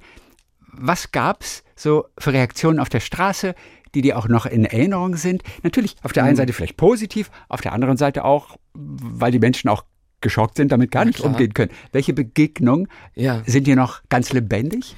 was 0.72 1.12
gab's 1.12 1.62
so 1.76 2.06
für 2.18 2.32
Reaktionen 2.32 2.80
auf 2.80 2.88
der 2.88 3.00
Straße? 3.00 3.54
die 3.94 4.02
dir 4.02 4.18
auch 4.18 4.28
noch 4.28 4.44
in 4.46 4.66
Erinnerung 4.66 5.16
sind. 5.16 5.42
Natürlich 5.62 5.96
auf 6.02 6.12
der 6.12 6.24
einen 6.24 6.32
mhm. 6.34 6.36
Seite 6.36 6.52
vielleicht 6.52 6.76
positiv, 6.76 7.30
auf 7.48 7.60
der 7.62 7.72
anderen 7.72 7.96
Seite 7.96 8.24
auch, 8.24 8.58
weil 8.74 9.32
die 9.32 9.38
Menschen 9.38 9.68
auch 9.68 9.82
geschockt 10.20 10.56
sind, 10.56 10.72
damit 10.72 10.90
gar 10.90 11.04
nicht 11.04 11.20
umgehen 11.20 11.54
können. 11.54 11.70
Welche 11.92 12.12
Begegnungen 12.12 12.88
ja. 13.14 13.42
sind 13.46 13.66
hier 13.66 13.76
noch 13.76 14.02
ganz 14.08 14.32
lebendig? 14.32 14.96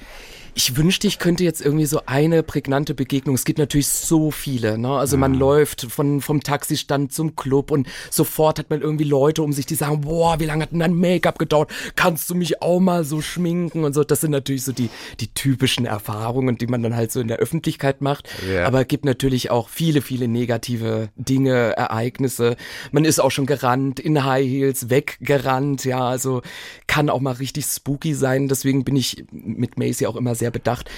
Ich 0.53 0.75
wünschte, 0.75 1.07
ich 1.07 1.19
könnte 1.19 1.43
jetzt 1.43 1.61
irgendwie 1.61 1.85
so 1.85 2.01
eine 2.05 2.43
prägnante 2.43 2.93
Begegnung. 2.93 3.35
Es 3.35 3.45
gibt 3.45 3.59
natürlich 3.59 3.87
so 3.87 4.31
viele. 4.31 4.77
Ne? 4.77 4.89
Also 4.89 5.17
man 5.17 5.33
läuft 5.33 5.83
von, 5.89 6.19
vom 6.19 6.41
Taxistand 6.41 7.13
zum 7.13 7.35
Club 7.35 7.71
und 7.71 7.87
sofort 8.09 8.59
hat 8.59 8.69
man 8.69 8.81
irgendwie 8.81 9.05
Leute 9.05 9.43
um 9.43 9.53
sich, 9.53 9.65
die 9.65 9.75
sagen, 9.75 10.01
boah, 10.01 10.39
wie 10.39 10.45
lange 10.45 10.63
hat 10.63 10.71
denn 10.71 10.79
dein 10.79 10.93
Make-up 10.93 11.39
gedauert? 11.39 11.71
Kannst 11.95 12.29
du 12.29 12.35
mich 12.35 12.61
auch 12.61 12.79
mal 12.79 13.05
so 13.05 13.21
schminken 13.21 13.85
und 13.85 13.93
so. 13.93 14.03
Das 14.03 14.21
sind 14.21 14.31
natürlich 14.31 14.63
so 14.63 14.73
die, 14.73 14.89
die 15.19 15.33
typischen 15.33 15.85
Erfahrungen, 15.85 16.57
die 16.57 16.67
man 16.67 16.83
dann 16.83 16.95
halt 16.95 17.11
so 17.11 17.21
in 17.21 17.29
der 17.29 17.37
Öffentlichkeit 17.37 18.01
macht. 18.01 18.27
Ja. 18.51 18.65
Aber 18.65 18.81
es 18.81 18.87
gibt 18.87 19.05
natürlich 19.05 19.51
auch 19.51 19.69
viele, 19.69 20.01
viele 20.01 20.27
negative 20.27 21.09
Dinge, 21.15 21.77
Ereignisse. 21.77 22.57
Man 22.91 23.05
ist 23.05 23.19
auch 23.19 23.31
schon 23.31 23.45
gerannt, 23.45 23.99
in 23.99 24.23
High 24.25 24.47
Heels, 24.47 24.89
weggerannt. 24.89 25.85
Ja, 25.85 26.01
also 26.07 26.41
kann 26.87 27.09
auch 27.09 27.21
mal 27.21 27.33
richtig 27.33 27.65
spooky 27.65 28.13
sein. 28.13 28.49
Deswegen 28.49 28.83
bin 28.83 28.97
ich 28.97 29.23
mit 29.31 29.79
Macy 29.79 30.07
auch 30.07 30.15
immer 30.17 30.35
sehr 30.41 30.51
bedacht. 30.51 30.89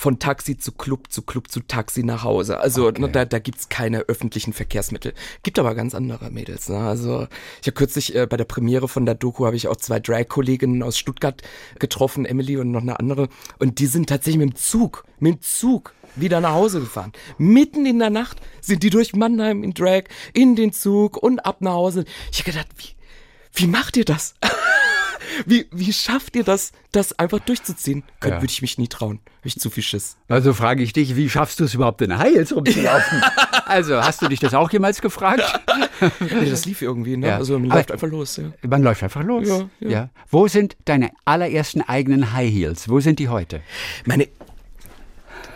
von 0.00 0.20
Taxi 0.20 0.56
zu 0.56 0.70
Club 0.70 1.10
zu 1.10 1.22
Club 1.22 1.50
zu 1.50 1.58
Taxi 1.58 2.04
nach 2.04 2.22
Hause. 2.22 2.60
Also 2.60 2.86
okay. 2.86 3.00
ne, 3.00 3.08
da, 3.08 3.24
da 3.24 3.40
gibt's 3.40 3.68
keine 3.68 4.02
öffentlichen 4.02 4.52
Verkehrsmittel. 4.52 5.12
Gibt 5.42 5.58
aber 5.58 5.74
ganz 5.74 5.92
andere 5.92 6.30
Mädels. 6.30 6.68
Ne? 6.68 6.78
Also 6.78 7.26
ich 7.60 7.66
habe 7.66 7.72
kürzlich 7.72 8.14
äh, 8.14 8.28
bei 8.28 8.36
der 8.36 8.44
Premiere 8.44 8.86
von 8.86 9.06
der 9.06 9.16
Doku 9.16 9.44
habe 9.44 9.56
ich 9.56 9.66
auch 9.66 9.74
zwei 9.74 9.98
Drag-Kolleginnen 9.98 10.84
aus 10.84 10.98
Stuttgart 10.98 11.42
getroffen, 11.80 12.26
Emily 12.26 12.56
und 12.58 12.70
noch 12.70 12.82
eine 12.82 13.00
andere. 13.00 13.28
Und 13.58 13.80
die 13.80 13.86
sind 13.86 14.08
tatsächlich 14.08 14.38
mit 14.38 14.50
dem 14.50 14.56
Zug, 14.56 15.04
mit 15.18 15.34
dem 15.34 15.42
Zug 15.42 15.92
wieder 16.14 16.40
nach 16.40 16.52
Hause 16.52 16.78
gefahren. 16.78 17.12
Mitten 17.36 17.84
in 17.84 17.98
der 17.98 18.10
Nacht 18.10 18.38
sind 18.60 18.84
die 18.84 18.90
durch 18.90 19.16
Mannheim 19.16 19.64
in 19.64 19.74
Drag, 19.74 20.04
in 20.32 20.54
den 20.54 20.72
Zug 20.72 21.16
und 21.16 21.44
ab 21.44 21.60
nach 21.60 21.72
Hause. 21.72 22.04
Ich 22.30 22.38
habe 22.38 22.52
gedacht, 22.52 22.68
wie, 22.76 22.94
wie 23.62 23.66
macht 23.66 23.96
ihr 23.96 24.04
das? 24.04 24.36
Wie, 25.46 25.66
wie 25.70 25.92
schafft 25.92 26.36
ihr 26.36 26.44
das, 26.44 26.72
das 26.92 27.18
einfach 27.18 27.40
durchzuziehen? 27.40 28.02
Ja. 28.22 28.30
Würde 28.30 28.46
ich 28.46 28.62
mich 28.62 28.78
nie 28.78 28.88
trauen. 28.88 29.20
Habe 29.38 29.48
ich 29.48 29.58
zu 29.58 29.70
viel 29.70 29.82
Schiss. 29.82 30.16
Also 30.28 30.52
frage 30.52 30.82
ich 30.82 30.92
dich, 30.92 31.16
wie 31.16 31.28
schaffst 31.30 31.60
du 31.60 31.64
es 31.64 31.74
überhaupt 31.74 32.02
in 32.02 32.16
High 32.16 32.34
Heels 32.34 32.54
rumzulaufen? 32.54 33.22
also 33.66 34.02
hast 34.02 34.22
du 34.22 34.28
dich 34.28 34.40
das 34.40 34.54
auch 34.54 34.70
jemals 34.70 35.00
gefragt? 35.00 35.42
nee, 36.20 36.50
das 36.50 36.64
lief 36.64 36.82
irgendwie, 36.82 37.16
ne? 37.16 37.28
Ja. 37.28 37.36
Also 37.36 37.58
man 37.58 37.70
Aber 37.70 37.78
läuft 37.78 37.92
einfach 37.92 38.08
los. 38.08 38.36
Ja. 38.36 38.52
Man 38.68 38.82
läuft 38.82 39.02
einfach 39.02 39.22
los. 39.22 39.48
Ja, 39.48 39.68
ja. 39.80 40.10
Wo 40.28 40.48
sind 40.48 40.76
deine 40.84 41.10
allerersten 41.24 41.82
eigenen 41.82 42.32
High 42.32 42.52
Heels? 42.52 42.88
Wo 42.88 43.00
sind 43.00 43.18
die 43.18 43.28
heute? 43.28 43.60
Meine 44.04 44.28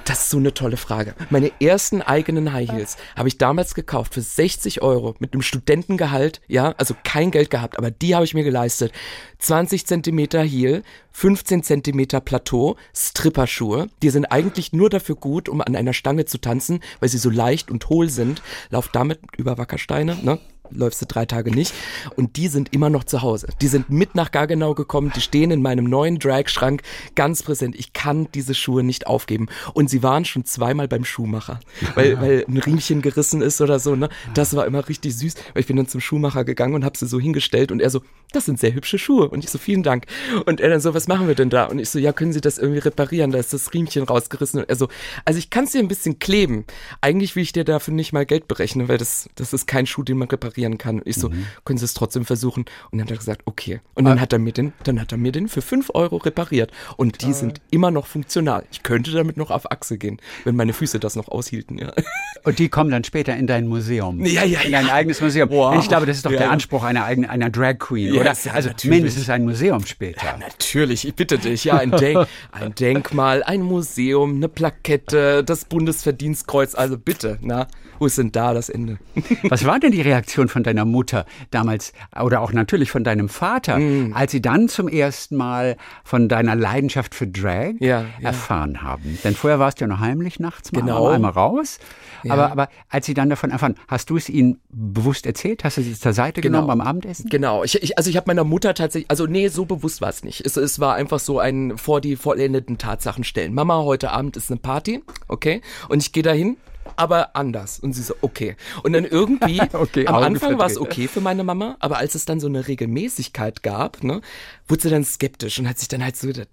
das 0.05 0.25
ist 0.25 0.31
so 0.31 0.39
eine 0.39 0.55
tolle 0.55 0.77
Frage. 0.77 1.15
Meine 1.31 1.53
ersten 1.61 2.03
eigenen 2.03 2.53
High 2.53 2.71
Heels 2.71 2.97
habe 3.17 3.29
ich 3.29 3.39
damals 3.39 3.75
gekauft 3.75 4.15
für 4.15 4.21
60 4.21 4.83
Euro 4.83 5.15
mit 5.19 5.33
einem 5.33 5.43
Studentengehalt, 5.43 6.41
ja, 6.49 6.75
also 6.79 6.95
kein 7.05 7.31
Geld 7.31 7.51
gehabt, 7.51 7.79
aber 7.79 7.91
die 7.91 8.15
habe 8.15 8.25
ich 8.25 8.35
mir 8.35 8.45
geleistet. 8.45 8.93
20 9.39 9.87
Zentimeter 9.87 10.43
Heel, 10.43 10.83
15 11.13 11.63
Zentimeter 11.63 12.21
Plateau, 12.21 12.77
Stripperschuhe. 12.95 13.89
Die 14.03 14.11
sind 14.11 14.27
eigentlich 14.27 14.73
nur 14.73 14.91
dafür 14.91 15.17
gut, 15.17 15.49
um 15.49 15.61
an 15.61 15.77
einer 15.77 15.93
Stange 15.93 16.25
zu 16.25 16.39
tanzen, 16.39 16.81
weil 17.01 17.09
sie 17.09 17.19
so 17.19 17.31
leicht 17.31 17.71
und 17.71 17.89
hohl 17.89 18.09
sind. 18.09 18.43
Lauf 18.71 18.89
damit 18.89 19.21
über 19.37 19.59
Wackersteine, 19.59 20.17
ne? 20.23 20.39
Läufst 20.75 21.01
du 21.03 21.07
drei 21.07 21.27
Tage 21.27 21.51
nicht. 21.51 21.75
Und 22.17 22.37
die 22.37 22.49
sind 22.49 22.73
immer 22.73 22.91
noch 22.91 23.05
zu 23.05 23.23
Hause. 23.23 23.49
Die 23.61 23.69
sind 23.69 23.91
mit 23.91 24.15
nach 24.15 24.31
Gargenau 24.31 24.75
gekommen, 24.75 25.13
die 25.15 25.21
stehen 25.21 25.51
in 25.51 25.63
meinem 25.63 25.85
neuen 25.85 26.19
Drag-Schrank 26.19 26.83
ganz 27.15 27.43
präsent. 27.43 27.77
Ich 27.77 27.93
kann 27.93 28.29
diese 28.35 28.55
Schuhe 28.55 28.83
nicht 28.83 29.07
aufgeben. 29.07 29.49
Und 29.75 29.91
sie 29.91 30.03
waren 30.03 30.25
schon 30.25 30.45
zweimal 30.45 30.89
beim 30.89 31.05
Schuhmacher, 31.05 31.61
weil, 31.95 32.21
weil 32.21 32.45
ein 32.49 32.59
Riemchen 32.59 33.03
gerissen 33.03 33.43
ist 33.43 33.61
oder 33.61 33.79
so. 33.79 33.97
Ne? 33.97 34.09
Das 34.35 34.55
war 34.57 34.67
immer 34.67 34.89
richtig 34.89 35.17
süß. 35.17 35.35
Weil 35.55 35.61
ich 35.61 35.67
bin 35.67 35.77
dann 35.77 35.89
zum 35.89 36.01
Schuhmacher 36.01 36.45
gegangen 36.45 36.75
und 36.75 36.85
habe 36.85 36.97
sie 36.97 37.07
so 37.07 37.21
hingestellt 37.21 37.73
und 37.73 37.81
er 37.81 37.91
so, 37.91 38.01
das 38.33 38.47
sind 38.47 38.59
sehr 38.59 38.75
hübsche 38.75 38.99
Schuhe. 38.99 39.29
Und 39.29 39.45
ich 39.45 39.51
so, 39.51 39.59
vielen 39.59 39.83
Dank. 39.83 40.07
Und 40.47 40.61
er 40.61 40.71
dann 40.71 40.81
so, 40.81 40.95
was 40.95 41.09
machen 41.09 41.29
wir 41.29 41.35
denn 41.35 41.51
da? 41.51 41.67
Und 41.67 41.79
ich 41.79 41.91
so, 41.91 41.99
ja, 41.99 42.13
können 42.13 42.33
Sie 42.33 42.41
das 42.41 42.59
irgendwie 42.59 42.81
reparieren? 42.81 43.31
Da 43.31 43.39
ist 43.39 43.53
das 43.53 43.73
Riemchen 43.75 44.05
rausgerissen. 44.05 44.61
Und 44.61 44.69
er 44.69 44.77
so, 44.77 44.89
also 45.25 45.39
ich 45.39 45.51
kann 45.51 45.65
es 45.65 45.73
dir 45.73 45.81
ein 45.81 45.89
bisschen 45.89 46.19
kleben. 46.19 46.65
Eigentlich 47.01 47.37
will 47.37 47.43
ich 47.43 47.53
dir 47.53 47.65
dafür 47.65 47.95
nicht 47.95 48.13
mal 48.13 48.27
Geld 48.27 48.49
berechnen, 48.49 48.89
weil 48.89 48.99
das, 48.99 49.29
das 49.35 49.53
ist 49.53 49.67
kein 49.67 49.87
Schuh, 49.87 50.03
den 50.03 50.19
man 50.19 50.29
repariert 50.29 50.62
reparieren 50.63 50.79
kann. 50.79 50.99
Und 51.01 51.07
ich 51.07 51.17
so, 51.17 51.29
mhm. 51.29 51.47
können 51.65 51.79
Sie 51.79 51.85
es 51.85 51.95
trotzdem 51.95 52.25
versuchen? 52.25 52.65
Und 52.91 52.99
dann 52.99 53.03
hat 53.03 53.11
er 53.11 53.17
gesagt, 53.17 53.43
okay. 53.45 53.81
Und 53.95 54.05
dann 54.05 54.19
ah. 54.19 54.21
hat 54.21 54.33
er 54.33 54.39
mir 54.39 54.53
den, 54.53 54.73
dann 54.85 55.01
hat 55.01 55.13
er 55.13 55.19
mir 55.19 55.33
den 55.33 55.49
für 55.49 55.63
fünf 55.63 55.91
Euro 55.95 56.17
repariert. 56.17 56.71
Und 56.97 57.23
die 57.23 57.27
ah. 57.27 57.33
sind 57.33 57.61
immer 57.71 57.91
noch 57.91 58.07
funktional. 58.07 58.65
Ich 58.71 58.83
könnte 58.83 59.13
damit 59.13 59.37
noch 59.37 59.51
auf 59.51 59.71
Achse 59.71 59.99
gehen, 59.99 60.19
wenn 60.45 60.57
meine 60.57 60.73
Füße 60.73 61.01
das 61.01 61.17
noch 61.17 61.29
aushielten, 61.29 61.79
ja. 61.79 61.93
Und 62.45 62.59
die 62.59 62.69
kommen 62.69 62.91
dann 62.91 63.05
später 63.05 63.37
in 63.37 63.47
dein 63.47 63.69
Museum. 63.69 64.25
Ja, 64.25 64.45
ja, 64.45 64.63
in 64.63 64.73
dein 64.73 64.89
ja. 64.89 64.95
eigenes 64.95 65.21
Museum. 65.21 65.49
Wow. 65.51 65.79
Ich 65.79 65.89
glaube, 65.89 66.07
das 66.07 66.17
ist 66.17 66.27
doch 66.27 66.33
ja, 66.33 66.39
der 66.39 66.51
Anspruch 66.51 66.83
einer 66.83 67.05
eigenen, 67.05 67.31
einer 67.31 67.51
Drag 67.51 67.79
Queen, 67.79 68.15
oder? 68.15 68.25
Ja, 68.25 68.53
also 68.53 68.69
natürlich. 68.69 68.97
mindestens 68.97 69.31
ein 69.31 69.45
Museum 69.45 69.87
später. 69.87 70.27
Ja, 70.27 70.37
natürlich. 70.39 71.07
Ich 71.07 71.15
bitte 71.15 71.39
dich. 71.39 71.63
Ja, 71.63 71.77
ein, 71.77 71.91
Denk 72.03 72.27
ein 72.51 72.75
Denkmal, 72.75 73.45
ein 73.45 73.63
Museum, 73.63 74.37
eine 74.37 74.49
Plakette, 74.49 75.45
das 75.45 75.67
Bundesverdienstkreuz. 75.67 76.75
Also 76.75 76.99
bitte, 76.99 77.39
na, 77.43 77.69
wo 78.03 78.07
ist 78.07 78.19
denn 78.19 78.33
da 78.33 78.53
das 78.53 78.69
Ende? 78.69 78.99
Was 79.49 79.65
war 79.65 79.79
denn 79.79 79.93
die 79.93 80.01
Reaktion 80.01 80.49
von 80.49 80.65
deiner 80.65 80.85
Mutter 80.85 81.25
damals 81.53 81.93
oder 82.21 82.41
auch 82.41 82.53
natürlich 82.53 82.91
von 82.91 83.05
deinem 83.05 83.29
Vater, 83.29 83.79
mm. 83.79 84.13
als 84.13 84.33
sie 84.33 84.43
dann 84.43 84.69
zum 84.69 84.89
ersten 84.89 85.37
Mal 85.37 85.77
von 86.03 86.29
deiner 86.29 86.57
Leidenschaft 86.57 87.15
für 87.15 87.29
Drag 87.29 87.75
ja, 87.79 88.01
ja. 88.01 88.07
erfahren 88.21 88.83
haben? 88.83 89.21
Denn 89.23 89.37
vorher 89.37 89.61
warst 89.61 89.81
du 89.81 89.85
ja 89.85 89.89
noch 89.89 90.01
heimlich 90.01 90.41
nachts 90.41 90.73
mal 90.73 90.81
genau. 90.81 91.11
einmal 91.11 91.31
raus. 91.31 91.79
Ja. 92.25 92.33
Aber, 92.33 92.51
aber 92.51 92.69
als 92.89 93.07
sie 93.07 93.15
dann 93.15 93.31
davon 93.31 93.53
erfahren, 93.53 93.77
hast 93.87 94.11
du 94.11 94.17
es 94.17 94.29
ihnen 94.29 94.59
bewusst 94.71 95.25
erzählt? 95.25 95.63
Hast 95.63 95.77
du 95.77 95.83
sie 95.83 95.95
zur 95.95 96.13
Seite 96.13 96.41
genau. 96.41 96.63
genommen 96.63 96.79
beim 96.79 96.89
Abendessen? 96.89 97.31
Genau. 97.31 97.63
Ich, 97.63 97.81
ich, 97.81 97.97
also 97.99 98.11
ich 98.11 98.17
habe 98.17 98.25
meiner 98.27 98.43
Mutter 98.43 98.75
tatsächlich, 98.75 99.09
also 99.13 99.27
nee, 99.27 99.47
so 99.47 99.65
bewusst 99.65 100.01
war 100.01 100.09
es 100.09 100.25
nicht. 100.25 100.45
Es, 100.45 100.57
es 100.57 100.81
war 100.81 100.97
einfach 100.97 101.21
so 101.21 101.39
ein 101.39 101.79
vor 101.79 102.01
die 102.01 102.17
vollendeten 102.17 102.79
Tatsachen 102.79 103.23
stellen. 103.23 103.55
Mama, 103.55 103.77
heute 103.83 104.11
Abend 104.11 104.37
ist 104.37 104.51
eine 104.51 104.59
Party, 104.59 105.05
okay? 105.29 105.61
Und 105.89 106.03
ich 106.03 106.11
gehe 106.11 106.25
dahin 106.25 106.57
aber 106.97 107.37
anders. 107.37 107.79
Und 107.79 107.93
sie 107.93 108.03
so, 108.03 108.15
okay. 108.21 108.57
Und 108.83 108.93
dann 108.93 109.05
irgendwie, 109.05 109.61
okay, 109.73 110.07
am 110.07 110.17
Anfang 110.17 110.59
war 110.59 110.67
es 110.67 110.79
okay 110.79 111.09
für 111.09 111.21
meine 111.21 111.45
Mama, 111.45 111.77
aber 111.81 111.99
als 111.99 112.15
es 112.15 112.25
dann 112.25 112.41
so 112.41 112.47
eine 112.47 112.69
Regelmäßigkeit 112.69 113.63
gab, 113.63 114.03
ne, 114.03 114.21
wurde 114.69 114.83
sie 114.83 114.91
dann 114.91 115.05
skeptisch 115.05 115.59
und 115.59 115.69
hat 115.69 115.79
sich 115.79 115.89
dann 115.89 116.05
halt 116.05 116.17
so 116.17 116.29
gedacht, 116.29 116.49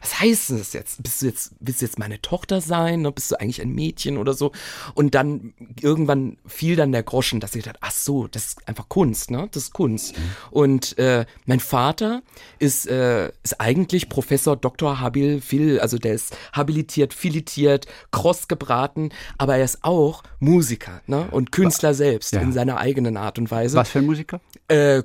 was 0.00 0.20
heißt 0.20 0.50
das 0.50 0.72
jetzt? 0.72 1.02
Bist 1.02 1.22
du 1.22 1.26
jetzt, 1.26 1.52
willst 1.60 1.80
du 1.80 1.86
jetzt 1.86 1.98
meine 1.98 2.20
Tochter 2.22 2.60
sein? 2.60 3.02
Ne? 3.02 3.12
Bist 3.12 3.30
du 3.30 3.40
eigentlich 3.40 3.60
ein 3.60 3.74
Mädchen 3.74 4.16
oder 4.16 4.32
so? 4.32 4.52
Und 4.94 5.14
dann 5.14 5.54
irgendwann 5.80 6.38
fiel 6.46 6.76
dann 6.76 6.92
der 6.92 7.02
Groschen, 7.02 7.40
dass 7.40 7.54
ich 7.54 7.64
dachte, 7.64 7.78
ach 7.82 7.90
so, 7.90 8.26
das 8.26 8.46
ist 8.46 8.68
einfach 8.68 8.88
Kunst, 8.88 9.30
ne? 9.30 9.48
Das 9.52 9.64
ist 9.64 9.72
Kunst. 9.72 10.16
Mhm. 10.16 10.22
Und 10.50 10.98
äh, 10.98 11.26
mein 11.46 11.60
Vater 11.60 12.22
ist, 12.58 12.88
äh, 12.88 13.30
ist 13.42 13.60
eigentlich 13.60 14.08
Professor 14.08 14.56
Dr. 14.56 15.00
Habil 15.00 15.40
Phil, 15.40 15.80
also 15.80 15.98
der 15.98 16.14
ist 16.14 16.36
habilitiert, 16.52 17.14
filetiert, 17.14 17.86
kross 18.10 18.48
gebraten, 18.48 19.10
aber 19.38 19.56
er 19.56 19.64
ist 19.64 19.84
auch 19.84 20.22
Musiker, 20.38 21.02
ne? 21.06 21.28
Und 21.30 21.52
Künstler 21.52 21.94
selbst 21.94 22.32
ja. 22.32 22.40
in 22.40 22.52
seiner 22.52 22.78
eigenen 22.78 23.16
Art 23.16 23.38
und 23.38 23.50
Weise. 23.50 23.76
Was 23.76 23.90
für 23.90 23.98
ein 23.98 24.06
Musiker? 24.06 24.40
Äh, 24.68 25.02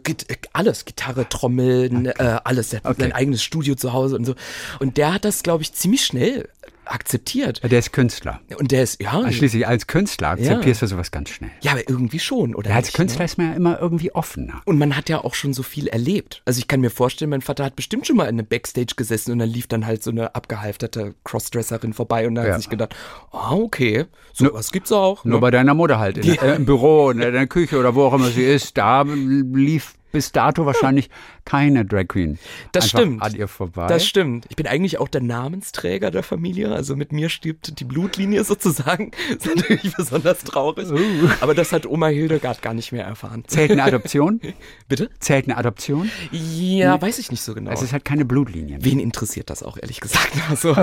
alles, 0.53 0.86
Gitarre, 0.86 1.28
Trommeln, 1.28 2.07
okay. 2.07 2.24
äh, 2.24 2.39
alles. 2.43 2.72
Er 2.72 2.80
hat 2.80 2.91
okay. 2.91 3.01
sein 3.01 3.11
eigenes 3.11 3.43
Studio 3.43 3.76
zu 3.76 3.93
Hause 3.93 4.16
und 4.16 4.26
so. 4.26 4.36
Und 4.80 4.97
der 4.97 5.14
hat 5.14 5.26
das, 5.26 5.43
glaube 5.43 5.64
ich, 5.64 5.74
ziemlich 5.74 6.06
schnell 6.06 6.49
akzeptiert. 6.86 7.62
Der 7.64 7.80
ist 7.80 7.91
Künstler. 7.91 8.41
Und 8.58 8.72
der 8.72 8.84
ist, 8.84 9.01
ja. 9.01 9.12
Also 9.12 9.32
schließlich 9.32 9.68
als 9.68 9.88
Künstler 9.88 10.30
akzeptierst 10.30 10.82
ja. 10.82 10.88
du 10.88 10.93
sowas 10.93 11.12
ganz 11.12 11.30
schnell. 11.30 11.51
Ja, 11.62 11.72
aber 11.72 11.88
irgendwie 11.89 12.20
schon, 12.20 12.56
oder? 12.56 12.70
Ja, 12.70 12.76
als 12.78 12.88
nicht, 12.88 12.95
Künstler 12.95 13.20
ne? 13.20 13.26
ist 13.26 13.38
man 13.38 13.49
ja 13.49 13.56
immer 13.56 13.80
irgendwie 13.80 14.14
offener. 14.14 14.62
Und 14.66 14.78
man 14.78 14.95
hat 14.95 15.10
ja 15.10 15.24
auch 15.24 15.34
schon 15.34 15.53
so 15.53 15.64
viel 15.64 15.88
erlebt. 15.88 16.41
Also 16.45 16.60
ich 16.60 16.68
kann 16.68 16.82
mir 16.82 16.89
vorstellen, 16.89 17.32
mein 17.32 17.41
Vater 17.41 17.66
hat 17.66 17.76
bestimmt 17.76 18.08
schon 18.08 18.16
mal 18.16 18.26
in 18.26 18.39
einem 18.39 18.47
Backstage 18.47 18.93
gesessen 18.95 19.32
und 19.32 19.39
dann 19.39 19.49
lief 19.49 19.68
dann 19.68 19.86
halt 19.86 20.03
so 20.03 20.12
eine 20.12 20.36
abgehalfterte 20.36 21.16
Crossdresserin 21.24 21.93
vorbei 21.93 22.28
und 22.28 22.36
dann 22.36 22.45
ja. 22.45 22.53
hat 22.53 22.60
sich 22.60 22.70
gedacht, 22.70 22.95
ah, 23.32 23.53
oh, 23.53 23.64
okay, 23.64 24.06
sowas 24.34 24.72
gibt's 24.72 24.91
auch. 24.91 25.26
Nur 25.26 25.38
ne? 25.38 25.41
bei 25.41 25.51
deiner 25.51 25.74
Mutter 25.74 25.99
halt, 25.99 26.18
in, 26.18 26.38
äh, 26.38 26.56
im 26.56 26.66
Büro, 26.66 27.10
in 27.10 27.20
der 27.20 27.47
Küche 27.47 27.80
oder 27.80 27.95
wo 27.95 28.06
auch 28.06 28.14
immer 28.14 28.30
sie 28.30 28.43
ist, 28.43 28.78
da 28.78 29.03
lief 29.03 29.95
bis 30.12 30.32
dato 30.32 30.66
wahrscheinlich 30.66 31.10
keine 31.45 31.86
Drag 31.86 32.08
Queen. 32.08 32.39
Das 32.72 32.89
stimmt. 32.89 33.22
An 33.22 33.36
ihr 33.36 33.47
vorbei. 33.47 33.88
Das 33.88 34.06
stimmt. 34.06 34.45
Ich 34.49 34.56
bin 34.56 34.66
eigentlich 34.66 34.97
auch 34.97 35.08
der 35.08 35.22
Namensträger 35.22 36.10
der 36.10 36.24
Familie. 36.24 36.72
Also 36.72 36.95
mit 36.95 37.12
mir 37.12 37.30
stirbt 37.30 37.80
die 37.80 37.84
Blutlinie 37.84 38.43
sozusagen. 38.45 39.12
Das 39.28 39.45
ist 39.45 39.56
natürlich 39.56 39.95
besonders 39.95 40.43
traurig. 40.43 40.89
Uh. 40.89 41.30
Aber 41.41 41.53
das 41.53 41.72
hat 41.72 41.86
Oma 41.86 42.08
Hildegard 42.08 42.62
gar 42.62 42.74
nicht 42.74 42.91
mehr 42.91 43.06
erfahren. 43.06 43.43
Zählt 43.47 43.72
eine 43.72 43.84
Adoption? 43.84 44.41
Bitte? 44.88 45.10
Zählt 45.20 45.45
eine 45.45 45.58
Adoption? 45.58 46.10
Ja, 46.32 46.99
weiß 47.01 47.20
ich 47.20 47.30
nicht 47.30 47.41
so 47.41 47.53
genau. 47.53 47.72
Es 47.72 47.82
ist 47.82 47.93
halt 47.93 48.06
keine 48.06 48.26
Blutlinie. 48.26 48.80
Wen 48.82 48.99
interessiert 48.99 49.49
das 49.49 49.64
auch, 49.64 49.78
ehrlich 49.78 49.99
gesagt? 49.99 50.32
Also. 50.49 50.76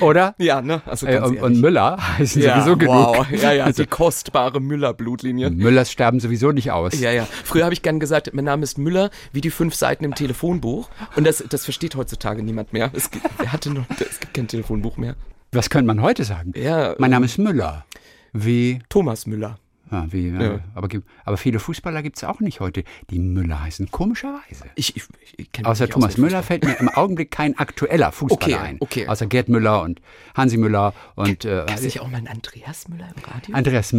Oder? 0.00 0.34
Ja, 0.38 0.60
ne? 0.60 0.82
Also 0.84 1.06
äh, 1.06 1.18
und, 1.18 1.40
und, 1.40 1.60
Müller 1.60 1.96
heißen 2.18 2.42
ja, 2.42 2.60
sowieso 2.60 2.76
genug. 2.76 2.94
Wow. 2.94 3.26
Ja, 3.30 3.52
ja, 3.52 3.64
also, 3.64 3.82
die 3.82 3.88
kostbare 3.88 4.60
Müller-Blutlinie. 4.60 5.50
Müllers 5.50 5.90
sterben 5.90 6.20
sowieso 6.20 6.52
nicht 6.52 6.70
aus. 6.72 6.98
Ja, 7.00 7.10
ja. 7.10 7.26
Früher 7.44 7.64
habe 7.64 7.72
ich 7.72 7.82
gern 7.82 7.98
gesagt, 7.98 8.30
mein 8.36 8.44
Name 8.44 8.62
ist 8.62 8.78
Müller, 8.78 9.10
wie 9.32 9.40
die 9.40 9.50
fünf 9.50 9.74
Seiten 9.74 10.04
im 10.04 10.14
Telefonbuch. 10.14 10.88
Und 11.16 11.26
das, 11.26 11.42
das 11.48 11.64
versteht 11.64 11.96
heutzutage 11.96 12.42
niemand 12.42 12.72
mehr. 12.72 12.90
Es 12.92 13.10
gibt, 13.10 13.26
wer 13.38 13.52
hatte 13.52 13.70
noch, 13.70 13.86
es 13.98 14.20
gibt 14.20 14.34
kein 14.34 14.46
Telefonbuch 14.46 14.96
mehr. 14.96 15.16
Was 15.52 15.70
könnte 15.70 15.86
man 15.86 16.02
heute 16.02 16.24
sagen? 16.24 16.52
Ja, 16.54 16.94
mein 16.98 17.10
Name 17.10 17.26
ist 17.26 17.38
Müller. 17.38 17.84
Wie? 18.32 18.80
Thomas 18.88 19.26
Müller. 19.26 19.58
Ja, 19.90 20.12
wie, 20.12 20.30
ja. 20.30 20.58
Aber, 20.74 20.88
aber, 21.24 21.36
viele 21.36 21.60
Fußballer 21.60 22.02
gibt 22.02 22.16
es 22.16 22.24
auch 22.24 22.40
nicht 22.40 22.58
heute, 22.58 22.82
die 23.10 23.20
Müller 23.20 23.62
heißen, 23.62 23.90
komischerweise. 23.92 24.64
Ich, 24.74 24.96
ich, 24.96 25.04
ich 25.36 25.64
Außer 25.64 25.88
Thomas 25.88 26.16
Müller 26.18 26.42
fällt 26.42 26.64
mir 26.64 26.74
im 26.80 26.88
Augenblick 26.88 27.30
kein 27.30 27.56
aktueller 27.56 28.10
Fußballer 28.10 28.56
okay, 28.56 28.66
ein. 28.66 28.76
Okay. 28.80 29.06
Außer 29.06 29.26
Gerd 29.26 29.48
Müller 29.48 29.82
und 29.82 30.00
Hansi 30.34 30.56
Müller 30.56 30.92
und. 31.14 31.44
Äh, 31.44 31.64
Gab 31.66 31.78
es 31.78 31.98
auch 32.00 32.08
mal 32.08 32.18
einen 32.18 32.26
Andreas 32.26 32.88
Müller 32.88 33.08
im 33.14 33.32
Radio? 33.32 33.54
Andreas 33.54 33.94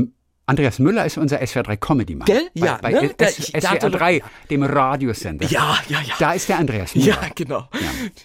Andreas 0.49 0.79
Müller 0.79 1.05
ist 1.05 1.17
unser 1.17 1.41
SWR3 1.41 1.75
Comedy-Mann. 1.75 2.25
Gell? 2.25 2.49
Ja, 2.53 2.79
bei, 2.81 2.93
bei 2.93 3.01
ne? 3.01 3.19
S 3.19 3.47
SWR 3.47 3.89
3, 3.89 4.23
dem 4.49 4.63
Radiosender. 4.63 5.45
Ja, 5.47 5.77
ja, 5.89 5.99
ja. 5.99 6.13
Da 6.19 6.31
ist 6.31 6.47
der 6.47 6.57
Andreas 6.57 6.95
Müller. 6.95 7.07
Ja, 7.07 7.19
genau. 7.35 7.67
Ja. 7.73 7.79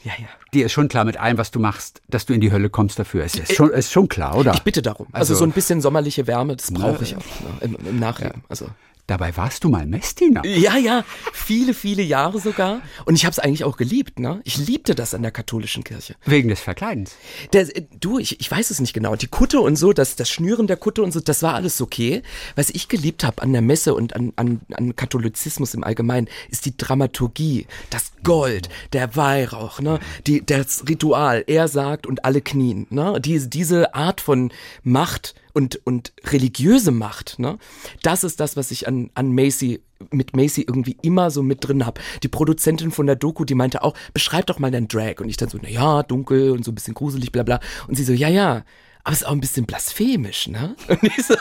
ja, 0.05 0.12
ja. 0.18 0.29
Dir 0.55 0.66
ist 0.66 0.73
schon 0.73 0.87
klar 0.87 1.05
mit 1.05 1.16
allem, 1.16 1.37
was 1.37 1.51
du 1.51 1.59
machst, 1.59 2.01
dass 2.09 2.25
du 2.25 2.33
in 2.33 2.41
die 2.41 2.53
Hölle 2.53 2.70
kommst 2.70 2.97
dafür. 3.01 3.25
Es 3.25 3.35
ist 3.35 3.51
äh, 3.51 3.55
schon, 3.55 3.70
ist 3.70 3.91
schon 3.91 4.09
klar, 4.09 4.37
oder? 4.37 4.55
Ich 4.55 4.62
bitte 4.62 4.83
darum. 4.83 5.09
Also, 5.11 5.33
also 5.33 5.35
so 5.35 5.45
ein 5.45 5.51
bisschen 5.51 5.81
sommerliche 5.81 6.29
Wärme, 6.29 6.55
das 6.55 6.73
brauche 6.73 6.93
ne? 6.93 7.03
ich 7.03 7.16
auch 7.16 7.20
ne? 7.20 7.59
im, 7.62 7.77
im 7.89 7.99
Nachleben. 7.99 8.43
Ja. 8.43 8.47
Also. 8.49 8.66
Dabei 9.09 9.36
warst 9.36 9.64
du 9.64 9.68
mal 9.68 9.84
Messdiener. 9.84 10.44
Ja, 10.46 10.76
ja, 10.76 11.05
viele, 11.32 11.74
viele 11.74 12.03
Jahre 12.03 12.38
sogar. 12.38 12.82
Und 13.05 13.16
ich 13.16 13.24
habe 13.24 13.32
es 13.32 13.40
eigentlich 13.40 13.64
auch 13.64 13.76
geliebt. 13.76 14.20
Ne? 14.20 14.40
Ich 14.44 14.59
liebte 14.59 14.94
das 14.94 15.12
an 15.12 15.22
der 15.22 15.32
katholischen 15.32 15.82
Kirche. 15.82 16.14
Wegen 16.24 16.48
des 16.48 16.61
Verkleidens. 16.61 17.16
Der, 17.53 17.66
du, 17.98 18.20
ich, 18.20 18.40
ich 18.40 18.48
weiß 18.48 18.70
es 18.70 18.80
nicht 18.80 18.92
genau. 18.92 19.16
Die 19.16 19.26
Kutte 19.26 19.61
und 19.61 19.74
so, 19.74 19.92
das, 19.92 20.14
das 20.14 20.30
Schnüren 20.30 20.68
der 20.68 20.76
Kutte 20.76 21.03
und 21.03 21.12
so, 21.12 21.18
das 21.18 21.42
war 21.42 21.55
alles 21.55 21.80
okay. 21.80 22.22
Was 22.55 22.70
ich 22.70 22.86
geliebt 22.86 23.24
habe 23.24 23.42
an 23.42 23.53
der 23.53 23.61
Messe 23.61 23.94
und 23.94 24.14
an, 24.14 24.32
an, 24.36 24.61
an 24.72 24.94
Katholizismus 24.94 25.74
im 25.74 25.82
Allgemeinen, 25.82 26.28
ist 26.50 26.64
die 26.66 26.76
Dramaturgie, 26.76 27.66
das 27.90 28.12
Gold, 28.22 28.68
der 28.92 29.16
Weihrauch, 29.16 29.80
ne? 29.80 29.98
die, 30.28 30.46
das 30.46 30.84
Ritual. 30.88 31.42
Er 31.48 31.66
sagt 31.66 32.07
und 32.07 32.24
alle 32.24 32.40
knien. 32.40 32.86
Ne? 32.90 33.20
Die, 33.20 33.50
diese 33.50 33.96
Art 33.96 34.20
von 34.20 34.53
Macht 34.84 35.34
und, 35.53 35.80
und 35.84 36.12
religiöse 36.24 36.90
Macht, 36.90 37.38
ne? 37.38 37.59
Das 38.03 38.24
ist 38.24 38.40
das, 38.40 38.57
was 38.57 38.70
ich 38.70 38.88
an, 38.88 39.11
an 39.14 39.34
Macy 39.34 39.82
mit 40.11 40.34
Macy 40.36 40.62
irgendwie 40.62 40.96
immer 41.03 41.30
so 41.30 41.42
mit 41.42 41.66
drin 41.66 41.86
hab. 41.86 42.00
Die 42.22 42.28
Produzentin 42.28 42.90
von 42.90 43.07
der 43.07 43.16
Doku, 43.16 43.44
die 43.44 43.55
meinte 43.55 43.82
auch, 43.82 43.94
beschreib 44.12 44.46
doch 44.46 44.59
mal 44.59 44.70
deinen 44.70 44.88
Drag. 44.88 45.20
Und 45.20 45.28
ich 45.28 45.36
dann 45.36 45.48
so, 45.48 45.59
na 45.62 45.68
ja, 45.68 46.03
dunkel 46.03 46.50
und 46.50 46.64
so 46.64 46.72
ein 46.72 46.74
bisschen 46.74 46.94
gruselig, 46.94 47.30
bla 47.30 47.44
bla. 47.44 47.61
Und 47.86 47.96
sie 47.96 48.05
so, 48.05 48.12
ja, 48.12 48.28
ja, 48.28 48.64
aber 49.05 49.12
ist 49.12 49.26
auch 49.26 49.32
ein 49.32 49.40
bisschen 49.40 49.66
blasphemisch, 49.66 50.48
ne? 50.48 50.76
Und 50.88 51.03
ich 51.03 51.26
so, 51.26 51.34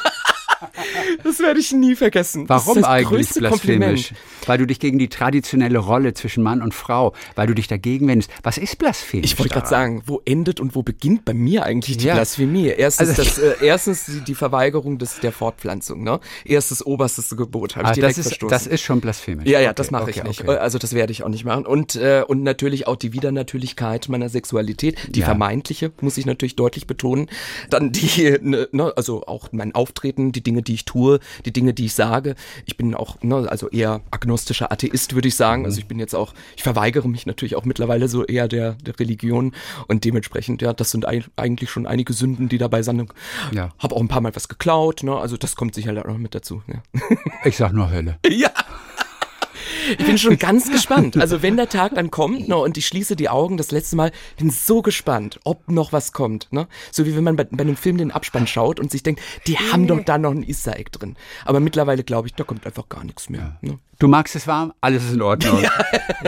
das 1.24 1.40
werde 1.40 1.60
ich 1.60 1.72
nie 1.72 1.96
vergessen. 1.96 2.48
Warum 2.48 2.84
eigentlich 2.84 3.30
blasphemisch? 3.30 4.14
Weil 4.46 4.58
du 4.58 4.68
dich 4.68 4.80
gegen 4.80 5.00
die 5.00 5.10
traditionelle 5.10 5.80
Rolle 5.80 6.14
zwischen 6.14 6.44
Mann 6.44 6.62
und 6.62 6.74
Frau, 6.74 7.14
weil 7.36 7.48
du 7.48 7.54
dich 7.54 7.68
dagegen 7.68 8.08
wendest. 8.08 8.32
Was 8.44 8.58
ist 8.58 8.78
blasphemisch? 8.78 9.32
Ich 9.32 9.40
wollte 9.40 9.54
gerade 9.54 9.68
sagen, 9.68 10.04
wo 10.06 10.22
endet 10.26 10.60
und 10.60 10.76
wo 10.76 10.84
beginnt 10.84 11.26
bei 11.26 11.34
mir 11.34 11.64
eigentlich 11.64 11.98
die 11.98 12.08
ja. 12.08 12.16
Blasphemie? 12.16 12.68
Erstens, 12.68 13.10
also, 13.10 13.24
das, 13.24 13.38
äh, 13.38 13.56
erstens 13.62 14.06
die, 14.06 14.22
die, 14.22 14.36
Verweigerung 14.36 14.98
des, 14.98 15.20
der 15.20 15.32
Fortpflanzung. 15.32 16.04
Ne? 16.04 16.20
Erstes 16.46 16.86
oberstes 16.86 17.30
Gebot 17.36 17.76
habe 17.76 17.86
ich 17.86 17.92
ah, 17.92 17.94
direkt 17.94 18.18
das 18.18 18.26
ist, 18.26 18.28
verstoßen. 18.30 18.50
Das 18.50 18.68
ist 18.68 18.82
schon 18.82 19.02
blasphemisch. 19.02 19.48
Ja, 19.48 19.60
ja, 19.60 19.70
okay, 19.70 19.76
das 19.76 19.92
mache 19.92 20.04
okay, 20.04 20.14
ich 20.16 20.24
nicht. 20.24 20.42
Okay. 20.42 20.58
Also 20.58 20.78
das 20.78 20.94
werde 20.94 21.12
ich 21.12 21.24
auch 21.24 21.30
nicht 21.30 21.46
machen. 21.46 21.66
Und, 21.66 21.96
äh, 21.96 22.24
und 22.28 22.44
natürlich 22.44 22.88
auch 22.88 22.96
die 22.96 23.14
Widernatürlichkeit 23.14 24.10
meiner 24.10 24.30
Sexualität, 24.30 24.98
die 25.10 25.22
ja. 25.22 25.26
vermeintliche, 25.26 25.92
muss 26.02 26.18
ich 26.18 26.26
natürlich 26.26 26.56
deutlich 26.56 26.88
betonen. 26.88 27.30
Dann 27.70 27.92
die, 27.92 28.38
ne, 28.42 28.68
ne, 28.72 28.94
also 28.96 29.24
auch 29.26 29.50
mein 29.52 29.74
Auftreten, 29.76 30.32
die 30.32 30.44
Dinge, 30.44 30.51
die 30.62 30.74
ich 30.74 30.86
tue, 30.86 31.20
die 31.46 31.54
Dinge, 31.54 31.74
die 31.74 31.86
ich 31.86 31.94
sage. 31.94 32.36
Ich 32.66 32.78
bin 32.78 32.94
auch, 32.96 33.22
ne, 33.22 33.48
also 33.50 33.70
eher 33.70 34.02
agnostischer 34.12 34.72
Atheist, 34.72 35.16
würde 35.16 35.30
ich 35.30 35.36
sagen. 35.36 35.66
Also 35.66 35.80
ich 35.80 35.88
bin 35.88 36.00
jetzt 36.00 36.14
auch, 36.14 36.34
ich 36.58 36.64
verweigere 36.64 37.08
mich 37.08 37.26
natürlich 37.26 37.56
auch 37.56 37.66
mittlerweile 37.66 38.08
so 38.08 38.26
eher 38.26 38.48
der, 38.48 38.74
der 38.74 39.00
Religion 39.00 39.54
und 39.88 40.04
dementsprechend, 40.04 40.62
ja, 40.62 40.74
das 40.74 40.92
sind 40.92 41.06
eigentlich 41.08 41.70
schon 41.70 41.88
einige 41.88 42.14
Sünden, 42.14 42.50
die 42.50 42.58
dabei 42.58 42.84
sind. 42.84 42.92
Ja. 43.54 43.70
Hab 43.80 43.94
auch 43.94 44.02
ein 44.02 44.10
paar 44.10 44.22
Mal 44.22 44.36
was 44.36 44.50
geklaut, 44.50 45.04
ne, 45.04 45.16
also 45.16 45.38
das 45.38 45.56
kommt 45.56 45.76
sicher 45.76 45.98
auch 45.98 46.08
noch 46.08 46.18
mit 46.18 46.36
dazu. 46.36 46.62
Ja. 46.68 46.82
Ich 47.46 47.58
sag 47.58 47.74
nur 47.74 47.90
Hölle. 47.90 48.18
Ja. 48.32 48.50
Ich 49.98 50.06
bin 50.06 50.18
schon 50.18 50.38
ganz 50.38 50.72
gespannt. 50.72 51.18
Also 51.18 51.42
wenn 51.42 51.58
der 51.58 51.70
Tag 51.70 51.96
dann 51.96 52.12
kommt 52.12 52.48
ne, 52.48 52.58
und 52.58 52.78
ich 52.78 52.88
schließe 52.88 53.16
die 53.16 53.30
Augen 53.30 53.58
das 53.58 53.72
letzte 53.72 53.96
Mal, 53.96 54.12
bin 54.38 54.50
so 54.50 54.82
gespannt, 54.82 55.40
ob 55.44 55.70
noch 55.70 55.94
was 55.94 56.14
kommt. 56.14 56.48
Ne? 56.52 56.68
So 56.92 57.06
wie 57.06 57.16
wenn 57.16 57.24
man 57.24 57.36
bei, 57.36 57.44
bei 57.44 57.62
einem 57.62 57.76
Film 57.76 57.98
den 57.98 58.12
Abspann 58.12 58.48
schaut 58.48 58.80
und 58.80 58.92
sich 58.92 59.04
denkt, 59.04 59.22
die 59.48 59.58
haben 59.58 59.88
doch 59.88 60.04
da 60.04 60.18
noch 60.18 60.32
ein 60.32 60.48
Easter 60.48 60.78
Egg 60.78 60.90
drin. 60.92 61.16
Aber 61.46 61.60
mittlerweile 61.60 62.04
glaube 62.04 62.28
ich, 62.28 62.34
da 62.34 62.44
kommt 62.44 62.66
einfach 62.66 62.90
gar 62.90 63.04
nichts 63.04 63.30
mehr. 63.30 63.58
Ne? 63.62 63.80
Du 64.02 64.08
magst 64.08 64.36
es 64.36 64.48
warm, 64.48 64.74
alles 64.82 65.04
ist 65.04 65.14
in 65.14 65.22
Ordnung. 65.22 65.62
Ja. 65.62 65.70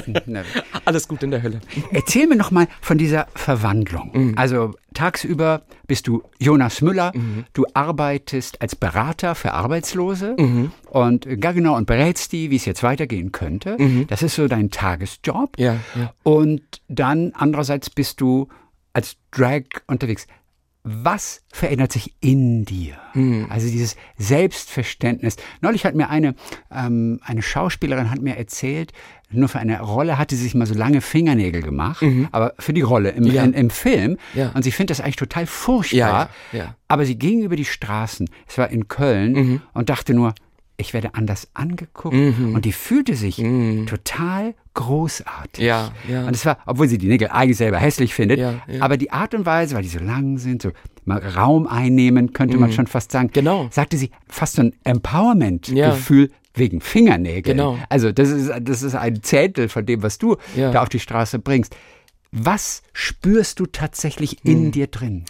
alles 0.86 1.08
gut 1.08 1.24
in 1.24 1.32
der 1.32 1.42
Hölle. 1.42 1.60
Erzähl 1.90 2.28
mir 2.28 2.36
noch 2.36 2.52
mal 2.52 2.68
von 2.82 3.00
dieser 3.00 3.26
Verwandlung. 3.34 4.12
Mhm. 4.14 4.34
Also 4.38 4.76
tagsüber 4.94 5.64
bist 5.88 6.06
du 6.06 6.22
Jonas 6.38 6.84
Müller, 6.84 7.12
mhm. 7.16 7.46
du 7.54 7.66
arbeitest 7.74 8.62
als 8.62 8.76
Berater 8.76 9.34
für 9.34 9.54
Arbeitslose 9.54 10.36
mhm. 10.38 10.72
und 10.92 11.26
ja 11.26 11.52
genau 11.52 11.76
und 11.76 11.88
berätst 11.88 12.32
die, 12.32 12.52
wie 12.52 12.58
es 12.58 12.66
jetzt 12.66 12.84
weitergehen 12.84 13.32
könnte. 13.32 13.76
Mhm. 13.80 14.06
Das 14.06 14.22
ist 14.22 14.36
so 14.36 14.48
dein 14.48 14.70
Tagesjob. 14.70 15.58
Ja, 15.58 15.78
ja. 15.96 16.14
Und 16.22 16.62
dann 16.90 17.32
andererseits 17.34 17.90
bist 17.90 18.22
du 18.22 18.50
als 18.94 19.16
Drag 19.32 19.64
unterwegs 19.88 20.28
was 20.84 21.44
verändert 21.52 21.94
sich 21.94 22.14
in 22.20 22.66
dir? 22.66 22.96
Mhm. 23.14 23.48
Also 23.50 23.68
dieses 23.70 23.96
Selbstverständnis. 24.18 25.38
Neulich 25.62 25.86
hat 25.86 25.96
mir 25.96 26.10
eine, 26.10 26.36
ähm, 26.72 27.20
eine 27.24 27.42
Schauspielerin 27.42 28.12
hat 28.12 28.22
mir 28.22 28.36
erzählt, 28.36 28.92
nur 29.30 29.50
für 29.50 29.60
eine 29.60 29.80
Rolle 29.80 30.18
hatte 30.18 30.36
sie 30.36 30.44
sich 30.44 30.56
mal 30.56 30.66
so 30.66 30.76
lange 30.76 31.02
Fingernägel 31.02 31.62
gemacht, 31.62 32.02
mhm. 32.02 32.28
aber 32.32 32.54
für 32.60 32.74
die 32.74 32.82
Rolle 32.82 33.12
im, 33.12 33.24
ja. 33.24 33.44
in, 33.44 33.54
im 33.54 33.70
Film. 33.70 34.18
Ja. 34.34 34.50
Und 34.50 34.64
sie 34.64 34.72
findet 34.72 34.92
das 34.92 35.02
eigentlich 35.02 35.16
total 35.16 35.48
furchtbar. 35.48 36.30
Ja, 36.52 36.76
aber 36.88 37.06
sie 37.06 37.18
ging 37.18 37.42
über 37.42 37.56
die 37.56 37.66
Straßen, 37.66 38.30
es 38.48 38.58
war 38.58 38.70
in 38.70 38.88
Köln, 38.88 39.34
mhm. 39.34 39.62
und 39.74 39.90
dachte 39.90 40.14
nur, 40.14 40.36
ich 40.78 40.94
werde 40.94 41.16
anders 41.16 41.48
angeguckt. 41.54 42.16
Mhm. 42.16 42.54
Und 42.56 42.66
die 42.66 42.74
fühlte 42.74 43.16
sich 43.16 43.38
mhm. 43.38 43.88
total 43.88 44.54
großartig. 44.74 45.64
Ja, 45.64 45.92
ja. 46.08 46.26
Und 46.26 46.36
es 46.36 46.46
war, 46.46 46.58
obwohl 46.66 46.88
sie 46.88 46.98
die 46.98 47.08
Nägel 47.08 47.30
eigentlich 47.30 47.58
selber 47.58 47.78
hässlich 47.78 48.14
findet, 48.14 48.40
ja, 48.40 48.62
ja. 48.68 48.82
aber 48.82 48.98
die 48.98 49.12
Art 49.12 49.34
und 49.34 49.46
Weise, 49.46 49.76
weil 49.76 49.84
die 49.84 49.90
so 49.90 50.00
lang 50.00 50.38
sind, 50.38 50.62
so 50.62 50.72
Raum 51.08 51.68
einnehmen, 51.68 52.34
könnte 52.34 52.56
mhm. 52.56 52.62
man 52.62 52.72
schon 52.72 52.88
fast 52.88 53.12
sagen. 53.12 53.30
Genau. 53.34 53.68
Sagte 53.72 53.98
sie, 53.98 54.12
fast 54.28 54.56
so 54.56 54.64
ein 54.64 54.74
Empowerment-Gefühl 54.84 56.32
wegen 56.56 56.82
Fingernägeln. 56.82 57.58
Genau. 57.58 57.78
Also 57.90 58.12
das 58.12 58.30
ist, 58.30 58.52
das 58.62 58.84
ist 58.84 58.96
ein 58.96 59.22
Zehntel 59.24 59.70
von 59.70 59.86
dem, 59.86 60.04
was 60.04 60.18
du 60.18 60.38
da 60.56 60.82
auf 60.82 60.90
die 60.90 61.00
Straße 61.00 61.40
bringst. 61.40 61.76
Was 62.32 62.82
spürst 62.94 63.60
du 63.60 63.68
tatsächlich 63.68 64.44
in 64.44 64.66
hm. 64.66 64.72
dir 64.72 64.88
drin? 64.88 65.26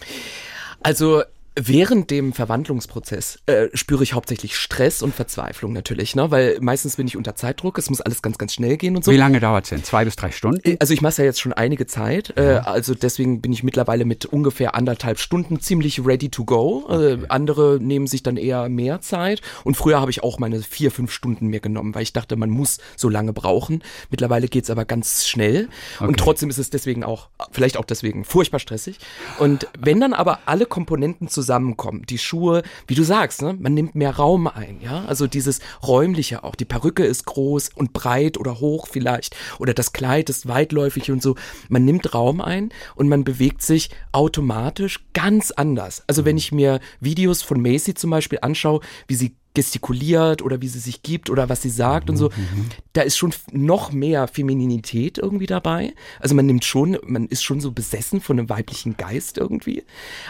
Also 0.82 1.22
Während 1.56 2.10
dem 2.10 2.32
Verwandlungsprozess 2.32 3.38
äh, 3.46 3.68
spüre 3.74 4.02
ich 4.02 4.12
hauptsächlich 4.12 4.56
Stress 4.56 5.02
und 5.02 5.14
Verzweiflung 5.14 5.72
natürlich, 5.72 6.16
ne? 6.16 6.32
weil 6.32 6.58
meistens 6.60 6.96
bin 6.96 7.06
ich 7.06 7.16
unter 7.16 7.36
Zeitdruck, 7.36 7.78
es 7.78 7.88
muss 7.90 8.00
alles 8.00 8.22
ganz, 8.22 8.38
ganz 8.38 8.54
schnell 8.54 8.76
gehen 8.76 8.96
und 8.96 9.04
so. 9.04 9.12
Wie 9.12 9.16
lange 9.16 9.38
dauert 9.38 9.64
es 9.64 9.70
denn? 9.70 9.84
Zwei 9.84 10.04
bis 10.04 10.16
drei 10.16 10.32
Stunden? 10.32 10.68
Äh, 10.68 10.78
also 10.80 10.92
ich 10.92 11.00
mache 11.00 11.18
ja 11.18 11.26
jetzt 11.26 11.40
schon 11.40 11.52
einige 11.52 11.86
Zeit, 11.86 12.36
äh, 12.36 12.60
also 12.64 12.94
deswegen 12.94 13.40
bin 13.40 13.52
ich 13.52 13.62
mittlerweile 13.62 14.04
mit 14.04 14.26
ungefähr 14.26 14.74
anderthalb 14.74 15.20
Stunden 15.20 15.60
ziemlich 15.60 16.04
ready 16.04 16.28
to 16.28 16.44
go. 16.44 16.86
Äh, 16.88 16.92
okay. 16.92 17.22
Äh, 17.22 17.26
andere 17.28 17.78
nehmen 17.80 18.08
sich 18.08 18.24
dann 18.24 18.36
eher 18.36 18.68
mehr 18.68 19.00
Zeit 19.00 19.40
und 19.62 19.76
früher 19.76 20.00
habe 20.00 20.10
ich 20.10 20.24
auch 20.24 20.40
meine 20.40 20.60
vier, 20.60 20.90
fünf 20.90 21.12
Stunden 21.12 21.46
mir 21.46 21.60
genommen, 21.60 21.94
weil 21.94 22.02
ich 22.02 22.12
dachte, 22.12 22.34
man 22.34 22.50
muss 22.50 22.78
so 22.96 23.08
lange 23.08 23.32
brauchen. 23.32 23.84
Mittlerweile 24.10 24.48
geht's 24.48 24.70
aber 24.70 24.84
ganz 24.84 25.24
schnell 25.28 25.68
okay. 25.98 26.08
und 26.08 26.18
trotzdem 26.18 26.50
ist 26.50 26.58
es 26.58 26.70
deswegen 26.70 27.04
auch, 27.04 27.28
vielleicht 27.52 27.76
auch 27.76 27.84
deswegen, 27.84 28.24
furchtbar 28.24 28.58
stressig. 28.58 28.98
Und 29.38 29.68
wenn 29.78 30.00
dann 30.00 30.14
aber 30.14 30.40
alle 30.46 30.66
Komponenten 30.66 31.28
zusammen 31.28 31.43
zusammenkommen. 31.44 32.04
Die 32.08 32.18
Schuhe, 32.18 32.62
wie 32.86 32.94
du 32.94 33.02
sagst, 33.02 33.42
ne, 33.42 33.54
man 33.58 33.74
nimmt 33.74 33.94
mehr 33.94 34.16
Raum 34.16 34.46
ein, 34.46 34.80
ja. 34.80 35.04
Also 35.04 35.26
dieses 35.26 35.60
räumliche 35.86 36.42
auch. 36.42 36.54
Die 36.54 36.64
Perücke 36.64 37.04
ist 37.04 37.26
groß 37.26 37.70
und 37.74 37.92
breit 37.92 38.38
oder 38.38 38.60
hoch 38.60 38.88
vielleicht 38.90 39.36
oder 39.58 39.74
das 39.74 39.92
Kleid 39.92 40.30
ist 40.30 40.48
weitläufig 40.48 41.10
und 41.10 41.22
so. 41.22 41.36
Man 41.68 41.84
nimmt 41.84 42.14
Raum 42.14 42.40
ein 42.40 42.70
und 42.94 43.08
man 43.08 43.24
bewegt 43.24 43.62
sich 43.62 43.90
automatisch 44.12 45.04
ganz 45.12 45.50
anders. 45.50 46.02
Also 46.06 46.24
wenn 46.24 46.38
ich 46.38 46.50
mir 46.50 46.80
Videos 47.00 47.42
von 47.42 47.60
Macy 47.60 47.94
zum 47.94 48.10
Beispiel 48.10 48.38
anschaue, 48.40 48.80
wie 49.06 49.14
sie 49.14 49.36
gestikuliert 49.54 50.42
oder 50.42 50.60
wie 50.60 50.68
sie 50.68 50.80
sich 50.80 51.02
gibt 51.02 51.30
oder 51.30 51.48
was 51.48 51.62
sie 51.62 51.70
sagt 51.70 52.10
und 52.10 52.16
so. 52.16 52.28
Mhm. 52.28 52.66
Da 52.92 53.02
ist 53.02 53.16
schon 53.16 53.32
noch 53.52 53.92
mehr 53.92 54.26
Femininität 54.26 55.18
irgendwie 55.18 55.46
dabei. 55.46 55.94
Also 56.18 56.34
man 56.34 56.46
nimmt 56.46 56.64
schon, 56.64 56.98
man 57.04 57.26
ist 57.28 57.44
schon 57.44 57.60
so 57.60 57.70
besessen 57.70 58.20
von 58.20 58.38
einem 58.38 58.48
weiblichen 58.48 58.96
Geist 58.96 59.38
irgendwie. 59.38 59.84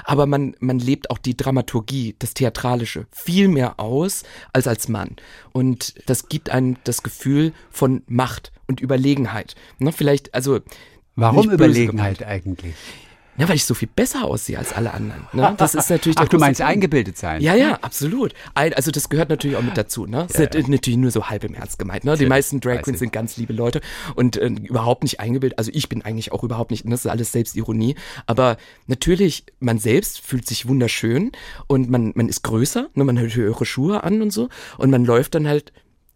Aber 0.04 0.26
man, 0.26 0.54
man 0.60 0.78
lebt 0.78 1.10
auch 1.10 1.18
die 1.18 1.36
Dramaturgie, 1.36 2.14
das 2.18 2.34
Theatralische 2.34 3.06
viel 3.10 3.48
mehr 3.48 3.80
aus 3.80 4.24
als 4.52 4.66
als 4.68 4.88
Mann. 4.88 5.16
Und 5.52 5.94
das 6.06 6.28
gibt 6.28 6.50
einem 6.50 6.76
das 6.84 7.02
Gefühl 7.02 7.52
von 7.70 8.02
Macht 8.06 8.52
und 8.66 8.80
Überlegenheit. 8.80 9.54
Ne, 9.78 9.92
vielleicht, 9.92 10.34
also. 10.34 10.60
Warum 11.16 11.50
Überlegenheit 11.50 12.24
eigentlich? 12.24 12.74
Ja, 13.36 13.48
weil 13.48 13.56
ich 13.56 13.64
so 13.64 13.74
viel 13.74 13.88
besser 13.88 14.24
aussehe 14.24 14.58
als 14.58 14.72
alle 14.72 14.94
anderen. 14.94 15.26
Ne? 15.32 15.54
Das 15.56 15.74
ist 15.74 15.90
natürlich. 15.90 16.18
Ach, 16.20 16.28
du 16.28 16.38
meinst 16.38 16.60
Punkt. 16.60 16.72
eingebildet 16.72 17.18
sein? 17.18 17.42
Ja, 17.42 17.54
ja, 17.54 17.78
absolut. 17.82 18.32
Also 18.54 18.90
das 18.90 19.08
gehört 19.08 19.28
natürlich 19.28 19.56
auch 19.56 19.62
mit 19.62 19.76
dazu. 19.76 20.06
Ne? 20.06 20.26
Das 20.28 20.38
ja, 20.38 20.44
ist 20.44 20.54
ja. 20.54 20.68
natürlich 20.68 20.98
nur 20.98 21.10
so 21.10 21.28
halb 21.28 21.42
im 21.44 21.54
Ernst 21.54 21.78
gemeint. 21.78 22.04
Ne? 22.04 22.16
Die 22.16 22.26
meisten 22.26 22.60
Drag 22.60 22.82
Queens 22.82 23.00
sind 23.00 23.12
ganz 23.12 23.36
liebe 23.36 23.52
Leute 23.52 23.80
und 24.14 24.36
äh, 24.36 24.46
überhaupt 24.46 25.02
nicht 25.02 25.20
eingebildet. 25.20 25.58
Also 25.58 25.72
ich 25.74 25.88
bin 25.88 26.02
eigentlich 26.02 26.32
auch 26.32 26.44
überhaupt 26.44 26.70
nicht. 26.70 26.84
Das 26.86 27.04
ist 27.04 27.10
alles 27.10 27.32
Selbstironie. 27.32 27.96
Aber 28.26 28.56
natürlich, 28.86 29.44
man 29.58 29.78
selbst 29.78 30.20
fühlt 30.20 30.46
sich 30.46 30.68
wunderschön 30.68 31.32
und 31.66 31.90
man 31.90 32.12
man 32.14 32.28
ist 32.28 32.42
größer. 32.42 32.88
Ne? 32.94 33.04
Man 33.04 33.18
hat 33.18 33.34
höhere 33.34 33.66
Schuhe 33.66 34.04
an 34.04 34.22
und 34.22 34.32
so 34.32 34.48
und 34.78 34.90
man 34.90 35.04
läuft 35.04 35.34
dann 35.34 35.48
halt. 35.48 35.72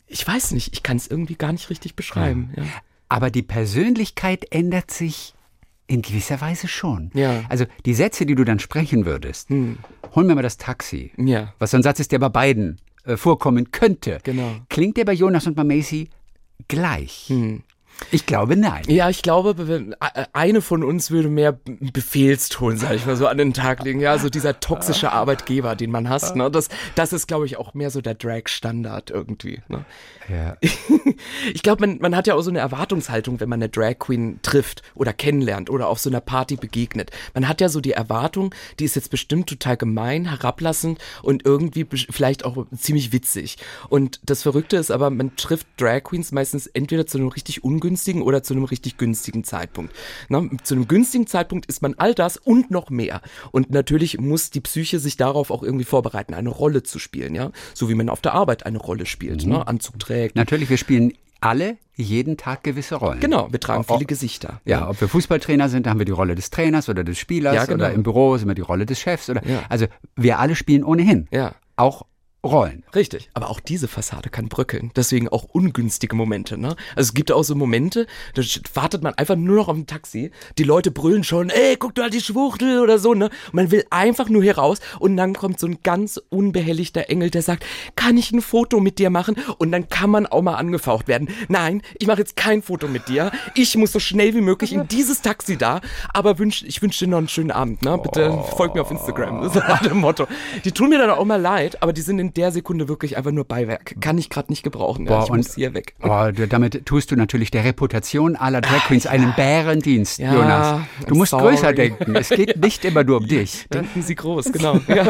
Ich 0.06 0.26
weiß 0.26 0.52
nicht. 0.52 0.72
Ich 0.72 0.82
kann 0.82 0.96
es 0.96 1.06
irgendwie 1.06 1.34
gar 1.34 1.52
nicht 1.52 1.68
richtig 1.68 1.94
beschreiben. 1.94 2.52
Ja. 2.56 2.62
Aber 3.10 3.30
die 3.30 3.42
Persönlichkeit 3.42 4.46
ändert 4.50 4.90
sich 4.90 5.34
in 5.88 6.02
gewisser 6.02 6.40
Weise 6.40 6.68
schon. 6.68 7.10
Ja. 7.14 7.42
Also 7.48 7.64
die 7.84 7.94
Sätze, 7.94 8.26
die 8.26 8.34
du 8.34 8.44
dann 8.44 8.60
sprechen 8.60 9.06
würdest, 9.06 9.48
hm. 9.48 9.78
hol 10.14 10.24
mir 10.24 10.34
mal 10.34 10.42
das 10.42 10.58
Taxi. 10.58 11.12
Ja. 11.16 11.54
Was 11.58 11.72
so 11.72 11.78
ein 11.78 11.82
Satz 11.82 11.98
ist, 11.98 12.12
der 12.12 12.20
bei 12.20 12.28
beiden 12.28 12.78
äh, 13.04 13.16
vorkommen 13.16 13.72
könnte. 13.72 14.18
Genau. 14.22 14.52
Klingt 14.68 14.96
der 14.98 15.06
bei 15.06 15.14
Jonas 15.14 15.46
und 15.46 15.56
bei 15.56 15.64
Macy 15.64 16.10
gleich? 16.68 17.24
Hm. 17.28 17.62
Ich 18.10 18.26
glaube 18.26 18.56
nein. 18.56 18.84
Ja, 18.86 19.10
ich 19.10 19.22
glaube, 19.22 19.56
äh, 20.00 20.24
eine 20.32 20.60
von 20.60 20.84
uns 20.84 21.10
würde 21.10 21.28
mehr 21.28 21.58
Befehlston, 21.92 22.76
sag 22.76 22.94
ich 22.94 23.06
mal, 23.06 23.16
so 23.16 23.26
an 23.26 23.38
den 23.38 23.54
Tag 23.54 23.82
legen. 23.82 24.00
Ja, 24.00 24.18
so 24.18 24.28
dieser 24.28 24.60
toxische 24.60 25.10
Arbeitgeber, 25.12 25.74
den 25.74 25.90
man 25.90 26.08
hasst. 26.08 26.36
Ne? 26.36 26.50
Das, 26.50 26.68
das 26.94 27.12
ist, 27.12 27.26
glaube 27.26 27.46
ich, 27.46 27.56
auch 27.56 27.74
mehr 27.74 27.90
so 27.90 28.00
der 28.00 28.14
Drag-Standard 28.14 29.10
irgendwie. 29.10 29.62
Ne? 29.68 29.84
Ja. 30.28 30.56
ich 31.54 31.62
glaube, 31.62 31.86
man, 31.86 31.98
man 31.98 32.14
hat 32.14 32.26
ja 32.26 32.34
auch 32.34 32.42
so 32.42 32.50
eine 32.50 32.58
Erwartungshaltung, 32.58 33.40
wenn 33.40 33.48
man 33.48 33.62
eine 33.62 33.68
Drag 33.68 33.98
Queen 33.98 34.40
trifft 34.42 34.82
oder 34.94 35.12
kennenlernt 35.12 35.70
oder 35.70 35.88
auf 35.88 35.98
so 35.98 36.10
einer 36.10 36.20
Party 36.20 36.56
begegnet. 36.56 37.10
Man 37.34 37.48
hat 37.48 37.60
ja 37.60 37.68
so 37.68 37.80
die 37.80 37.92
Erwartung, 37.92 38.54
die 38.78 38.84
ist 38.84 38.96
jetzt 38.96 39.10
bestimmt 39.10 39.48
total 39.48 39.76
gemein, 39.76 40.26
herablassend 40.26 40.98
und 41.22 41.44
irgendwie 41.46 41.86
vielleicht 42.10 42.44
auch 42.44 42.66
ziemlich 42.76 43.12
witzig. 43.12 43.56
Und 43.88 44.20
das 44.24 44.42
Verrückte 44.42 44.76
ist 44.76 44.90
aber, 44.90 45.10
man 45.10 45.36
trifft 45.36 45.66
Drag 45.78 46.02
Queens 46.02 46.32
meistens 46.32 46.66
entweder 46.66 47.06
zu 47.06 47.18
einem 47.18 47.28
richtig 47.28 47.64
ungünstigen 47.64 48.22
oder 48.22 48.42
zu 48.42 48.54
einem 48.54 48.64
richtig 48.64 48.96
günstigen 48.98 49.44
Zeitpunkt. 49.44 49.94
Na, 50.28 50.44
zu 50.62 50.74
einem 50.74 50.88
günstigen 50.88 51.26
Zeitpunkt 51.26 51.66
ist 51.66 51.82
man 51.82 51.94
all 51.94 52.14
das 52.14 52.36
und 52.36 52.70
noch 52.70 52.90
mehr. 52.90 53.22
Und 53.50 53.70
natürlich 53.70 54.18
muss 54.18 54.50
die 54.50 54.60
Psyche 54.60 54.98
sich 54.98 55.16
darauf 55.16 55.50
auch 55.50 55.62
irgendwie 55.62 55.84
vorbereiten, 55.84 56.34
eine 56.34 56.50
Rolle 56.50 56.82
zu 56.82 56.98
spielen, 56.98 57.34
ja. 57.34 57.50
So 57.74 57.88
wie 57.88 57.94
man 57.94 58.08
auf 58.08 58.20
der 58.20 58.34
Arbeit 58.34 58.66
eine 58.66 58.78
Rolle 58.78 59.06
spielt, 59.06 59.44
mhm. 59.44 59.52
ne? 59.52 59.66
Anzug 59.66 59.98
trägt. 59.98 60.17
Natürlich, 60.34 60.70
wir 60.70 60.76
spielen 60.76 61.12
alle 61.40 61.76
jeden 61.94 62.36
Tag 62.36 62.62
gewisse 62.62 62.96
Rollen. 62.96 63.20
Genau, 63.20 63.50
wir 63.50 63.60
tragen 63.60 63.84
viele 63.84 64.04
Gesichter. 64.04 64.60
Ja, 64.64 64.88
ob 64.88 65.00
wir 65.00 65.08
Fußballtrainer 65.08 65.68
sind, 65.68 65.86
haben 65.86 65.98
wir 65.98 66.06
die 66.06 66.12
Rolle 66.12 66.34
des 66.34 66.50
Trainers 66.50 66.88
oder 66.88 67.04
des 67.04 67.18
Spielers 67.18 67.54
ja, 67.54 67.64
genau. 67.64 67.76
oder 67.76 67.92
im 67.92 68.02
Büro 68.02 68.36
sind 68.36 68.48
wir 68.48 68.54
die 68.54 68.62
Rolle 68.62 68.86
des 68.86 69.00
Chefs 69.00 69.28
oder 69.28 69.44
ja. 69.46 69.62
also 69.68 69.86
wir 70.16 70.38
alle 70.38 70.54
spielen 70.54 70.84
ohnehin. 70.84 71.26
Ja. 71.30 71.52
Auch 71.76 72.06
Rollen. 72.44 72.84
Richtig. 72.94 73.30
Aber 73.34 73.50
auch 73.50 73.58
diese 73.58 73.88
Fassade 73.88 74.30
kann 74.30 74.48
bröckeln. 74.48 74.92
Deswegen 74.94 75.28
auch 75.28 75.42
ungünstige 75.42 76.14
Momente. 76.14 76.56
Ne? 76.56 76.76
Also 76.94 77.08
es 77.08 77.14
gibt 77.14 77.32
auch 77.32 77.42
so 77.42 77.56
Momente, 77.56 78.06
da 78.34 78.42
wartet 78.74 79.02
man 79.02 79.14
einfach 79.14 79.34
nur 79.34 79.56
noch 79.56 79.68
auf 79.68 79.76
ein 79.76 79.86
Taxi. 79.86 80.30
Die 80.56 80.62
Leute 80.62 80.92
brüllen 80.92 81.24
schon, 81.24 81.50
ey, 81.50 81.76
guck 81.76 81.96
doch 81.96 82.08
die 82.08 82.20
Schwuchtel 82.20 82.80
oder 82.80 83.00
so. 83.00 83.12
Ne? 83.12 83.30
Man 83.50 83.72
will 83.72 83.84
einfach 83.90 84.28
nur 84.28 84.44
hier 84.44 84.56
raus. 84.56 84.78
Und 85.00 85.16
dann 85.16 85.34
kommt 85.34 85.58
so 85.58 85.66
ein 85.66 85.78
ganz 85.82 86.20
unbehelligter 86.28 87.10
Engel, 87.10 87.30
der 87.30 87.42
sagt, 87.42 87.64
kann 87.96 88.16
ich 88.16 88.30
ein 88.30 88.40
Foto 88.40 88.78
mit 88.78 89.00
dir 89.00 89.10
machen? 89.10 89.34
Und 89.58 89.72
dann 89.72 89.88
kann 89.88 90.10
man 90.10 90.26
auch 90.26 90.42
mal 90.42 90.54
angefaucht 90.54 91.08
werden. 91.08 91.28
Nein, 91.48 91.82
ich 91.98 92.06
mache 92.06 92.20
jetzt 92.20 92.36
kein 92.36 92.62
Foto 92.62 92.86
mit 92.86 93.08
dir. 93.08 93.32
Ich 93.56 93.76
muss 93.76 93.90
so 93.90 93.98
schnell 93.98 94.34
wie 94.34 94.42
möglich 94.42 94.72
in 94.72 94.86
dieses 94.86 95.22
Taxi 95.22 95.56
da. 95.56 95.80
Aber 96.14 96.38
wünsch, 96.38 96.62
ich 96.62 96.82
wünsche 96.82 97.04
dir 97.04 97.10
noch 97.10 97.18
einen 97.18 97.28
schönen 97.28 97.50
Abend. 97.50 97.82
Ne? 97.82 97.98
Bitte 97.98 98.30
oh. 98.30 98.42
folg 98.42 98.76
mir 98.76 98.82
auf 98.82 98.92
Instagram. 98.92 99.42
Das 99.42 99.56
ist 99.56 99.62
das 99.82 99.92
Motto. 99.92 100.28
Die 100.64 100.70
tun 100.70 100.90
mir 100.90 100.98
dann 100.98 101.10
auch 101.10 101.24
mal 101.24 101.40
leid, 101.40 101.82
aber 101.82 101.92
die 101.92 102.00
sind 102.00 102.20
in 102.20 102.27
in 102.28 102.34
der 102.34 102.52
Sekunde 102.52 102.88
wirklich 102.88 103.16
einfach 103.16 103.30
nur 103.30 103.44
Beiwerk. 103.44 103.96
Kann 104.00 104.18
ich 104.18 104.28
gerade 104.28 104.52
nicht 104.52 104.62
gebrauchen. 104.62 105.06
Boah, 105.06 105.18
ja, 105.18 105.24
ich 105.24 105.30
und, 105.30 105.36
muss 105.38 105.54
hier 105.54 105.72
weg. 105.72 105.94
Boah, 105.98 106.30
damit 106.30 106.84
tust 106.84 107.10
du 107.10 107.16
natürlich 107.16 107.50
der 107.50 107.64
Reputation 107.64 108.36
aller 108.36 108.60
Drag 108.60 108.84
Queens 108.86 109.06
Ach, 109.06 109.12
einen 109.12 109.34
Bärendienst, 109.34 110.18
ja, 110.18 110.34
Jonas. 110.34 110.82
Du 111.06 111.14
musst 111.14 111.30
sorry. 111.30 111.54
größer 111.54 111.72
denken. 111.72 112.14
Es 112.14 112.28
geht 112.28 112.58
nicht 112.58 112.84
immer 112.84 113.02
nur 113.02 113.18
um 113.18 113.26
dich. 113.26 113.66
Denken 113.72 114.02
Sie 114.02 114.14
groß, 114.14 114.52
genau. 114.52 114.78
Ja. 114.88 115.06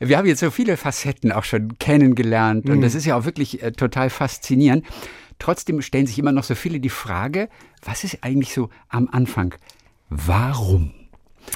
Wir 0.00 0.18
haben 0.18 0.26
jetzt 0.26 0.40
so 0.40 0.50
viele 0.50 0.76
Facetten 0.76 1.32
auch 1.32 1.44
schon 1.44 1.78
kennengelernt 1.78 2.66
mhm. 2.66 2.72
und 2.72 2.80
das 2.82 2.94
ist 2.94 3.04
ja 3.04 3.16
auch 3.16 3.24
wirklich 3.24 3.62
äh, 3.62 3.72
total 3.72 4.10
faszinierend. 4.10 4.84
Trotzdem 5.38 5.80
stellen 5.82 6.06
sich 6.06 6.18
immer 6.18 6.32
noch 6.32 6.44
so 6.44 6.54
viele 6.54 6.78
die 6.78 6.88
Frage, 6.88 7.48
was 7.84 8.04
ist 8.04 8.18
eigentlich 8.22 8.52
so 8.52 8.70
am 8.88 9.08
Anfang? 9.10 9.54
Warum? 10.08 10.92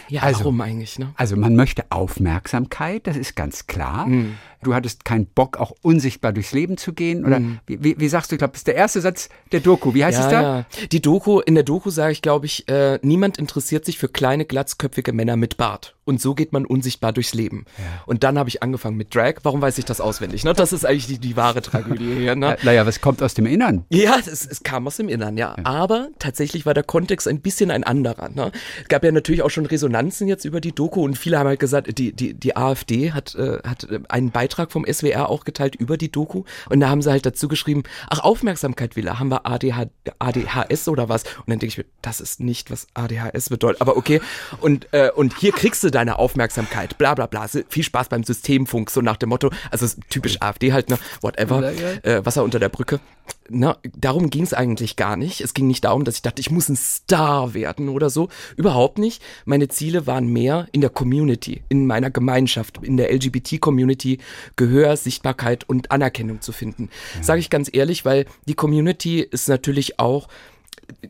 Ja, 0.09 0.23
also, 0.23 0.41
warum 0.41 0.61
eigentlich? 0.61 0.99
Ne? 0.99 1.13
Also 1.17 1.37
man 1.37 1.57
möchte 1.57 1.85
Aufmerksamkeit, 1.91 3.07
das 3.07 3.17
ist 3.17 3.37
ganz 3.37 3.67
klar. 3.67 4.07
Mhm. 4.07 4.35
Du 4.63 4.75
hattest 4.75 5.05
keinen 5.05 5.27
Bock, 5.27 5.57
auch 5.59 5.73
unsichtbar 5.83 6.33
durchs 6.33 6.53
Leben 6.53 6.77
zu 6.77 6.93
gehen? 6.93 7.25
Oder 7.25 7.41
mhm. 7.41 7.59
wie, 7.67 7.83
wie, 7.83 7.99
wie, 7.99 8.09
sagst 8.09 8.31
du, 8.31 8.37
ich 8.37 8.39
glaube, 8.39 8.53
das 8.53 8.61
ist 8.61 8.67
der 8.67 8.77
erste 8.77 9.01
Satz 9.01 9.29
der 9.51 9.61
Doku. 9.61 9.95
Wie 9.95 10.05
heißt 10.05 10.19
ja, 10.19 10.25
es 10.25 10.31
da? 10.31 10.43
Ja. 10.43 10.67
Die 10.91 11.03
Doku, 11.03 11.41
in 11.41 11.55
der 11.55 11.65
Doku 11.65 11.91
sage 11.91 12.13
ich, 12.13 12.23
glaube 12.23 12.47
ich, 12.47 12.69
äh, 12.69 12.99
niemand 13.03 13.39
interessiert 13.39 13.85
sich 13.85 13.99
für 13.99 14.09
kleine, 14.09 14.45
glatzköpfige 14.45 15.13
Männer 15.13 15.37
mit 15.37 15.57
Bart. 15.57 15.95
Und 16.05 16.21
so 16.21 16.35
geht 16.35 16.53
man 16.53 16.67
unsichtbar 16.67 17.13
durchs 17.13 17.33
Leben. 17.33 17.65
Ja. 17.79 17.85
Und 18.07 18.25
dann 18.25 18.37
habe 18.37 18.49
ich 18.49 18.63
angefangen 18.63 18.97
mit 18.97 19.15
Drag. 19.15 19.35
Warum 19.45 19.63
weiß 19.63 19.79
ich 19.79 19.85
das 19.85 20.01
auswendig? 20.01 20.43
Ne? 20.43 20.53
Das 20.53 20.73
ist 20.73 20.85
eigentlich 20.85 21.07
die, 21.07 21.19
die 21.19 21.37
wahre 21.37 21.63
Tragödie 21.63 22.15
hier. 22.15 22.35
Ne? 22.35 22.57
Naja, 22.63 22.85
was 22.87 23.01
kommt 23.01 23.23
aus 23.23 23.35
dem 23.35 23.47
Innern? 23.47 23.85
Ja, 23.89 24.17
es, 24.19 24.45
es 24.45 24.65
kam 24.65 24.87
aus 24.87 24.97
dem 24.97 25.09
Innern, 25.09 25.37
ja. 25.37 25.55
ja. 25.57 25.65
Aber 25.65 26.09
tatsächlich 26.19 26.67
war 26.67 26.75
der 26.75 26.83
Kontext 26.83 27.29
ein 27.29 27.41
bisschen 27.41 27.71
ein 27.71 27.85
anderer. 27.85 28.29
Ne? 28.31 28.51
Es 28.83 28.89
gab 28.89 29.05
ja 29.05 29.13
natürlich 29.13 29.43
auch 29.43 29.51
schon 29.51 29.65
Resonanzen 29.65 30.27
jetzt 30.27 30.45
über 30.45 30.61
die 30.61 30.73
Doku 30.73 31.05
und 31.05 31.17
viele 31.17 31.39
haben 31.39 31.47
halt 31.47 31.61
gesagt, 31.61 31.97
die, 31.99 32.13
die, 32.13 32.35
die 32.35 32.57
AfD 32.57 33.13
hat, 33.13 33.37
äh, 33.37 33.59
hat 33.65 33.87
einen 34.09 34.31
Beitrag 34.31 34.52
vom 34.71 34.85
SWR 34.85 35.29
auch 35.29 35.45
geteilt 35.45 35.75
über 35.75 35.97
die 35.97 36.11
Doku. 36.11 36.45
Und 36.69 36.81
da 36.81 36.89
haben 36.89 37.03
sie 37.03 37.11
halt 37.11 37.27
dazu 37.27 37.49
geschrieben, 37.49 37.83
ach, 38.09 38.21
Aufmerksamkeit 38.21 38.97
will 38.97 39.07
er, 39.07 39.19
haben 39.19 39.31
wir 39.31 39.47
ADH, 39.47 39.87
ADHS 40.19 40.89
oder 40.89 41.09
was? 41.09 41.25
Und 41.25 41.49
dann 41.49 41.59
denke 41.59 41.67
ich 41.67 41.79
mir, 41.79 41.85
das 42.03 42.21
ist 42.21 42.41
nicht, 42.41 42.71
was 42.71 42.87
ADHS 42.95 43.49
bedeutet. 43.49 43.81
Aber 43.81 43.97
okay. 43.97 44.21
Und, 44.61 44.89
äh, 44.93 45.11
und 45.11 45.39
hier 45.39 45.53
kriegst 45.53 45.83
du 45.85 45.91
deine 45.91 46.19
Aufmerksamkeit, 46.19 46.99
bla 46.99 47.15
bla 47.15 47.27
bla. 47.27 47.47
Viel 47.69 47.83
Spaß 47.83 48.09
beim 48.09 48.25
Systemfunk, 48.25 48.91
so 48.91 49.01
nach 49.01 49.17
dem 49.17 49.31
Motto, 49.31 49.51
also 49.71 49.87
typisch 50.11 50.41
AfD 50.41 50.73
halt, 50.73 50.91
ne, 50.91 50.99
whatever, 51.21 51.73
äh, 52.05 52.25
Wasser 52.25 52.45
unter 52.45 52.59
der 52.59 52.69
Brücke. 52.69 53.01
Na, 53.49 53.77
darum 53.97 54.31
ging 54.31 54.45
es 54.45 54.55
eigentlich 54.55 54.97
gar 54.97 55.17
nicht. 55.17 55.41
Es 55.41 55.55
ging 55.55 55.67
nicht 55.67 55.85
darum, 55.85 56.05
dass 56.05 56.17
ich 56.17 56.23
dachte, 56.23 56.41
ich 56.41 56.51
muss 56.51 56.69
ein 56.69 56.77
Star 56.77 57.55
werden 57.55 57.89
oder 57.89 58.11
so. 58.11 58.29
Überhaupt 58.57 58.99
nicht. 58.99 59.23
Meine 59.45 59.69
Ziele 59.69 60.07
waren 60.07 60.27
mehr 60.27 60.69
in 60.73 60.81
der 60.81 60.91
Community, 60.91 61.63
in 61.69 61.87
meiner 61.87 62.11
Gemeinschaft, 62.11 62.79
in 62.83 62.97
der 62.97 63.13
LGBT-Community 63.13 64.19
Gehör, 64.57 64.97
Sichtbarkeit 64.97 65.69
und 65.69 65.91
Anerkennung 65.91 66.41
zu 66.41 66.53
finden. 66.53 66.89
Ja. 67.17 67.23
Sage 67.23 67.41
ich 67.41 67.51
ganz 67.51 67.69
ehrlich, 67.73 68.05
weil 68.05 68.27
die 68.47 68.55
Community 68.55 69.21
ist 69.21 69.49
natürlich 69.49 69.99
auch 69.99 70.29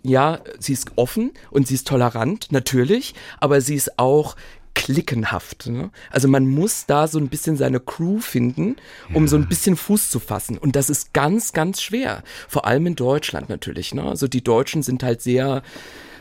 ja, 0.02 0.40
sie 0.58 0.72
ist 0.72 0.92
offen 0.96 1.32
und 1.50 1.66
sie 1.66 1.74
ist 1.74 1.86
tolerant, 1.86 2.48
natürlich, 2.50 3.14
aber 3.40 3.60
sie 3.60 3.74
ist 3.74 3.98
auch 3.98 4.36
klickenhaft. 4.74 5.66
Ne? 5.66 5.90
Also 6.10 6.28
man 6.28 6.46
muss 6.46 6.86
da 6.86 7.06
so 7.06 7.18
ein 7.18 7.28
bisschen 7.28 7.56
seine 7.56 7.80
Crew 7.80 8.20
finden, 8.20 8.76
um 9.12 9.24
ja. 9.24 9.28
so 9.28 9.36
ein 9.36 9.48
bisschen 9.48 9.76
Fuß 9.76 10.10
zu 10.10 10.18
fassen. 10.18 10.58
Und 10.58 10.76
das 10.76 10.90
ist 10.90 11.12
ganz, 11.12 11.52
ganz 11.52 11.82
schwer. 11.82 12.22
Vor 12.48 12.66
allem 12.66 12.86
in 12.86 12.96
Deutschland 12.96 13.48
natürlich. 13.48 13.94
Ne? 13.94 14.02
Also 14.02 14.28
die 14.28 14.42
Deutschen 14.42 14.82
sind 14.82 15.02
halt 15.02 15.22
sehr 15.22 15.62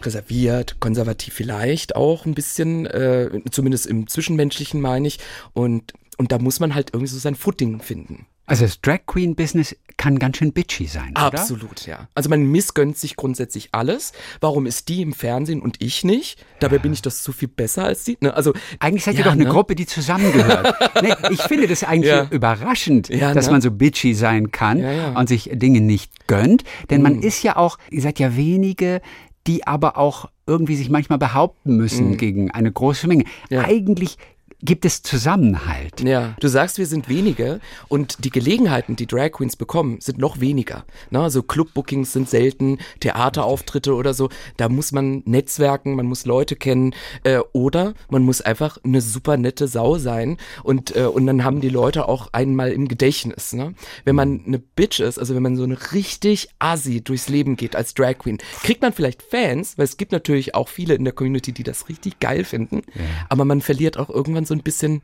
reserviert, 0.04 0.80
konservativ 0.80 1.34
vielleicht 1.34 1.96
auch 1.96 2.26
ein 2.26 2.34
bisschen, 2.34 2.86
äh, 2.88 3.30
zumindest 3.52 3.88
im 3.88 4.08
Zwischenmenschlichen 4.08 4.82
meine 4.82 5.08
ich. 5.08 5.20
Und, 5.54 5.94
und 6.18 6.32
da 6.32 6.40
muss 6.40 6.60
man 6.60 6.76
halt 6.76 6.90
irgendwie 6.94 7.12
so 7.12 7.20
sein 7.20 7.36
Footing 7.36 7.82
finden. 7.82 8.26
Also 8.52 8.66
das 8.66 8.82
Drag 8.82 9.06
Queen 9.06 9.34
Business 9.34 9.74
kann 9.96 10.20
ganz 10.20 10.36
schön 10.36 10.52
bitchy 10.52 10.86
sein, 10.86 11.12
oder? 11.12 11.40
Absolut, 11.40 11.86
ja. 11.86 12.10
Also 12.16 12.30
man 12.30 12.44
missgönnt 12.44 12.98
sich 12.98 13.16
grundsätzlich 13.16 13.70
alles. 13.72 14.12
Warum 14.42 14.66
ist 14.66 14.90
die 14.90 15.02
im 15.02 15.14
Fernsehen 15.14 15.62
und 15.62 15.82
ich 15.82 16.04
nicht? 16.04 16.44
Dabei 16.60 16.76
ja. 16.76 16.82
bin 16.82 16.92
ich 16.92 17.02
das 17.02 17.24
zu 17.24 17.32
viel 17.32 17.48
besser 17.48 17.86
als 17.86 18.04
die. 18.04 18.18
Ne? 18.20 18.34
Also 18.34 18.52
eigentlich 18.80 19.06
seid 19.06 19.18
ihr 19.18 19.24
doch 19.24 19.32
eine 19.32 19.46
ne? 19.46 19.50
Gruppe, 19.50 19.76
die 19.76 19.86
zusammengehört. 19.86 20.76
nee, 21.02 21.14
ich 21.30 21.42
finde 21.44 21.66
das 21.66 21.86
eigentlich 21.86 22.12
ja. 22.12 22.28
überraschend, 22.30 23.08
ja, 23.08 23.34
dass 23.34 23.46
ne? 23.46 23.54
man 23.54 23.62
so 23.62 23.72
bitchy 23.72 24.14
sein 24.14 24.52
kann 24.52 24.84
und 25.16 25.30
sich 25.30 25.50
Dinge 25.54 25.80
nicht 25.80 26.28
gönnt, 26.28 26.66
denn 26.90 27.02
man 27.02 27.18
mhm. 27.18 27.24
ist 27.24 27.44
ja 27.44 27.56
auch, 27.56 27.78
ihr 27.90 28.02
seid 28.02 28.20
ja 28.20 28.36
wenige, 28.36 29.02
die 29.48 29.66
aber 29.66 29.98
auch 29.98 30.30
irgendwie 30.46 30.76
sich 30.76 30.90
manchmal 30.90 31.20
behaupten 31.20 31.78
müssen 31.78 32.10
mhm. 32.10 32.18
gegen 32.18 32.52
eine 32.52 32.70
große 32.70 33.08
Menge. 33.08 33.24
Eigentlich 33.50 34.18
gibt 34.62 34.86
es 34.86 35.02
Zusammenhalt. 35.02 36.02
Ja, 36.02 36.36
du 36.40 36.48
sagst, 36.48 36.78
wir 36.78 36.86
sind 36.86 37.10
wenige 37.10 37.60
und 37.88 38.24
die 38.24 38.30
Gelegenheiten, 38.30 38.96
die 38.96 39.08
Drag 39.08 39.32
Queens 39.32 39.56
bekommen, 39.56 40.00
sind 40.00 40.18
noch 40.18 40.40
weniger. 40.40 40.86
Na, 41.10 41.24
also 41.24 41.42
Clubbookings 41.44 42.14
sind 42.14 42.30
selten, 42.30 42.78
Theaterauftritte 43.00 43.94
oder 43.96 44.14
so. 44.14 44.30
Da 44.58 44.70
muss 44.70 44.92
man 44.92 45.24
netzwerken, 45.26 45.96
man 45.96 46.06
muss 46.06 46.26
Leute 46.26 46.56
kennen 46.56 46.94
äh, 47.24 47.40
oder 47.54 47.94
man 48.10 48.24
muss 48.24 48.42
einfach 48.42 48.78
eine 48.84 49.02
super 49.02 49.38
nette 49.38 49.68
Sau 49.68 49.98
sein 49.98 50.38
und, 50.64 50.96
äh, 50.96 51.06
und 51.06 51.26
dann 51.26 51.44
haben 51.44 51.62
die 51.62 51.70
Leute 51.70 52.08
auch 52.08 52.30
einmal 52.32 52.72
im 52.72 52.88
Gedächtnis. 52.88 53.54
Ne? 53.54 53.74
Wenn 54.06 54.16
man 54.16 54.44
eine 54.46 54.60
Bitch 54.60 55.00
ist, 55.00 55.18
also 55.18 55.36
wenn 55.36 55.44
man 55.44 55.56
so 55.56 55.64
eine 55.64 55.78
richtig 55.92 56.50
assi 56.60 57.02
durchs 57.02 57.30
Leben 57.30 57.56
geht 57.56 57.76
als 57.76 57.94
Drag 57.94 58.20
Queen, 58.20 58.38
kriegt 58.64 58.82
man 58.82 58.94
vielleicht 58.94 59.24
Fans, 59.24 59.78
weil 59.78 59.86
es 59.86 59.98
gibt 59.98 60.12
natürlich 60.12 60.54
auch 60.54 60.70
viele 60.70 60.94
in 60.94 61.04
der 61.04 61.14
Community, 61.14 61.52
die 61.52 61.64
das 61.64 61.90
richtig 61.90 62.20
geil 62.20 62.44
finden, 62.44 62.84
ja. 62.94 63.02
aber 63.30 63.46
man 63.46 63.62
verliert 63.62 63.98
auch 63.98 64.10
irgendwann 64.10 64.46
so 64.46 64.51
so 64.52 64.56
ein 64.56 64.64
bisschen 64.64 65.02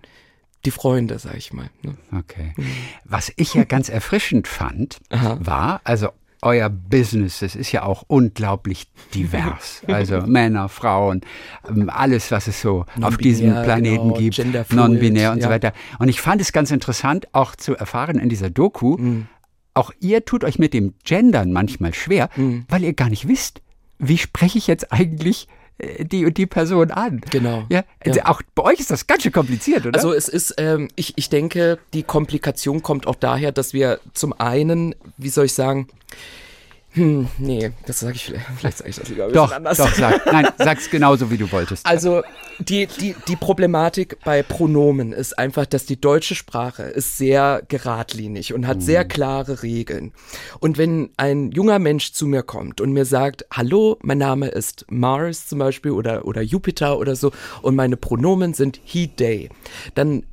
die 0.65 0.71
Freunde, 0.71 1.17
sag 1.19 1.37
ich 1.37 1.53
mal. 1.53 1.69
Ne? 1.81 1.95
Okay. 2.11 2.53
Was 3.05 3.31
ich 3.37 3.53
ja 3.53 3.63
ganz 3.63 3.87
erfrischend 3.87 4.47
fand, 4.47 4.99
Aha. 5.09 5.37
war, 5.39 5.81
also 5.85 6.09
euer 6.41 6.69
Business, 6.69 7.39
das 7.39 7.55
ist 7.55 7.71
ja 7.71 7.83
auch 7.83 8.03
unglaublich 8.07 8.87
divers. 9.13 9.81
Also 9.87 10.19
Männer, 10.21 10.67
Frauen, 10.67 11.21
ähm, 11.67 11.89
alles, 11.89 12.29
was 12.29 12.47
es 12.47 12.61
so 12.61 12.85
auf 13.01 13.17
diesem 13.17 13.51
Planeten 13.63 14.13
genau, 14.13 14.19
gibt, 14.19 14.73
non-binär 14.73 15.31
und 15.31 15.37
ja. 15.37 15.45
so 15.45 15.49
weiter. 15.49 15.71
Und 15.97 16.09
ich 16.09 16.19
fand 16.19 16.41
es 16.41 16.51
ganz 16.51 16.71
interessant, 16.71 17.27
auch 17.31 17.55
zu 17.55 17.75
erfahren 17.75 18.19
in 18.19 18.27
dieser 18.27 18.49
Doku, 18.49 18.97
mhm. 18.97 19.27
auch 19.73 19.91
ihr 20.01 20.25
tut 20.25 20.43
euch 20.43 20.59
mit 20.59 20.73
dem 20.73 20.93
Gendern 21.05 21.53
manchmal 21.53 21.93
schwer, 21.93 22.29
mhm. 22.35 22.65
weil 22.67 22.83
ihr 22.83 22.93
gar 22.93 23.09
nicht 23.09 23.29
wisst, 23.29 23.61
wie 23.97 24.17
spreche 24.17 24.57
ich 24.57 24.67
jetzt 24.67 24.91
eigentlich 24.91 25.47
die 25.79 26.25
und 26.25 26.37
die 26.37 26.45
Person 26.45 26.91
an. 26.91 27.21
Genau. 27.29 27.65
Ja? 27.69 27.83
Also 28.03 28.19
ja. 28.19 28.25
Auch 28.27 28.41
bei 28.55 28.63
euch 28.63 28.79
ist 28.79 28.89
das 28.89 29.07
ganz 29.07 29.23
schön 29.23 29.31
kompliziert, 29.31 29.85
oder? 29.85 29.95
Also 29.95 30.13
es 30.13 30.27
ist, 30.27 30.55
ähm, 30.57 30.87
ich, 30.95 31.13
ich 31.15 31.29
denke, 31.29 31.77
die 31.93 32.03
Komplikation 32.03 32.81
kommt 32.81 33.07
auch 33.07 33.15
daher, 33.15 33.51
dass 33.51 33.73
wir 33.73 33.99
zum 34.13 34.33
einen, 34.33 34.95
wie 35.17 35.29
soll 35.29 35.45
ich 35.45 35.53
sagen, 35.53 35.87
Hm, 36.97 37.27
nee, 37.37 37.71
das 37.85 37.99
sage 37.99 38.15
ich 38.15 38.25
vielleicht. 38.25 38.45
Vielleicht 38.57 38.77
sage 38.79 38.89
ich 38.89 38.95
das 38.95 39.09
lieber 39.09 39.25
ein 39.25 39.33
doch, 39.33 39.51
anders. 39.51 39.77
Doch, 39.77 39.93
sag. 39.93 40.25
Nein, 40.25 40.47
sag's 40.57 40.89
genauso, 40.89 41.29
wie 41.29 41.37
du 41.37 41.51
wolltest. 41.51 41.85
Also, 41.85 42.23
die, 42.57 42.87
die, 42.87 43.15
die 43.27 43.35
Problematik 43.35 44.17
bei 44.25 44.41
Pronomen 44.41 45.13
ist 45.13 45.37
einfach, 45.37 45.67
dass 45.67 45.85
die 45.85 46.01
deutsche 46.01 46.33
Sprache 46.33 46.83
ist 46.83 47.19
sehr 47.19 47.61
geradlinig 47.67 48.53
und 48.55 48.65
hat 48.65 48.81
sehr 48.81 49.03
mhm. 49.03 49.09
klare 49.09 49.61
Regeln. 49.61 50.11
Und 50.59 50.79
wenn 50.79 51.11
ein 51.17 51.51
junger 51.51 51.77
Mensch 51.77 52.13
zu 52.13 52.25
mir 52.25 52.41
kommt 52.41 52.81
und 52.81 52.93
mir 52.93 53.05
sagt, 53.05 53.45
hallo, 53.53 53.99
mein 54.01 54.17
Name 54.17 54.47
ist 54.47 54.85
Mars 54.89 55.47
zum 55.47 55.59
Beispiel 55.59 55.91
oder, 55.91 56.25
oder 56.25 56.41
Jupiter 56.41 56.97
oder 56.97 57.15
so 57.15 57.31
und 57.61 57.75
meine 57.75 57.95
Pronomen 57.95 58.55
sind 58.55 58.79
he, 58.83 59.07
they, 59.07 59.49
dann 59.93 60.23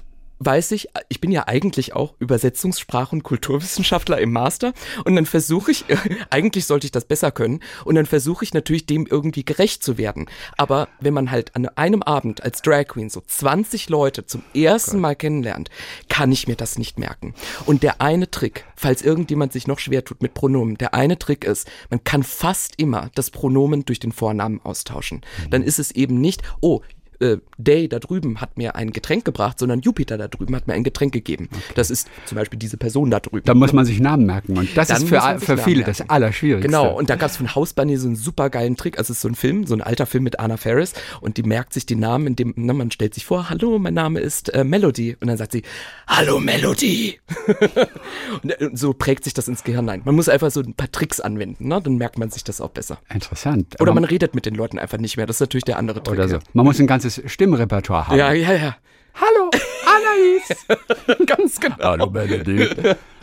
weiß 0.45 0.73
ich, 0.73 0.89
ich 1.09 1.21
bin 1.21 1.31
ja 1.31 1.47
eigentlich 1.47 1.95
auch 1.95 2.15
Übersetzungssprach- 2.21 3.13
und 3.13 3.23
Kulturwissenschaftler 3.23 4.19
im 4.19 4.33
Master 4.33 4.73
und 5.05 5.17
dann 5.17 5.27
versuche 5.27 5.71
ich, 5.71 5.85
eigentlich 6.31 6.67
sollte 6.67 6.87
ich 6.87 6.93
das 6.93 7.05
besser 7.05 7.31
können 7.31 7.61
und 7.85 7.95
dann 7.95 8.07
versuche 8.07 8.45
ich 8.45 8.55
natürlich 8.55 8.87
dem 8.87 9.07
irgendwie 9.07 9.45
gerecht 9.45 9.83
zu 9.83 9.99
werden. 9.99 10.27
Aber 10.57 10.89
wenn 11.01 11.15
man 11.15 11.31
halt 11.31 11.55
an 11.57 11.69
einem 11.69 12.03
Abend 12.03 12.43
als 12.43 12.63
Drag 12.63 12.87
Queen 12.89 13.11
so 13.11 13.21
20 13.21 13.89
Leute 13.89 14.27
zum 14.27 14.43
ersten 14.55 14.99
Mal 14.99 15.17
kennenlernt, 15.17 15.71
kann 16.09 16.33
ich 16.33 16.49
mir 16.49 16.57
das 16.57 16.79
nicht 16.79 16.99
merken. 16.99 17.35
Und 17.67 17.83
der 17.83 18.01
eine 18.01 18.31
Trick, 18.31 18.65
falls 18.77 19.03
irgendjemand 19.03 19.53
sich 19.53 19.67
noch 19.67 19.79
schwer 19.79 20.05
tut 20.05 20.23
mit 20.23 20.35
Pronomen, 20.35 20.77
der 20.77 20.95
eine 20.95 21.19
Trick 21.19 21.45
ist, 21.45 21.71
man 21.91 22.05
kann 22.05 22.23
fast 22.23 22.75
immer 22.79 23.11
das 23.15 23.31
Pronomen 23.31 23.85
durch 23.85 24.01
den 24.01 24.13
Vornamen 24.13 24.61
austauschen. 24.63 25.23
Dann 25.51 25.63
ist 25.63 25.79
es 25.79 25.91
eben 25.91 26.21
nicht, 26.21 26.43
oh, 26.61 26.83
äh, 27.21 27.39
Day 27.59 27.89
da 27.89 27.99
drüben 27.99 28.41
hat 28.41 28.57
mir 28.57 28.75
ein 28.75 28.93
Getränk 28.93 29.25
gebracht, 29.25 29.59
sondern 29.59 29.81
Jupiter 29.81 30.19
da 30.19 30.29
drüben 30.29 30.55
hat 30.55 30.67
mir 30.67 30.75
ein 30.75 30.85
Getränk 30.85 31.13
gegeben. 31.13 31.49
Okay. 31.53 31.63
Das 31.75 31.91
ist 31.91 32.09
zum 32.27 32.37
Beispiel 32.37 32.59
diese 32.59 32.77
Person 32.77 33.11
da 33.11 33.21
drüben. 33.21 33.45
Da 33.45 33.55
muss 33.55 33.73
man 33.73 33.85
sich 33.85 34.01
Namen 34.01 34.27
merken 34.27 34.59
und 34.59 34.77
das 34.77 34.89
Dann 34.89 35.03
ist 35.03 35.09
für, 35.09 35.21
für 35.39 35.59
viele 35.59 35.79
merken. 35.79 35.97
das 35.99 36.09
Allerschwierigste. 36.11 36.69
Genau, 36.69 36.97
und 36.97 37.11
da 37.11 37.17
gab 37.17 37.31
es 37.31 37.37
von 37.37 37.55
Hausbunny 37.55 37.97
so 37.97 38.07
einen 38.07 38.17
super 38.17 38.51
geilen 38.51 38.77
Trick. 38.77 38.99
Also 38.99 39.13
es 39.13 39.19
ist 39.19 39.23
so 39.23 39.29
ein 39.29 39.35
Film, 39.35 39.67
so 39.67 39.75
ein 39.75 39.81
alter 39.81 40.07
Film 40.07 40.25
mit 40.25 40.41
Anna 40.41 40.57
Ferris 40.57 40.95
und 41.21 41.37
die 41.37 41.43
merkt 41.43 41.73
sich 41.73 41.87
die 41.87 41.97
Namen, 41.97 42.27
indem 42.27 42.55
ne, 42.57 42.73
man 42.75 42.91
stellt 42.91 43.15
sich 43.15 43.25
vor, 43.25 43.51
hallo, 43.51 43.79
mein 43.79 43.95
Name 43.95 44.21
ist 44.21 44.53
äh, 44.55 44.65
Melody 44.65 45.17
und 45.21 45.29
dann 45.29 45.37
sagt 45.37 45.53
sie, 45.53 45.63
hallo 46.07 46.41
Melody. 46.41 47.19
und, 48.43 48.51
äh, 48.51 48.67
und 48.67 48.79
so 48.79 48.93
prägt 48.93 49.25
sich 49.25 49.35
das 49.35 49.49
ins 49.49 49.65
Gehirn 49.65 49.89
ein. 49.89 50.03
Man 50.05 50.15
muss 50.15 50.29
einfach 50.29 50.51
so 50.51 50.61
ein 50.61 50.75
paar 50.75 50.91
Tricks 50.91 51.21
anwenden, 51.21 51.69
ne? 51.69 51.81
dann 51.83 51.97
merkt 51.97 52.19
man 52.19 52.31
sich 52.31 52.45
das 52.45 52.61
auch 52.61 52.71
besser. 52.71 52.99
Interessant. 53.13 53.81
Oder 53.81 53.95
man 53.95 54.05
redet 54.05 54.35
mit 54.35 54.47
den 54.47 54.55
Leuten 54.55 54.79
einfach 54.79 54.99
nicht 54.99 55.17
mehr. 55.17 55.27
Das 55.27 55.37
ist 55.37 55.41
natürlich 55.41 55.65
der 55.65 55.79
andere 55.79 56.03
Trick. 56.03 56.15
Oder 56.15 56.29
so. 56.29 56.39
Man 56.53 56.65
muss 56.65 56.79
ein 56.81 56.87
ganzes 57.05 57.31
Stimmrepertoire 57.31 58.09
haben. 58.09 58.19
Ja, 58.19 58.33
ja, 58.33 58.53
ja. 58.53 58.77
Hallo, 59.15 59.51
Anais. 59.87 61.27
Ganz 61.27 61.61
genau. 61.61 61.77
Hallo, 61.79 62.11
Melody. 62.11 62.69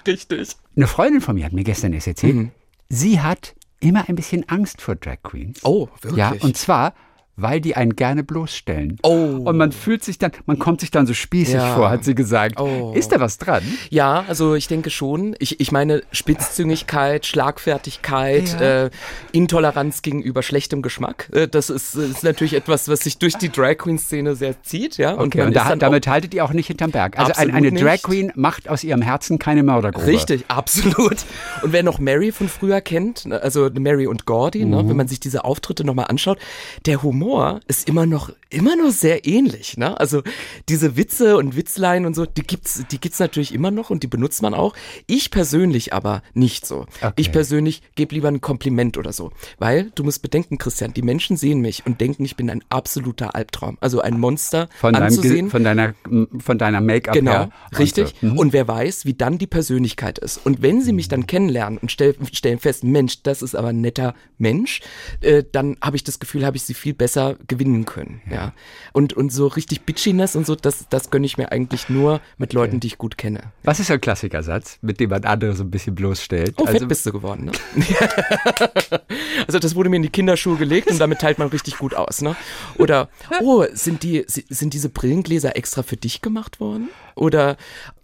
Richtig. 0.07 0.55
Eine 0.75 0.87
Freundin 0.87 1.21
von 1.21 1.35
mir 1.35 1.45
hat 1.45 1.53
mir 1.53 1.63
gestern 1.63 1.93
erst 1.93 2.07
erzählt, 2.07 2.35
mhm. 2.35 2.51
sie 2.89 3.19
hat 3.21 3.55
immer 3.79 4.07
ein 4.07 4.15
bisschen 4.15 4.47
Angst 4.47 4.81
vor 4.81 4.95
Drag 4.95 5.17
Queens. 5.23 5.59
Oh, 5.63 5.89
wirklich? 6.01 6.17
Ja, 6.17 6.33
und 6.41 6.55
zwar, 6.57 6.93
weil 7.35 7.61
die 7.61 7.75
einen 7.75 7.95
gerne 7.95 8.23
bloßstellen. 8.23 8.97
Oh. 9.03 9.41
Und 9.45 9.57
man 9.57 9.71
fühlt 9.71 10.03
sich 10.03 10.17
dann, 10.17 10.31
man 10.45 10.59
kommt 10.59 10.81
sich 10.81 10.91
dann 10.91 11.07
so 11.07 11.13
spießig 11.13 11.55
ja. 11.55 11.75
vor, 11.75 11.89
hat 11.89 12.03
sie 12.03 12.15
gesagt. 12.15 12.59
Oh. 12.59 12.93
Ist 12.95 13.11
da 13.11 13.19
was 13.19 13.37
dran? 13.37 13.63
Ja, 13.89 14.25
also 14.27 14.55
ich 14.55 14.67
denke 14.67 14.89
schon. 14.89 15.35
Ich, 15.39 15.59
ich 15.59 15.71
meine 15.71 16.03
Spitzzüngigkeit, 16.11 17.25
Schlagfertigkeit, 17.25 18.59
ja. 18.59 18.85
äh, 18.85 18.89
Intoleranz 19.31 20.01
gegenüber 20.01 20.43
schlechtem 20.43 20.81
Geschmack. 20.81 21.29
Äh, 21.33 21.47
das 21.47 21.69
ist, 21.69 21.95
ist 21.95 22.23
natürlich 22.23 22.53
etwas, 22.53 22.87
was 22.87 23.01
sich 23.01 23.17
durch 23.17 23.35
die 23.37 23.49
Drag 23.49 23.77
Queen 23.77 23.97
Szene 23.97 24.35
sehr 24.35 24.61
zieht, 24.61 24.97
ja. 24.97 25.13
Und, 25.13 25.27
okay, 25.27 25.43
und 25.43 25.55
da, 25.55 25.75
damit 25.75 26.07
haltet 26.07 26.33
ihr 26.33 26.45
auch 26.45 26.53
nicht 26.53 26.67
hinterm 26.67 26.91
Berg. 26.91 27.17
Also 27.17 27.33
ein, 27.35 27.51
eine 27.51 27.71
Drag 27.71 28.01
Queen 28.03 28.31
macht 28.35 28.69
aus 28.69 28.83
ihrem 28.83 29.01
Herzen 29.01 29.39
keine 29.39 29.63
Mördergrube. 29.63 30.05
Richtig, 30.05 30.45
absolut. 30.47 31.17
Und 31.63 31.73
wer 31.73 31.83
noch 31.83 31.99
Mary 31.99 32.31
von 32.31 32.49
früher 32.49 32.81
kennt, 32.81 33.25
ne, 33.25 33.41
also 33.41 33.69
Mary 33.73 34.07
und 34.07 34.25
Gordy, 34.25 34.59
ne, 34.59 34.65
mhm. 34.65 34.71
ne, 34.71 34.89
wenn 34.89 34.97
man 34.97 35.07
sich 35.07 35.19
diese 35.19 35.43
Auftritte 35.43 35.83
nochmal 35.83 36.05
anschaut, 36.07 36.37
der 36.85 37.01
Humor 37.01 37.20
Humor 37.21 37.59
ist 37.67 37.87
immer 37.87 38.05
noch, 38.05 38.31
immer 38.49 38.75
noch 38.75 38.91
sehr 38.91 39.25
ähnlich, 39.27 39.77
ne? 39.77 39.99
Also 39.99 40.23
diese 40.69 40.97
Witze 40.97 41.37
und 41.37 41.55
Witzlein 41.55 42.05
und 42.05 42.15
so, 42.15 42.25
die 42.25 42.41
gibt's, 42.41 42.83
die 42.91 42.99
gibt's 42.99 43.19
natürlich 43.19 43.53
immer 43.53 43.69
noch 43.71 43.89
und 43.89 44.03
die 44.03 44.07
benutzt 44.07 44.41
man 44.41 44.53
auch. 44.53 44.75
Ich 45.05 45.29
persönlich 45.29 45.93
aber 45.93 46.23
nicht 46.33 46.65
so. 46.65 46.87
Okay. 47.01 47.13
Ich 47.17 47.31
persönlich 47.31 47.83
gebe 47.95 48.15
lieber 48.15 48.27
ein 48.27 48.41
Kompliment 48.41 48.97
oder 48.97 49.13
so. 49.13 49.31
Weil, 49.59 49.91
du 49.95 50.03
musst 50.03 50.21
bedenken, 50.21 50.57
Christian, 50.57 50.93
die 50.93 51.03
Menschen 51.03 51.37
sehen 51.37 51.61
mich 51.61 51.85
und 51.85 52.01
denken, 52.01 52.25
ich 52.25 52.35
bin 52.35 52.49
ein 52.49 52.63
absoluter 52.69 53.35
Albtraum. 53.35 53.77
Also 53.81 54.01
ein 54.01 54.19
Monster 54.19 54.67
von 54.79 54.95
anzusehen. 54.95 55.49
Deinem, 55.49 55.51
von 55.51 55.63
deiner, 55.63 55.93
von 56.39 56.57
deiner 56.57 56.81
Make-up 56.81 57.13
Genau, 57.13 57.31
her. 57.31 57.49
richtig. 57.77 58.15
Mhm. 58.21 58.37
Und 58.37 58.53
wer 58.53 58.67
weiß, 58.67 59.05
wie 59.05 59.13
dann 59.13 59.37
die 59.37 59.47
Persönlichkeit 59.47 60.17
ist. 60.19 60.43
Und 60.43 60.61
wenn 60.61 60.81
sie 60.81 60.93
mich 60.93 61.07
dann 61.07 61.27
kennenlernen 61.27 61.77
und 61.77 61.91
stell, 61.91 62.15
stellen 62.33 62.59
fest, 62.59 62.83
Mensch, 62.83 63.21
das 63.23 63.41
ist 63.41 63.55
aber 63.55 63.69
ein 63.69 63.81
netter 63.81 64.15
Mensch, 64.39 64.81
äh, 65.21 65.43
dann 65.51 65.77
habe 65.81 65.95
ich 65.95 66.03
das 66.03 66.19
Gefühl, 66.19 66.45
habe 66.45 66.57
ich 66.57 66.63
sie 66.63 66.73
viel 66.73 66.93
besser 66.93 67.10
besser 67.11 67.35
gewinnen 67.47 67.85
können. 67.85 68.21
Ja. 68.29 68.35
ja. 68.35 68.53
Und, 68.93 69.13
und 69.13 69.31
so 69.31 69.47
richtig 69.47 69.81
Bitchiness 69.81 70.35
und 70.35 70.45
so, 70.45 70.55
das, 70.55 70.85
das 70.89 71.09
gönne 71.09 71.25
ich 71.25 71.37
mir 71.37 71.51
eigentlich 71.51 71.89
nur 71.89 72.21
mit 72.37 72.53
Leuten, 72.53 72.79
die 72.79 72.87
ich 72.87 72.97
gut 72.97 73.17
kenne. 73.17 73.51
Was 73.63 73.79
ist 73.79 73.91
ein 73.91 73.99
Klassikersatz, 73.99 74.79
mit 74.81 74.99
dem 74.99 75.09
man 75.09 75.25
andere 75.25 75.53
so 75.53 75.63
ein 75.63 75.71
bisschen 75.71 75.95
bloßstellt? 75.95 76.55
Oh, 76.57 76.65
also, 76.65 76.79
fett 76.79 76.87
bist 76.87 77.05
du 77.05 77.11
geworden, 77.11 77.45
ne? 77.45 77.51
also 79.47 79.59
das 79.59 79.75
wurde 79.75 79.89
mir 79.89 79.97
in 79.97 80.03
die 80.03 80.09
Kinderschuhe 80.09 80.55
gelegt 80.55 80.89
und 80.89 80.99
damit 80.99 81.19
teilt 81.19 81.37
man 81.37 81.49
richtig 81.49 81.77
gut 81.77 81.95
aus, 81.95 82.21
ne? 82.21 82.35
Oder, 82.77 83.09
oh, 83.41 83.65
sind 83.73 84.03
die, 84.03 84.23
sind 84.27 84.73
diese 84.73 84.89
Brillengläser 84.89 85.55
extra 85.57 85.83
für 85.83 85.97
dich 85.97 86.21
gemacht 86.21 86.59
worden? 86.59 86.89
Oder, 87.15 87.57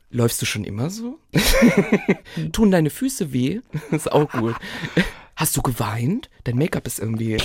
Läufst 0.10 0.42
du 0.42 0.46
schon 0.46 0.64
immer 0.64 0.90
so? 0.90 1.20
Tun 2.54 2.72
deine 2.72 2.90
Füße 2.90 3.34
weh? 3.34 3.60
ist 3.92 4.10
auch 4.10 4.32
gut. 4.32 4.56
Hast 5.36 5.58
du 5.58 5.62
geweint? 5.62 6.30
Dein 6.46 6.56
Make-up 6.58 6.88
ist 6.88 7.00
irgendwie 7.00 7.38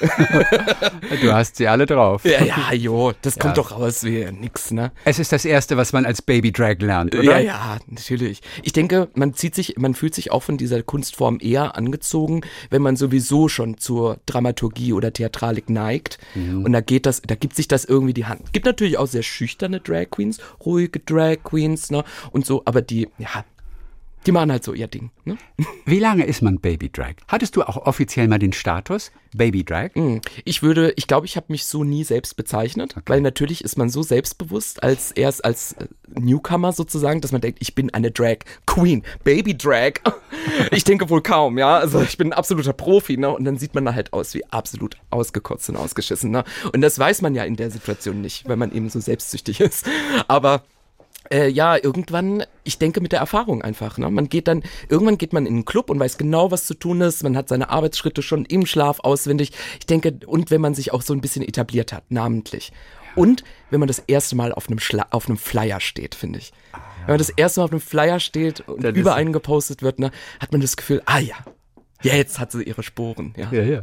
du 1.22 1.32
hast 1.32 1.56
sie 1.56 1.68
alle 1.68 1.86
drauf. 1.86 2.24
Ja, 2.24 2.44
ja, 2.44 2.72
jo, 2.72 3.12
das 3.22 3.36
ja. 3.36 3.42
kommt 3.42 3.58
doch 3.58 3.72
raus 3.72 4.04
wie 4.04 4.24
nix, 4.30 4.70
ne? 4.70 4.92
Es 5.04 5.18
ist 5.18 5.32
das 5.32 5.44
Erste, 5.44 5.76
was 5.76 5.92
man 5.92 6.06
als 6.06 6.22
Baby 6.22 6.52
Drag 6.52 6.76
lernt, 6.80 7.14
oder? 7.14 7.24
Ja, 7.24 7.38
ja, 7.38 7.78
natürlich. 7.86 8.40
Ich 8.62 8.72
denke, 8.72 9.08
man 9.14 9.34
zieht 9.34 9.54
sich, 9.54 9.76
man 9.76 9.94
fühlt 9.94 10.14
sich 10.14 10.30
auch 10.30 10.42
von 10.42 10.56
dieser 10.56 10.82
Kunstform 10.82 11.38
eher 11.40 11.76
angezogen, 11.76 12.42
wenn 12.70 12.82
man 12.82 12.96
sowieso 12.96 13.48
schon 13.48 13.78
zur 13.78 14.18
Dramaturgie 14.26 14.92
oder 14.92 15.12
Theatralik 15.12 15.70
neigt. 15.70 16.18
Mhm. 16.34 16.64
Und 16.64 16.72
da 16.72 16.80
geht 16.80 17.06
das, 17.06 17.22
da 17.22 17.34
gibt 17.34 17.56
sich 17.56 17.68
das 17.68 17.84
irgendwie 17.84 18.14
die 18.14 18.26
Hand. 18.26 18.52
Gibt 18.52 18.66
natürlich 18.66 18.98
auch 18.98 19.06
sehr 19.06 19.22
schüchterne 19.22 19.80
Drag 19.80 20.10
Queens, 20.10 20.38
ruhige 20.64 21.00
Drag 21.00 21.36
Queens, 21.44 21.90
ne? 21.90 22.04
Und 22.32 22.46
so, 22.46 22.62
aber 22.64 22.82
die, 22.82 23.08
ja, 23.18 23.44
die 24.26 24.32
machen 24.32 24.50
halt 24.50 24.64
so 24.64 24.72
ihr 24.72 24.88
Ding. 24.88 25.10
Ne? 25.24 25.38
Wie 25.84 25.98
lange 25.98 26.24
ist 26.24 26.42
man 26.42 26.58
Baby 26.58 26.90
Drag? 26.90 27.14
Hattest 27.28 27.56
du 27.56 27.62
auch 27.62 27.76
offiziell 27.76 28.28
mal 28.28 28.38
den 28.38 28.52
Status 28.52 29.10
Baby 29.34 29.64
Drag? 29.64 29.90
Hm. 29.94 30.20
Ich 30.44 30.62
würde, 30.62 30.92
ich 30.96 31.06
glaube, 31.06 31.26
ich 31.26 31.36
habe 31.36 31.46
mich 31.48 31.64
so 31.64 31.84
nie 31.84 32.04
selbst 32.04 32.36
bezeichnet, 32.36 32.94
okay. 32.96 33.04
weil 33.06 33.20
natürlich 33.20 33.62
ist 33.62 33.76
man 33.76 33.88
so 33.88 34.02
selbstbewusst 34.02 34.82
als 34.82 35.12
erst 35.12 35.44
als 35.44 35.72
äh, 35.74 35.86
Newcomer 36.08 36.72
sozusagen, 36.72 37.20
dass 37.20 37.32
man 37.32 37.40
denkt, 37.40 37.58
ich 37.60 37.74
bin 37.74 37.92
eine 37.92 38.10
Drag 38.10 38.38
Queen, 38.66 39.02
Baby 39.24 39.56
Drag. 39.56 39.94
ich 40.70 40.84
denke 40.84 41.08
wohl 41.10 41.22
kaum, 41.22 41.58
ja. 41.58 41.78
Also 41.78 42.02
ich 42.02 42.18
bin 42.18 42.28
ein 42.28 42.32
absoluter 42.32 42.72
Profi, 42.72 43.16
ne? 43.16 43.30
Und 43.30 43.44
dann 43.44 43.56
sieht 43.56 43.74
man 43.74 43.84
da 43.84 43.94
halt 43.94 44.12
aus 44.12 44.34
wie 44.34 44.44
absolut 44.46 44.96
ausgekotzt 45.10 45.68
und 45.70 45.76
ausgeschissen, 45.76 46.30
ne? 46.30 46.44
Und 46.72 46.80
das 46.80 46.98
weiß 46.98 47.22
man 47.22 47.34
ja 47.34 47.44
in 47.44 47.56
der 47.56 47.70
Situation 47.70 48.20
nicht, 48.20 48.48
weil 48.48 48.56
man 48.56 48.72
eben 48.72 48.88
so 48.88 49.00
selbstsüchtig 49.00 49.60
ist. 49.60 49.86
Aber 50.26 50.62
äh, 51.30 51.48
ja, 51.48 51.76
irgendwann, 51.76 52.44
ich 52.64 52.78
denke 52.78 53.00
mit 53.00 53.12
der 53.12 53.20
Erfahrung 53.20 53.62
einfach. 53.62 53.98
Ne? 53.98 54.10
Man 54.10 54.28
geht 54.28 54.48
dann, 54.48 54.62
irgendwann 54.88 55.18
geht 55.18 55.32
man 55.32 55.46
in 55.46 55.54
einen 55.54 55.64
Club 55.64 55.90
und 55.90 56.00
weiß 56.00 56.18
genau, 56.18 56.50
was 56.50 56.66
zu 56.66 56.74
tun 56.74 57.00
ist. 57.00 57.22
Man 57.22 57.36
hat 57.36 57.48
seine 57.48 57.70
Arbeitsschritte 57.70 58.22
schon 58.22 58.44
im 58.44 58.66
Schlaf 58.66 59.00
auswendig. 59.00 59.52
Ich 59.78 59.86
denke, 59.86 60.18
und 60.26 60.50
wenn 60.50 60.60
man 60.60 60.74
sich 60.74 60.92
auch 60.92 61.02
so 61.02 61.12
ein 61.12 61.20
bisschen 61.20 61.42
etabliert 61.42 61.92
hat, 61.92 62.04
namentlich. 62.10 62.72
Und 63.14 63.42
wenn 63.70 63.80
man 63.80 63.88
das 63.88 63.98
erste 64.06 64.36
Mal 64.36 64.52
auf 64.52 64.68
einem, 64.68 64.78
Schla 64.78 65.06
auf 65.10 65.28
einem 65.28 65.38
Flyer 65.38 65.80
steht, 65.80 66.14
finde 66.14 66.38
ich. 66.38 66.52
Ah, 66.72 66.78
wenn 67.06 67.14
man 67.14 67.18
das 67.18 67.30
erste 67.30 67.60
Mal 67.60 67.64
auf 67.64 67.72
einem 67.72 67.80
Flyer 67.80 68.20
steht 68.20 68.60
und 68.68 68.84
über 68.84 69.14
einen 69.14 69.32
gepostet 69.32 69.82
wird, 69.82 69.98
ne, 69.98 70.10
hat 70.40 70.52
man 70.52 70.60
das 70.60 70.76
Gefühl, 70.76 71.02
ah 71.06 71.18
ja, 71.18 71.34
Jetzt 72.02 72.38
hat 72.38 72.52
sie 72.52 72.62
ihre 72.62 72.82
Sporen, 72.82 73.34
ja. 73.36 73.48
ja, 73.50 73.62
ja. 73.62 73.80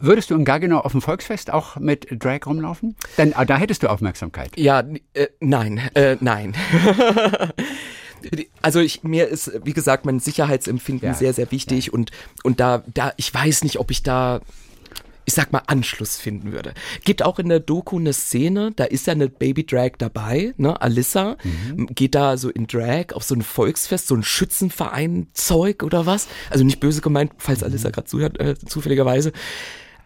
Würdest 0.00 0.30
du 0.30 0.34
in 0.34 0.44
Gaggenau 0.44 0.80
auf 0.80 0.92
dem 0.92 1.00
Volksfest 1.00 1.52
auch 1.52 1.76
mit 1.76 2.08
Drag 2.10 2.40
rumlaufen? 2.46 2.96
Denn 3.18 3.34
ah, 3.34 3.44
da 3.44 3.56
hättest 3.56 3.82
du 3.82 3.88
Aufmerksamkeit. 3.88 4.50
Ja, 4.56 4.82
äh, 5.14 5.28
nein, 5.40 5.80
äh, 5.94 6.16
nein. 6.20 6.54
also 8.62 8.80
ich, 8.80 9.04
mir 9.04 9.28
ist, 9.28 9.52
wie 9.64 9.72
gesagt, 9.72 10.04
mein 10.06 10.18
Sicherheitsempfinden 10.18 11.08
ja. 11.08 11.14
sehr, 11.14 11.32
sehr 11.32 11.50
wichtig 11.52 11.92
und, 11.92 12.10
und 12.42 12.58
da, 12.58 12.82
da, 12.92 13.12
ich 13.16 13.32
weiß 13.32 13.62
nicht, 13.62 13.78
ob 13.78 13.90
ich 13.90 14.02
da 14.02 14.40
ich 15.26 15.34
sag 15.34 15.52
mal, 15.52 15.62
Anschluss 15.66 16.16
finden 16.16 16.52
würde. 16.52 16.72
Gibt 17.04 17.22
auch 17.22 17.38
in 17.38 17.48
der 17.48 17.60
Doku 17.60 17.98
eine 17.98 18.12
Szene, 18.12 18.72
da 18.74 18.84
ist 18.84 19.06
ja 19.08 19.12
eine 19.12 19.28
Baby 19.28 19.66
Drag 19.66 19.92
dabei, 19.98 20.54
ne, 20.56 20.80
Alissa, 20.80 21.36
mhm. 21.42 21.88
geht 21.88 22.14
da 22.14 22.36
so 22.36 22.48
in 22.48 22.68
Drag 22.68 23.12
auf 23.12 23.24
so 23.24 23.34
ein 23.34 23.42
Volksfest, 23.42 24.06
so 24.06 24.14
ein 24.14 24.22
Schützenverein-Zeug 24.22 25.82
oder 25.82 26.06
was. 26.06 26.28
Also 26.48 26.64
nicht 26.64 26.80
böse 26.80 27.00
gemeint, 27.00 27.32
falls 27.38 27.60
mhm. 27.60 27.66
Alissa 27.66 27.90
gerade 27.90 28.06
zuhört, 28.06 28.40
äh, 28.40 28.54
zufälligerweise. 28.56 29.32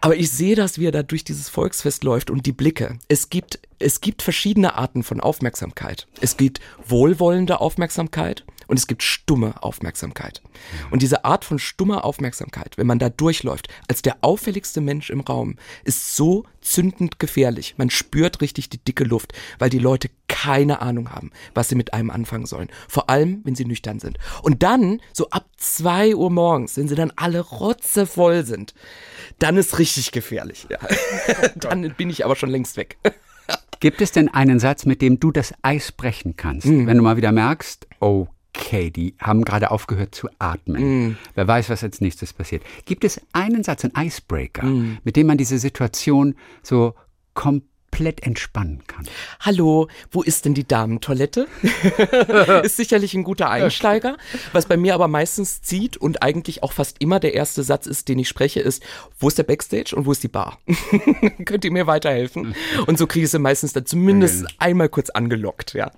Aber 0.01 0.16
ich 0.16 0.31
sehe 0.31 0.57
das, 0.57 0.79
wie 0.79 0.87
er 0.87 0.93
da 0.93 1.03
durch 1.03 1.25
dieses 1.25 1.51
Volksfest 1.51 2.05
läuft 2.05 2.31
und 2.31 2.47
die 2.47 2.53
Blicke. 2.53 2.99
Es 3.09 3.29
gibt, 3.29 3.59
es 3.79 4.01
gibt 4.01 4.23
verschiedene 4.23 4.75
Arten 4.77 5.03
von 5.03 5.21
Aufmerksamkeit. 5.21 6.07
Es 6.23 6.39
gibt 6.39 6.61
wohlwollende 6.87 7.61
Aufmerksamkeit 7.61 8.47
und 8.71 8.79
es 8.79 8.87
gibt 8.87 9.03
stumme 9.03 9.62
Aufmerksamkeit. 9.64 10.41
Und 10.93 11.03
diese 11.03 11.25
Art 11.25 11.45
von 11.45 11.59
stummer 11.59 12.05
Aufmerksamkeit, 12.05 12.79
wenn 12.79 12.87
man 12.87 13.01
da 13.01 13.09
durchläuft, 13.09 13.66
als 13.89 14.01
der 14.01 14.18
auffälligste 14.21 14.81
Mensch 14.81 15.11
im 15.11 15.21
Raum, 15.21 15.57
ist 15.83 16.14
so 16.14 16.45
zündend 16.61 17.18
gefährlich. 17.18 17.75
Man 17.79 17.91
spürt 17.91 18.41
richtig 18.41 18.68
die 18.68 18.79
dicke 18.79 19.03
Luft, 19.03 19.33
weil 19.59 19.71
die 19.71 19.81
Leute 19.81 20.09
keine 20.29 20.81
Ahnung 20.81 21.11
haben, 21.11 21.33
was 21.53 21.68
sie 21.68 21.75
mit 21.75 21.93
einem 21.93 22.11
anfangen 22.11 22.47
sollen. 22.47 22.68
Vor 22.89 23.11
allem, 23.11 23.41
wenn 23.43 23.57
sie 23.57 23.64
nüchtern 23.64 23.99
sind. 23.99 24.18
Und 24.43 24.62
dann, 24.62 25.01
so 25.12 25.29
ab 25.31 25.47
zwei 25.57 26.14
Uhr 26.14 26.31
morgens, 26.31 26.77
wenn 26.77 26.87
sie 26.87 26.95
dann 26.95 27.12
alle 27.16 27.41
rotzevoll 27.41 28.47
sind, 28.47 28.75
dann 29.41 29.57
ist 29.57 29.81
richtig 29.81 30.12
gefährlich. 30.12 30.68
Ja. 30.71 30.79
dann 31.57 31.93
bin 31.95 32.09
ich 32.09 32.25
aber 32.25 32.37
schon 32.37 32.51
längst 32.51 32.77
weg. 32.77 32.99
Gibt 33.81 34.01
es 34.01 34.12
denn 34.12 34.29
einen 34.29 34.61
Satz, 34.61 34.87
mit 34.87 35.03
dem 35.03 35.18
du 35.18 35.33
das 35.33 35.55
Eis 35.62 35.91
brechen 35.91 36.37
kannst, 36.37 36.68
mhm. 36.68 36.87
wenn 36.87 36.99
du 36.99 37.03
mal 37.03 37.16
wieder 37.16 37.33
merkst, 37.33 37.89
okay, 37.99 38.29
die 38.91 39.15
haben 39.19 39.45
gerade 39.45 39.71
aufgehört 39.71 40.15
zu 40.15 40.29
atmen. 40.39 41.09
Mm. 41.09 41.17
Wer 41.35 41.49
weiß, 41.49 41.71
was 41.71 41.83
als 41.83 42.01
nächstes 42.01 42.33
passiert. 42.33 42.63
Gibt 42.85 43.05
es 43.05 43.21
einen 43.33 43.63
Satz, 43.63 43.85
einen 43.85 44.07
Icebreaker, 44.07 44.65
mm. 44.65 44.99
mit 45.05 45.17
dem 45.17 45.27
man 45.27 45.39
diese 45.39 45.59
Situation 45.59 46.35
so 46.63 46.95
komplett 47.35 47.70
komplett 48.01 48.23
entspannen 48.23 48.83
kann. 48.87 49.07
Hallo, 49.41 49.89
wo 50.11 50.23
ist 50.23 50.47
denn 50.47 50.55
die 50.55 50.67
Damentoilette? 50.67 51.47
ist 52.63 52.79
sicherlich 52.79 53.13
ein 53.13 53.25
guter 53.25 53.51
Einsteiger. 53.51 54.17
Was 54.55 54.65
bei 54.65 54.79
mir 54.79 54.95
aber 54.95 55.07
meistens 55.07 55.61
zieht 55.61 55.99
und 55.99 56.23
eigentlich 56.23 56.63
auch 56.63 56.73
fast 56.73 56.97
immer 57.01 57.21
der 57.21 57.35
erste 57.35 57.63
Satz 57.63 57.87
ist, 57.87 58.09
den 58.09 58.19
ich 58.19 58.27
spreche, 58.29 58.61
ist, 58.61 58.83
wo 59.19 59.29
ist 59.29 59.37
der 59.37 59.43
Backstage 59.43 59.95
und 59.95 60.07
wo 60.07 60.13
ist 60.13 60.23
die 60.23 60.29
Bar? 60.29 60.59
Könnt 61.45 61.67
ihr 61.67 61.73
mir 61.73 61.87
weiterhelfen? 61.87 62.55
Und 62.87 62.97
so 62.97 63.07
kriege 63.07 63.27
ich 63.27 63.31
sie 63.31 63.39
meistens 63.39 63.75
dann 63.75 63.85
zumindest 63.85 64.47
einmal 64.57 64.89
kurz 64.89 65.11
angelockt, 65.11 65.75
ja. 65.75 65.91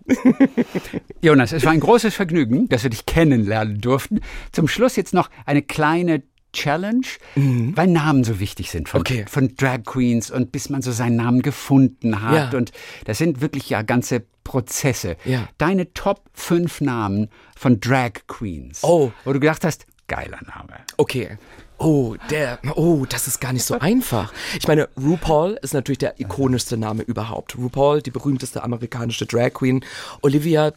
Jonas, 1.21 1.53
es 1.53 1.65
war 1.65 1.71
ein 1.71 1.79
großes 1.79 2.17
Vergnügen, 2.17 2.69
dass 2.69 2.83
wir 2.83 2.91
dich 2.91 3.07
kennenlernen 3.07 3.81
durften. 3.81 4.23
Zum 4.51 4.67
Schluss 4.67 4.97
jetzt 4.97 5.15
noch 5.15 5.31
eine 5.47 5.63
kleine 5.63 6.25
Challenge, 6.53 7.07
mhm. 7.35 7.77
weil 7.77 7.87
Namen 7.87 8.25
so 8.25 8.41
wichtig 8.41 8.71
sind 8.71 8.89
von, 8.89 9.01
okay. 9.01 9.25
von 9.29 9.55
Drag 9.57 9.85
Queens 9.85 10.31
und 10.31 10.53
bis 10.53 10.69
man 10.69 10.83
so 10.83 10.93
seinen 10.93 11.17
Namen 11.17 11.43
gefunden 11.43 12.23
hat. 12.23 12.53
Ja. 12.53 12.59
Und 12.59 12.73
das 13.05 13.19
sind 13.19 13.41
wirklich 13.41 13.71
ja 13.71 13.83
ganze 13.83 14.25
Prozesse. 14.45 15.17
Ja. 15.25 15.49
Deine 15.59 15.93
Top 15.95 16.23
5 16.35 16.83
Namen 16.83 17.29
von 17.57 17.81
Drag 17.81 18.13
Queens. 18.27 18.81
Oh. 18.83 19.13
Wo 19.25 19.33
du 19.33 19.41
gedacht 19.41 19.65
hast, 19.65 19.87
geiler 20.09 20.41
Name. 20.47 20.75
Okay. 20.97 21.39
Oh, 21.79 22.15
der, 22.31 22.61
oh, 22.77 23.07
das 23.09 23.27
ist 23.27 23.41
gar 23.41 23.53
nicht 23.53 23.65
so 23.65 23.77
einfach. 23.79 24.33
Ich 24.57 24.69
meine, 24.69 24.89
RuPaul 24.97 25.59
ist 25.63 25.75
natürlich 25.75 25.99
der 25.99 26.21
ikonischste 26.21 26.77
Name 26.77 27.03
überhaupt. 27.03 27.57
RuPaul, 27.59 28.03
die 28.03 28.13
berühmteste 28.13 28.63
amerikanische 28.63 29.27
Drag 29.27 29.53
Queen. 29.55 29.85
Olivia 30.21 30.73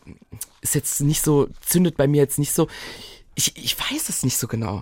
ist 0.61 0.73
jetzt 0.73 1.01
nicht 1.01 1.21
so, 1.21 1.47
zündet 1.61 1.95
bei 1.95 2.07
mir 2.07 2.21
jetzt 2.21 2.39
nicht 2.39 2.53
so. 2.53 2.67
Ich, 3.35 3.55
ich 3.55 3.77
weiß 3.77 4.09
es 4.09 4.23
nicht 4.23 4.37
so 4.37 4.47
genau. 4.47 4.81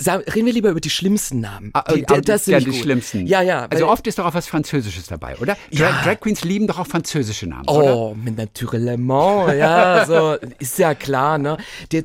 Reden 0.00 0.46
wir 0.46 0.52
lieber 0.52 0.70
über 0.70 0.80
die 0.80 0.90
schlimmsten 0.90 1.40
Namen. 1.40 1.70
Ah, 1.72 1.84
die, 1.94 2.04
die, 2.04 2.20
das 2.20 2.46
sind 2.46 2.52
ja, 2.52 2.58
die 2.58 2.66
gut. 2.66 2.74
schlimmsten. 2.74 3.26
Ja, 3.26 3.42
ja. 3.42 3.66
Also 3.70 3.88
oft 3.88 4.04
ist 4.08 4.18
doch 4.18 4.26
auch 4.26 4.34
was 4.34 4.48
Französisches 4.48 5.06
dabei, 5.06 5.36
oder? 5.36 5.56
Ja. 5.70 5.88
Drag, 5.90 6.02
Drag 6.02 6.20
Queens 6.20 6.42
lieben 6.42 6.66
doch 6.66 6.80
auch 6.80 6.86
französische 6.86 7.46
Namen, 7.46 7.64
oh, 7.68 8.10
oder? 8.10 8.16
mit 8.16 8.36
naturellement, 8.36 9.54
ja, 9.54 10.04
so 10.06 10.36
ist 10.58 10.78
ja 10.78 10.94
klar, 10.94 11.38
ne? 11.38 11.58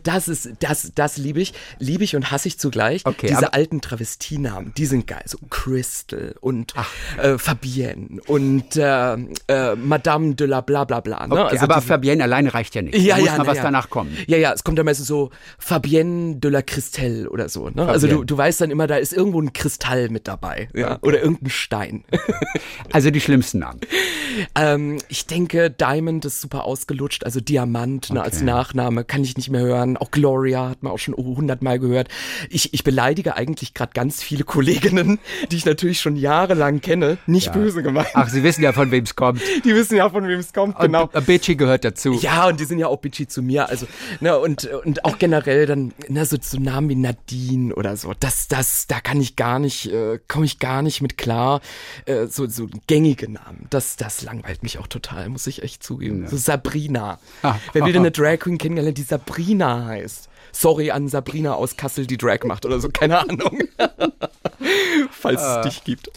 Das 0.04 0.28
ist, 0.28 0.52
das, 0.60 0.92
das 0.94 1.18
liebe 1.18 1.42
ich, 1.42 1.54
liebe 1.80 2.04
ich 2.04 2.16
und 2.16 2.30
hasse 2.30 2.48
ich 2.48 2.60
zugleich. 2.60 3.06
Okay, 3.06 3.28
Diese 3.28 3.54
alten 3.54 3.82
Travestienamen, 3.82 4.72
die 4.78 4.86
sind 4.86 5.08
geil, 5.08 5.24
so 5.26 5.40
Crystal 5.50 6.36
und 6.42 6.76
äh, 7.18 7.40
Fabienne 7.40 8.22
und 8.28 8.76
äh, 8.76 9.14
äh, 9.48 9.76
Madame 9.76 10.36
de 10.36 10.46
la 10.46 10.62
bla 10.62 10.84
bla 10.84 11.00
bla. 11.00 11.26
Ne? 11.26 11.34
Okay, 11.34 11.58
also 11.58 11.64
aber 11.64 11.82
Fabienne 11.82 12.24
alleine 12.24 12.54
reicht 12.54 12.76
ja 12.76 12.84
nicht. 12.84 12.98
Ja, 12.98 13.16
da 13.16 13.22
muss 13.22 13.30
ja, 13.32 13.38
mal 13.38 13.48
was 13.48 13.58
ja. 13.58 13.64
danach 13.64 13.90
kommen. 13.90 14.16
Ja, 14.28 14.38
ja, 14.38 14.54
es 14.54 14.64
kommt 14.64 14.78
dann 14.78 14.86
meistens 14.86 15.08
so 15.08 15.32
Fabienne 15.58 16.36
de 16.36 16.52
la 16.52 16.62
Christelle 16.62 17.30
oder 17.30 17.50
so. 17.50 17.70
Ne? 17.70 17.79
Also 17.88 18.08
du, 18.08 18.24
du 18.24 18.38
weißt 18.38 18.62
dann 18.62 18.72
immer, 18.72 18.88
da 18.88 18.98
ist 18.98 19.14
irgendwo 19.14 19.42
ein 19.42 19.54
Kristall 19.54 20.10
mit 20.10 20.28
dabei 20.28 20.70
ja? 20.74 20.94
Okay. 20.94 21.08
oder 21.08 21.22
irgendein 21.22 21.50
Stein. 21.50 22.04
also 22.92 23.12
die 23.12 23.22
schlimmsten 23.22 23.60
Namen. 23.60 23.80
ähm, 24.56 24.98
ich 25.08 25.26
denke, 25.28 25.70
Diamond 25.70 26.26
ist 26.26 26.42
super 26.42 26.66
ausgelutscht, 26.66 27.24
also 27.24 27.40
Diamant 27.40 28.10
ne, 28.10 28.20
okay. 28.20 28.30
als 28.30 28.42
Nachname 28.42 29.04
kann 29.04 29.24
ich 29.24 29.38
nicht 29.38 29.50
mehr 29.50 29.62
hören. 29.62 29.98
Auch 29.98 30.12
Gloria 30.12 30.70
hat 30.70 30.84
man 30.84 30.92
auch 30.92 31.00
schon 31.00 31.16
hundertmal 31.16 31.80
gehört. 31.80 32.10
Ich, 32.50 32.74
ich 32.74 32.84
beleidige 32.84 33.36
eigentlich 33.36 33.74
gerade 33.74 33.92
ganz 33.94 34.22
viele 34.24 34.44
Kolleginnen, 34.44 35.20
die 35.52 35.58
ich 35.58 35.66
natürlich 35.66 36.00
schon 36.00 36.16
jahrelang 36.16 36.82
kenne. 36.82 37.18
Nicht 37.26 37.48
ja. 37.48 37.52
böse 37.54 37.84
gemeint. 37.84 38.10
Ach, 38.14 38.30
sie 38.30 38.44
wissen 38.44 38.64
ja, 38.64 38.74
von 38.74 38.92
wem 38.92 39.04
es 39.04 39.16
kommt. 39.16 39.42
Die 39.66 39.76
wissen 39.76 39.98
ja, 39.98 40.10
von 40.10 40.28
wem 40.28 40.40
es 40.40 40.54
kommt, 40.54 40.80
genau. 40.80 41.10
Und 41.12 41.26
Bitchy 41.26 41.56
gehört 41.56 41.84
dazu. 41.84 42.14
Ja, 42.14 42.48
und 42.48 42.60
die 42.60 42.66
sind 42.66 42.80
ja 42.80 42.88
auch 42.88 42.98
Bitchy 42.98 43.28
zu 43.28 43.42
mir. 43.42 43.70
Also, 43.70 43.88
ne, 44.20 44.38
und, 44.38 44.66
und 44.66 45.06
auch 45.06 45.18
generell 45.18 45.66
dann, 45.66 45.94
ne, 46.08 46.26
so, 46.26 46.38
so 46.42 46.60
Namen 46.60 46.90
wie 46.90 46.96
Nadine 46.96 47.69
oder 47.74 47.98
so. 47.98 48.14
Das, 48.20 48.48
das, 48.48 48.88
da 48.88 49.00
kann 49.00 49.20
ich 49.22 49.36
gar 49.36 49.60
nicht, 49.60 49.92
äh, 49.92 50.20
komme 50.28 50.46
ich 50.46 50.60
gar 50.60 50.82
nicht 50.82 51.02
mit 51.02 51.18
klar. 51.18 51.62
Äh, 52.06 52.28
so, 52.28 52.48
so 52.48 52.68
gängige 52.88 53.32
Namen. 53.32 53.68
Das, 53.70 53.96
das 53.96 54.22
langweilt 54.22 54.64
mich 54.64 54.78
auch 54.78 54.88
total, 54.88 55.30
muss 55.30 55.48
ich 55.48 55.64
echt 55.64 55.84
zugeben. 55.84 56.24
Ja. 56.24 56.30
So 56.30 56.38
Sabrina. 56.38 57.20
Ah, 57.44 57.56
Wer 57.74 57.86
will 57.86 57.94
denn 57.94 58.02
eine 58.02 58.12
Drag 58.20 58.40
Queen 58.40 58.58
kennengelernt, 58.58 58.98
die 58.98 59.04
Sabrina 59.04 59.86
heißt? 59.86 60.30
Sorry 60.52 60.92
an 60.92 61.08
Sabrina 61.08 61.54
aus 61.54 61.78
Kassel, 61.78 62.08
die 62.08 62.18
Drag 62.18 62.44
macht 62.44 62.66
oder 62.66 62.80
so, 62.80 62.90
keine 62.90 63.20
Ahnung. 63.20 63.60
Falls 65.12 65.42
ah. 65.42 65.62
es 65.62 65.68
dich 65.68 65.84
gibt. 65.84 66.12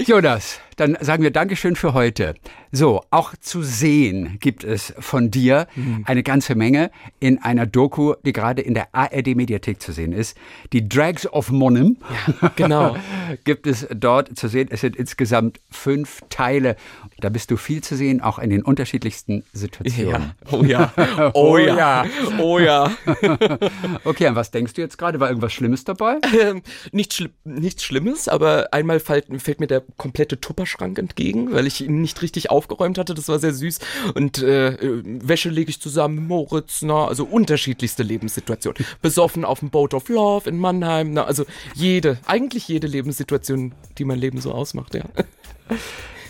Jonas, 0.00 0.58
dann 0.76 0.96
sagen 1.00 1.22
wir 1.22 1.30
Dankeschön 1.30 1.76
für 1.76 1.94
heute. 1.94 2.34
So, 2.70 3.02
auch 3.10 3.34
zu 3.36 3.62
sehen 3.62 4.38
gibt 4.40 4.64
es 4.64 4.94
von 4.98 5.30
dir 5.30 5.66
mhm. 5.74 6.04
eine 6.06 6.22
ganze 6.22 6.54
Menge 6.54 6.90
in 7.20 7.38
einer 7.42 7.66
Doku, 7.66 8.14
die 8.24 8.32
gerade 8.32 8.62
in 8.62 8.74
der 8.74 8.94
ARD 8.94 9.36
Mediathek 9.36 9.82
zu 9.82 9.92
sehen 9.92 10.12
ist. 10.12 10.36
Die 10.72 10.88
Drags 10.88 11.26
of 11.26 11.50
Monem. 11.50 11.98
Ja, 12.40 12.48
genau. 12.56 12.96
gibt 13.44 13.66
es 13.66 13.86
dort 13.94 14.36
zu 14.38 14.48
sehen. 14.48 14.68
Es 14.70 14.80
sind 14.80 14.96
insgesamt 14.96 15.60
fünf 15.70 16.20
Teile. 16.30 16.76
Da 17.20 17.28
bist 17.28 17.50
du 17.50 17.56
viel 17.56 17.82
zu 17.82 17.96
sehen, 17.96 18.20
auch 18.20 18.38
in 18.38 18.50
den 18.50 18.62
unterschiedlichsten 18.62 19.44
Situationen. 19.52 20.32
Ja. 20.50 20.52
Oh 20.58 20.64
ja. 20.64 20.92
Oh, 21.34 21.52
oh 21.52 21.58
ja. 21.58 22.04
Oh 22.38 22.58
ja. 22.58 22.90
okay, 24.04 24.26
an 24.26 24.34
was 24.34 24.50
denkst 24.50 24.74
du 24.74 24.80
jetzt 24.80 24.98
gerade? 24.98 25.20
War 25.20 25.28
irgendwas 25.28 25.52
Schlimmes 25.52 25.84
dabei? 25.84 26.18
Ähm, 26.40 26.62
nicht 26.90 27.14
schli 27.14 27.28
nichts 27.44 27.84
Schlimmes, 27.84 28.28
aber 28.28 28.68
einmal 28.72 29.00
fällt, 29.00 29.26
fällt 29.40 29.60
mir 29.60 29.66
der 29.66 29.82
komplette 29.96 30.40
Tupperschrank 30.62 30.98
entgegen, 30.98 31.52
weil 31.52 31.66
ich 31.66 31.82
ihn 31.82 32.00
nicht 32.00 32.22
richtig 32.22 32.50
auf 32.50 32.62
aufgeräumt 32.62 32.96
hatte. 32.98 33.14
Das 33.14 33.28
war 33.28 33.40
sehr 33.40 33.52
süß. 33.52 33.80
Und 34.14 34.38
äh, 34.38 34.76
Wäsche 34.80 35.48
lege 35.48 35.70
ich 35.70 35.80
zusammen, 35.80 36.28
Moritz, 36.28 36.82
na, 36.82 37.06
also 37.06 37.24
unterschiedlichste 37.24 38.04
Lebenssituationen. 38.04 38.84
Besoffen 39.00 39.44
auf 39.44 39.58
dem 39.58 39.70
Boat 39.70 39.94
of 39.94 40.08
Love 40.08 40.48
in 40.48 40.58
Mannheim, 40.58 41.12
na, 41.12 41.24
also 41.24 41.44
jede, 41.74 42.18
eigentlich 42.26 42.68
jede 42.68 42.86
Lebenssituation, 42.86 43.74
die 43.98 44.04
mein 44.04 44.20
Leben 44.20 44.40
so 44.40 44.52
ausmacht, 44.52 44.94
ja. 44.94 45.04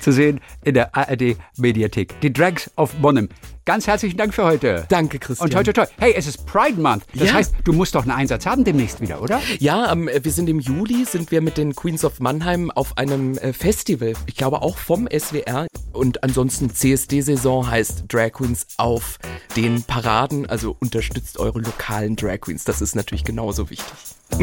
Zu 0.03 0.12
sehen 0.12 0.40
in 0.64 0.74
der 0.74 0.94
ARD 0.94 1.36
Mediathek. 1.57 2.20
Die 2.20 2.32
Drags 2.32 2.70
of 2.76 2.92
Bonham. 2.96 3.28
Ganz 3.64 3.86
herzlichen 3.86 4.16
Dank 4.16 4.34
für 4.34 4.44
heute. 4.44 4.86
Danke, 4.88 5.20
Christian. 5.20 5.48
Und 5.48 5.55
heute, 5.55 5.72
toi. 5.72 5.86
Hey, 5.98 6.14
es 6.16 6.26
ist 6.26 6.44
Pride 6.46 6.80
Month. 6.80 7.05
Das 7.14 7.28
ja. 7.28 7.34
heißt, 7.34 7.55
du 7.62 7.72
musst 7.72 7.94
doch 7.94 8.03
einen 8.03 8.11
Einsatz 8.11 8.44
haben 8.44 8.64
demnächst 8.64 9.00
wieder, 9.00 9.22
oder? 9.22 9.40
Ja, 9.61 9.92
ähm, 9.92 10.11
wir 10.12 10.32
sind 10.32 10.48
im 10.48 10.59
Juli, 10.59 11.05
sind 11.05 11.30
wir 11.30 11.40
mit 11.40 11.59
den 11.59 11.76
Queens 11.76 12.05
of 12.05 12.18
Mannheim 12.18 12.72
auf 12.72 12.98
einem 12.98 13.38
äh, 13.38 13.53
Festival. 13.53 14.14
Ich 14.26 14.34
glaube 14.34 14.62
auch 14.62 14.78
vom 14.78 15.07
SWR. 15.07 15.68
Und 15.92 16.24
ansonsten 16.24 16.70
CSD-Saison 16.74 17.70
heißt 17.70 18.07
Drag 18.09 18.32
Queens 18.32 18.66
auf 18.78 19.20
den 19.55 19.84
Paraden. 19.84 20.46
Also 20.46 20.76
unterstützt 20.80 21.38
eure 21.38 21.61
lokalen 21.61 22.16
Drag 22.16 22.40
Queens. 22.40 22.64
Das 22.64 22.80
ist 22.80 22.96
natürlich 22.96 23.22
genauso 23.22 23.70
wichtig. 23.70 23.86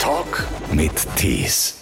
Talk 0.00 0.46
mit 0.72 0.92
Tees. 1.16 1.75